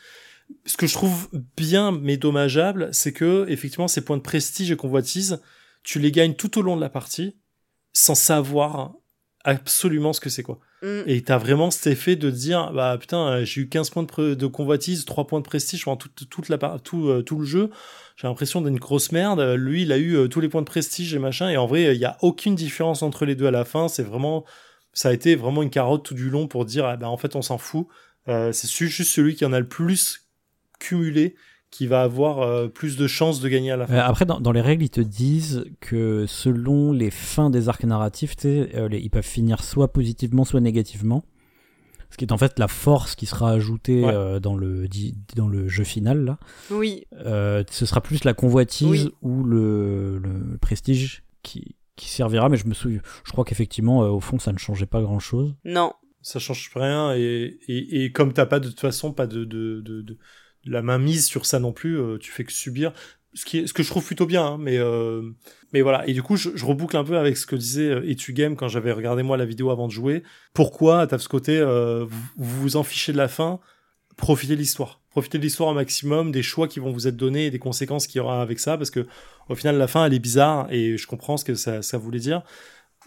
ce 0.67 0.77
que 0.77 0.87
je 0.87 0.95
trouve 0.95 1.29
bien 1.57 1.93
mais 1.93 2.17
dommageable 2.17 2.89
c'est 2.93 3.13
que 3.13 3.47
effectivement 3.49 3.89
ces 3.89 4.05
points 4.05 4.17
de 4.17 4.23
prestige 4.23 4.71
et 4.71 4.77
convoitise 4.77 5.41
tu 5.83 5.99
les 5.99 6.11
gagnes 6.11 6.35
tout 6.35 6.59
au 6.59 6.63
long 6.63 6.77
de 6.77 6.81
la 6.81 6.89
partie 6.89 7.37
sans 7.93 8.15
savoir 8.15 8.95
absolument 9.45 10.13
ce 10.13 10.21
que 10.21 10.31
c'est 10.31 10.43
quoi 10.43 10.61
mm. 10.83 11.03
et 11.07 11.23
t'as 11.23 11.39
vraiment 11.39 11.71
cet 11.71 11.87
effet 11.89 12.17
de 12.17 12.31
dire 12.31 12.73
bah 12.73 12.97
putain 12.99 13.45
j'ai 13.45 13.63
eu 13.63 13.69
15 13.69 13.91
points 13.91 14.03
de, 14.05 14.35
de 14.35 14.47
convoitise 14.47 15.05
3 15.05 15.27
points 15.27 15.41
de 15.41 15.45
prestige 15.45 15.85
pendant 15.85 15.97
toute, 15.97 16.29
toute 16.29 16.49
la 16.49 16.59
tout, 16.79 17.09
euh, 17.09 17.23
tout 17.23 17.39
le 17.39 17.47
jeu 17.47 17.71
j'ai 18.17 18.29
l'impression 18.29 18.61
d'être 18.61 18.73
une 18.73 18.79
grosse 18.79 19.13
merde. 19.13 19.41
Lui, 19.41 19.83
il 19.83 19.93
a 19.93 19.99
eu 19.99 20.17
euh, 20.17 20.29
tous 20.29 20.41
les 20.41 20.49
points 20.49 20.63
de 20.63 20.67
prestige 20.67 21.15
et 21.15 21.19
machin. 21.19 21.51
Et 21.51 21.57
en 21.57 21.67
vrai, 21.67 21.95
il 21.95 21.99
n'y 21.99 22.05
a 22.05 22.17
aucune 22.23 22.55
différence 22.55 23.03
entre 23.03 23.25
les 23.25 23.35
deux 23.35 23.47
à 23.47 23.51
la 23.51 23.65
fin. 23.65 23.89
C'est 23.89 24.03
vraiment, 24.03 24.45
ça 24.93 25.09
a 25.09 25.13
été 25.13 25.35
vraiment 25.35 25.63
une 25.63 25.71
carotte 25.71 26.05
tout 26.05 26.15
du 26.15 26.31
long 26.31 26.47
pour 26.47 26.65
dire, 26.65 26.85
ah 26.85 26.97
ben, 26.97 27.09
en 27.09 27.17
fait, 27.17 27.35
on 27.35 27.43
s'en 27.43 27.59
fout. 27.59 27.89
Euh, 28.29 28.53
c'est 28.53 28.71
juste 28.71 29.11
celui 29.11 29.35
qui 29.35 29.45
en 29.45 29.53
a 29.53 29.61
le 29.61 29.69
plus 29.69 30.24
cumulé 30.79 31.35
qui 31.71 31.87
va 31.87 32.03
avoir 32.03 32.41
euh, 32.41 32.69
plus 32.69 32.97
de 32.97 33.07
chances 33.09 33.41
de 33.41 33.49
gagner 33.49 33.73
à 33.73 33.77
la 33.77 33.87
fin. 33.87 33.97
après, 33.97 34.25
dans, 34.25 34.53
les 34.53 34.61
règles, 34.61 34.85
ils 34.85 34.91
te 34.91 35.01
disent 35.01 35.65
que 35.81 36.25
selon 36.29 36.93
les 36.93 37.11
fins 37.11 37.51
des 37.51 37.69
arcs 37.69 37.85
narratifs, 37.85 38.37
ils 38.45 39.11
peuvent 39.11 39.25
finir 39.25 39.65
soit 39.65 39.93
positivement, 39.93 40.45
soit 40.45 40.61
négativement 40.61 41.25
ce 42.15 42.17
qui 42.17 42.25
est 42.25 42.33
en 42.33 42.39
fait 42.39 42.61
la 42.61 42.69
force 42.69 43.17
qui 43.17 43.27
sera 43.27 43.51
ajoutée 43.51 44.05
euh, 44.05 44.39
dans, 44.39 44.55
le, 44.55 44.87
dans 45.35 45.49
le 45.49 45.67
jeu 45.67 45.83
final. 45.83 46.25
Là. 46.25 46.39
Oui. 46.71 47.07
Euh, 47.15 47.65
ce 47.69 47.87
sera 47.87 48.01
plus 48.01 48.23
la 48.23 48.35
convoitise 48.35 49.11
ou 49.21 49.43
le, 49.43 50.19
le, 50.19 50.57
prestige 50.59 51.25
qui, 51.43 51.75
qui 51.97 52.09
servira, 52.09 52.49
mais 52.49 52.57
je 52.57 52.69
me 52.69 52.75
souviens, 52.75 53.01
je 53.25 53.33
crois 53.33 53.45
qu'effectivement, 53.45 54.05
euh, 54.05 54.11
au 54.11 54.21
fond, 54.21 54.39
ça 54.39 54.53
ne 54.53 54.59
changeait 54.59 54.87
pas 54.87 55.03
grand-chose. 55.03 55.57
Non. 55.65 55.93
Ça 56.23 56.39
change 56.39 56.71
rien, 56.77 57.17
et, 57.17 57.59
et, 57.67 58.05
et 58.05 58.13
comme 58.13 58.33
t'as 58.33 58.47
pas 58.47 58.61
de 58.61 58.69
toute 58.69 58.81
façon 58.81 59.13
pas 59.13 59.27
de, 59.27 59.45
de, 59.45 59.81
de, 59.81 60.01
de 60.01 60.17
la 60.67 60.83
main 60.83 60.99
mise 60.99 61.27
sur 61.27 61.47
ça 61.47 61.59
non 61.59 61.73
plus, 61.73 61.99
tu 62.21 62.31
fais 62.31 62.45
que 62.45 62.53
subir. 62.53 62.93
Ce 63.35 63.45
qui 63.45 63.59
est, 63.59 63.67
ce 63.67 63.73
que 63.73 63.83
je 63.83 63.89
trouve 63.89 64.05
plutôt 64.05 64.27
bien 64.27 64.47
hein, 64.47 64.59
mais 64.61 64.79
euh, 64.79 65.23
mais 65.73 65.83
voilà. 65.83 66.07
Et 66.07 66.13
du 66.13 66.23
coup 66.23 66.37
je, 66.37 66.51
je, 66.55 66.65
reboucle 66.65 66.97
un 66.97 67.03
peu 67.03 67.19
avec 67.19 67.37
ce 67.37 67.47
que 67.47 67.57
disait 67.57 67.91
euh, 67.91 68.09
Etu 68.09 68.33
Game 68.33 68.55
quand 68.55 68.69
j'avais 68.69 68.93
regardé 68.93 69.25
moi 69.25 69.37
la 69.37 69.45
vidéo 69.45 69.71
avant 69.71 69.89
de 69.89 69.93
jouer. 69.93 70.23
Pourquoi 70.53 71.09
t'as 71.09 71.19
ce 71.19 71.29
côté 71.29 71.59
euh, 71.59 72.07
vous, 72.37 72.61
vous 72.61 72.77
en 72.77 72.85
fichez 72.85 73.13
de 73.13 73.17
la 73.17 73.27
fin? 73.27 73.59
Profitez 74.17 74.55
de 74.55 74.61
l'histoire. 74.61 75.01
Profitez 75.11 75.39
de 75.39 75.43
l'histoire 75.43 75.71
au 75.71 75.75
maximum 75.75 76.31
des 76.31 76.45
choix 76.45 76.69
qui 76.69 76.79
vont 76.79 76.93
vous 76.93 77.09
être 77.09 77.17
donnés 77.17 77.47
et 77.47 77.51
des 77.51 77.59
conséquences 77.59 78.07
qu'il 78.07 78.19
y 78.19 78.21
aura 78.21 78.41
avec 78.41 78.61
ça 78.61 78.79
parce 78.79 78.93
que 78.93 79.05
au 79.49 79.57
final 79.57 79.79
la 79.79 79.89
fin 79.89 80.07
elle 80.07 80.15
est 80.15 80.21
bizarre 80.21 80.69
et 80.71 80.97
je 80.97 81.07
comprends 81.09 81.37
ce 81.37 81.45
que 81.45 81.57
ça, 81.57 81.83
ça 81.83 81.99
voulait 81.99 82.21
dire. 82.21 82.43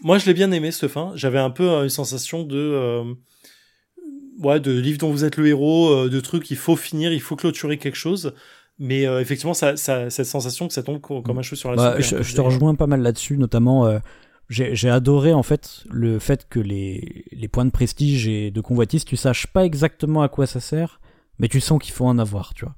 Moi 0.02 0.18
je 0.18 0.26
l'ai 0.26 0.34
bien 0.34 0.52
aimé 0.52 0.72
cette 0.72 0.90
fin. 0.90 1.12
J'avais 1.14 1.38
un 1.38 1.50
peu 1.50 1.66
une 1.66 1.88
sensation 1.88 2.42
de 2.42 3.16
ouais 4.38 4.60
de 4.60 4.72
livre 4.72 4.98
dont 4.98 5.10
vous 5.10 5.24
êtes 5.24 5.36
le 5.36 5.46
héros 5.46 6.08
de 6.08 6.20
trucs 6.20 6.50
il 6.50 6.56
faut 6.56 6.76
finir 6.76 7.12
il 7.12 7.20
faut 7.20 7.36
clôturer 7.36 7.78
quelque 7.78 7.96
chose 7.96 8.32
mais 8.78 9.06
euh, 9.06 9.20
effectivement, 9.20 9.54
ça, 9.54 9.76
ça, 9.76 10.08
cette 10.08 10.26
sensation 10.26 10.68
que 10.68 10.74
ça 10.74 10.82
tombe 10.82 11.00
comme 11.00 11.38
un 11.38 11.42
cheveu 11.42 11.56
sur 11.56 11.70
la 11.70 11.76
bah, 11.76 12.02
soupe. 12.02 12.22
Je, 12.22 12.34
te 12.34 12.40
rejoins 12.40 12.74
pas 12.74 12.86
mal 12.86 13.02
là-dessus, 13.02 13.36
notamment. 13.36 13.86
Euh, 13.86 13.98
j'ai 14.48 14.88
adoré 14.88 15.34
en 15.34 15.42
fait 15.42 15.84
le 15.90 16.18
fait 16.18 16.46
que 16.48 16.60
les, 16.60 17.24
les 17.32 17.48
points 17.48 17.66
de 17.66 17.70
prestige 17.70 18.28
et 18.28 18.50
de 18.50 18.60
convoitise, 18.60 19.04
tu 19.04 19.16
saches 19.16 19.46
pas 19.46 19.64
exactement 19.64 20.22
à 20.22 20.28
quoi 20.28 20.46
ça 20.46 20.60
sert, 20.60 21.00
mais 21.38 21.48
tu 21.48 21.60
sens 21.60 21.82
qu'il 21.82 21.92
faut 21.92 22.06
en 22.06 22.18
avoir, 22.18 22.54
tu 22.54 22.64
vois. 22.64 22.74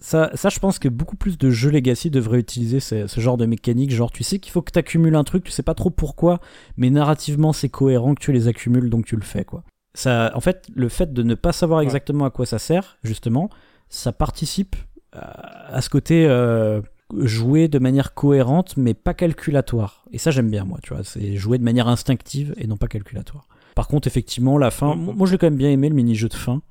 Ça, 0.00 0.30
ça, 0.34 0.48
je 0.48 0.60
pense 0.60 0.78
que 0.78 0.88
beaucoup 0.88 1.16
plus 1.16 1.36
de 1.36 1.50
jeux 1.50 1.70
Legacy 1.70 2.08
devraient 2.08 2.38
utiliser 2.38 2.78
ce, 2.78 3.08
ce 3.08 3.20
genre 3.20 3.36
de 3.36 3.46
mécanique. 3.46 3.90
Genre, 3.90 4.12
tu 4.12 4.22
sais 4.22 4.38
qu'il 4.38 4.52
faut 4.52 4.62
que 4.62 4.70
tu 4.70 4.78
accumules 4.78 5.16
un 5.16 5.24
truc, 5.24 5.44
tu 5.44 5.50
sais 5.50 5.64
pas 5.64 5.74
trop 5.74 5.90
pourquoi, 5.90 6.40
mais 6.76 6.88
narrativement 6.88 7.52
c'est 7.52 7.68
cohérent 7.68 8.14
que 8.14 8.22
tu 8.22 8.32
les 8.32 8.46
accumules, 8.46 8.88
donc 8.88 9.04
tu 9.04 9.16
le 9.16 9.22
fais, 9.22 9.44
quoi. 9.44 9.64
Ça, 9.94 10.32
en 10.34 10.40
fait, 10.40 10.66
le 10.74 10.88
fait 10.88 11.12
de 11.12 11.22
ne 11.22 11.34
pas 11.34 11.52
savoir 11.52 11.80
exactement 11.80 12.24
à 12.24 12.30
quoi 12.30 12.46
ça 12.46 12.58
sert, 12.58 12.96
justement, 13.02 13.50
ça 13.88 14.12
participe 14.12 14.74
à 15.12 15.80
ce 15.82 15.90
côté 15.90 16.26
euh, 16.26 16.80
jouer 17.18 17.68
de 17.68 17.78
manière 17.78 18.14
cohérente 18.14 18.76
mais 18.76 18.94
pas 18.94 19.14
calculatoire. 19.14 20.04
Et 20.12 20.18
ça 20.18 20.30
j'aime 20.30 20.50
bien 20.50 20.64
moi, 20.64 20.78
tu 20.82 20.94
vois, 20.94 21.04
c'est 21.04 21.36
jouer 21.36 21.58
de 21.58 21.64
manière 21.64 21.88
instinctive 21.88 22.54
et 22.56 22.66
non 22.66 22.76
pas 22.76 22.88
calculatoire. 22.88 23.46
Par 23.74 23.88
contre 23.88 24.08
effectivement 24.08 24.58
la 24.58 24.70
fin, 24.70 24.94
moi 24.94 25.26
je 25.26 25.32
l'ai 25.32 25.38
quand 25.38 25.46
même 25.46 25.56
bien 25.56 25.70
aimé 25.70 25.88
le 25.88 25.94
mini-jeu 25.94 26.28
de 26.28 26.34
fin, 26.34 26.62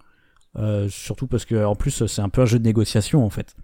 euh, 0.58 0.90
surtout 0.90 1.28
parce 1.28 1.46
que 1.46 1.64
en 1.64 1.76
plus 1.76 2.06
c'est 2.08 2.22
un 2.22 2.30
peu 2.30 2.42
un 2.42 2.46
jeu 2.46 2.60
de 2.60 2.64
négociation 2.64 3.24
en 3.26 3.30
fait. 3.30 3.56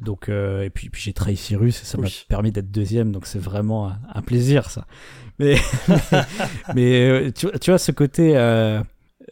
Donc 0.00 0.28
euh, 0.28 0.62
et 0.62 0.70
puis, 0.70 0.90
puis 0.90 1.02
j'ai 1.02 1.12
trahi 1.12 1.36
Cyrus 1.36 1.82
et 1.82 1.84
ça 1.84 1.98
m'a 1.98 2.08
permis 2.28 2.52
d'être 2.52 2.70
deuxième 2.70 3.10
donc 3.12 3.26
c'est 3.26 3.38
vraiment 3.38 3.92
un, 4.12 4.22
plaisir 4.22 4.70
ça. 4.70 4.86
Mais 5.38 5.56
mais, 6.74 7.32
tu, 7.32 7.48
tu, 7.60 7.70
vois 7.70 7.78
ce 7.78 7.92
côté 7.92 8.36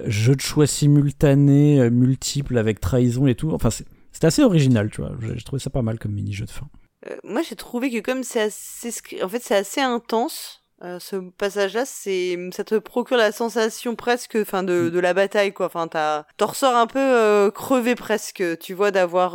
jeu 0.06 0.34
de 0.34 0.40
choix 0.40 0.66
simultané 0.66 1.90
multiple 1.90 2.58
avec 2.58 2.80
trahison 2.80 3.26
et 3.26 3.34
tout, 3.34 3.52
enfin 3.52 3.70
c'est 3.70 4.24
assez 4.24 4.42
original, 4.42 4.90
tu 4.90 5.00
vois. 5.00 5.12
J'ai 5.20 5.42
trouvé 5.42 5.60
ça 5.60 5.70
pas 5.70 5.82
mal 5.82 5.98
comme 5.98 6.12
mini-jeu 6.12 6.46
de 6.46 6.50
fin. 6.50 6.68
Euh, 7.10 7.16
moi, 7.24 7.42
j'ai 7.42 7.56
trouvé 7.56 7.90
que 7.90 8.00
comme 8.00 8.22
c'est 8.22 8.40
assez, 8.40 8.92
en 9.22 9.28
fait, 9.28 9.42
c'est 9.42 9.56
assez 9.56 9.80
intense. 9.80 10.62
Euh, 10.82 10.98
ce 10.98 11.16
passage-là, 11.16 11.84
c'est, 11.84 12.38
ça 12.52 12.64
te 12.64 12.76
procure 12.76 13.16
la 13.16 13.32
sensation 13.32 13.94
presque, 13.96 14.36
enfin, 14.40 14.62
de, 14.62 14.88
mm. 14.88 14.90
de 14.90 14.98
la 14.98 15.14
bataille, 15.14 15.52
quoi. 15.52 15.66
Enfin, 15.66 15.88
t'en 15.88 16.46
ressors 16.46 16.76
un 16.76 16.86
peu 16.86 16.98
euh, 16.98 17.50
crevé 17.50 17.94
presque, 17.94 18.42
tu 18.60 18.74
vois, 18.74 18.90
d'avoir, 18.90 19.34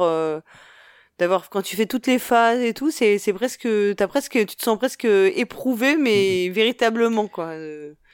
d'avoir 1.18 1.50
quand 1.50 1.62
tu 1.62 1.76
fais 1.76 1.86
toutes 1.86 2.08
les 2.08 2.20
phases 2.20 2.62
et 2.62 2.74
tout, 2.74 2.92
c'est, 2.92 3.18
c'est 3.18 3.34
presque, 3.34 3.68
t'as 3.98 4.08
presque, 4.08 4.34
tu 4.34 4.56
te 4.56 4.64
sens 4.64 4.78
presque 4.78 5.06
éprouvé, 5.06 5.98
mais 5.98 6.48
mm. 6.50 6.54
véritablement, 6.54 7.28
quoi. 7.28 7.54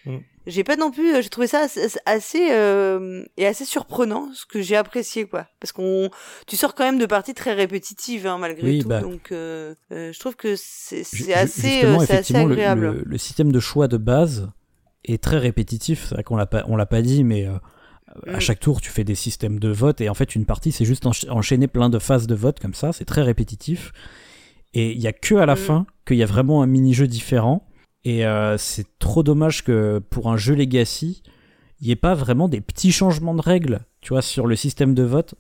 Mm 0.06 0.18
j'ai 0.48 0.64
pas 0.64 0.76
non 0.76 0.92
plus 0.92 1.22
j'ai 1.22 1.30
trouvé 1.30 1.48
ça 1.48 1.66
assez 2.06 2.52
euh, 2.52 3.24
et 3.38 3.48
assez 3.48 3.66
surprenant 3.66 4.30
ce 4.34 4.46
que 4.46 4.62
j'ai 4.62 4.76
apprécié 4.76 5.26
quoi 5.26 5.48
parce 5.60 5.72
qu'on 5.72 6.10
tu 6.46 6.56
sors 6.56 6.76
quand 6.76 6.84
même 6.84 7.00
de 7.00 7.06
parties 7.06 7.34
très 7.34 7.54
répétitives 7.54 8.28
hein, 8.28 8.38
malgré 8.38 8.80
tout 8.80 8.88
bah, 8.88 9.02
donc 9.02 9.32
euh, 9.32 9.74
euh, 9.92 10.12
je 10.14 10.20
trouve 10.20 10.36
que 10.36 10.56
c'est 10.56 11.34
assez 11.34 11.82
c'est 12.06 12.18
assez 12.18 12.36
agréable 12.36 13.04
le, 13.06 13.18
système 13.18 13.52
de 13.52 13.60
choix 13.60 13.88
de 13.88 13.98
base 13.98 14.52
est 15.04 15.22
très 15.22 15.38
répétitif 15.38 16.06
c'est 16.08 16.16
vrai 16.16 16.24
qu'on 16.24 16.36
l'a 16.36 16.46
pas 16.46 16.64
on 16.68 16.76
l'a 16.76 16.86
pas 16.86 17.02
dit 17.02 17.24
mais 17.24 17.46
à 17.46 18.38
mm. 18.38 18.40
chaque 18.40 18.60
tour 18.60 18.82
tu 18.82 18.92
fais 18.92 19.04
des 19.04 19.16
systèmes 19.16 19.60
de 19.60 19.70
vote 19.70 20.00
et 20.02 20.10
en 20.10 20.14
fait 20.14 20.36
une 20.36 20.46
partie 20.46 20.72
c'est 20.72 20.86
juste 20.86 21.08
enchaîner 21.30 21.68
plein 21.68 21.90
de 21.90 21.98
phases 21.98 22.28
de 22.28 22.36
vote 22.36 22.60
comme 22.60 22.76
ça 22.76 22.94
c'est 22.94 23.06
très 23.06 23.24
répétitif 23.24 23.94
et 24.74 24.92
il 24.92 25.02
y 25.02 25.08
a 25.08 25.14
que 25.14 25.36
à 25.36 25.48
la 25.48 25.56
mm. 25.56 25.58
fin 25.58 25.86
qu'il 26.06 26.18
y 26.18 26.24
a 26.24 26.28
vraiment 26.28 26.62
un 26.62 26.68
mini 26.68 26.94
jeu 26.94 27.08
différent 27.08 27.68
et 28.06 28.24
euh, 28.26 28.58
c'est 28.58 29.00
trop 29.00 29.24
dommage 29.24 29.64
que 29.64 30.00
pour 30.12 30.32
un 30.32 30.38
jeu 30.38 30.54
Legacy, 30.54 31.24
il 31.82 31.88
n'y 31.88 31.92
ait 31.92 31.98
pas 31.98 32.14
vraiment 32.14 32.48
des 32.48 32.62
petits 32.62 32.92
changements 32.92 33.34
de 33.34 33.42
règles, 33.42 33.82
tu 34.00 34.10
vois, 34.10 34.22
sur 34.22 34.46
le 34.46 34.56
système 34.56 34.94
de 34.94 35.02
vote. 35.02 35.34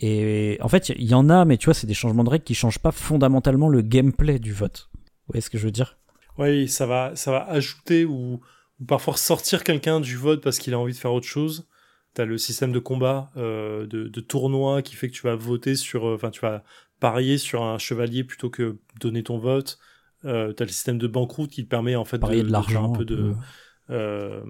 Et 0.00 0.56
en 0.62 0.68
fait, 0.68 0.88
il 0.88 1.04
y, 1.04 1.14
en 1.14 1.28
a, 1.28 1.44
mais 1.44 1.58
tu 1.58 1.66
vois, 1.66 1.74
c'est 1.74 1.86
des 1.86 1.94
changements 1.94 2.24
de 2.24 2.30
règles 2.30 2.44
qui 2.44 2.54
changent 2.54 2.78
pas 2.78 2.90
fondamentalement 2.90 3.68
le 3.68 3.82
gameplay 3.82 4.38
du 4.38 4.52
vote. 4.52 4.88
Vous 4.94 5.32
voyez 5.32 5.42
ce 5.42 5.50
que 5.50 5.58
je 5.58 5.66
veux 5.66 5.70
dire? 5.70 5.98
Oui, 6.38 6.68
ça 6.68 6.86
va, 6.86 7.14
ça 7.16 7.32
va 7.32 7.44
ajouter 7.44 8.06
ou, 8.06 8.40
parfois 8.86 9.16
sortir 9.16 9.62
quelqu'un 9.62 10.00
du 10.00 10.16
vote 10.16 10.42
parce 10.42 10.58
qu'il 10.58 10.72
a 10.72 10.78
envie 10.78 10.94
de 10.94 10.98
faire 10.98 11.12
autre 11.12 11.26
chose. 11.26 11.68
T'as 12.14 12.24
le 12.24 12.38
système 12.38 12.72
de 12.72 12.78
combat, 12.78 13.30
euh, 13.36 13.86
de, 13.86 14.04
de, 14.08 14.20
tournoi 14.20 14.80
qui 14.80 14.94
fait 14.96 15.08
que 15.08 15.14
tu 15.14 15.22
vas 15.22 15.36
voter 15.36 15.74
sur, 15.74 16.08
euh, 16.08 16.14
enfin, 16.14 16.30
tu 16.30 16.40
vas 16.40 16.64
parier 16.98 17.36
sur 17.36 17.62
un 17.62 17.78
chevalier 17.78 18.24
plutôt 18.24 18.48
que 18.48 18.78
donner 19.00 19.22
ton 19.22 19.38
vote. 19.38 19.78
Euh, 20.24 20.52
t'as 20.52 20.64
le 20.64 20.70
système 20.70 20.98
de 20.98 21.06
banqueroute 21.06 21.50
qui 21.50 21.64
te 21.64 21.68
permet 21.68 21.94
en 21.94 22.04
fait 22.04 22.18
de, 22.18 22.42
de 22.42 22.50
l'argent, 22.50 22.92
un 22.92 22.96
peu 22.96 23.04
de, 23.04 23.34
euh, 23.90 24.42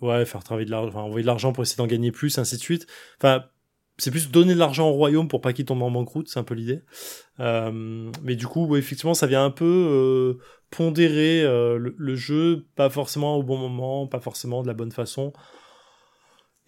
ouais, 0.00 0.24
faire 0.24 0.42
travailler 0.42 0.66
de 0.66 0.70
l'argent, 0.70 0.88
enfin, 0.88 1.00
envoyer 1.00 1.22
de 1.22 1.28
l'argent 1.28 1.52
pour 1.52 1.62
essayer 1.62 1.76
d'en 1.76 1.86
gagner 1.86 2.12
plus, 2.12 2.38
ainsi 2.38 2.56
de 2.56 2.60
suite. 2.60 2.86
Enfin, 3.18 3.44
c'est 3.98 4.10
plus 4.10 4.30
donner 4.30 4.54
de 4.54 4.58
l'argent 4.58 4.88
au 4.88 4.92
royaume 4.92 5.28
pour 5.28 5.40
pas 5.40 5.52
qu'il 5.52 5.64
tombe 5.64 5.82
en 5.82 5.90
banqueroute, 5.90 6.28
c'est 6.28 6.38
un 6.38 6.44
peu 6.44 6.54
l'idée. 6.54 6.82
Euh, 7.40 8.10
mais 8.22 8.36
du 8.36 8.46
coup, 8.46 8.74
effectivement, 8.76 9.14
ça 9.14 9.26
vient 9.26 9.44
un 9.44 9.50
peu 9.50 9.64
euh, 9.64 10.42
pondérer 10.70 11.42
euh, 11.42 11.78
le, 11.78 12.14
jeu, 12.16 12.66
pas 12.74 12.90
forcément 12.90 13.36
au 13.36 13.42
bon 13.42 13.58
moment, 13.58 14.06
pas 14.06 14.20
forcément 14.20 14.62
de 14.62 14.66
la 14.66 14.74
bonne 14.74 14.92
façon. 14.92 15.32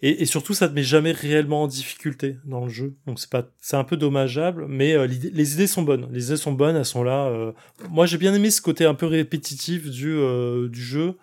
Et, 0.01 0.21
et, 0.21 0.25
surtout, 0.25 0.53
ça 0.53 0.67
te 0.67 0.73
met 0.73 0.83
jamais 0.83 1.13
réellement 1.13 1.63
en 1.63 1.67
difficulté 1.67 2.37
dans 2.45 2.65
le 2.65 2.69
jeu. 2.69 2.95
Donc 3.07 3.19
c'est 3.19 3.29
pas, 3.29 3.47
c'est 3.59 3.77
un 3.77 3.85
peu 3.85 3.95
dommageable, 3.95 4.65
mais 4.67 4.93
euh, 4.93 5.07
les 5.07 5.53
idées 5.53 5.67
sont 5.67 5.83
bonnes. 5.83 6.09
Les 6.11 6.27
idées 6.27 6.37
sont 6.37 6.51
bonnes, 6.51 6.75
elles 6.75 6.85
sont 6.85 7.03
là. 7.03 7.27
Euh. 7.27 7.53
Moi, 7.89 8.05
j'ai 8.05 8.17
bien 8.17 8.33
aimé 8.33 8.51
ce 8.51 8.61
côté 8.61 8.85
un 8.85 8.93
peu 8.93 9.05
répétitif 9.05 9.89
du 9.89 10.11
euh, 10.11 10.67
du 10.67 10.81
jeu 10.81 11.15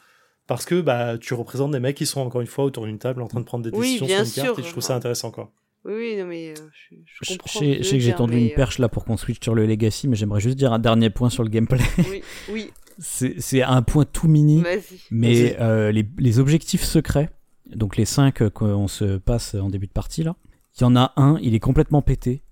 parce 0.46 0.64
que 0.64 0.80
bah 0.80 1.18
tu 1.18 1.34
représentes 1.34 1.72
des 1.72 1.80
mecs 1.80 1.96
qui 1.96 2.06
sont 2.06 2.20
encore 2.20 2.40
une 2.40 2.46
fois 2.46 2.64
autour 2.64 2.86
d'une 2.86 2.98
table 2.98 3.20
en 3.22 3.28
train 3.28 3.40
de 3.40 3.44
prendre 3.44 3.62
des 3.62 3.70
décisions 3.70 4.06
sur 4.06 4.18
une 4.18 4.30
carte 4.30 4.58
et 4.58 4.62
je 4.62 4.70
trouve 4.70 4.82
ça 4.82 4.96
intéressant 4.96 5.30
quoi. 5.30 5.52
Oui, 5.84 5.94
oui, 5.94 6.16
non, 6.16 6.26
mais 6.26 6.54
je, 6.54 6.96
je 7.04 7.32
comprends. 7.32 7.60
Je, 7.60 7.82
sais 7.82 7.96
que 7.96 8.02
j'ai 8.02 8.14
tendu 8.14 8.38
une 8.38 8.54
perche 8.54 8.78
là 8.78 8.88
pour 8.88 9.04
qu'on 9.04 9.16
switch 9.16 9.42
sur 9.42 9.54
le 9.54 9.66
Legacy, 9.66 10.08
mais 10.08 10.16
j'aimerais 10.16 10.40
juste 10.40 10.56
dire 10.56 10.72
un 10.72 10.78
dernier 10.78 11.10
point 11.10 11.28
sur 11.28 11.42
le 11.42 11.50
gameplay. 11.50 11.80
Oui, 11.98 12.22
oui. 12.50 12.70
c'est 12.98 13.62
un 13.62 13.82
point 13.82 14.04
tout 14.04 14.28
mini, 14.28 14.62
mais 15.10 15.56
les, 15.92 16.08
les 16.18 16.38
objectifs 16.38 16.84
secrets 16.84 17.30
donc 17.74 17.96
les 17.96 18.04
5 18.04 18.48
qu'on 18.50 18.88
se 18.88 19.18
passe 19.18 19.54
en 19.54 19.68
début 19.68 19.86
de 19.86 19.92
partie 19.92 20.22
là, 20.22 20.36
il 20.78 20.82
y 20.82 20.84
en 20.84 20.96
a 20.96 21.12
un, 21.16 21.38
il 21.42 21.54
est 21.54 21.60
complètement 21.60 22.02
pété 22.02 22.42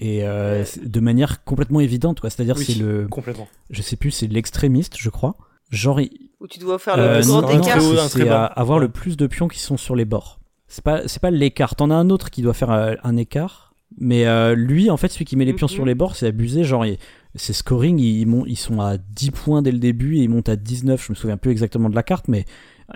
et 0.00 0.24
euh, 0.24 0.64
de 0.82 1.00
manière 1.00 1.44
complètement 1.44 1.80
évidente 1.80 2.20
quoi. 2.20 2.30
C'est-à-dire 2.30 2.56
c'est 2.58 2.74
le 2.74 3.06
complètement. 3.06 3.48
Je 3.68 3.82
sais 3.82 3.96
plus, 3.96 4.10
c'est 4.10 4.26
l'extrémiste, 4.26 4.96
je 4.98 5.10
crois. 5.10 5.36
Genre 5.70 6.00
où 6.40 6.48
tu 6.48 6.58
dois 6.58 6.78
faire 6.78 6.96
le 6.96 7.02
euh, 7.02 7.20
grand 7.20 7.48
écart. 7.50 7.80
C'est 8.08 8.28
avoir 8.28 8.78
le 8.78 8.88
plus 8.88 9.16
de 9.16 9.26
pions 9.26 9.46
qui 9.46 9.60
sont 9.60 9.76
sur 9.76 9.94
les 9.94 10.06
bords. 10.06 10.40
C'est 10.68 10.82
pas 10.82 11.06
c'est 11.06 11.20
pas 11.20 11.30
l'écart. 11.30 11.76
T'en 11.76 11.90
as 11.90 11.94
un 11.94 12.08
autre 12.08 12.30
qui 12.30 12.40
doit 12.40 12.54
faire 12.54 12.70
euh, 12.70 12.94
un 13.04 13.16
écart, 13.16 13.74
mais 13.98 14.24
lui 14.54 14.88
en 14.88 14.96
fait 14.96 15.08
celui 15.08 15.26
qui 15.26 15.36
met 15.36 15.44
les 15.44 15.52
pions 15.52 15.68
sur 15.68 15.82
mhm. 15.82 15.88
les 15.88 15.94
bords, 15.94 16.16
c'est 16.16 16.26
abusé. 16.26 16.64
Genre 16.64 16.86
ses 17.34 17.52
scoring, 17.52 17.98
ils, 17.98 18.26
ils, 18.46 18.56
sont 18.56 18.80
à 18.80 18.96
10 18.96 19.30
points 19.30 19.62
dès 19.62 19.70
le 19.70 19.78
début 19.78 20.16
et 20.16 20.22
ils 20.22 20.28
montent 20.28 20.48
à 20.48 20.56
19. 20.56 21.04
Je 21.04 21.12
me 21.12 21.14
souviens 21.14 21.36
plus 21.36 21.52
exactement 21.52 21.90
de 21.90 21.94
la 21.94 22.02
carte, 22.02 22.26
mais 22.26 22.44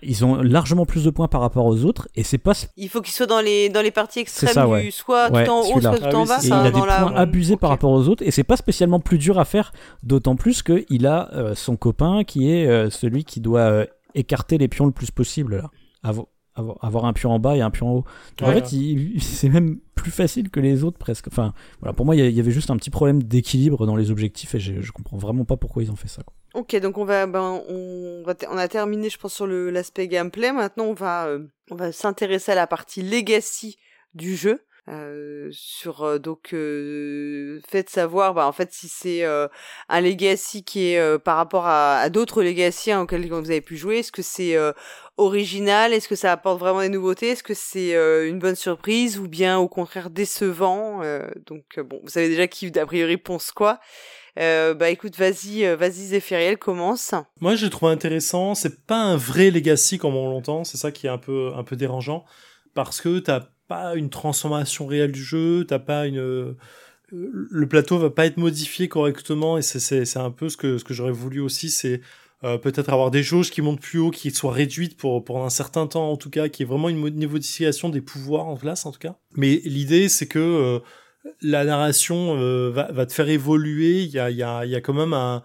ils 0.02 0.24
ont 0.24 0.36
largement 0.36 0.86
plus 0.86 1.04
de 1.04 1.10
points 1.10 1.28
par 1.28 1.40
rapport 1.40 1.66
aux 1.66 1.84
autres 1.84 2.08
et 2.14 2.22
c'est 2.22 2.38
pas. 2.38 2.52
Il 2.76 2.88
faut 2.88 3.00
qu'ils 3.00 3.14
soient 3.14 3.26
dans 3.26 3.40
les 3.40 3.68
dans 3.68 3.82
les 3.82 3.90
parties 3.90 4.20
extrêmes 4.20 4.80
du 4.80 4.90
soit 4.90 5.30
tout 5.30 5.50
en 5.50 5.60
haut 5.60 5.80
soit 5.80 5.98
tout 5.98 6.16
en 6.16 6.24
bas. 6.24 6.38
il 6.42 6.52
a 6.52 6.70
des 6.70 6.72
points 6.72 7.14
abusés 7.14 7.56
par 7.56 7.70
rapport 7.70 7.90
aux 7.90 8.08
autres 8.08 8.22
et 8.26 8.30
c'est 8.30 8.44
pas 8.44 8.56
spécialement 8.56 9.00
plus 9.00 9.18
dur 9.18 9.38
à 9.38 9.44
faire, 9.44 9.72
d'autant 10.02 10.36
plus 10.36 10.62
que 10.62 10.84
il 10.90 11.06
a 11.06 11.30
euh, 11.34 11.54
son 11.54 11.76
copain 11.76 12.24
qui 12.24 12.50
est 12.50 12.66
euh, 12.66 12.90
celui 12.90 13.24
qui 13.24 13.40
doit 13.40 13.60
euh, 13.60 13.86
écarter 14.14 14.58
les 14.58 14.68
pions 14.68 14.86
le 14.86 14.92
plus 14.92 15.10
possible 15.10 15.56
là. 15.56 15.70
Avoir, 16.56 17.04
un 17.04 17.12
pion 17.12 17.32
en 17.32 17.40
bas 17.40 17.56
et 17.56 17.62
un 17.62 17.70
pion 17.70 17.88
en 17.88 17.92
haut. 17.96 18.04
en 18.42 18.52
fait, 18.52 18.66
c'est 19.20 19.48
même 19.48 19.78
plus 19.94 20.12
facile 20.12 20.50
que 20.50 20.60
les 20.60 20.84
autres 20.84 20.98
presque. 20.98 21.26
Enfin, 21.28 21.52
voilà, 21.80 21.92
pour 21.92 22.06
moi, 22.06 22.14
il 22.14 22.30
y, 22.30 22.40
avait 22.40 22.50
juste 22.52 22.70
un 22.70 22.76
petit 22.76 22.90
problème 22.90 23.22
d'équilibre 23.22 23.86
dans 23.86 23.96
les 23.96 24.10
objectifs 24.10 24.54
et 24.54 24.60
je, 24.60 24.80
je 24.80 24.92
comprends 24.92 25.16
vraiment 25.16 25.44
pas 25.44 25.56
pourquoi 25.56 25.82
ils 25.82 25.90
ont 25.90 25.96
fait 25.96 26.08
ça. 26.08 26.22
Quoi. 26.22 26.34
Ok, 26.54 26.76
donc 26.76 26.98
on 26.98 27.04
va, 27.04 27.26
ben, 27.26 27.60
on, 27.68 28.22
va 28.24 28.34
on 28.48 28.56
a 28.56 28.68
terminé, 28.68 29.10
je 29.10 29.18
pense, 29.18 29.34
sur 29.34 29.46
l'aspect 29.48 30.06
gameplay. 30.06 30.52
Maintenant, 30.52 30.84
on 30.84 30.94
va, 30.94 31.26
euh, 31.26 31.40
on 31.72 31.74
va 31.74 31.90
s'intéresser 31.90 32.52
à 32.52 32.54
la 32.54 32.68
partie 32.68 33.02
legacy 33.02 33.76
du 34.14 34.36
jeu. 34.36 34.60
Sur 35.50 36.02
euh, 36.02 36.18
donc 36.18 36.52
euh, 36.52 37.58
faites 37.66 37.88
savoir 37.88 38.34
bah, 38.34 38.46
en 38.46 38.52
fait 38.52 38.70
si 38.72 38.88
c'est 38.88 39.24
un 39.24 40.00
legacy 40.00 40.62
qui 40.62 40.88
est 40.88 41.18
par 41.20 41.36
rapport 41.36 41.66
à, 41.66 41.96
à 41.98 42.10
d'autres 42.10 42.42
legacy 42.42 42.92
hein, 42.92 43.00
auxquels 43.00 43.26
vous 43.28 43.50
avez 43.50 43.62
pu 43.62 43.76
jouer 43.76 44.00
est-ce 44.00 44.12
que 44.12 44.22
c'est 44.22 44.56
original? 45.16 45.92
Est-ce 45.92 46.08
que 46.08 46.16
ça 46.16 46.32
apporte 46.32 46.60
vraiment 46.60 46.80
des 46.80 46.88
nouveautés? 46.90 47.30
Est-ce 47.30 47.42
que 47.42 47.54
c'est 47.54 47.94
une 48.28 48.38
bonne 48.38 48.56
surprise 48.56 49.18
ou 49.18 49.26
bien 49.26 49.58
au 49.58 49.68
contraire 49.68 50.10
décevant? 50.10 51.00
Donc 51.46 51.80
bon 51.80 52.00
vous 52.02 52.10
savez 52.10 52.28
déjà 52.28 52.46
qui 52.46 52.70
a 52.78 52.86
priori 52.86 53.16
pense 53.16 53.52
quoi 53.52 53.80
euh, 54.36 54.74
bah 54.74 54.90
écoute, 54.90 55.16
vas-y, 55.16 55.64
vas-y 55.76 56.06
Zéphiriel, 56.06 56.58
commence. 56.58 57.14
Moi, 57.40 57.54
j'ai 57.54 57.70
trouvé 57.70 57.92
intéressant. 57.92 58.56
C'est 58.56 58.84
pas 58.84 58.96
un 58.96 59.16
vrai 59.16 59.52
legacy 59.52 59.96
comme 59.96 60.16
on 60.16 60.28
l'entend. 60.28 60.64
C'est 60.64 60.76
ça 60.76 60.90
qui 60.90 61.06
est 61.06 61.10
un 61.10 61.18
peu, 61.18 61.52
un 61.54 61.62
peu 61.62 61.76
dérangeant 61.76 62.24
parce 62.74 63.00
que 63.00 63.20
t'as 63.20 63.48
pas 63.68 63.94
une 63.94 64.10
transformation 64.10 64.86
réelle 64.86 65.12
du 65.12 65.22
jeu. 65.22 65.64
T'as 65.66 65.78
pas 65.78 66.06
une 66.06 66.18
euh, 66.18 66.56
le 67.10 67.68
plateau 67.68 67.98
va 67.98 68.10
pas 68.10 68.26
être 68.26 68.38
modifié 68.38 68.88
correctement 68.88 69.58
et 69.58 69.62
c'est 69.62 70.16
un 70.16 70.30
peu 70.30 70.48
ce 70.48 70.56
que 70.56 70.78
ce 70.78 70.84
que 70.84 70.94
j'aurais 70.94 71.12
voulu 71.12 71.40
aussi 71.40 71.70
c'est 71.70 72.00
euh, 72.42 72.58
peut-être 72.58 72.92
avoir 72.92 73.12
des 73.12 73.22
jauges 73.22 73.50
qui 73.50 73.62
montent 73.62 73.80
plus 73.80 74.00
haut 74.00 74.10
qui 74.10 74.30
soient 74.32 74.52
réduites 74.52 74.96
pour 74.96 75.22
pour 75.22 75.44
un 75.44 75.50
certain 75.50 75.86
temps 75.86 76.10
en 76.10 76.16
tout 76.16 76.30
cas 76.30 76.48
qui 76.48 76.62
est 76.62 76.66
vraiment 76.66 76.88
une 76.88 76.98
modification 76.98 77.88
des 77.88 78.00
pouvoirs 78.00 78.46
en 78.46 78.56
place 78.56 78.84
en 78.84 78.90
tout 78.90 78.98
cas 78.98 79.16
mais 79.36 79.60
l'idée 79.64 80.08
c'est 80.08 80.26
que 80.26 80.82
la 81.40 81.64
narration 81.64 82.36
euh, 82.38 82.70
va, 82.70 82.90
va, 82.92 83.06
te 83.06 83.12
faire 83.12 83.28
évoluer. 83.28 84.02
Il 84.02 84.10
y 84.10 84.18
a, 84.18 84.30
y, 84.30 84.42
a, 84.42 84.64
y 84.64 84.74
a 84.74 84.80
quand 84.80 84.92
même 84.92 85.12
un, 85.12 85.42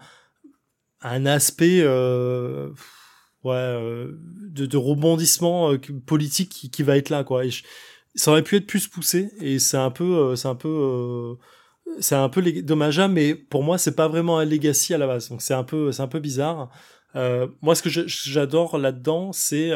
un 1.02 1.26
aspect 1.26 1.80
euh, 1.82 2.70
ouais, 3.44 3.54
euh, 3.54 4.12
de, 4.50 4.66
de, 4.66 4.76
rebondissement 4.76 5.76
politique 6.06 6.50
qui, 6.50 6.70
qui, 6.70 6.82
va 6.82 6.96
être 6.96 7.10
là. 7.10 7.24
Quoi. 7.24 7.44
Ça 8.14 8.30
aurait 8.32 8.42
pu 8.42 8.56
être 8.56 8.66
plus 8.66 8.88
poussé 8.88 9.30
et 9.40 9.58
c'est 9.58 9.76
un 9.76 9.90
peu... 9.90 10.36
c'est 10.36 10.48
un 10.48 10.54
peu 10.54 11.36
c'est 11.98 12.14
un 12.14 12.28
peu 12.28 12.40
dommageable, 12.62 13.14
mais 13.14 13.34
pour 13.34 13.64
moi, 13.64 13.76
c'est 13.76 13.96
pas 13.96 14.06
vraiment 14.06 14.38
un 14.38 14.44
legacy 14.44 14.94
à 14.94 14.98
la 14.98 15.08
base. 15.08 15.28
Donc 15.28 15.42
c'est 15.42 15.54
un 15.54 15.64
peu, 15.64 15.90
c'est 15.90 16.02
un 16.02 16.08
peu 16.08 16.20
bizarre. 16.20 16.70
Euh, 17.16 17.48
moi, 17.62 17.74
ce 17.74 17.82
que 17.82 17.90
j'adore 17.90 18.78
là-dedans, 18.78 19.32
c'est 19.32 19.72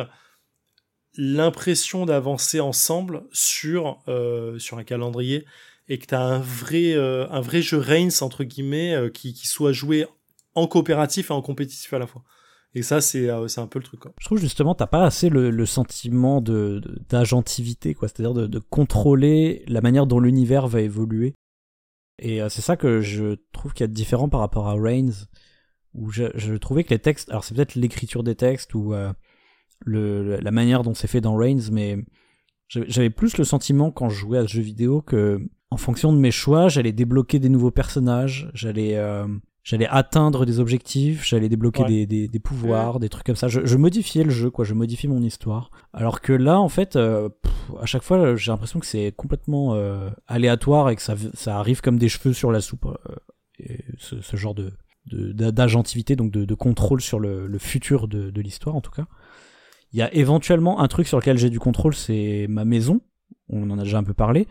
l'impression 1.16 2.06
d'avancer 2.06 2.61
ensemble 2.61 3.24
sur 3.32 4.02
euh, 4.09 4.59
sur 4.59 4.78
un 4.78 4.85
calendrier 4.85 5.44
et 5.89 5.98
que 5.98 6.06
tu 6.06 6.15
as 6.15 6.20
un 6.20 6.39
vrai, 6.39 6.94
euh, 6.94 7.28
un 7.31 7.40
vrai 7.40 7.62
jeu 7.62 7.78
Reigns, 7.78 8.23
entre 8.23 8.44
guillemets, 8.44 8.94
euh, 8.94 9.11
qui, 9.11 9.35
qui 9.35 9.47
soit 9.47 9.73
joué 9.73 10.06
en 10.55 10.66
coopératif 10.66 11.31
et 11.31 11.35
en 11.35 11.43
compétitif 11.43 11.93
à 11.93 11.98
la 11.98 12.06
fois. 12.06 12.23
Et 12.75 12.83
ça, 12.83 13.01
c'est 13.01 13.31
euh, 13.31 13.47
c'est 13.49 13.61
un 13.61 13.67
peu 13.67 13.79
le 13.79 13.85
truc. 13.85 14.01
Quoi. 14.01 14.13
Je 14.19 14.25
trouve 14.25 14.39
justement, 14.39 14.75
t'as 14.75 14.87
pas 14.87 15.05
assez 15.05 15.29
le, 15.29 15.67
sentiment 15.67 16.41
de 16.41 16.83
d'agentivité, 17.09 17.95
quoi. 17.95 18.09
C'est-à-dire 18.09 18.35
de, 18.35 18.59
contrôler 18.59 19.65
la 19.69 19.81
manière 19.81 20.07
dont 20.07 20.21
l'univers 20.21 20.67
va 20.67 20.81
évoluer. 20.81 21.35
Et 22.21 22.41
c'est 22.49 22.63
ça 22.63 22.77
que 22.77 23.01
je 23.01 23.37
trouve 23.53 23.73
qu'il 23.73 23.83
y 23.83 23.85
a 23.85 23.89
de 23.89 23.93
différent 23.93 24.29
par 24.29 24.41
rapport 24.41 24.69
à 24.69 24.75
Reigns, 24.75 25.27
où 25.95 26.11
je, 26.11 26.57
trouvais 26.57 26.85
que 26.85 26.91
les 26.91 27.01
textes, 27.01 27.29
alors 27.31 27.43
c'est 27.43 27.55
peut-être 27.57 27.75
l'écriture 27.75 28.23
des 28.23 28.37
textes 28.37 28.73
ou 28.75 28.95
le, 29.85 30.37
la 30.37 30.51
manière 30.53 30.85
dont 30.85 30.95
c'est 30.95 31.09
fait 31.09 31.21
dans 31.21 31.35
Reigns, 31.35 31.71
mais 31.73 31.99
j'avais 32.69 33.11
plus 33.11 33.37
le 33.37 33.45
sentiment 33.45 33.91
quand 33.91 34.09
je 34.09 34.19
jouais 34.19 34.39
à 34.39 34.43
ce 34.43 34.53
jeu 34.55 34.63
vidéo 34.63 35.03
que 35.03 35.41
en 35.71 35.77
fonction 35.77 36.13
de 36.13 36.19
mes 36.19 36.31
choix, 36.31 36.69
j'allais 36.69 36.93
débloquer 36.93 37.39
des 37.39 37.49
nouveaux 37.49 37.71
personnages, 37.73 38.49
j'allais 38.55 38.97
euh, 38.97 39.27
j'allais 39.65 39.89
atteindre 39.89 40.45
des 40.45 40.61
objectifs, 40.61 41.24
j'allais 41.27 41.49
débloquer 41.49 41.85
des, 41.85 42.07
des, 42.07 42.28
des, 42.28 42.39
pouvoirs, 42.39 43.01
des 43.01 43.09
trucs 43.09 43.24
comme 43.24 43.35
ça. 43.35 43.49
Je, 43.49 43.65
je, 43.65 43.77
modifiais 43.77 44.23
le 44.23 44.31
jeu, 44.31 44.51
quoi. 44.51 44.65
Je 44.65 44.74
modifiais 44.74 45.09
mon 45.09 45.23
histoire. 45.23 45.70
Alors 45.93 46.20
que 46.20 46.32
là, 46.32 46.61
en 46.61 46.69
fait, 46.69 46.97
euh, 46.97 47.31
à 47.81 47.86
chaque 47.86 48.03
fois, 48.03 48.36
j'ai 48.36 48.53
l'impression 48.53 48.78
que 48.78 48.86
c'est 48.86 49.12
complètement 49.16 49.74
euh, 49.74 50.11
aléatoire 50.28 50.91
et 50.91 50.97
que 50.97 51.03
ça, 51.03 51.16
ça 51.32 51.59
arrive 51.59 51.81
comme 51.81 51.99
des 51.99 52.09
cheveux 52.09 52.35
sur 52.35 52.53
la 52.53 52.61
soupe. 52.61 52.86
Et 53.59 53.85
ce, 53.99 54.20
ce, 54.20 54.36
genre 54.36 54.55
de 54.55 54.73
d'agentivité, 55.07 56.16
donc 56.16 56.31
de, 56.31 56.47
de, 56.47 56.55
contrôle 56.55 57.03
sur 57.03 57.20
le, 57.20 57.47
le 57.47 57.59
futur 57.59 58.09
de, 58.09 58.31
de 58.31 58.41
l'histoire, 58.41 58.74
en 58.74 58.81
tout 58.81 58.91
cas. 58.91 59.07
Il 59.93 59.99
y 59.99 60.03
a 60.03 60.12
éventuellement 60.15 60.81
un 60.81 60.89
truc 60.89 61.07
sur 61.07 61.19
lequel 61.19 61.36
j'ai 61.36 61.51
du 61.51 61.61
contrôle, 61.61 61.95
c'est 61.95 62.47
ma 62.49 62.65
maison. 62.65 63.01
On 63.49 63.70
en 63.70 63.78
a 63.78 63.82
déjà 63.82 63.99
un 63.99 64.03
peu 64.03 64.15
parlé. 64.15 64.49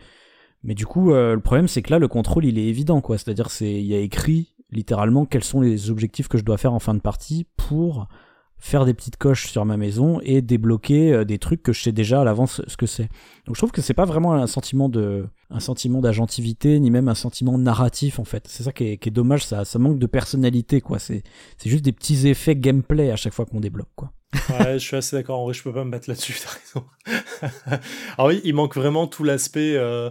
Mais 0.62 0.74
du 0.74 0.86
coup, 0.86 1.12
euh, 1.12 1.34
le 1.34 1.40
problème, 1.40 1.68
c'est 1.68 1.82
que 1.82 1.90
là, 1.90 1.98
le 1.98 2.08
contrôle, 2.08 2.46
il 2.46 2.58
est 2.58 2.64
évident, 2.64 3.02
quoi. 3.02 3.18
C'est-à-dire, 3.18 3.50
c'est, 3.50 3.70
il 3.70 3.84
y 3.84 3.94
a 3.94 3.98
écrit 3.98 4.53
littéralement 4.74 5.24
quels 5.24 5.44
sont 5.44 5.60
les 5.60 5.90
objectifs 5.90 6.28
que 6.28 6.38
je 6.38 6.44
dois 6.44 6.58
faire 6.58 6.72
en 6.72 6.78
fin 6.78 6.94
de 6.94 7.00
partie 7.00 7.46
pour 7.56 8.08
faire 8.64 8.86
des 8.86 8.94
petites 8.94 9.18
coches 9.18 9.48
sur 9.48 9.64
ma 9.66 9.76
maison 9.76 10.20
et 10.22 10.40
débloquer 10.40 11.12
euh, 11.12 11.24
des 11.24 11.38
trucs 11.38 11.62
que 11.62 11.74
je 11.74 11.82
sais 11.82 11.92
déjà 11.92 12.22
à 12.22 12.24
l'avance 12.24 12.62
ce 12.66 12.76
que 12.78 12.86
c'est. 12.86 13.08
Donc 13.46 13.56
je 13.56 13.60
trouve 13.60 13.72
que 13.72 13.82
c'est 13.82 13.94
pas 13.94 14.06
vraiment 14.06 14.32
un 14.32 14.46
sentiment 14.46 14.88
de 14.88 15.26
un 15.50 15.60
sentiment 15.60 16.00
d'agentivité 16.00 16.80
ni 16.80 16.90
même 16.90 17.08
un 17.08 17.14
sentiment 17.14 17.58
narratif 17.58 18.18
en 18.18 18.24
fait. 18.24 18.46
C'est 18.48 18.62
ça 18.62 18.72
qui 18.72 18.84
est, 18.84 19.10
dommage, 19.10 19.44
ça 19.44 19.66
ça 19.66 19.78
manque 19.78 19.98
de 19.98 20.06
personnalité 20.06 20.80
quoi. 20.80 20.98
C'est 20.98 21.24
c'est 21.58 21.68
juste 21.68 21.84
des 21.84 21.92
petits 21.92 22.26
effets 22.26 22.56
gameplay 22.56 23.10
à 23.10 23.16
chaque 23.16 23.34
fois 23.34 23.44
qu'on 23.44 23.60
débloque 23.60 23.92
quoi. 23.96 24.12
ouais, 24.48 24.78
je 24.78 24.84
suis 24.84 24.96
assez 24.96 25.14
d'accord. 25.14 25.40
En 25.40 25.44
vrai, 25.44 25.52
je 25.52 25.62
peux 25.62 25.72
pas 25.72 25.84
me 25.84 25.90
battre 25.90 26.08
là-dessus. 26.08 26.38
T'as 26.42 26.80
raison. 26.80 27.68
Alors 28.16 28.28
oui, 28.28 28.40
il 28.44 28.54
manque 28.54 28.76
vraiment 28.76 29.06
tout 29.06 29.24
l'aspect. 29.24 29.76
Euh 29.76 30.10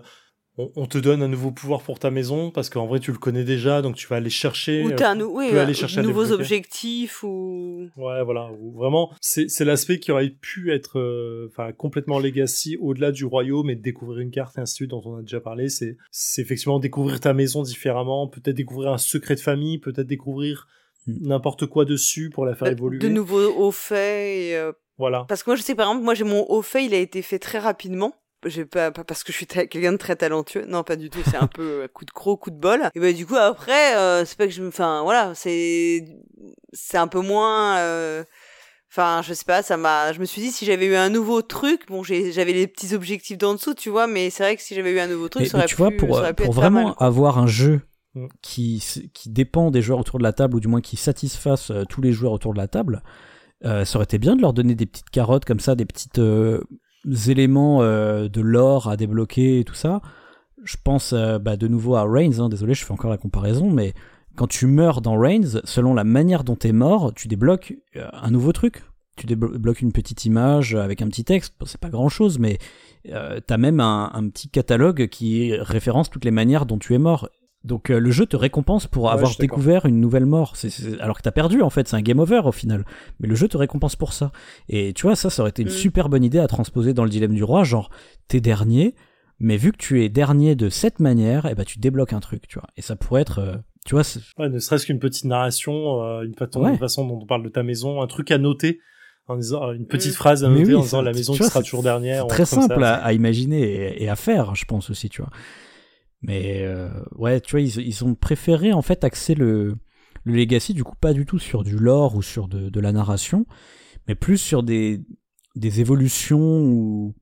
on, 0.57 0.85
te 0.85 0.97
donne 0.99 1.23
un 1.23 1.27
nouveau 1.27 1.51
pouvoir 1.51 1.81
pour 1.81 1.97
ta 1.97 2.11
maison 2.11 2.51
parce 2.51 2.69
qu'en 2.69 2.85
vrai 2.85 2.99
tu 2.99 3.11
le 3.11 3.17
connais 3.17 3.43
déjà 3.43 3.81
donc 3.81 3.95
tu 3.95 4.07
vas 4.07 4.17
aller 4.17 4.29
chercher 4.29 4.83
ou 4.83 4.89
euh, 4.91 4.95
t'as 4.95 5.11
un, 5.11 5.19
oui, 5.21 5.49
peux 5.49 5.57
euh, 5.57 5.61
aller 5.63 5.73
chercher 5.73 5.99
à 5.99 6.03
nouveaux 6.03 6.31
objectifs 6.31 7.23
ou 7.23 7.89
Ouais, 7.97 8.23
voilà. 8.23 8.51
Ou 8.61 8.71
Vraiment, 8.71 9.11
c'est 9.19 9.49
c'est 9.49 9.65
l'aspect 9.65 9.99
qui 9.99 10.11
aurait 10.11 10.29
pu 10.29 10.71
être 10.71 10.99
euh, 10.99 11.49
enfin 11.51 11.71
complètement 11.71 12.19
legacy 12.19 12.77
au-delà 12.79 13.11
du 13.11 13.25
royaume 13.25 13.69
et 13.69 13.75
de 13.75 13.81
découvrir 13.81 14.19
une 14.19 14.31
carte 14.31 14.57
et 14.57 14.61
ainsi 14.61 14.73
de 14.73 14.75
suite 14.75 14.89
dont 14.91 15.01
on 15.05 15.17
a 15.17 15.21
déjà 15.21 15.39
parlé. 15.39 15.69
C'est 15.69 15.97
c'est 16.11 16.41
effectivement 16.41 16.79
découvrir 16.79 17.19
ta 17.19 17.33
maison 17.33 17.63
différemment, 17.63 18.27
peut-être 18.27 18.55
découvrir 18.55 18.91
un 18.91 18.97
secret 18.97 19.35
de 19.35 19.39
famille, 19.39 19.79
peut-être 19.79 20.07
découvrir 20.07 20.67
Mm. 21.07 21.27
n'importe 21.27 21.65
quoi 21.65 21.85
dessus 21.85 22.29
pour 22.29 22.45
la 22.45 22.55
faire 22.55 22.69
évoluer. 22.69 22.99
de 22.99 23.09
nouveaux 23.09 23.49
hauts 23.57 23.71
faits 23.71 23.97
et, 24.37 24.55
euh, 24.55 24.71
Voilà. 24.97 25.25
parce 25.27 25.43
que 25.43 25.49
moi 25.49 25.57
je 25.57 25.61
sais 25.61 25.75
par 25.75 25.87
exemple 25.89 26.05
moi 26.05 26.13
j'ai 26.13 26.23
mon 26.23 26.45
haut 26.49 26.61
fait 26.61 26.85
il 26.85 26.93
a 26.93 26.97
été 26.97 27.21
fait 27.21 27.39
très 27.39 27.59
rapidement 27.59 28.13
j'ai 28.49 28.65
pas, 28.65 28.91
pas 28.91 29.03
parce 29.03 29.23
que 29.23 29.31
je 29.31 29.37
suis 29.37 29.45
quelqu'un 29.47 29.91
de 29.93 29.97
très 29.97 30.15
talentueux 30.15 30.65
non 30.67 30.83
pas 30.83 30.95
du 30.95 31.09
tout 31.09 31.19
c'est 31.29 31.37
un 31.37 31.47
peu 31.47 31.83
euh, 31.83 31.87
coup 31.87 32.05
de 32.05 32.11
croc 32.11 32.39
coup 32.39 32.51
de 32.51 32.57
bol 32.59 32.89
et 32.95 32.99
ben 32.99 33.13
du 33.15 33.25
coup 33.25 33.35
après 33.35 33.95
euh, 33.97 34.25
c'est 34.25 34.37
pas 34.37 34.45
que 34.47 34.53
je 34.53 34.61
me 34.61 34.67
enfin 34.69 35.01
voilà 35.03 35.33
c'est 35.35 36.03
c'est 36.73 36.97
un 36.97 37.07
peu 37.07 37.19
moins 37.21 37.77
euh, 37.77 38.23
Enfin, 38.95 39.23
je 39.23 39.33
sais 39.33 39.43
pas, 39.45 39.63
ça 39.63 39.75
m'a. 39.75 40.13
Je 40.13 40.19
me 40.19 40.25
suis 40.25 40.39
dit 40.39 40.51
si 40.51 40.65
j'avais 40.65 40.85
eu 40.85 40.93
un 40.93 41.09
nouveau 41.09 41.41
truc, 41.41 41.87
bon, 41.87 42.03
j'ai- 42.03 42.31
j'avais 42.31 42.53
les 42.53 42.67
petits 42.67 42.93
objectifs 42.93 43.39
d'en 43.39 43.55
dessous, 43.55 43.73
tu 43.73 43.89
vois, 43.89 44.05
mais 44.05 44.29
c'est 44.29 44.43
vrai 44.43 44.55
que 44.55 44.61
si 44.61 44.75
j'avais 44.75 44.91
eu 44.91 44.99
un 44.99 45.07
nouveau 45.07 45.29
truc, 45.29 45.41
Mais, 45.41 45.49
ça 45.49 45.57
mais 45.57 45.63
aurait 45.63 45.67
tu 45.67 45.75
vois, 45.77 45.89
pu- 45.89 45.97
pour, 45.97 46.15
ça 46.19 46.31
pu 46.31 46.43
pour 46.43 46.53
pas 46.53 46.61
vraiment 46.61 46.83
mal, 46.89 46.93
avoir 46.99 47.39
un 47.39 47.47
jeu 47.47 47.81
Mm. 48.13 48.27
qui, 48.43 48.83
qui 49.15 49.29
dépend 49.31 49.71
des 49.71 49.81
joueurs 49.81 49.97
autour 49.99 50.19
de 50.19 50.23
la 50.23 50.31
table, 50.31 50.57
ou 50.57 50.59
du 50.59 50.67
moins 50.67 50.79
qui 50.81 50.95
satisfasse 50.95 51.71
tous 51.89 52.01
les 52.03 52.11
joueurs 52.11 52.33
autour 52.33 52.53
de 52.53 52.59
la 52.59 52.67
table, 52.67 53.01
euh, 53.65 53.83
ça 53.83 53.95
aurait 53.97 54.03
été 54.03 54.19
bien 54.19 54.35
de 54.35 54.41
leur 54.43 54.53
donner 54.53 54.75
des 54.75 54.85
petites 54.85 55.09
carottes 55.09 55.45
comme 55.45 55.59
ça, 55.59 55.73
des 55.73 55.85
petites 55.85 56.19
euh, 56.19 56.61
éléments 57.05 57.81
euh, 57.81 58.27
de 58.27 58.41
lore 58.41 58.89
à 58.89 58.97
débloquer 58.97 59.59
et 59.59 59.63
tout 59.63 59.75
ça. 59.75 60.01
Je 60.63 60.77
pense 60.81 61.13
euh, 61.13 61.39
bah, 61.39 61.57
de 61.57 61.67
nouveau 61.67 61.95
à 61.95 62.03
Reigns, 62.03 62.39
hein, 62.39 62.49
désolé, 62.49 62.73
je 62.73 62.85
fais 62.85 62.93
encore 62.93 63.11
la 63.11 63.17
comparaison, 63.17 63.69
mais 63.69 63.93
quand 64.35 64.47
tu 64.47 64.65
meurs 64.65 65.01
dans 65.01 65.17
Reigns, 65.17 65.61
selon 65.63 65.93
la 65.93 66.03
manière 66.03 66.43
dont 66.43 66.55
t'es 66.55 66.71
mort, 66.71 67.13
tu 67.13 67.27
débloques 67.27 67.75
euh, 67.95 68.07
un 68.13 68.31
nouveau 68.31 68.51
truc. 68.51 68.83
Tu 69.15 69.27
débloques 69.27 69.81
une 69.81 69.91
petite 69.91 70.25
image 70.25 70.73
avec 70.73 71.03
un 71.03 71.07
petit 71.07 71.23
texte, 71.23 71.53
c'est 71.67 71.79
pas 71.79 71.91
grand 71.91 72.09
chose, 72.09 72.39
mais 72.39 72.57
t'as 73.05 73.57
même 73.57 73.79
un 73.79 74.27
petit 74.29 74.49
catalogue 74.49 75.07
qui 75.07 75.53
référence 75.55 76.09
toutes 76.09 76.25
les 76.25 76.31
manières 76.31 76.65
dont 76.65 76.79
tu 76.79 76.95
es 76.95 76.97
mort. 76.97 77.29
Donc 77.63 77.89
euh, 77.89 77.99
le 77.99 78.11
jeu 78.11 78.25
te 78.25 78.35
récompense 78.35 78.87
pour 78.87 79.09
avoir 79.11 79.31
découvert 79.39 79.85
une 79.85 80.01
nouvelle 80.01 80.25
mort. 80.25 80.57
C'est- 80.57 80.69
c'est- 80.69 80.99
alors 80.99 81.15
que 81.17 81.21
t'as 81.21 81.31
perdu 81.31 81.61
en 81.61 81.69
fait, 81.69 81.87
c'est 81.87 81.95
un 81.95 82.01
game 82.01 82.19
over 82.19 82.41
au 82.45 82.51
final. 82.51 82.83
Mais 83.19 83.27
le 83.29 83.35
jeu 83.35 83.47
te 83.47 83.55
récompense 83.57 83.95
pour 83.95 84.11
ça. 84.13 84.31
Et 84.67 84.93
tu 84.93 85.03
vois, 85.03 85.15
ça, 85.15 85.29
ça 85.29 85.41
aurait 85.43 85.51
été 85.51 85.61
une 85.61 85.69
Mm. 85.69 85.71
super 85.71 86.09
bonne 86.09 86.23
idée 86.25 86.39
à 86.39 86.47
transposer 86.47 86.93
dans 86.93 87.03
le 87.05 87.09
dilemme 87.09 87.33
du 87.33 87.43
roi, 87.43 87.63
genre 87.63 87.89
t'es 88.27 88.41
dernier, 88.41 88.95
mais 89.39 89.55
vu 89.57 89.71
que 89.71 89.77
tu 89.77 90.03
es 90.03 90.09
dernier 90.09 90.55
de 90.55 90.69
cette 90.69 90.99
manière, 90.99 91.45
et 91.45 91.55
ben 91.55 91.63
tu 91.63 91.79
débloques 91.79 92.13
un 92.13 92.19
truc, 92.19 92.47
tu 92.47 92.59
vois. 92.59 92.67
Et 92.75 92.81
ça 92.81 92.95
pourrait 92.97 93.21
être, 93.21 93.39
euh, 93.39 93.55
tu 93.85 93.95
vois, 93.95 94.03
Ouais, 94.37 94.49
ne 94.49 94.59
serait-ce 94.59 94.85
qu'une 94.85 94.99
petite 94.99 95.25
narration, 95.25 96.01
euh, 96.03 96.21
une, 96.23 96.33
façon, 96.35 96.61
Ouais. 96.63 96.71
une 96.71 96.77
façon 96.77 97.07
dont 97.07 97.19
on 97.21 97.25
parle 97.25 97.43
de 97.43 97.49
ta 97.49 97.63
maison, 97.63 98.01
un 98.01 98.07
truc 98.07 98.29
à 98.31 98.37
noter, 98.37 98.79
en 99.27 99.37
disant 99.37 99.71
une 99.71 99.87
petite 99.87 100.11
Mm. 100.11 100.15
phrase 100.15 100.43
à 100.43 100.49
noter 100.49 100.65
oui, 100.65 100.75
en 100.75 100.81
disant 100.81 101.01
la 101.01 101.13
maison 101.13 101.31
tu 101.31 101.37
qui 101.37 101.43
vois, 101.43 101.49
sera 101.49 101.61
toujours 101.63 101.81
dernière. 101.83 102.27
très 102.27 102.43
ça. 102.45 102.59
simple 102.61 102.83
à, 102.83 102.95
à 102.95 103.13
imaginer 103.13 103.61
et, 103.61 104.03
et 104.03 104.09
à 104.09 104.17
faire, 104.17 104.53
je 104.53 104.65
pense 104.65 104.89
aussi, 104.89 105.07
tu 105.07 105.21
vois. 105.21 105.31
Mais 106.23 106.61
euh, 106.63 106.89
ouais, 107.15 107.41
tu 107.41 107.51
vois, 107.51 107.61
ils, 107.61 107.77
ils 107.77 108.03
ont 108.03 108.15
préféré 108.15 108.73
en 108.73 108.81
fait 108.81 109.03
axer 109.03 109.35
le, 109.35 109.75
le 110.23 110.33
Legacy, 110.33 110.73
du 110.73 110.83
coup, 110.83 110.95
pas 110.99 111.13
du 111.13 111.25
tout 111.25 111.37
sur 111.39 111.63
du 111.63 111.77
lore 111.77 112.15
ou 112.15 112.21
sur 112.21 112.47
de, 112.47 112.69
de 112.69 112.79
la 112.79 112.91
narration, 112.93 113.45
mais 114.07 114.15
plus 114.15 114.37
sur 114.37 114.63
des, 114.63 115.01
des 115.55 115.81
évolutions 115.81 116.61
ou. 116.63 117.13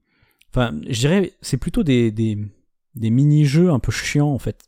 Enfin, 0.50 0.80
je 0.88 1.00
dirais, 1.00 1.34
c'est 1.42 1.58
plutôt 1.58 1.84
des, 1.84 2.12
des, 2.12 2.38
des 2.96 3.10
mini-jeux 3.10 3.72
un 3.72 3.80
peu 3.80 3.92
chiants 3.92 4.32
en 4.32 4.40
fait. 4.40 4.64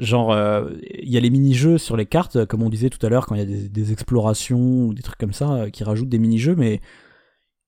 Genre, 0.00 0.32
euh, 0.32 0.70
il 1.00 1.08
y 1.08 1.16
a 1.16 1.20
les 1.20 1.30
mini-jeux 1.30 1.78
sur 1.78 1.96
les 1.96 2.06
cartes, 2.06 2.44
comme 2.46 2.62
on 2.62 2.70
disait 2.70 2.90
tout 2.90 3.04
à 3.06 3.08
l'heure, 3.08 3.26
quand 3.26 3.36
il 3.36 3.38
y 3.38 3.42
a 3.42 3.46
des, 3.46 3.68
des 3.68 3.92
explorations 3.92 4.86
ou 4.86 4.94
des 4.94 5.02
trucs 5.02 5.18
comme 5.18 5.32
ça, 5.32 5.52
euh, 5.54 5.70
qui 5.70 5.84
rajoutent 5.84 6.08
des 6.08 6.18
mini-jeux, 6.18 6.56
mais 6.56 6.80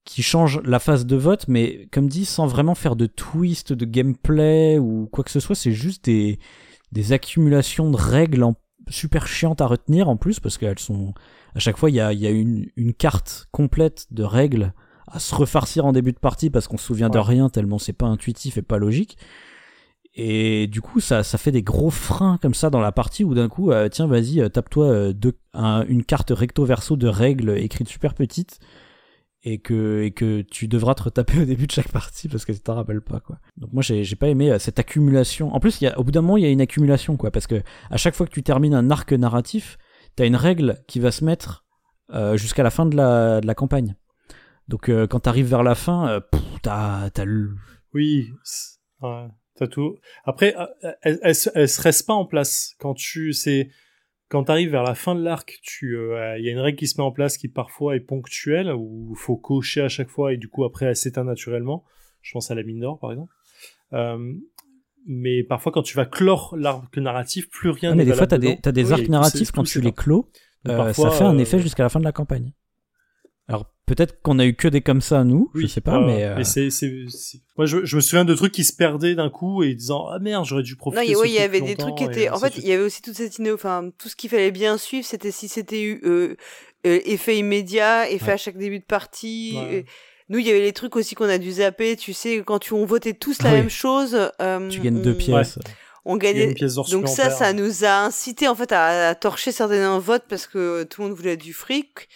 qui 0.05 0.23
changent 0.23 0.61
la 0.65 0.79
phase 0.79 1.07
de 1.07 1.17
vote, 1.17 1.45
mais 1.49 1.89
comme 1.93 2.09
dit, 2.09 2.25
sans 2.25 2.47
vraiment 2.47 2.75
faire 2.75 2.97
de 2.97 3.07
twist, 3.07 3.73
de 3.73 3.85
gameplay 3.85 4.79
ou 4.79 5.09
quoi 5.13 5.23
que 5.25 5.31
ce 5.31 5.41
soit, 5.41 5.55
c'est 5.55 5.73
juste 5.73 6.07
des, 6.07 6.39
des 6.93 7.13
accumulations 7.13 7.91
de 7.91 7.97
règles 7.97 8.43
en- 8.43 8.57
super 8.89 9.27
chiantes 9.29 9.61
à 9.61 9.67
retenir 9.67 10.09
en 10.09 10.17
plus, 10.17 10.41
parce 10.41 10.59
qu'elles 10.59 10.79
sont. 10.79 11.13
À 11.55 11.59
chaque 11.59 11.77
fois, 11.77 11.91
il 11.91 11.97
y 11.97 12.01
a, 12.01 12.13
il 12.13 12.19
y 12.21 12.27
a 12.27 12.31
une, 12.31 12.67
une 12.77 12.95
carte 12.95 13.47
complète 13.53 14.07
de 14.11 14.23
règles 14.23 14.73
à 15.07 15.19
se 15.19 15.35
refarcir 15.35 15.85
en 15.85 15.93
début 15.93 16.13
de 16.13 16.19
partie 16.19 16.51
parce 16.51 16.69
qu'on 16.69 16.77
se 16.79 16.87
souvient 16.87 17.09
de 17.11 17.19
rien 17.19 17.49
tellement 17.49 17.79
c'est 17.81 17.93
pas 17.93 18.07
intuitif 18.07 18.57
et 18.57 18.63
pas 18.63 18.79
logique. 18.79 19.17
Et 20.15 20.67
du 20.67 20.81
coup, 20.81 21.01
ça, 21.01 21.23
ça 21.23 21.39
fait 21.39 21.53
des 21.53 21.63
gros 21.63 21.91
freins 21.91 22.37
comme 22.43 22.55
ça 22.55 22.69
dans 22.71 22.81
la 22.81 22.91
partie 22.93 23.23
où 23.25 23.35
d'un 23.35 23.49
coup, 23.49 23.71
euh, 23.71 23.89
tiens, 23.89 24.07
vas-y, 24.09 24.41
euh, 24.41 24.49
tape-toi 24.49 24.87
euh, 24.87 25.13
un- 25.55 25.85
une 25.87 26.05
carte 26.05 26.31
recto 26.35 26.65
verso 26.65 26.97
de 26.97 27.07
règles 27.07 27.51
écrites 27.59 27.89
super 27.89 28.15
petites 28.15 28.59
et 29.43 29.59
que, 29.59 30.03
et 30.03 30.11
que 30.11 30.43
tu 30.43 30.69
devras 30.69 30.95
te 30.95 31.05
retaper 31.05 31.41
au 31.41 31.45
début 31.45 31.67
de 31.67 31.73
chaque 31.73 31.89
partie 31.93 32.29
parce 32.29 32.45
que 32.45 32.53
tu 32.53 32.61
t'en 32.61 32.75
rappelles 32.75 33.01
pas, 33.01 33.21
quoi. 33.21 33.39
Donc 33.57 33.73
moi, 33.73 33.83
j'ai 33.83 34.05
j'ai 34.05 34.17
pas 34.17 34.29
aimé 34.29 34.51
euh, 34.51 34.59
cette 34.59 34.79
accumulation. 34.79 35.55
En 35.55 35.61
plus, 35.61 35.81
il 35.81 35.85
y 35.85 35.87
a, 35.87 35.99
au 35.99 36.05
bout 36.05 36.11
d'un 36.13 36.21
moment, 36.21 36.37
il 36.37 36.43
y 36.43 36.47
a 36.47 36.51
une 36.51 36.61
accumulation, 36.61 37.17
quoi, 37.17 37.31
parce 37.31 37.47
que 37.47 37.63
à 37.91 37.97
chaque 37.97 38.15
fois 38.15 38.27
que 38.27 38.33
tu 38.33 38.43
termines 38.43 38.75
un 38.75 38.91
arc 38.91 39.13
narratif, 39.13 39.79
t'as 40.17 40.27
une 40.27 40.37
règle 40.37 40.83
qui 40.87 41.01
va 41.01 41.11
se 41.11 41.25
mettre 41.25 41.65
euh, 42.13 42.37
jusqu'à 42.37 42.63
la 42.63 42.71
fin 42.71 42.87
de 42.87 42.97
la, 42.97 43.41
de 43.41 43.47
la 43.47 43.55
campagne. 43.55 43.97
Donc 44.69 44.89
euh, 44.89 45.07
quand 45.07 45.21
t'arrives 45.21 45.47
vers 45.49 45.63
la 45.63 45.75
fin, 45.75 46.09
euh, 46.09 46.21
t'as 46.63 47.25
le- 47.25 47.55
Oui, 47.95 48.31
t'as 49.01 49.67
tout. 49.71 49.97
Après, 50.25 50.55
elle, 51.03 51.19
elle, 51.23 51.35
elle 51.55 51.69
se 51.69 51.81
reste 51.83 52.07
pas 52.07 52.15
en 52.15 52.27
place 52.27 52.75
quand 52.79 52.95
tu 52.95 53.33
c'est 53.33 53.71
quand 54.31 54.45
t'arrives 54.45 54.71
vers 54.71 54.85
la 54.85 54.95
fin 54.95 55.15
de 55.17 55.23
l'arc, 55.23 55.59
tu 55.61 55.97
euh, 55.97 56.39
il 56.39 56.45
y 56.45 56.49
a 56.49 56.53
une 56.53 56.61
règle 56.61 56.79
qui 56.79 56.87
se 56.87 56.99
met 56.99 57.05
en 57.05 57.11
place 57.11 57.37
qui 57.37 57.49
parfois 57.49 57.97
est 57.97 58.01
ponctuelle 58.01 58.73
où 58.73 59.13
il 59.13 59.19
faut 59.19 59.37
cocher 59.37 59.83
à 59.83 59.89
chaque 59.89 60.09
fois 60.09 60.33
et 60.33 60.37
du 60.37 60.49
coup 60.49 60.65
après 60.65 60.87
elle 60.87 60.97
s'éteint 60.97 61.25
naturellement. 61.25 61.85
Je 62.23 62.33
pense 62.33 62.51
à 62.51 62.55
la 62.55 62.63
mine 62.63 62.81
d'or 62.81 63.01
par 63.01 63.11
exemple. 63.11 63.35
Euh, 63.93 64.33
mais 65.05 65.43
parfois 65.43 65.73
quand 65.73 65.83
tu 65.83 65.97
vas 65.97 66.07
clore 66.07 66.55
l'arc 66.57 66.97
narratif, 66.97 67.51
plus 67.51 67.71
rien 67.71 67.91
Ah, 67.91 67.95
mais 67.97 68.05
des 68.05 68.13
fois, 68.13 68.29
t'as 68.29 68.39
des, 68.39 68.57
t'as 68.61 68.71
des 68.71 68.87
Oui, 68.87 68.93
arcs 68.93 69.09
narratifs 69.09 69.51
quand 69.51 69.65
tu 69.65 69.81
les 69.81 69.93
clos, 69.93 70.31
euh, 70.69 70.77
parfois, 70.77 71.11
ça 71.11 71.19
fait 71.19 71.25
un 71.25 71.39
effet 71.39 71.59
jusqu'à 71.59 71.83
la 71.83 71.89
fin 71.89 71.99
de 71.99 72.05
la 72.05 72.13
campagne. 72.13 72.53
Peut-être 73.95 74.23
qu'on 74.23 74.39
a 74.39 74.45
eu 74.47 74.55
que 74.55 74.69
des 74.69 74.83
comme 74.83 75.01
ça 75.01 75.25
nous, 75.25 75.51
je 75.55 75.63
Oui, 75.63 75.69
sais 75.69 75.81
pas, 75.81 75.99
mais, 76.01 76.23
euh, 76.25 76.45
c'est, 76.45 76.69
moi 77.57 77.67
je, 77.67 77.85
je 77.85 77.97
me 77.97 78.01
souviens 78.01 78.25
de 78.25 78.35
trucs 78.35 78.53
qui 78.53 78.63
se 78.63 78.73
perdaient 78.73 79.17
d'un 79.17 79.31
coup 79.31 79.65
et 79.65 79.75
disant 79.75 80.07
ah 80.13 80.21
merde 80.21 80.45
j'aurais 80.45 80.63
dû 80.63 80.75
Non, 80.75 80.79
profiter. 80.79 81.07
il 81.11 81.17
ouais, 81.17 81.29
il 81.29 81.35
y 81.35 81.39
avait 81.41 81.61
des 81.61 81.75
trucs 81.75 81.97
qui 81.97 82.05
étaient. 82.05 82.29
En 82.31 82.39
fait, 82.39 82.57
il 82.57 82.69
y 82.69 82.73
avait 82.73 82.85
aussi 82.85 83.03
toute 83.03 83.15
cette 83.15 83.37
inno. 83.39 83.53
Enfin, 83.55 83.91
tout 83.99 84.09
ce 84.09 84.15
qu'il 84.15 84.31
fallait 84.31 84.53
bien 84.53 84.79
suivre, 84.79 85.05
c'était 85.05 85.33
si 85.33 85.49
c'était 85.49 85.83
eu 85.83 86.01
euh, 86.05 86.37
euh, 86.87 87.01
effet 87.05 87.37
immédiat, 87.37 88.09
effet 88.09 88.27
Ouais. 88.27 88.33
à 88.35 88.37
chaque 88.37 88.57
début 88.57 88.79
de 88.79 88.85
partie. 88.85 89.55
Ouais. 89.57 89.85
Nous, 90.29 90.39
il 90.39 90.47
y 90.47 90.51
avait 90.51 90.61
les 90.61 90.73
trucs 90.73 90.95
aussi 90.95 91.17
qu'on 91.17 91.29
a 91.29 91.39
dû 91.39 91.51
zapper. 91.51 91.97
Tu 91.97 92.13
sais, 92.13 92.45
quand 92.47 92.61
tu, 92.61 92.73
on 92.75 92.85
votait 92.87 93.15
tous 93.15 93.43
la 93.43 93.51
oui. 93.51 93.57
même 93.57 93.71
chose, 93.71 94.17
euh, 94.41 94.69
tu 94.69 94.79
gagnes 94.79 95.03
deux 95.03 95.15
pièces. 95.17 95.59
On 96.05 96.17
gagnait. 96.17 96.45
une 96.45 96.55
pièce 96.55 96.77
d'or 96.77 96.89
Donc 96.89 97.09
ça, 97.09 97.29
ça 97.31 97.53
nous 97.53 97.85
a 97.85 98.05
incité 98.05 98.47
en 98.47 98.55
fait 98.55 98.71
à, 98.71 99.09
à 99.09 99.15
torcher 99.17 99.51
certains 99.51 99.99
votes 99.99 100.25
parce 100.29 100.47
que 100.47 100.85
tout 100.85 101.03
le 101.03 101.09
monde 101.09 101.17
voulait 101.17 101.37
du 101.37 101.53
fric. 101.53 102.09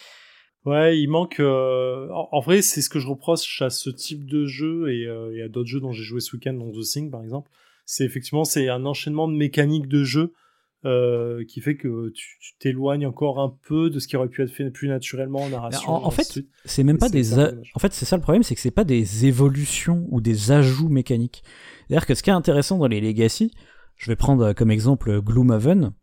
Ouais, 0.65 0.99
il 0.99 1.07
manque. 1.07 1.39
euh, 1.39 2.09
En, 2.09 2.29
en 2.31 2.39
vrai, 2.39 2.61
c'est 2.61 2.81
ce 2.81 2.89
que 2.89 2.99
je 2.99 3.07
reproche 3.07 3.61
à 3.61 3.69
ce 3.69 3.89
type 3.89 4.25
de 4.25 4.45
jeu 4.45 4.91
et, 4.91 5.05
euh, 5.05 5.35
et 5.35 5.41
à 5.43 5.47
d'autres 5.47 5.69
jeux 5.69 5.79
dont 5.79 5.91
j'ai 5.91 6.03
joué 6.03 6.19
ce 6.19 6.35
week-end, 6.35 6.53
dont 6.53 6.71
The 6.71 6.81
Thing 6.83 7.11
par 7.11 7.23
exemple. 7.23 7.49
C'est 7.85 8.03
effectivement 8.03 8.45
c'est 8.45 8.67
un 8.69 8.85
enchaînement 8.85 9.27
de 9.27 9.33
mécaniques 9.35 9.87
de 9.87 10.03
jeu 10.03 10.33
euh, 10.85 11.43
qui 11.47 11.61
fait 11.61 11.77
que 11.77 12.09
tu 12.09 12.37
t'éloignes 12.59 13.05
encore 13.05 13.39
un 13.39 13.55
peu 13.67 13.89
de 13.89 13.99
ce 13.99 14.07
qui 14.07 14.17
aurait 14.17 14.27
pu 14.27 14.41
être 14.43 14.51
fait 14.51 14.69
plus 14.71 14.87
naturellement 14.87 15.39
en 15.39 15.49
narration. 15.49 15.91
En, 15.91 16.11
fait, 16.11 16.39
c'est 16.65 16.83
même 16.83 16.97
pas 16.97 17.09
des. 17.09 17.37
a-. 17.39 17.53
En 17.75 17.79
fait, 17.79 17.93
c'est 17.93 18.05
ça 18.05 18.15
le 18.15 18.21
problème, 18.21 18.43
c'est 18.43 18.55
que 18.55 18.61
c'est 18.61 18.71
pas 18.71 18.83
des 18.83 19.25
évolutions 19.25 20.07
ou 20.09 20.21
des 20.21 20.51
ajouts 20.51 20.89
mécaniques. 20.89 21.43
C'est-à-dire 21.87 22.05
que 22.07 22.15
ce 22.15 22.23
qui 22.23 22.29
est 22.29 22.33
intéressant 22.33 22.77
dans 22.77 22.87
les 22.87 23.01
Legacy, 23.01 23.51
je 23.97 24.11
vais 24.11 24.15
prendre 24.15 24.53
comme 24.53 24.71
exemple 24.71 25.21
Gloomhaven. 25.21 25.93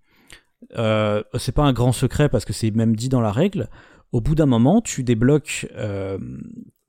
Euh, 0.78 1.22
c'est 1.38 1.54
pas 1.54 1.64
un 1.64 1.72
grand 1.72 1.92
secret 1.92 2.28
parce 2.28 2.44
que 2.44 2.52
c'est 2.52 2.70
même 2.70 2.94
dit 2.96 3.08
dans 3.08 3.20
la 3.20 3.32
règle. 3.32 3.68
Au 4.12 4.20
bout 4.20 4.34
d'un 4.34 4.46
moment, 4.46 4.80
tu 4.80 5.02
débloques. 5.02 5.66
euh, 5.76 6.18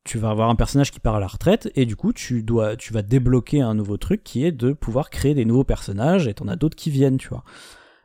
tu 0.06 0.18
vas 0.18 0.30
avoir 0.32 0.50
un 0.50 0.56
personnage 0.56 0.92
qui 0.92 1.00
part 1.00 1.16
à 1.16 1.20
la 1.22 1.28
retraite 1.28 1.72
et 1.76 1.86
du 1.86 1.96
coup 1.96 2.12
tu 2.12 2.44
dois 2.44 2.76
tu 2.76 2.92
vas 2.92 3.02
débloquer 3.02 3.62
un 3.62 3.74
nouveau 3.74 3.96
truc 3.96 4.22
qui 4.22 4.44
est 4.46 4.52
de 4.52 4.74
pouvoir 4.74 5.10
créer 5.10 5.34
des 5.34 5.46
nouveaux 5.46 5.64
personnages 5.64 6.28
et 6.28 6.34
t'en 6.34 6.50
as 6.50 6.58
d'autres 6.58 6.76
qui 6.76 6.90
viennent 6.92 7.18
tu 7.18 7.30
vois 7.30 7.46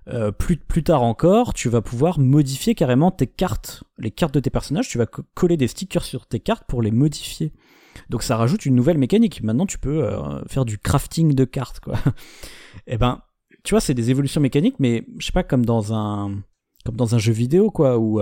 Euh, 0.09 0.31
plus, 0.33 0.57
plus 0.57 0.83
tard 0.83 1.03
encore, 1.03 1.53
tu 1.55 1.69
vas 1.69 1.83
pouvoir 1.83 2.19
modifier 2.19 2.75
carrément 2.75 3.11
tes 3.11 3.27
cartes, 3.27 3.85
les 3.99 4.11
cartes 4.11 4.33
de 4.33 4.41
tes 4.41 4.49
personnages. 4.51 4.89
Tu 4.89 4.97
vas 4.97 5.05
co- 5.07 5.25
coller 5.35 5.59
des 5.59 5.69
stickers 5.69 6.05
sur 6.05 6.27
tes 6.27 6.41
cartes 6.41 6.65
pour 6.67 6.81
les 6.81 6.91
modifier. 6.93 7.53
Donc 8.09 8.23
ça 8.23 8.37
rajoute 8.39 8.65
une 8.65 8.75
nouvelle 8.75 8.97
mécanique. 8.97 9.43
Maintenant, 9.43 9.67
tu 9.67 9.79
peux 9.79 10.05
euh, 10.05 10.43
faire 10.47 10.65
du 10.65 10.79
crafting 10.79 11.35
de 11.35 11.45
cartes, 11.45 11.81
quoi. 11.81 11.97
Et 12.87 12.97
ben, 12.97 13.21
tu 13.65 13.75
vois, 13.75 13.81
c'est 13.83 13.93
des 13.95 14.09
évolutions 14.11 14.41
mécaniques, 14.41 14.77
mais 14.79 15.05
je 15.19 15.27
sais 15.27 15.33
pas 15.33 15.43
comme 15.43 15.67
dans 15.67 15.93
un 15.93 16.41
comme 16.87 16.97
dans 16.97 17.15
un 17.15 17.19
jeu 17.19 17.33
vidéo, 17.35 17.71
quoi, 17.71 17.99
où 17.99 18.19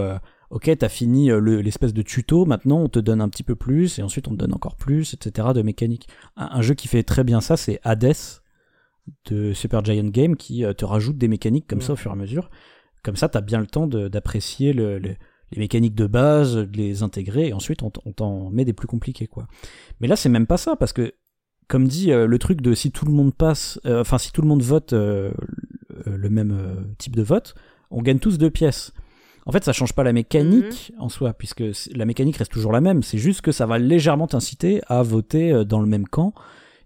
ok, 0.50 0.70
t'as 0.78 0.88
fini 0.88 1.30
euh, 1.30 1.38
le- 1.40 1.60
l'espèce 1.60 1.92
de 1.94 2.02
tuto, 2.02 2.44
maintenant 2.46 2.78
on 2.80 2.88
te 2.88 2.98
donne 2.98 3.20
un 3.20 3.28
petit 3.28 3.42
peu 3.42 3.54
plus 3.56 3.98
et 3.98 4.02
ensuite 4.02 4.28
on 4.28 4.32
te 4.32 4.36
donne 4.36 4.54
encore 4.54 4.76
plus, 4.76 5.14
etc. 5.14 5.48
de 5.54 5.62
mécanique. 5.62 6.08
Un, 6.36 6.48
un 6.52 6.62
jeu 6.62 6.74
qui 6.74 6.88
fait 6.88 7.02
très 7.02 7.24
bien 7.24 7.40
ça, 7.40 7.56
c'est 7.56 7.80
Hades. 7.84 8.14
de 9.30 9.52
Super 9.52 9.84
Giant 9.84 10.08
Game 10.08 10.34
qui 10.36 10.64
te 10.76 10.84
rajoute 10.84 11.16
des 11.16 11.28
mécaniques 11.28 11.66
comme 11.68 11.80
ça 11.80 11.92
au 11.92 11.96
fur 11.96 12.10
et 12.10 12.14
à 12.14 12.16
mesure. 12.16 12.50
Comme 13.04 13.14
ça, 13.16 13.28
tu 13.28 13.38
as 13.38 13.40
bien 13.40 13.60
le 13.60 13.66
temps 13.68 13.86
d'apprécier 13.86 14.72
le, 14.72 14.98
les 14.98 15.16
mécaniques 15.56 15.94
de 15.94 16.06
base, 16.08 16.56
de 16.56 16.76
les 16.76 17.04
intégrer, 17.04 17.48
et 17.48 17.52
ensuite 17.52 17.82
on 17.84 17.90
t'en 17.90 18.50
met 18.50 18.64
des 18.64 18.72
plus 18.72 18.88
compliqués. 18.88 19.28
quoi. 19.28 19.46
Mais 20.00 20.08
là, 20.08 20.16
c'est 20.16 20.28
même 20.28 20.48
pas 20.48 20.56
ça, 20.56 20.74
parce 20.74 20.92
que, 20.92 21.14
comme 21.68 21.86
dit, 21.86 22.08
le 22.10 22.38
truc 22.38 22.60
de 22.62 22.74
si 22.74 22.90
tout 22.90 23.04
le 23.04 23.12
monde 23.12 23.32
passe, 23.32 23.78
enfin 23.84 24.18
si 24.18 24.32
tout 24.32 24.42
le 24.42 24.48
monde 24.48 24.62
vote 24.62 24.92
le 24.92 26.28
même 26.28 26.84
type 26.98 27.14
de 27.14 27.22
vote, 27.22 27.54
on 27.92 28.02
gagne 28.02 28.18
tous 28.18 28.38
deux 28.38 28.50
pièces. 28.50 28.92
En 29.46 29.52
fait, 29.52 29.62
ça 29.64 29.72
change 29.72 29.92
pas 29.92 30.02
la 30.02 30.12
mécanique 30.12 30.92
mhm. 30.94 31.02
en 31.02 31.08
soi, 31.08 31.32
puisque 31.32 31.62
la 31.94 32.04
mécanique 32.04 32.36
reste 32.36 32.50
toujours 32.50 32.72
la 32.72 32.80
même. 32.80 33.04
C'est 33.04 33.18
juste 33.18 33.42
que 33.42 33.52
ça 33.52 33.64
va 33.64 33.78
légèrement 33.78 34.26
t'inciter 34.26 34.82
à 34.88 35.02
voter 35.02 35.52
euh, 35.52 35.64
dans 35.64 35.80
le 35.80 35.86
même 35.86 36.06
camp 36.06 36.34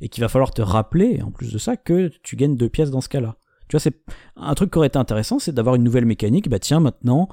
et 0.03 0.09
qu'il 0.09 0.20
va 0.23 0.28
falloir 0.28 0.53
te 0.53 0.62
rappeler, 0.62 1.23
en 1.23 1.31
plus 1.31 1.53
de 1.53 1.59
ça, 1.59 1.77
que 1.77 2.11
tu 2.23 2.37
gagnes 2.37 2.57
deux 2.57 2.69
pièces 2.69 2.91
dans 2.91 3.01
ce 3.01 3.09
cas-là. 3.09 3.37
Tu 3.69 3.77
vois, 3.77 3.81
c'est 3.81 4.03
un 4.37 4.55
truc 4.55 4.70
qui 4.70 4.78
aurait 4.78 4.89
été 4.89 4.99
intéressant, 4.99 5.39
c'est 5.39 5.53
d'avoir 5.53 5.74
une 5.74 5.85
nouvelle 5.85 6.05
mécanique. 6.05 6.49
Bah 6.49 6.59
tiens, 6.59 6.81
maintenant, 6.81 7.28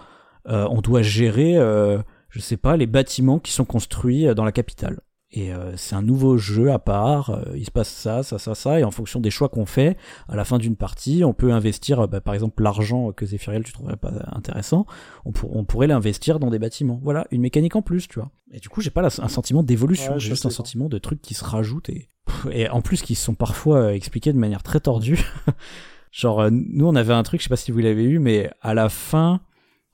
euh, 0.47 0.67
on 0.69 0.81
doit 0.81 1.01
gérer, 1.01 1.57
euh, 1.57 1.97
je 2.29 2.39
sais 2.39 2.57
pas, 2.57 2.77
les 2.77 2.87
bâtiments 2.87 3.39
qui 3.39 3.51
sont 3.51 3.65
construits 3.65 4.33
dans 4.35 4.45
la 4.45 4.51
capitale. 4.51 5.01
Et 5.31 5.53
euh, 5.53 5.75
c'est 5.75 5.95
un 5.95 6.01
nouveau 6.01 6.37
jeu 6.37 6.71
à 6.71 6.79
part, 6.79 7.31
euh, 7.31 7.43
il 7.53 7.65
se 7.65 7.71
passe 7.71 7.89
ça, 7.89 8.23
ça, 8.23 8.39
ça, 8.39 8.55
ça, 8.55 8.79
et 8.79 8.85
en 8.85 8.91
fonction 8.91 9.19
des 9.19 9.29
choix 9.29 9.49
qu'on 9.49 9.65
fait, 9.65 9.97
à 10.29 10.37
la 10.37 10.45
fin 10.45 10.57
d'une 10.57 10.77
partie, 10.77 11.25
on 11.25 11.33
peut 11.33 11.51
investir, 11.51 11.99
euh, 11.99 12.07
bah, 12.07 12.21
par 12.21 12.33
exemple, 12.33 12.63
l'argent 12.63 13.11
que 13.11 13.25
Zephyriel 13.25 13.63
tu 13.63 13.73
trouverais 13.73 13.97
pas 13.97 14.13
intéressant, 14.31 14.85
on, 15.25 15.33
on 15.49 15.65
pourrait 15.65 15.87
l'investir 15.87 16.39
dans 16.39 16.49
des 16.49 16.59
bâtiments. 16.59 17.01
Voilà, 17.03 17.27
une 17.31 17.41
mécanique 17.41 17.75
en 17.75 17.81
plus, 17.81 18.07
tu 18.07 18.19
vois. 18.19 18.31
Et 18.53 18.59
du 18.59 18.69
coup, 18.69 18.79
j'ai 18.79 18.89
pas 18.89 19.05
un 19.05 19.27
sentiment 19.27 19.63
d'évolution, 19.63 20.17
j'ai 20.17 20.29
juste 20.29 20.45
un 20.45 20.49
sentiment 20.49 20.87
de 20.87 20.97
trucs 20.97 21.21
qui 21.21 21.33
se 21.33 21.43
rajoutent, 21.43 21.89
et, 21.89 22.07
et 22.51 22.69
en 22.69 22.81
plus 22.81 23.01
qui 23.01 23.15
sont 23.15 23.35
parfois 23.35 23.93
expliqués 23.93 24.31
de 24.31 24.39
manière 24.39 24.63
très 24.63 24.79
tordue. 24.79 25.19
Genre, 26.11 26.49
nous, 26.49 26.87
on 26.87 26.95
avait 26.95 27.13
un 27.13 27.23
truc, 27.23 27.41
je 27.41 27.43
sais 27.43 27.49
pas 27.49 27.57
si 27.57 27.71
vous 27.71 27.79
l'avez 27.79 28.05
eu, 28.05 28.19
mais 28.19 28.49
à 28.61 28.73
la 28.73 28.87
fin, 28.87 29.41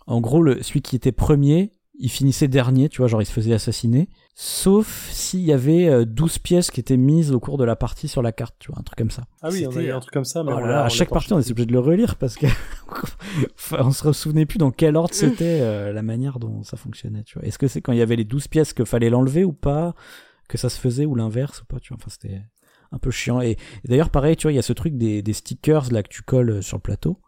en 0.06 0.22
gros, 0.22 0.44
le, 0.44 0.62
celui 0.62 0.84
qui 0.84 0.96
était 0.96 1.12
premier, 1.12 1.72
il 1.96 2.10
finissait 2.10 2.48
dernier, 2.48 2.90
tu 2.90 3.00
vois, 3.00 3.08
genre 3.08 3.22
il 3.22 3.26
se 3.26 3.32
faisait 3.32 3.54
assassiner. 3.54 4.10
Sauf 4.36 5.10
s'il 5.12 5.42
y 5.42 5.54
avait 5.54 6.06
12 6.06 6.32
euh, 6.32 6.40
pièces 6.42 6.72
qui 6.72 6.80
étaient 6.80 6.98
mises 6.98 7.32
au 7.32 7.40
cours 7.40 7.60
de 7.60 7.64
la 7.64 7.76
partie 7.76 8.08
sur 8.08 8.24
la 8.24 8.32
carte, 8.32 8.56
tu 8.58 8.72
vois, 8.72 8.80
un 8.80 8.84
truc 8.84 8.98
comme 8.98 9.12
ça. 9.12 9.26
Ah 9.44 9.50
oui, 9.52 9.68
on 9.68 9.78
a 9.78 9.82
eu 9.82 9.92
un 9.92 10.00
truc 10.00 10.12
comme 10.12 10.26
ça, 10.26 10.44
mais 10.44 10.52
oh 10.52 10.58
à 10.58 10.90
chaque 10.90 11.10
partie, 11.10 11.32
on 11.34 11.40
est 11.40 11.52
obligé 11.52 11.68
de 11.68 11.72
le 11.72 11.80
relire 11.80 12.16
parce 12.16 12.36
que 12.36 12.48
on 13.80 13.92
se 13.92 14.12
souvenait 14.12 14.48
plus 14.48 14.58
dans 14.58 14.72
quel 14.72 14.96
ordre 14.96 15.14
c'était 15.14 15.60
euh, 15.62 15.94
la 15.94 16.02
manière 16.02 16.40
dont 16.40 16.64
ça 16.64 16.78
fonctionnait, 16.78 17.24
tu 17.24 17.38
vois. 17.38 17.48
Est-ce 17.48 17.60
que 17.60 17.68
c'est 17.68 17.82
quand 17.82 17.92
il 17.92 18.00
y 18.00 18.02
avait 18.02 18.16
les 18.16 18.24
12 18.24 18.48
pièces 18.48 18.74
que 18.74 18.86
fallait 18.86 19.12
l'enlever 19.12 19.44
ou 19.44 19.54
pas, 19.54 19.94
que 20.50 20.58
ça 20.58 20.70
se 20.70 20.80
faisait 20.80 21.06
ou 21.06 21.14
l'inverse 21.14 21.62
ou 21.62 21.66
pas, 21.66 21.80
tu 21.80 21.90
vois. 21.90 21.98
Enfin, 22.02 22.10
c'était 22.10 22.42
un 22.92 22.98
peu 22.98 23.12
chiant. 23.12 23.40
Et, 23.40 23.58
d'ailleurs, 23.86 24.10
pareil, 24.10 24.36
tu 24.36 24.44
vois, 24.44 24.52
il 24.52 24.56
y 24.56 24.60
a 24.60 24.64
ce 24.64 24.74
truc 24.74 24.98
des, 24.98 25.22
des 25.22 25.34
stickers 25.34 25.92
là 25.92 26.02
que 26.02 26.10
tu 26.10 26.24
colles 26.24 26.50
euh, 26.50 26.62
sur 26.64 26.78
le 26.78 26.82
plateau. 26.82 27.20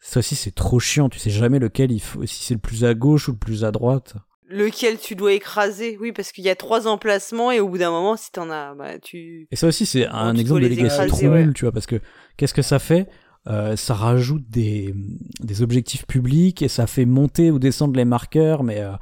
Ça 0.00 0.18
aussi, 0.18 0.34
c'est 0.34 0.54
trop 0.54 0.80
chiant. 0.80 1.08
Tu 1.08 1.20
sais 1.20 1.30
jamais 1.30 1.60
lequel 1.60 1.92
il 1.92 2.00
faut, 2.00 2.26
si 2.26 2.42
c'est 2.42 2.54
le 2.54 2.60
plus 2.60 2.84
à 2.84 2.94
gauche 2.94 3.28
ou 3.28 3.32
le 3.32 3.38
plus 3.38 3.64
à 3.64 3.70
droite 3.70 4.16
lequel 4.48 4.98
tu 4.98 5.14
dois 5.14 5.32
écraser. 5.32 5.96
Oui, 6.00 6.12
parce 6.12 6.32
qu'il 6.32 6.44
y 6.44 6.50
a 6.50 6.54
trois 6.54 6.86
emplacements 6.86 7.50
et 7.50 7.60
au 7.60 7.68
bout 7.68 7.78
d'un 7.78 7.90
moment, 7.90 8.16
si 8.16 8.30
t'en 8.30 8.50
as, 8.50 8.74
bah, 8.74 8.98
tu. 8.98 9.46
Et 9.50 9.56
ça 9.56 9.66
aussi, 9.66 9.86
c'est 9.86 10.06
un 10.06 10.36
exemple 10.36 10.62
de 10.62 10.68
Legacy 10.68 11.06
trop 11.08 11.28
nul, 11.28 11.54
tu 11.54 11.64
vois, 11.64 11.72
parce 11.72 11.86
que 11.86 12.00
qu'est-ce 12.36 12.54
que 12.54 12.62
ça 12.62 12.78
fait? 12.78 13.08
Euh, 13.46 13.76
Ça 13.76 13.94
rajoute 13.94 14.48
des, 14.48 14.94
des 15.40 15.62
objectifs 15.62 16.06
publics 16.06 16.62
et 16.62 16.68
ça 16.68 16.86
fait 16.86 17.04
monter 17.04 17.50
ou 17.50 17.58
descendre 17.58 17.94
les 17.96 18.04
marqueurs, 18.04 18.62
mais 18.62 18.80
euh, 18.80 18.92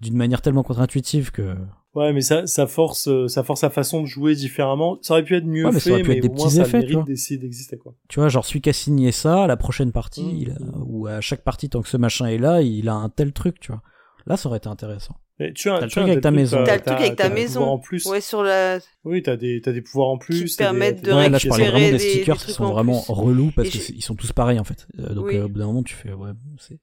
d'une 0.00 0.16
manière 0.16 0.42
tellement 0.42 0.62
contre-intuitive 0.62 1.30
que. 1.30 1.54
Ouais, 1.92 2.12
mais 2.12 2.20
ça, 2.20 2.46
ça 2.46 2.68
force, 2.68 3.08
euh, 3.08 3.26
ça 3.26 3.42
force 3.42 3.62
sa 3.62 3.70
façon 3.70 4.00
de 4.00 4.06
jouer 4.06 4.36
différemment. 4.36 4.98
Ça 5.02 5.14
aurait 5.14 5.24
pu 5.24 5.34
être 5.34 5.44
mieux 5.44 5.70
fait, 5.72 5.90
mais, 5.90 6.02
mais 6.04 6.20
des 6.20 6.28
petits 6.28 6.56
moins, 6.56 6.64
effets, 6.64 6.92
ça 6.92 7.02
d'essayer 7.02 7.38
d'exister, 7.38 7.76
quoi. 7.78 7.94
Tu 8.08 8.20
vois, 8.20 8.28
genre 8.28 8.44
celui 8.44 8.60
qui 8.60 8.70
a 8.70 8.72
signé 8.72 9.10
ça, 9.10 9.48
la 9.48 9.56
prochaine 9.56 9.90
partie, 9.90 10.46
mmh. 10.46 10.84
ou 10.86 11.08
à 11.08 11.20
chaque 11.20 11.42
partie, 11.42 11.68
tant 11.68 11.82
que 11.82 11.88
ce 11.88 11.96
machin 11.96 12.26
est 12.26 12.38
là, 12.38 12.62
il 12.62 12.88
a 12.88 12.94
un 12.94 13.08
tel 13.08 13.32
truc, 13.32 13.58
tu 13.58 13.72
vois. 13.72 13.82
Là, 14.30 14.36
ça 14.36 14.48
aurait 14.48 14.58
été 14.58 14.68
intéressant. 14.68 15.16
Mais 15.40 15.52
tu 15.52 15.68
as, 15.70 15.80
le 15.80 15.88
truc 15.88 16.04
avec 16.04 16.20
ta 16.20 16.30
maison. 16.30 16.62
T'as 16.64 16.76
le 16.76 16.82
truc 16.82 17.00
avec 17.00 17.16
ta 17.16 17.30
maison. 17.30 17.64
En 17.64 17.78
plus. 17.80 18.06
Ouais, 18.06 18.20
sur 18.20 18.44
la. 18.44 18.78
Oui, 19.02 19.24
t'as 19.24 19.34
des, 19.34 19.60
t'as 19.60 19.72
des 19.72 19.82
pouvoirs 19.82 20.06
en 20.06 20.18
plus. 20.18 20.44
Qui 20.44 20.56
permettent 20.56 21.04
de 21.04 21.12
ouais, 21.12 21.28
là, 21.28 21.38
je 21.38 21.48
parlais 21.48 21.68
vraiment 21.68 21.90
des, 21.90 21.98
stickers 21.98 22.36
qui 22.36 22.52
sont 22.52 22.72
vraiment 22.72 23.00
relous 23.08 23.50
parce 23.50 23.70
qu'ils 23.70 24.04
sont 24.04 24.14
tous 24.14 24.32
pareils, 24.32 24.60
en 24.60 24.64
fait. 24.64 24.86
Euh, 25.00 25.14
donc, 25.14 25.32
euh, 25.32 25.46
au 25.46 25.48
bout 25.48 25.58
d'un 25.58 25.66
moment, 25.66 25.82
tu 25.82 25.96
fais, 25.96 26.12
ouais, 26.12 26.30
c'est, 26.60 26.78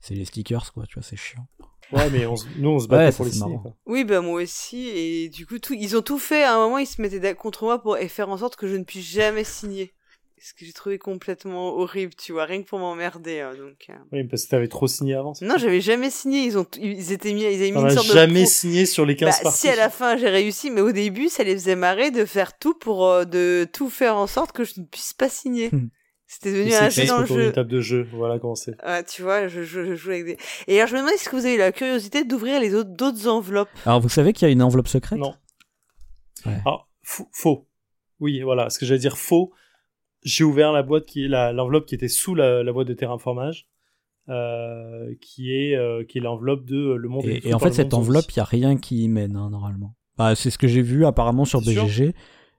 c'est 0.00 0.14
les 0.14 0.24
stickers, 0.24 0.72
quoi, 0.72 0.84
tu 0.88 0.94
vois, 0.94 1.02
c'est 1.02 1.18
chiant. 1.18 1.46
Ouais, 1.92 2.08
mais 2.08 2.24
nous, 2.56 2.70
on 2.70 2.78
se 2.78 2.88
battait 2.88 3.14
pour 3.14 3.26
les 3.26 3.32
signer. 3.32 3.58
Oui, 3.84 4.04
bah 4.04 4.22
moi 4.22 4.40
aussi. 4.40 4.88
Et 4.88 5.28
du 5.28 5.44
coup, 5.44 5.58
tout, 5.58 5.74
ils 5.74 5.98
ont 5.98 6.02
tout 6.02 6.18
fait. 6.18 6.44
À 6.44 6.54
un 6.54 6.58
moment, 6.58 6.78
ils 6.78 6.86
se 6.86 7.02
mettaient 7.02 7.34
contre 7.34 7.64
moi 7.64 7.82
pour 7.82 7.98
faire 8.08 8.30
en 8.30 8.38
sorte 8.38 8.56
que 8.56 8.68
je 8.68 8.76
ne 8.76 8.84
puisse 8.84 9.06
jamais 9.06 9.44
signer 9.44 9.92
ce 10.38 10.52
que 10.52 10.66
j'ai 10.66 10.72
trouvé 10.72 10.98
complètement 10.98 11.76
horrible, 11.76 12.14
tu 12.14 12.32
vois, 12.32 12.44
rien 12.44 12.62
que 12.62 12.68
pour 12.68 12.78
m'emmerder. 12.78 13.40
Hein, 13.40 13.54
donc. 13.56 13.86
Euh. 13.88 13.94
Oui, 14.12 14.24
parce 14.24 14.44
que 14.44 14.50
t'avais 14.50 14.68
trop 14.68 14.86
signé 14.86 15.14
avant. 15.14 15.32
Non, 15.40 15.56
j'avais 15.56 15.80
jamais 15.80 16.10
signé. 16.10 16.44
Ils 16.44 16.58
ont, 16.58 16.66
ils 16.80 17.12
étaient 17.12 17.32
mis, 17.32 17.42
ils 17.42 17.46
avaient 17.46 17.70
mis 17.70 17.80
une 17.80 17.90
sorte 17.90 18.12
jamais 18.12 18.44
signé 18.44 18.86
sur 18.86 19.06
les 19.06 19.16
15 19.16 19.28
bah, 19.28 19.42
parties. 19.44 19.58
Si 19.58 19.68
à 19.68 19.76
la 19.76 19.88
fin 19.88 20.16
j'ai 20.16 20.28
réussi, 20.28 20.70
mais 20.70 20.82
au 20.82 20.92
début, 20.92 21.28
ça 21.28 21.42
les 21.42 21.54
faisait 21.54 21.76
marrer 21.76 22.10
de 22.10 22.24
faire 22.24 22.58
tout 22.58 22.74
pour 22.74 23.06
euh, 23.06 23.24
de 23.24 23.66
tout 23.72 23.88
faire 23.88 24.16
en 24.16 24.26
sorte 24.26 24.52
que 24.52 24.64
je 24.64 24.80
ne 24.80 24.84
puisse 24.84 25.14
pas 25.14 25.28
signer. 25.28 25.70
Hmm. 25.72 25.88
C'était 26.28 26.52
devenu 26.52 26.74
un 26.74 26.88
jeu 26.90 27.06
dans 27.06 27.20
le 27.20 27.26
jeu. 27.26 27.46
une 27.46 27.52
table 27.52 27.70
de 27.70 27.80
jeu, 27.80 28.06
voilà 28.12 28.38
comment 28.40 28.56
c'est. 28.56 28.76
Tu 29.06 29.22
vois, 29.22 29.46
je, 29.46 29.62
je, 29.62 29.94
joue 29.94 30.10
avec 30.10 30.24
des. 30.24 30.36
Et 30.66 30.76
alors 30.76 30.88
je 30.88 30.94
me 30.94 30.98
demande 30.98 31.14
est-ce 31.14 31.28
que 31.28 31.36
vous 31.36 31.46
avez 31.46 31.56
la 31.56 31.70
curiosité 31.70 32.24
d'ouvrir 32.24 32.60
les 32.60 32.74
autres 32.74 32.90
d'autres 32.90 33.28
enveloppes. 33.28 33.68
Alors 33.86 34.00
vous 34.00 34.08
savez 34.08 34.32
qu'il 34.32 34.46
y 34.46 34.50
a 34.50 34.52
une 34.52 34.62
enveloppe 34.62 34.88
secrète? 34.88 35.18
Non. 35.18 35.34
Ouais. 36.44 36.58
Alors 36.66 36.90
faux. 37.02 37.68
Oui, 38.18 38.40
voilà, 38.40 38.70
ce 38.70 38.78
que 38.78 38.86
j'allais 38.86 38.98
dire 38.98 39.16
faux 39.16 39.52
j'ai 40.26 40.44
ouvert 40.44 40.72
la 40.72 40.82
boîte 40.82 41.06
qui 41.06 41.24
est 41.24 41.28
l'enveloppe 41.28 41.86
qui 41.86 41.94
était 41.94 42.08
sous 42.08 42.34
la, 42.34 42.62
boîte 42.72 42.88
de 42.88 42.94
terraformage. 42.94 43.66
Euh, 44.28 45.14
qui 45.20 45.52
est 45.54 45.76
euh, 45.76 46.02
qui 46.02 46.18
est 46.18 46.20
l'enveloppe 46.20 46.64
de 46.64 46.74
euh, 46.74 46.96
le 46.96 47.08
monde 47.08 47.24
et, 47.26 47.48
et 47.48 47.54
en 47.54 47.60
fait 47.60 47.70
cette 47.70 47.94
enveloppe 47.94 48.24
il 48.32 48.38
y 48.38 48.40
a 48.40 48.44
rien 48.44 48.76
qui 48.76 49.04
y 49.04 49.08
mène 49.08 49.36
hein, 49.36 49.50
normalement 49.50 49.94
bah, 50.18 50.34
c'est 50.34 50.50
ce 50.50 50.58
que 50.58 50.66
j'ai 50.66 50.82
vu 50.82 51.06
apparemment 51.06 51.44
sur 51.44 51.60
BGG 51.60 52.12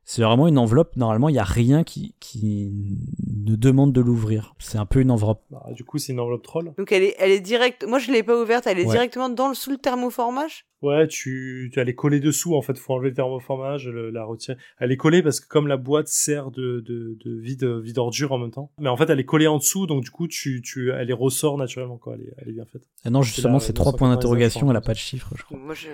c'est 0.09 0.21
vraiment 0.21 0.47
une 0.47 0.57
enveloppe. 0.57 0.95
Normalement, 0.95 1.27
il 1.27 1.33
n'y 1.33 1.39
a 1.39 1.43
rien 1.43 1.83
qui, 1.83 2.15
qui 2.21 2.97
ne 3.27 3.57
demande 3.57 3.91
de 3.91 3.99
l'ouvrir. 3.99 4.55
C'est 4.57 4.77
un 4.77 4.85
peu 4.85 5.01
une 5.01 5.11
enveloppe. 5.11 5.43
Bah, 5.49 5.65
du 5.73 5.83
coup, 5.83 5.97
c'est 5.97 6.13
une 6.13 6.21
enveloppe 6.21 6.43
troll. 6.43 6.73
Donc 6.77 6.93
elle 6.93 7.03
est, 7.03 7.15
elle 7.19 7.31
est 7.31 7.41
directe. 7.41 7.85
Moi, 7.85 7.99
je 7.99 8.13
l'ai 8.13 8.23
pas 8.23 8.41
ouverte. 8.41 8.67
Elle 8.67 8.79
est 8.79 8.85
directement 8.85 9.27
dans 9.27 9.49
le 9.49 9.53
sous 9.53 9.69
le 9.69 9.77
thermoformage? 9.77 10.65
Ouais, 10.83 11.07
tu, 11.07 11.71
tu 11.73 11.79
elle 11.79 11.89
est 11.89 11.95
collée 11.95 12.19
dessous. 12.19 12.55
En 12.55 12.61
fait, 12.61 12.77
faut 12.77 12.93
enlever 12.93 13.09
le 13.09 13.15
thermoformage, 13.15 13.87
la 13.89 14.23
retirer. 14.23 14.57
Elle 14.79 14.91
est 14.91 14.97
collée 14.97 15.23
parce 15.23 15.39
que 15.39 15.47
comme 15.47 15.67
la 15.67 15.77
boîte 15.77 16.07
sert 16.07 16.51
de, 16.51 16.81
de, 16.81 17.17
de 17.25 17.39
vide, 17.39 17.65
vide 17.65 17.97
ordure 17.97 18.31
en 18.31 18.37
même 18.37 18.51
temps. 18.51 18.71
Mais 18.79 18.89
en 18.89 18.95
fait, 18.95 19.09
elle 19.09 19.19
est 19.19 19.25
collée 19.25 19.47
en 19.47 19.57
dessous, 19.57 19.87
donc 19.87 20.03
du 20.03 20.11
coup, 20.11 20.27
tu, 20.27 20.61
tu, 20.61 20.91
elle 20.91 21.09
est 21.09 21.13
ressort 21.13 21.57
naturellement. 21.57 21.97
Quoi. 21.97 22.15
Elle 22.15 22.21
est, 22.21 22.33
elle 22.37 22.49
est 22.49 22.53
bien 22.53 22.65
faite. 22.65 22.83
Ah 23.03 23.09
non, 23.09 23.23
justement, 23.23 23.59
c'est 23.59 23.73
trois 23.73 23.93
points 23.93 24.09
d'interrogation. 24.09 24.69
Elle 24.69 24.77
a 24.77 24.81
pas 24.81 24.93
de 24.93 24.99
chiffre, 24.99 25.33
je 25.35 25.43
crois. 25.43 25.57
Moi, 25.57 25.73
je... 25.73 25.87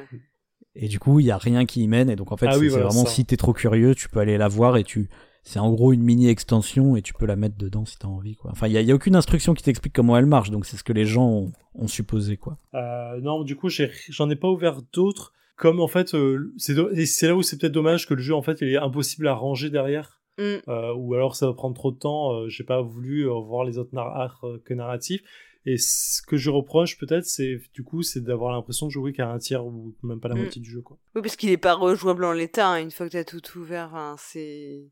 Et 0.76 0.88
du 0.88 1.00
coup, 1.00 1.20
il 1.20 1.28
y 1.28 1.32
a 1.32 1.38
rien 1.38 1.66
qui 1.66 1.84
y 1.84 1.88
mène. 1.88 2.10
Et 2.10 2.16
donc, 2.16 2.32
en 2.32 2.38
fait, 2.38 2.48
ah 2.48 2.54
c'est 2.54 2.68
vraiment 2.68 3.06
si 3.06 3.26
t'es 3.26 3.38
trop 3.38 3.54
curieux, 3.54 3.96
tu 3.96 4.10
peux 4.10 4.20
aller 4.20 4.38
la 4.38 4.48
voir 4.48 4.76
et 4.76 4.84
tu. 4.84 5.08
C'est 5.44 5.60
en 5.60 5.72
gros 5.72 5.92
une 5.94 6.04
mini 6.04 6.30
extension 6.30 6.96
et 6.96 7.02
tu 7.02 7.14
peux 7.14 7.26
la 7.26 7.36
mettre 7.36 7.58
dedans 7.58 7.86
si 7.86 7.98
t'as 7.98 8.08
envie, 8.08 8.36
quoi. 8.36 8.52
Enfin, 8.52 8.68
il 8.68 8.74
y, 8.74 8.92
a, 8.92 8.96
aucune 8.96 9.16
instruction 9.16 9.54
qui 9.54 9.64
t'explique 9.64 9.94
comment 9.94 10.18
elle 10.18 10.26
marche, 10.26 10.52
donc 10.52 10.66
c'est 10.66 10.78
ce 10.78 10.84
que 10.84 10.94
les 10.94 11.06
gens 11.06 11.52
ont, 11.76 11.88
supposé, 11.88 12.38
quoi. 12.38 12.58
Euh, 12.74 13.20
non, 13.22 13.44
du 13.44 13.56
coup, 13.56 13.70
j'en 13.70 14.30
ai, 14.30 14.36
pas 14.36 14.48
ouvert 14.48 14.82
d'autres. 14.94 15.34
Comme 15.56 15.80
en 15.80 15.88
fait, 15.88 16.16
euh, 16.16 16.52
c'est 16.58 17.28
là 17.28 17.36
où 17.36 17.44
c'est 17.44 17.60
peut-être 17.60 17.74
dommage 17.74 18.08
que 18.08 18.16
le 18.16 18.22
jeu, 18.22 18.34
en 18.34 18.42
fait, 18.42 18.62
il 18.62 18.70
est 18.70 18.78
impossible 18.78 19.28
à 19.28 19.34
ranger 19.34 19.70
derrière. 19.70 20.24
Mm. 20.38 20.56
Euh, 20.68 20.94
ou 20.96 21.14
alors 21.14 21.36
ça 21.36 21.48
va 21.48 21.54
prendre 21.54 21.76
trop 21.76 21.92
de 21.92 21.98
temps. 21.98 22.34
Euh, 22.34 22.50
J'ai 22.50 22.64
pas 22.64 22.82
voulu 22.82 23.28
euh, 23.28 23.40
voir 23.40 23.66
les 23.66 23.78
autres 23.78 23.96
arcs 23.98 24.46
que 24.66 24.74
narratifs. 24.74 25.22
Et 25.66 25.78
ce 25.78 26.22
que 26.22 26.36
je 26.36 26.50
reproche 26.50 26.98
peut-être, 26.98 27.26
c'est 27.26 27.62
du 27.74 27.84
coup, 27.84 28.04
c'est 28.04 28.22
d'avoir 28.22 28.52
l'impression 28.52 28.88
de 28.88 28.92
jouer 28.92 29.14
qu'à 29.14 29.30
un 29.30 29.38
tiers 29.38 29.66
ou 29.66 29.96
même 30.04 30.20
pas 30.20 30.28
la 30.28 30.36
mm. 30.36 30.40
moitié 30.40 30.62
du 30.62 30.70
jeu, 30.70 30.82
quoi. 30.82 30.98
Oui, 31.16 31.22
parce 31.22 31.36
qu'il 31.36 31.50
est 31.50 31.58
pas 31.58 31.74
rejouable 31.74 32.26
en 32.26 32.34
l'état. 32.34 32.72
Hein, 32.72 32.82
une 32.82 32.92
fois 32.92 33.08
que 33.08 33.14
t'as 33.14 33.24
tout 33.24 33.42
ouvert, 33.58 33.96
hein, 33.96 34.16
c'est. 34.18 34.90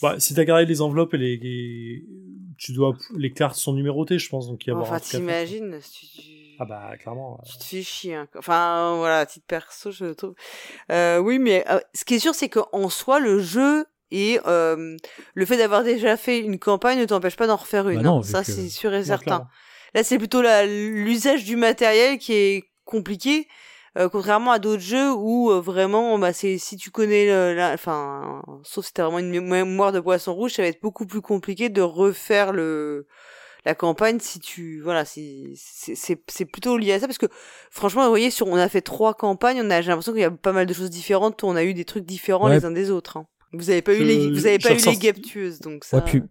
Bah, 0.00 0.18
si 0.18 0.34
t'as 0.34 0.44
gardé 0.44 0.66
les 0.66 0.80
enveloppes 0.80 1.14
et 1.14 1.18
les, 1.18 2.04
tu 2.58 2.72
dois, 2.72 2.96
les 3.16 3.32
cartes 3.32 3.56
sont 3.56 3.72
numérotées, 3.72 4.18
je 4.18 4.28
pense, 4.28 4.48
donc 4.48 4.66
il 4.66 4.70
y 4.70 4.72
a 4.72 4.76
Enfin, 4.76 4.98
t'imagines, 4.98 5.78
tu... 5.80 6.06
Ah 6.58 6.64
bah, 6.64 6.96
clairement. 6.98 7.40
Tu 7.44 7.58
te 7.58 7.64
fais 7.64 7.82
chier, 7.82 8.14
hein. 8.14 8.28
Enfin, 8.36 8.96
voilà, 8.96 9.26
titre 9.26 9.46
perso, 9.46 9.90
je 9.90 10.12
trouve. 10.12 10.34
Euh, 10.90 11.18
oui, 11.18 11.38
mais 11.38 11.64
euh, 11.70 11.80
ce 11.94 12.04
qui 12.04 12.14
est 12.14 12.18
sûr, 12.18 12.34
c'est 12.34 12.48
qu'en 12.48 12.88
soi, 12.88 13.18
le 13.18 13.40
jeu 13.40 13.86
et 14.10 14.38
euh, 14.46 14.96
le 15.34 15.46
fait 15.46 15.56
d'avoir 15.56 15.82
déjà 15.82 16.16
fait 16.16 16.38
une 16.38 16.58
campagne 16.58 16.98
ne 16.98 17.04
t'empêche 17.04 17.36
pas 17.36 17.46
d'en 17.46 17.56
refaire 17.56 17.88
une. 17.88 17.96
Bah 17.96 18.02
non, 18.02 18.22
ça, 18.22 18.44
c'est 18.44 18.68
sûr 18.68 18.92
et 18.92 19.04
certain. 19.04 19.48
Là, 19.94 20.04
c'est 20.04 20.18
plutôt 20.18 20.42
l'usage 20.42 21.44
du 21.44 21.56
matériel 21.56 22.18
qui 22.18 22.32
est 22.32 22.64
compliqué. 22.84 23.48
Euh, 23.98 24.08
contrairement 24.08 24.52
à 24.52 24.58
d'autres 24.58 24.82
jeux 24.82 25.12
où 25.12 25.50
euh, 25.50 25.60
vraiment 25.60 26.18
bah 26.18 26.32
c'est 26.32 26.56
si 26.56 26.78
tu 26.78 26.90
connais 26.90 27.26
la, 27.54 27.74
enfin 27.74 28.42
sauf 28.62 28.86
si 28.86 28.92
t'as 28.94 29.04
vraiment 29.04 29.18
une 29.18 29.40
mémoire 29.42 29.92
de 29.92 30.00
poisson 30.00 30.32
rouge 30.32 30.52
ça 30.52 30.62
va 30.62 30.68
être 30.68 30.80
beaucoup 30.80 31.04
plus 31.04 31.20
compliqué 31.20 31.68
de 31.68 31.82
refaire 31.82 32.52
le 32.52 33.06
la 33.66 33.74
campagne 33.74 34.18
si 34.18 34.40
tu 34.40 34.80
voilà 34.80 35.04
c'est 35.04 35.52
c'est 35.56 36.18
c'est 36.26 36.46
plutôt 36.46 36.78
lié 36.78 36.94
à 36.94 37.00
ça 37.00 37.06
parce 37.06 37.18
que 37.18 37.26
franchement 37.70 38.04
vous 38.04 38.08
voyez 38.08 38.30
sur 38.30 38.46
on 38.46 38.56
a 38.56 38.70
fait 38.70 38.80
trois 38.80 39.12
campagnes 39.12 39.60
on 39.62 39.68
a 39.68 39.82
j'ai 39.82 39.90
l'impression 39.90 40.12
qu'il 40.12 40.22
y 40.22 40.24
a 40.24 40.30
pas 40.30 40.52
mal 40.52 40.64
de 40.64 40.72
choses 40.72 40.88
différentes 40.88 41.44
on 41.44 41.54
a 41.54 41.62
eu 41.62 41.74
des 41.74 41.84
trucs 41.84 42.06
différents 42.06 42.48
les 42.48 42.64
uns 42.64 42.70
des 42.70 42.90
autres 42.90 43.18
hein. 43.18 43.26
Vous 43.52 43.70
avez 43.70 43.82
pas 43.82 43.94
eu 43.94 44.02
les, 44.02 44.30
vous 44.30 44.46
avez 44.46 44.58
pas 44.58 44.72
eu 44.72 44.76
les 44.76 44.96
guêpes 44.96 45.20
tueuses, 45.20 45.60
donc 45.60 45.84
ça. 45.84 45.98
Ouais, 45.98 46.04
puis, 46.06 46.22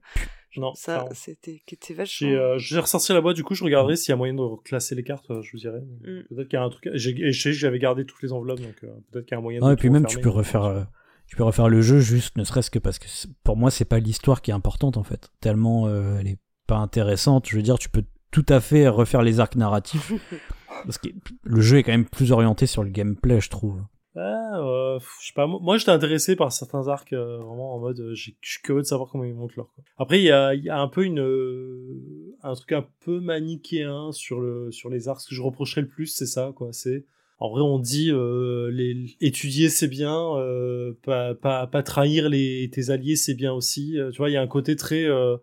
non, 0.58 0.74
ça, 0.74 1.08
c'était, 1.14 1.62
c'était 1.68 1.94
vachement. 1.94 2.28
J'ai, 2.28 2.36
euh, 2.36 2.82
ressorti 2.82 3.14
la 3.14 3.22
boîte, 3.22 3.36
du 3.36 3.44
coup, 3.44 3.56
je 3.56 3.64
regarderai 3.64 3.96
s'il 3.96 4.12
y 4.12 4.14
a 4.14 4.18
moyen 4.18 4.34
de 4.34 4.62
classer 4.64 4.96
les 4.96 5.04
cartes, 5.04 5.30
euh, 5.32 5.42
je 5.42 5.52
vous 5.54 5.60
dirais. 5.60 5.80
Mm. 5.80 6.24
Peut-être 6.30 6.48
qu'il 6.50 6.58
y 6.58 6.62
a 6.62 6.64
un 6.64 6.70
truc. 6.70 6.90
J'ai, 6.94 7.12
et 7.12 7.32
je 7.32 7.42
sais 7.42 7.50
que 7.52 7.56
j'avais 7.56 7.80
gardé 7.80 8.06
toutes 8.06 8.22
les 8.22 8.34
enveloppes, 8.34 8.60
donc 8.60 8.76
euh, 8.84 8.88
peut-être 9.12 9.26
qu'il 9.26 9.36
y 9.36 9.38
a 9.38 9.40
un 9.40 9.42
moyen 9.42 9.60
Non, 9.62 9.70
de. 9.70 9.74
et 9.74 9.76
puis 9.78 9.90
même, 9.90 10.06
tu 10.06 10.20
peux 10.20 10.30
refaire, 10.30 10.66
euh, 10.66 10.84
tu 11.28 11.36
peux 11.36 11.44
refaire 11.44 11.70
le 11.70 11.82
jeu 11.82 12.00
juste, 12.00 12.38
ne 12.38 12.44
serait-ce 12.44 12.70
que 12.70 12.80
parce 12.80 13.00
que 13.00 13.08
pour 13.44 13.56
moi, 13.56 13.72
c'est 13.72 13.86
pas 13.86 14.00
l'histoire 14.00 14.42
qui 14.42 14.52
est 14.52 14.54
importante 14.54 14.98
en 14.98 15.04
fait. 15.04 15.32
Tellement 15.40 15.88
euh, 15.88 16.18
elle 16.20 16.28
est 16.28 16.40
pas 16.68 16.78
intéressante. 16.78 17.48
Je 17.48 17.56
veux 17.56 17.62
dire, 17.62 17.80
tu 17.80 17.90
peux 17.90 18.04
tout 18.32 18.46
à 18.50 18.60
fait 18.60 18.88
refaire 18.88 19.22
les 19.22 19.40
arcs 19.40 19.56
narratifs. 19.56 20.12
parce 20.84 20.98
que 20.98 21.10
le 21.44 21.62
jeu 21.62 21.78
est 21.78 21.84
quand 21.84 21.92
même 21.92 22.06
plus 22.06 22.32
orienté 22.34 22.66
sur 22.66 22.84
le 22.84 22.90
gameplay, 22.90 23.40
je 23.40 23.50
trouve. 23.50 23.82
Ouais, 24.16 24.22
euh, 24.22 25.00
je 25.22 25.28
sais 25.28 25.34
pas. 25.34 25.48
Moi, 25.48 25.78
j'étais 25.78 25.92
intéressé 25.92 26.36
par 26.36 26.52
certains 26.52 26.88
arcs, 26.90 27.14
euh, 27.14 27.38
vraiment 27.38 27.76
en 27.76 27.80
mode, 27.80 28.00
euh, 28.02 28.14
j'ai- 28.14 28.36
je 28.42 28.52
suis 28.52 28.62
curieux 28.62 28.82
de 28.82 28.86
savoir 28.88 29.10
comment 29.10 29.24
ils 29.24 29.34
montent 29.34 29.56
leur. 29.56 29.72
Quoi. 29.74 29.84
Après, 29.98 30.20
il 30.20 30.26
y 30.26 30.32
a, 30.32 30.54
il 30.54 30.64
y 30.64 30.70
a 30.70 30.78
un 30.80 30.90
peu 30.90 31.06
une, 31.06 31.22
euh, 31.22 32.36
un 32.44 32.54
truc 32.54 32.74
un 32.74 32.86
peu 33.06 33.22
manichéen 33.22 34.12
sur 34.12 34.42
le, 34.42 34.70
sur 34.72 34.90
les 34.90 35.08
arcs. 35.08 35.22
Ce 35.22 35.30
que 35.30 35.36
je 35.36 35.42
reprocherais 35.42 35.82
le 35.82 35.88
plus, 35.88 36.08
c'est 36.08 36.26
ça, 36.26 36.52
quoi. 36.56 36.74
C'est, 36.74 37.06
en 37.40 37.50
vrai, 37.52 37.62
on 37.62 37.80
dit, 37.80 38.12
euh, 38.12 38.70
les, 38.72 39.16
étudier 39.22 39.70
c'est 39.70 39.88
bien, 39.88 40.36
euh, 40.36 40.94
pas, 41.06 41.34
pas, 41.34 41.66
pas 41.68 41.82
trahir 41.82 42.28
les, 42.28 42.70
tes 42.72 42.90
alliés 42.90 43.16
c'est 43.16 43.34
bien 43.34 43.54
aussi. 43.54 43.98
Euh, 43.98 44.12
tu 44.12 44.18
vois, 44.18 44.30
il 44.30 44.34
y 44.34 44.38
a 44.38 44.42
un 44.42 44.48
côté 44.48 44.76
très, 44.76 45.06
euh, 45.06 45.38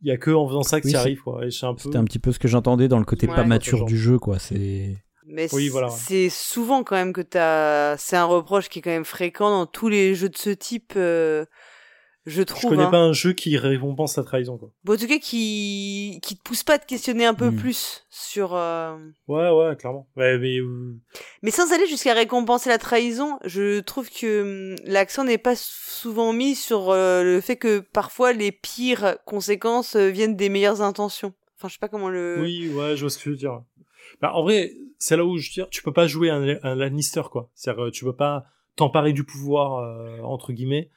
il 0.00 0.08
y 0.08 0.12
a 0.12 0.16
que 0.16 0.30
en 0.30 0.48
faisant 0.48 0.62
ça 0.62 0.80
que 0.80 0.86
Oui, 0.86 0.92
tu 0.92 0.96
arrives, 0.98 1.20
quoi. 1.22 1.44
Et 1.46 1.50
c'est 1.50 1.66
un 1.66 1.74
peu. 1.74 1.80
C'était 1.82 1.98
un 1.98 2.04
petit 2.04 2.18
peu 2.18 2.32
ce 2.32 2.38
que 2.38 2.48
j'entendais 2.48 2.88
dans 2.88 2.98
le 3.00 3.04
côté 3.04 3.28
Ouais. 3.28 3.34
pas 3.34 3.44
mature 3.44 3.84
du 3.84 3.98
jeu, 3.98 4.18
quoi. 4.18 4.38
C'est 4.38 4.96
Mais 5.28 5.48
Oui, 5.52 5.64
c- 5.64 5.70
voilà, 5.70 5.88
ouais. 5.88 5.94
c'est 5.96 6.28
souvent 6.30 6.82
quand 6.84 6.96
même 6.96 7.12
que 7.12 7.20
t'as, 7.20 7.96
c'est 7.96 8.16
un 8.16 8.24
reproche 8.24 8.68
qui 8.68 8.78
est 8.78 8.82
quand 8.82 8.90
même 8.90 9.04
fréquent 9.04 9.50
dans 9.50 9.66
tous 9.66 9.88
les 9.88 10.14
jeux 10.14 10.28
de 10.28 10.36
ce 10.36 10.50
type, 10.50 10.94
euh, 10.96 11.44
je 12.26 12.36
Je 12.40 12.42
trouve. 12.42 12.70
connais 12.70 12.84
hein. 12.84 12.90
pas 12.90 12.98
un 12.98 13.12
jeu 13.14 13.32
qui 13.32 13.56
récompense 13.56 14.16
la 14.16 14.22
trahison, 14.24 14.58
quoi. 14.58 14.70
Bon, 14.84 14.94
en 14.94 14.96
tout 14.96 15.06
cas, 15.06 15.18
qui, 15.18 16.18
qui 16.22 16.36
te 16.36 16.42
pousse 16.42 16.62
pas 16.62 16.74
à 16.74 16.78
te 16.78 16.86
questionner 16.86 17.24
un 17.24 17.32
peu 17.34 17.50
Hmm. 17.50 17.56
plus 17.56 18.06
sur, 18.10 18.54
euh, 18.54 18.96
Ouais, 19.28 19.50
ouais, 19.50 19.76
clairement. 19.76 20.08
Ouais, 20.16 20.36
mais, 20.38 20.58
euh, 20.58 20.94
Mais 21.42 21.50
sans 21.50 21.72
aller 21.72 21.86
jusqu'à 21.86 22.12
récompenser 22.14 22.68
la 22.68 22.78
trahison, 22.78 23.38
je 23.44 23.80
trouve 23.80 24.10
que 24.10 24.72
hum, 24.72 24.76
l'accent 24.84 25.24
n'est 25.24 25.38
pas 25.38 25.54
souvent 25.56 26.32
mis 26.34 26.54
sur 26.54 26.90
euh, 26.90 27.22
le 27.22 27.40
fait 27.40 27.56
que 27.56 27.78
parfois 27.80 28.32
les 28.32 28.52
pires 28.52 29.16
conséquences 29.24 29.96
euh, 29.96 30.08
viennent 30.08 30.36
des 30.36 30.48
meilleures 30.50 30.82
intentions. 30.82 31.32
Enfin, 31.56 31.68
je 31.68 31.74
sais 31.74 31.78
pas 31.80 31.88
comment 31.88 32.08
le. 32.10 32.36
Oui, 32.40 32.68
ouais, 32.74 32.94
je 32.96 33.00
vois 33.00 33.10
ce 33.10 33.18
que 33.18 33.22
tu 33.24 33.30
veux 33.30 33.36
dire. 33.36 33.62
Bah, 34.20 34.32
en 34.34 34.42
vrai, 34.42 34.72
c'est 34.98 35.16
là 35.16 35.24
où 35.24 35.36
je 35.38 35.50
dire, 35.50 35.68
tu 35.70 35.82
peux 35.82 35.92
pas 35.92 36.06
jouer 36.06 36.30
un, 36.30 36.58
un 36.62 36.74
Lannister, 36.74 37.22
quoi. 37.30 37.50
C'est-à-dire, 37.54 37.84
euh, 37.84 37.90
tu 37.90 38.04
peux 38.04 38.14
pas 38.16 38.46
t'emparer 38.76 39.12
du 39.12 39.24
pouvoir, 39.24 39.78
euh, 39.78 40.20
entre 40.22 40.52
guillemets, 40.52 40.90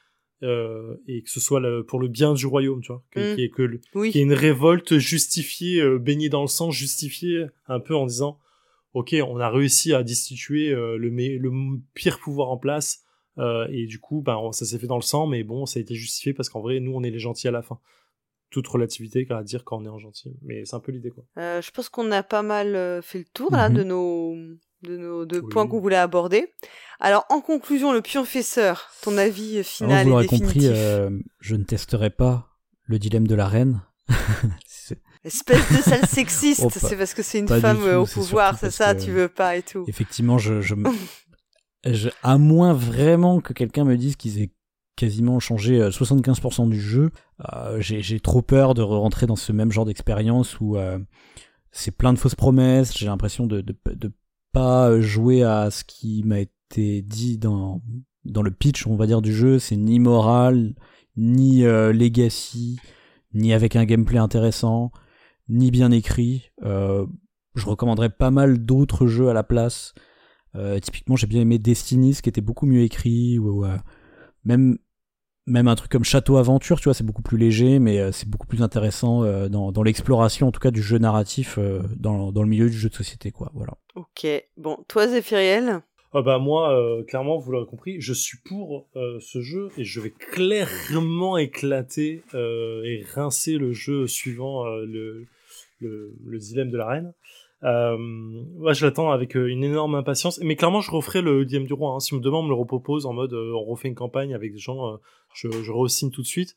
euh, 0.43 0.95
et 1.07 1.21
que 1.21 1.29
ce 1.29 1.39
soit 1.39 1.59
le- 1.59 1.83
pour 1.85 1.99
le 1.99 2.07
bien 2.07 2.33
du 2.33 2.45
royaume, 2.47 2.81
tu 2.81 2.87
vois. 2.91 3.03
Que- 3.11 3.19
Mm. 3.19 3.35
qu'il 3.35 3.43
y 3.43 3.45
ait 3.45 3.49
que 3.49 3.61
le- 3.61 3.81
Oui. 3.93 4.11
qu'il 4.11 4.19
y 4.19 4.23
ait 4.23 4.25
une 4.27 4.33
révolte 4.33 4.97
justifiée, 4.97 5.81
euh, 5.81 5.99
baignée 5.99 6.29
dans 6.29 6.41
le 6.41 6.47
sang, 6.47 6.71
justifiée 6.71 7.45
un 7.67 7.79
peu 7.79 7.95
en 7.95 8.05
disant, 8.07 8.39
ok, 8.93 9.15
on 9.27 9.39
a 9.39 9.49
réussi 9.49 9.93
à 9.93 10.03
destituer 10.03 10.69
le, 10.71 11.79
pire 11.93 12.19
pouvoir 12.19 12.49
en 12.49 12.57
place, 12.57 13.03
et 13.69 13.85
du 13.87 13.99
coup, 13.99 14.21
bah, 14.21 14.37
on- 14.39 14.51
ça 14.51 14.65
s'est 14.65 14.77
fait 14.79 14.87
dans 14.87 14.97
le 14.97 15.01
sang, 15.01 15.27
mais 15.27 15.43
bon, 15.43 15.65
ça 15.65 15.79
a 15.79 15.81
été 15.81 15.95
justifié 15.95 16.33
parce 16.33 16.49
qu'en 16.49 16.59
vrai, 16.61 16.79
nous, 16.79 16.93
on 16.93 17.01
est 17.03 17.09
les 17.11 17.19
gentils 17.19 17.47
à 17.47 17.51
la 17.51 17.61
fin. 17.61 17.79
Toute 18.51 18.67
relativité 18.67 19.25
qu'à 19.25 19.41
dire 19.43 19.63
quand 19.63 19.77
on 19.81 19.85
est 19.85 19.89
en 19.89 19.97
gentil. 19.97 20.33
Mais 20.43 20.63
c'est 20.65 20.75
un 20.75 20.79
peu 20.79 20.91
l'idée, 20.91 21.09
quoi. 21.09 21.23
Euh, 21.37 21.61
je 21.61 21.71
pense 21.71 21.89
qu'on 21.89 22.11
a 22.11 22.21
pas 22.21 22.43
mal 22.43 22.75
euh, 22.75 23.01
fait 23.01 23.17
le 23.19 23.25
tour 23.33 23.51
là 23.51 23.69
Mhm. 23.69 23.75
de 23.77 23.83
nos 23.83 24.35
de 24.83 24.97
nos 24.97 25.25
deux 25.25 25.39
Oui. 25.41 25.49
points 25.49 25.67
qu'on 25.67 25.79
voulait 25.79 25.95
aborder. 25.95 26.51
Alors, 26.99 27.25
en 27.29 27.39
conclusion, 27.39 27.93
le 27.93 28.01
pionfesseur, 28.01 28.89
ton 29.03 29.15
avis 29.17 29.51
euh, 29.51 29.59
Alors, 29.59 29.65
final 29.65 30.03
vous 30.03 30.09
et 30.09 30.11
l'aurez 30.11 30.23
définitif. 30.27 30.53
compris, 30.53 30.67
euh, 30.69 31.09
je 31.39 31.55
ne 31.55 31.63
testerai 31.63 32.09
pas 32.09 32.49
le 32.87 32.97
dilemme 32.99 33.27
de 33.27 33.35
la 33.35 33.47
reine. 33.47 33.81
Espèce 35.23 35.69
de 35.71 35.77
sale 35.83 36.05
sexiste, 36.07 36.61
Oh, 36.65 36.69
c'est 36.71 36.97
parce 36.97 37.13
que 37.13 37.21
c'est 37.21 37.39
une 37.39 37.47
femme 37.47 37.77
tout, 37.79 37.85
au 37.87 38.05
pouvoir, 38.07 38.57
c'est 38.57 38.71
ça, 38.71 38.95
que- 38.95 39.01
tu 39.03 39.11
veux 39.11 39.27
pas 39.29 39.55
et 39.55 39.61
tout. 39.61 39.85
Effectivement, 39.87 40.39
je, 40.39 40.61
je, 40.61 40.73
me- 40.73 40.89
je- 41.85 42.09
à 42.23 42.37
moins 42.39 42.73
vraiment 42.73 43.39
que 43.39 43.53
quelqu'un 43.53 43.85
me 43.85 43.97
dise 43.97 44.15
qu'ils 44.15 44.41
aient 44.41 44.51
quasiment 45.01 45.39
changé 45.39 45.81
euh, 45.81 45.89
75% 45.89 46.69
du 46.69 46.79
jeu, 46.79 47.11
euh, 47.53 47.77
j'ai 47.79 48.19
trop 48.19 48.41
peur 48.41 48.73
de 48.73 48.81
rentrer 48.81 49.25
dans 49.25 49.35
ce 49.35 49.51
même 49.51 49.71
genre 49.71 49.85
d'expérience 49.85 50.59
où 50.59 50.77
euh, 50.77 50.99
c'est 51.71 51.91
plein 51.91 52.13
de 52.13 52.19
fausses 52.19 52.35
promesses. 52.35 52.95
J'ai 52.95 53.07
l'impression 53.07 53.47
de, 53.47 53.61
de 53.61 54.11
pas 54.51 54.99
jouer 55.01 55.43
à 55.43 55.71
ce 55.71 55.83
qui 55.83 56.23
m'a 56.23 56.39
été 56.39 57.01
dit 57.01 57.37
dans 57.37 57.81
dans 58.25 58.43
le 58.43 58.51
pitch, 58.51 58.85
on 58.85 58.95
va 58.95 59.07
dire, 59.07 59.21
du 59.21 59.33
jeu. 59.33 59.57
C'est 59.57 59.75
ni 59.75 59.99
moral, 59.99 60.75
ni 61.17 61.65
euh, 61.65 61.91
legacy, 61.91 62.79
ni 63.33 63.53
avec 63.53 63.75
un 63.75 63.85
gameplay 63.85 64.19
intéressant, 64.19 64.91
ni 65.49 65.71
bien 65.71 65.91
écrit. 65.91 66.51
Euh, 66.63 67.05
je 67.55 67.65
recommanderais 67.65 68.11
pas 68.11 68.29
mal 68.31 68.59
d'autres 68.59 69.07
jeux 69.07 69.29
à 69.29 69.33
la 69.33 69.43
place. 69.43 69.93
Euh, 70.55 70.79
typiquement, 70.79 71.15
j'ai 71.15 71.27
bien 71.27 71.41
aimé 71.41 71.57
Destiny, 71.57 72.13
ce 72.13 72.21
qui 72.21 72.29
était 72.29 72.41
beaucoup 72.41 72.65
mieux 72.65 72.83
écrit, 72.83 73.39
ou 73.39 73.65
euh, 73.65 73.77
même 74.43 74.77
même 75.47 75.67
un 75.67 75.75
truc 75.75 75.91
comme 75.91 76.03
Château 76.03 76.37
Aventure, 76.37 76.79
tu 76.79 76.85
vois, 76.85 76.93
c'est 76.93 77.03
beaucoup 77.05 77.21
plus 77.21 77.37
léger, 77.37 77.79
mais 77.79 77.99
euh, 77.99 78.11
c'est 78.11 78.29
beaucoup 78.29 78.47
plus 78.47 78.61
intéressant 78.61 79.23
euh, 79.23 79.49
dans, 79.49 79.71
dans 79.71 79.83
l'exploration, 79.83 80.47
en 80.47 80.51
tout 80.51 80.59
cas, 80.59 80.71
du 80.71 80.81
jeu 80.81 80.97
narratif 80.97 81.57
euh, 81.57 81.81
dans, 81.97 82.31
dans 82.31 82.43
le 82.43 82.49
milieu 82.49 82.69
du 82.69 82.77
jeu 82.77 82.89
de 82.89 82.95
société, 82.95 83.31
quoi. 83.31 83.51
Voilà. 83.53 83.73
Ok. 83.95 84.27
Bon, 84.57 84.77
toi, 84.87 85.07
Zéphiriel? 85.07 85.81
Ah 86.13 86.21
bah 86.21 86.39
moi, 86.39 86.77
euh, 86.77 87.03
clairement, 87.05 87.37
vous 87.37 87.53
l'aurez 87.53 87.65
compris, 87.65 88.01
je 88.01 88.11
suis 88.11 88.37
pour 88.43 88.85
euh, 88.97 89.17
ce 89.21 89.41
jeu 89.41 89.69
et 89.77 89.85
je 89.85 90.01
vais 90.01 90.11
clairement 90.11 91.37
éclater 91.37 92.21
euh, 92.33 92.83
et 92.83 93.05
rincer 93.13 93.57
le 93.57 93.71
jeu 93.71 94.07
suivant 94.07 94.65
euh, 94.65 94.85
le, 94.85 95.25
le, 95.79 96.13
le 96.25 96.37
dilemme 96.37 96.69
de 96.69 96.75
la 96.75 96.85
reine. 96.85 97.13
Euh, 97.63 97.95
je 98.73 98.85
l'attends 98.85 99.11
avec 99.11 99.35
euh, 99.35 99.47
une 99.47 99.63
énorme 99.63 99.95
impatience. 99.95 100.39
Mais 100.41 100.55
clairement, 100.55 100.81
je 100.81 100.91
referai 100.91 101.21
le 101.21 101.45
dilemme 101.45 101.65
du 101.65 101.73
roi. 101.73 101.99
Si 101.99 102.15
me 102.15 102.19
demande, 102.19 102.45
on 102.45 102.47
me 102.47 102.49
le 102.49 102.59
repropose 102.59 103.05
en 103.05 103.13
mode 103.13 103.33
euh, 103.33 103.53
on 103.53 103.65
refait 103.65 103.87
une 103.87 103.95
campagne 103.95 104.33
avec 104.33 104.53
des 104.53 104.59
gens, 104.59 104.93
euh, 104.93 104.97
je, 105.33 105.49
je 105.49 105.71
re-signe 105.71 106.11
tout 106.11 106.21
de 106.21 106.27
suite. 106.27 106.55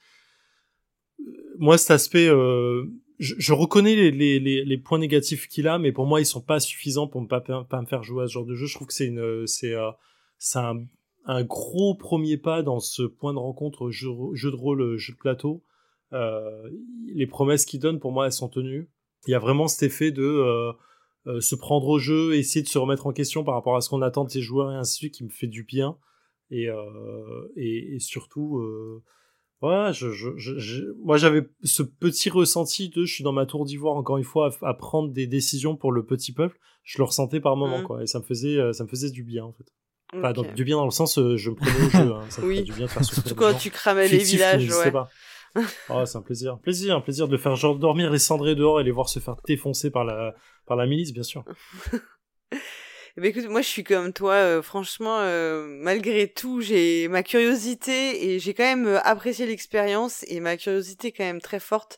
Moi, 1.59 1.79
cet 1.79 1.93
aspect, 1.93 2.27
je, 2.27 3.53
reconnais 3.53 4.11
les, 4.11 4.41
les, 4.41 4.79
points 4.79 4.99
négatifs 4.99 5.47
qu'il 5.47 5.69
a, 5.69 5.79
mais 5.79 5.93
pour 5.93 6.07
moi, 6.07 6.21
ils 6.21 6.27
sont 6.27 6.41
pas 6.41 6.59
suffisants 6.59 7.07
pour 7.07 7.23
ne 7.23 7.29
pas, 7.29 7.41
me 7.49 7.87
faire 7.87 8.03
jouer 8.03 8.25
à 8.25 8.27
ce 8.27 8.33
genre 8.33 8.45
de 8.45 8.57
jeu. 8.57 8.67
Je 8.67 8.75
trouve 8.75 8.89
que 8.89 8.93
c'est 8.93 9.07
une, 9.07 9.47
c'est, 9.47 9.73
c'est 10.39 10.59
un, 10.59 10.85
un 11.25 11.45
gros 11.45 11.95
premier 11.95 12.37
pas 12.37 12.63
dans 12.63 12.81
ce 12.81 13.05
point 13.05 13.33
de 13.33 13.39
rencontre 13.39 13.91
jeu, 13.91 14.11
jeu 14.33 14.51
de 14.51 14.57
rôle, 14.57 14.97
jeu 14.97 15.13
de 15.13 15.19
plateau. 15.19 15.63
Les 16.13 17.27
promesses 17.29 17.65
qu'il 17.65 17.79
donne, 17.79 18.01
pour 18.01 18.11
moi, 18.11 18.27
elles 18.27 18.33
sont 18.33 18.49
tenues. 18.49 18.91
Il 19.29 19.31
y 19.31 19.35
a 19.35 19.39
vraiment 19.39 19.69
cet 19.69 19.85
effet 19.85 20.11
de 20.11 20.75
euh, 21.27 21.41
se 21.41 21.55
prendre 21.55 21.87
au 21.89 21.99
jeu, 21.99 22.35
essayer 22.37 22.63
de 22.63 22.69
se 22.69 22.79
remettre 22.79 23.07
en 23.07 23.13
question 23.13 23.45
par 23.45 23.55
rapport 23.55 23.77
à 23.77 23.81
ce 23.81 23.89
qu'on 23.89 24.03
attend 24.03 24.25
de 24.25 24.31
ses 24.31 24.41
joueurs 24.43 24.71
et 24.73 24.75
ainsi 24.77 24.95
de 24.95 24.99
suite, 24.99 25.15
qui 25.15 25.25
me 25.25 25.31
fait 25.31 25.47
du 25.47 25.65
bien. 25.65 25.97
Et, 26.51 26.69
euh, 26.69 27.49
et, 27.57 27.95
et 27.97 27.99
surtout, 27.99 28.59
euh, 28.59 29.03
voilà, 29.61 29.93
je, 29.93 30.11
je, 30.11 30.29
je, 30.37 30.83
moi 31.03 31.17
j'avais 31.17 31.49
ce 31.63 31.83
petit 31.83 32.29
ressenti 32.29 32.91
de 32.91 33.05
je 33.05 33.13
suis 33.15 33.25
dans 33.25 33.33
ma 33.33 33.47
tour 33.47 33.65
d'ivoire 33.65 33.97
encore 33.97 34.19
une 34.19 34.25
fois 34.25 34.51
à, 34.63 34.69
à 34.69 34.75
prendre 34.75 35.11
des 35.13 35.27
décisions 35.27 35.77
pour 35.77 35.91
le 35.93 36.05
petit 36.05 36.33
peuple. 36.33 36.59
Je 36.83 36.99
le 36.99 37.05
ressentais 37.05 37.41
par 37.41 37.57
moment, 37.57 37.79
Mm. 37.81 37.85
quoi, 37.85 38.03
et 38.03 38.07
ça 38.07 38.19
me 38.19 38.25
faisait, 38.25 38.59
euh, 38.59 38.73
ça 38.75 38.85
me 38.85 38.89
faisait 38.91 39.11
du 39.11 39.25
bien 39.25 39.45
en 39.45 39.53
fait. 39.53 39.65
Enfin, 40.15 40.31
Ok. 40.31 40.35
donc, 40.37 40.55
du 40.55 40.65
bien 40.65 40.77
dans 40.77 40.85
le 40.85 40.91
sens, 40.91 41.17
euh, 41.19 41.37
je 41.39 41.49
me 41.51 41.57
prenais 41.57 41.87
au 41.87 41.91
jeu. 41.91 42.13
Hein, 42.13 42.21
ça 42.29 42.43
me 42.43 42.47
Oui. 42.49 42.63
du 42.63 42.73
bien 42.73 42.85
de 42.87 42.91
faire 42.91 43.03
Surtout 43.05 43.35
quand 43.35 43.55
tu 43.55 43.71
cramais 43.71 44.07
les 44.07 44.19
villages, 44.19 44.69
ouais. 44.69 44.93
pas. 44.93 45.09
Oh, 45.89 46.05
c'est 46.07 46.19
un 46.19 46.23
plaisir. 46.23 46.59
Plaisir, 46.59 46.97
un 46.97 47.01
plaisir 47.01 47.29
de 47.29 47.37
faire 47.37 47.57
genre 47.57 47.77
dormir 47.77 48.11
les 48.11 48.19
cendrés 48.19 48.55
dehors 48.55 48.81
et 48.81 48.85
les 48.85 48.91
voir 48.91 49.09
se 49.09 49.19
faire 49.19 49.37
défoncer 49.47 49.91
par 49.91 50.05
la, 50.05 50.35
par 50.67 50.77
la 50.77 50.87
milice, 50.87 51.13
bien 51.13 51.23
sûr. 51.23 51.45
Ben, 53.17 53.27
écoute, 53.27 53.49
moi 53.49 53.63
je 53.63 53.69
suis 53.69 53.85
comme 53.85 54.13
toi, 54.13 54.33
euh, 54.33 54.61
franchement, 54.61 55.21
euh, 55.21 55.65
malgré 55.69 56.27
tout, 56.27 56.61
j'ai 56.61 57.07
ma 57.07 57.23
curiosité 57.23 58.27
et 58.27 58.41
j'ai 58.41 58.55
quand 58.55 58.65
même 58.65 58.89
euh, 58.89 59.01
apprécié 59.05 59.47
l'expérience 59.47 60.25
et 60.27 60.41
ma 60.41 60.57
curiosité 60.57 61.09
est 61.09 61.13
quand 61.13 61.23
même 61.23 61.41
très 61.41 61.61
forte. 61.61 61.97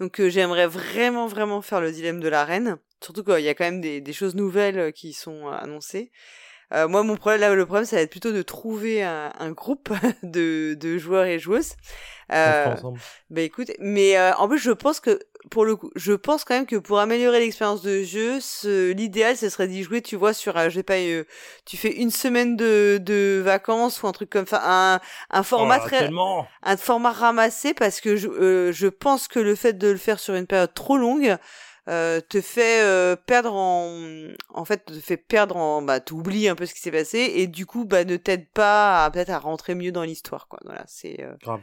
Donc 0.00 0.20
j'aimerais 0.26 0.66
vraiment, 0.66 1.28
vraiment 1.28 1.62
faire 1.62 1.80
le 1.80 1.92
dilemme 1.92 2.18
de 2.18 2.28
la 2.28 2.44
reine. 2.44 2.78
Surtout 3.00 3.22
qu'il 3.22 3.44
y 3.44 3.48
a 3.48 3.54
quand 3.54 3.64
même 3.64 3.80
des, 3.80 4.12
choses 4.12 4.34
nouvelles 4.34 4.92
qui 4.92 5.12
sont 5.12 5.46
annoncées. 5.46 6.10
Euh, 6.74 6.88
moi, 6.88 7.02
mon 7.02 7.16
problème, 7.16 7.40
là, 7.40 7.54
le 7.54 7.64
problème, 7.64 7.84
ça 7.84 7.96
va 7.96 8.02
être 8.02 8.10
plutôt 8.10 8.32
de 8.32 8.42
trouver 8.42 9.02
un, 9.02 9.32
un 9.38 9.50
groupe 9.52 9.92
de, 10.22 10.74
de 10.74 10.98
joueurs 10.98 11.24
et 11.24 11.38
joueuses. 11.38 11.74
Euh, 12.32 12.74
bah 13.30 13.42
écoute, 13.42 13.70
mais 13.78 14.18
euh, 14.18 14.34
en 14.34 14.48
plus 14.48 14.58
je 14.58 14.72
pense 14.72 14.98
que 14.98 15.20
pour 15.48 15.64
le 15.64 15.76
coup, 15.76 15.92
je 15.94 16.12
pense 16.12 16.42
quand 16.42 16.54
même 16.54 16.66
que 16.66 16.74
pour 16.74 16.98
améliorer 16.98 17.38
l'expérience 17.38 17.82
de 17.82 18.02
jeu, 18.02 18.40
l'idéal 18.64 19.36
ce 19.36 19.48
serait 19.48 19.68
d'y 19.68 19.84
jouer, 19.84 20.02
tu 20.02 20.16
vois, 20.16 20.32
sur, 20.32 20.56
euh, 20.56 20.68
je 20.68 20.74
sais 20.74 20.82
pas, 20.82 20.96
euh, 20.96 21.22
tu 21.66 21.76
fais 21.76 21.92
une 21.92 22.10
semaine 22.10 22.56
de, 22.56 22.98
de 23.00 23.40
vacances 23.44 24.02
ou 24.02 24.08
un 24.08 24.12
truc 24.12 24.28
comme 24.28 24.46
ça, 24.48 24.60
un, 24.64 25.00
un 25.30 25.42
format 25.44 25.78
Oh, 25.84 25.86
très, 25.86 26.10
un 26.64 26.76
format 26.76 27.12
ramassé 27.12 27.74
parce 27.74 28.00
que 28.00 28.16
je, 28.16 28.26
euh, 28.26 28.72
je 28.72 28.88
pense 28.88 29.28
que 29.28 29.38
le 29.38 29.54
fait 29.54 29.74
de 29.74 29.86
le 29.86 29.96
faire 29.96 30.18
sur 30.18 30.34
une 30.34 30.48
période 30.48 30.74
trop 30.74 30.96
longue 30.96 31.36
euh, 31.88 32.20
te 32.20 32.40
fait 32.40 32.82
euh, 32.82 33.14
perdre 33.16 33.54
en 33.54 33.96
en 34.52 34.64
fait 34.64 34.84
te 34.86 34.92
fait 34.94 35.16
perdre 35.16 35.56
en 35.56 35.82
bah 35.82 36.00
t'oublies 36.00 36.48
un 36.48 36.54
peu 36.56 36.66
ce 36.66 36.74
qui 36.74 36.80
s'est 36.80 36.90
passé 36.90 37.18
et 37.36 37.46
du 37.46 37.64
coup 37.66 37.84
bah 37.84 38.04
ne 38.04 38.16
t'aide 38.16 38.48
pas 38.50 39.04
à 39.04 39.10
peut-être 39.10 39.30
à 39.30 39.38
rentrer 39.38 39.74
mieux 39.74 39.92
dans 39.92 40.02
l'histoire 40.02 40.48
quoi 40.48 40.58
voilà 40.64 40.82
c'est 40.88 41.22
euh, 41.22 41.34
Grave. 41.42 41.60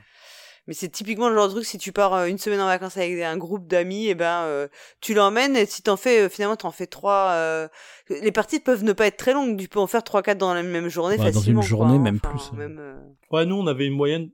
mais 0.65 0.73
c'est 0.73 0.87
typiquement 0.87 1.27
le 1.27 1.35
genre 1.35 1.47
de 1.47 1.51
truc 1.53 1.65
si 1.65 1.77
tu 1.77 1.91
pars 1.91 2.13
euh, 2.13 2.25
une 2.27 2.37
semaine 2.37 2.61
en 2.61 2.67
vacances 2.67 2.95
avec 2.95 3.21
un 3.21 3.35
groupe 3.37 3.67
d'amis 3.67 4.07
et 4.07 4.15
ben 4.15 4.43
euh, 4.43 4.69
tu 5.01 5.13
l'emmènes 5.13 5.57
et 5.57 5.65
si 5.65 5.81
t'en 5.83 5.97
fais 5.97 6.21
euh, 6.21 6.29
finalement 6.29 6.55
t'en 6.55 6.71
fais 6.71 6.87
trois 6.87 7.31
euh, 7.31 7.67
les 8.09 8.31
parties 8.31 8.61
peuvent 8.61 8.85
ne 8.85 8.93
pas 8.93 9.07
être 9.07 9.17
très 9.17 9.33
longues 9.33 9.59
tu 9.59 9.67
peux 9.67 9.79
en 9.79 9.87
faire 9.87 10.03
trois 10.05 10.21
quatre 10.23 10.37
dans 10.37 10.53
la 10.53 10.63
même 10.63 10.87
journée 10.87 11.15
Ouais, 11.17 11.17
dans 11.17 11.25
une 11.27 11.33
facilement 11.33 11.59
quoi, 11.61 11.67
journée, 11.67 11.99
même 11.99 12.19
Enfin, 12.23 12.29
plus, 12.29 12.49
hein. 12.53 12.57
même, 12.57 12.77
euh, 12.79 12.95
Ouais, 13.31 13.45
nous, 13.45 13.55
on 13.55 13.67
avait 13.67 13.87
une 13.87 13.93
moyenne. 13.95 14.29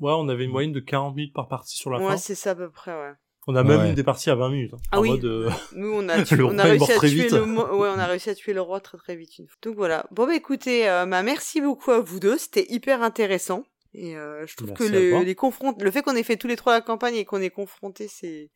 Ouais, 0.00 0.12
on 0.16 0.28
avait 0.30 0.44
une 0.44 0.50
moyenne 0.50 0.72
de 0.72 0.80
40 0.80 1.14
minutes 1.14 1.34
par 1.34 1.48
partie 1.48 1.76
sur 1.76 1.90
la 1.90 1.98
ouais 1.98 2.06
fin. 2.12 2.16
c'est 2.16 2.34
ça 2.34 2.52
à 2.52 2.54
peu 2.54 2.70
près 2.70 2.92
ouais 2.92 3.12
On 3.48 3.56
a 3.56 3.64
même 3.64 3.80
Ouais. 3.80 3.90
eu 3.90 3.94
des 3.94 4.04
parties 4.04 4.30
à 4.30 4.34
20 4.36 4.50
minutes. 4.50 4.74
hein. 4.74 4.78
Ah 4.92 5.00
oui. 5.00 5.10
mode, 5.10 5.24
euh, 5.24 5.50
Nous, 5.74 5.92
on 5.92 6.08
a, 6.08 6.14
on 6.44 6.58
a 6.58 6.62
réussi 6.62 6.92
à 6.92 6.98
tuer 6.98 7.08
vite. 7.08 7.32
le 7.32 7.44
mo- 7.44 7.66
ouais, 7.66 7.88
on 7.94 7.98
a 7.98 8.06
réussi 8.06 8.30
à 8.30 8.34
tuer 8.34 8.52
le 8.52 8.60
roi 8.60 8.80
très 8.80 8.98
très 8.98 9.16
vite 9.16 9.38
une 9.38 9.46
fois. 9.48 9.56
Donc 9.62 9.74
voilà. 9.76 10.06
Bon 10.12 10.26
bah 10.26 10.34
écoutez, 10.36 10.88
euh, 10.88 11.06
bah, 11.06 11.22
merci 11.22 11.60
beaucoup 11.60 11.90
à 11.90 12.00
vous 12.00 12.20
deux, 12.20 12.38
c'était 12.38 12.66
hyper 12.70 13.02
intéressant. 13.02 13.64
Et 13.94 14.16
euh, 14.16 14.46
je 14.46 14.56
trouve 14.56 14.68
Merci 14.70 14.88
que 14.88 14.92
le, 14.96 15.22
les 15.22 15.34
confront- 15.34 15.76
le 15.78 15.90
fait 15.90 16.00
qu'on 16.00 16.16
ait 16.16 16.22
fait 16.22 16.36
tous 16.38 16.46
les 16.46 16.56
trois 16.56 16.72
la 16.72 16.80
campagne 16.80 17.14
et 17.16 17.26
qu'on 17.26 17.42
ait 17.42 17.50
confronté, 17.50 18.08
c'est 18.08 18.50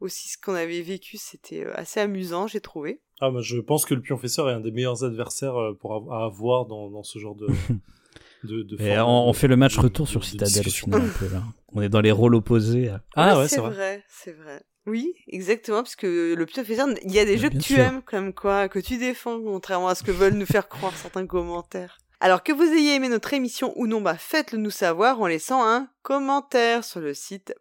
aussi 0.00 0.28
ce 0.28 0.36
qu'on 0.36 0.54
avait 0.54 0.82
vécu, 0.82 1.16
c'était 1.16 1.64
assez 1.72 1.98
amusant, 2.00 2.46
j'ai 2.46 2.60
trouvé. 2.60 3.00
Ah, 3.20 3.30
moi, 3.30 3.40
je 3.40 3.56
pense 3.58 3.86
que 3.86 3.94
le 3.94 4.02
Pionfesseur 4.02 4.50
est 4.50 4.52
un 4.52 4.60
des 4.60 4.70
meilleurs 4.72 5.02
adversaires 5.04 5.54
pour 5.80 5.94
av- 5.94 6.12
à 6.12 6.24
avoir 6.26 6.66
dans, 6.66 6.90
dans 6.90 7.04
ce 7.04 7.18
genre 7.18 7.36
de. 7.36 7.46
de, 8.44 8.62
de 8.62 8.74
Et 8.82 8.96
format 8.96 9.04
on, 9.04 9.32
fait 9.32 9.48
le 9.48 9.56
match 9.56 9.76
retour 9.78 10.08
sur 10.08 10.20
de 10.20 10.24
Citadel 10.24 10.60
au 10.60 10.64
discussion. 10.64 10.86
final 10.86 11.02
un 11.02 11.08
peu 11.18 11.28
là. 11.32 11.42
On 11.74 11.80
est 11.82 11.88
dans 11.88 12.00
les 12.00 12.12
rôles 12.12 12.34
opposés. 12.34 12.90
Ah 13.16 13.38
ouais, 13.38 13.48
c'est 13.48 13.56
c'est 13.56 13.60
vrai. 13.60 13.70
vrai, 13.70 14.04
c'est 14.08 14.32
vrai. 14.32 14.62
Oui, 14.86 15.14
exactement, 15.28 15.82
parce 15.82 15.94
que 15.96 16.34
le 16.34 16.44
pire 16.46 16.64
faiseur, 16.64 16.88
il 17.04 17.12
y 17.12 17.18
a 17.20 17.24
des 17.24 17.36
Bah, 17.36 17.42
jeux 17.42 17.50
que 17.50 17.58
tu 17.58 17.74
sûr. 17.74 17.78
aimes, 17.78 18.02
comme 18.02 18.34
quoi, 18.34 18.68
que 18.68 18.80
tu 18.80 18.98
défends, 18.98 19.40
contrairement 19.40 19.88
à 19.88 19.94
ce 19.94 20.02
que 20.02 20.10
veulent 20.10 20.34
nous 20.34 20.46
faire 20.46 20.68
croire 20.68 20.96
certains 20.96 21.26
commentaires. 21.26 21.98
Alors 22.20 22.42
que 22.42 22.52
vous 22.52 22.64
ayez 22.64 22.94
aimé 22.96 23.08
notre 23.08 23.32
émission 23.34 23.72
ou 23.76 23.86
non, 23.86 24.00
bah 24.00 24.16
faites-le 24.16 24.58
nous 24.58 24.70
savoir 24.70 25.20
en 25.20 25.26
laissant 25.26 25.64
un 25.64 25.88
commentaire 26.02 26.84
sur 26.84 27.00
le 27.00 27.14
site 27.14 27.54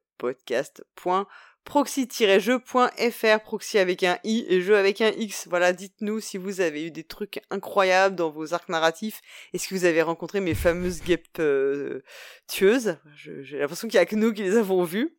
podcast.proxy-jeu.fr, 1.66 3.40
proxy 3.44 3.78
avec 3.78 4.04
un 4.04 4.18
i 4.24 4.46
et 4.48 4.62
jeu 4.62 4.78
avec 4.78 5.02
un 5.02 5.12
x. 5.12 5.48
Voilà, 5.50 5.74
dites-nous 5.74 6.20
si 6.20 6.38
vous 6.38 6.62
avez 6.62 6.86
eu 6.86 6.92
des 6.92 7.04
trucs 7.04 7.42
incroyables 7.50 8.16
dans 8.16 8.30
vos 8.30 8.54
arcs 8.54 8.70
narratifs 8.70 9.22
et 9.54 9.58
si 9.58 9.74
vous 9.74 9.86
avez 9.86 10.02
rencontré 10.02 10.40
mes 10.40 10.56
fameuses 10.56 11.02
guêpes 11.02 11.40
euh, 11.40 12.04
tueuses. 12.48 12.98
J'ai 13.16 13.60
l'impression 13.60 13.88
qu'il 13.88 13.98
y 13.98 14.00
a 14.00 14.06
que 14.06 14.16
nous 14.16 14.34
qui 14.34 14.44
les 14.44 14.58
avons 14.58 14.84
vues. 14.84 15.16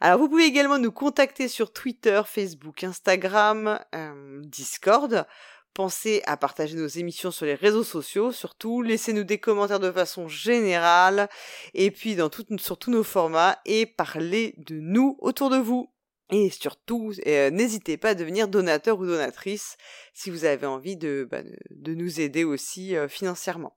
Alors 0.00 0.18
vous 0.18 0.28
pouvez 0.28 0.46
également 0.46 0.78
nous 0.78 0.90
contacter 0.90 1.46
sur 1.46 1.72
Twitter, 1.72 2.20
Facebook, 2.26 2.82
Instagram, 2.82 3.78
euh, 3.94 4.40
Discord. 4.44 5.26
Pensez 5.74 6.22
à 6.26 6.36
partager 6.36 6.76
nos 6.76 6.86
émissions 6.86 7.30
sur 7.30 7.46
les 7.46 7.54
réseaux 7.54 7.84
sociaux, 7.84 8.30
surtout 8.30 8.82
laissez-nous 8.82 9.24
des 9.24 9.38
commentaires 9.38 9.80
de 9.80 9.90
façon 9.90 10.28
générale, 10.28 11.30
et 11.72 11.90
puis 11.90 12.14
dans 12.14 12.28
tout, 12.28 12.44
sur 12.58 12.76
tous 12.76 12.90
nos 12.90 13.02
formats, 13.02 13.58
et 13.64 13.86
parlez 13.86 14.54
de 14.58 14.78
nous 14.80 15.16
autour 15.20 15.48
de 15.48 15.56
vous. 15.56 15.90
Et 16.30 16.50
surtout, 16.50 17.12
euh, 17.26 17.50
n'hésitez 17.50 17.96
pas 17.96 18.10
à 18.10 18.14
devenir 18.14 18.48
donateur 18.48 18.98
ou 18.98 19.06
donatrice 19.06 19.76
si 20.14 20.30
vous 20.30 20.44
avez 20.44 20.66
envie 20.66 20.96
de, 20.96 21.28
bah, 21.30 21.42
de, 21.70 21.94
nous 21.94 22.20
aider 22.20 22.44
aussi 22.44 22.96
euh, 22.96 23.08
financièrement. 23.08 23.76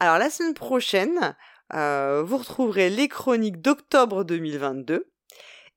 Alors 0.00 0.18
la 0.18 0.30
semaine 0.30 0.54
prochaine, 0.54 1.36
euh, 1.74 2.22
vous 2.22 2.38
retrouverez 2.38 2.88
les 2.88 3.08
chroniques 3.08 3.60
d'octobre 3.60 4.24
2022. 4.24 5.10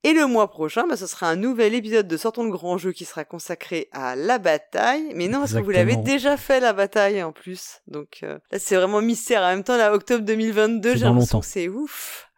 Et 0.04 0.12
le 0.12 0.26
mois 0.26 0.50
prochain, 0.50 0.86
bah, 0.86 0.98
ce 0.98 1.06
sera 1.06 1.28
un 1.28 1.36
nouvel 1.36 1.74
épisode 1.74 2.06
de 2.06 2.16
Sortons 2.18 2.44
le 2.44 2.50
grand 2.50 2.76
jeu 2.76 2.92
qui 2.92 3.06
sera 3.06 3.24
consacré 3.24 3.88
à 3.92 4.14
la 4.14 4.38
bataille. 4.38 5.12
Mais 5.14 5.28
non, 5.28 5.40
parce 5.40 5.54
que 5.54 5.60
vous 5.60 5.70
l'avez 5.70 5.96
déjà 5.96 6.36
fait 6.36 6.60
la 6.60 6.74
bataille 6.74 7.22
en 7.22 7.32
plus. 7.32 7.80
Donc 7.88 8.20
euh, 8.22 8.38
là, 8.52 8.58
c'est 8.58 8.76
vraiment 8.76 9.00
mystère. 9.00 9.40
En 9.42 9.48
même 9.48 9.64
temps, 9.64 9.78
là, 9.78 9.94
octobre 9.94 10.22
2022, 10.22 10.90
C'est 10.90 10.98
j'ai 10.98 11.04
l'impression 11.06 11.40
que 11.40 11.46
c'est 11.46 11.68
ouf. 11.68 12.28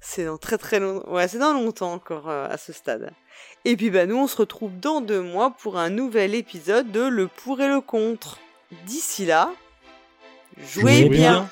C'est 0.00 0.24
dans 0.24 0.38
très 0.38 0.56
très 0.56 0.80
longtemps. 0.80 1.12
Ouais, 1.12 1.28
c'est 1.28 1.38
dans 1.38 1.52
longtemps 1.52 1.92
encore 1.92 2.28
euh, 2.30 2.48
à 2.48 2.56
ce 2.56 2.72
stade. 2.72 3.12
Et 3.66 3.76
puis 3.76 3.90
bah 3.90 4.06
nous, 4.06 4.16
on 4.16 4.26
se 4.26 4.36
retrouve 4.36 4.78
dans 4.78 5.00
deux 5.00 5.20
mois 5.20 5.50
pour 5.50 5.78
un 5.78 5.90
nouvel 5.90 6.34
épisode 6.34 6.90
de 6.90 7.00
Le 7.02 7.28
pour 7.28 7.60
et 7.60 7.68
le 7.68 7.80
contre. 7.82 8.38
D'ici 8.86 9.26
là, 9.26 9.50
jouez 10.58 11.00
Jouez 11.02 11.08
bien. 11.08 11.10
bien. 11.10 11.50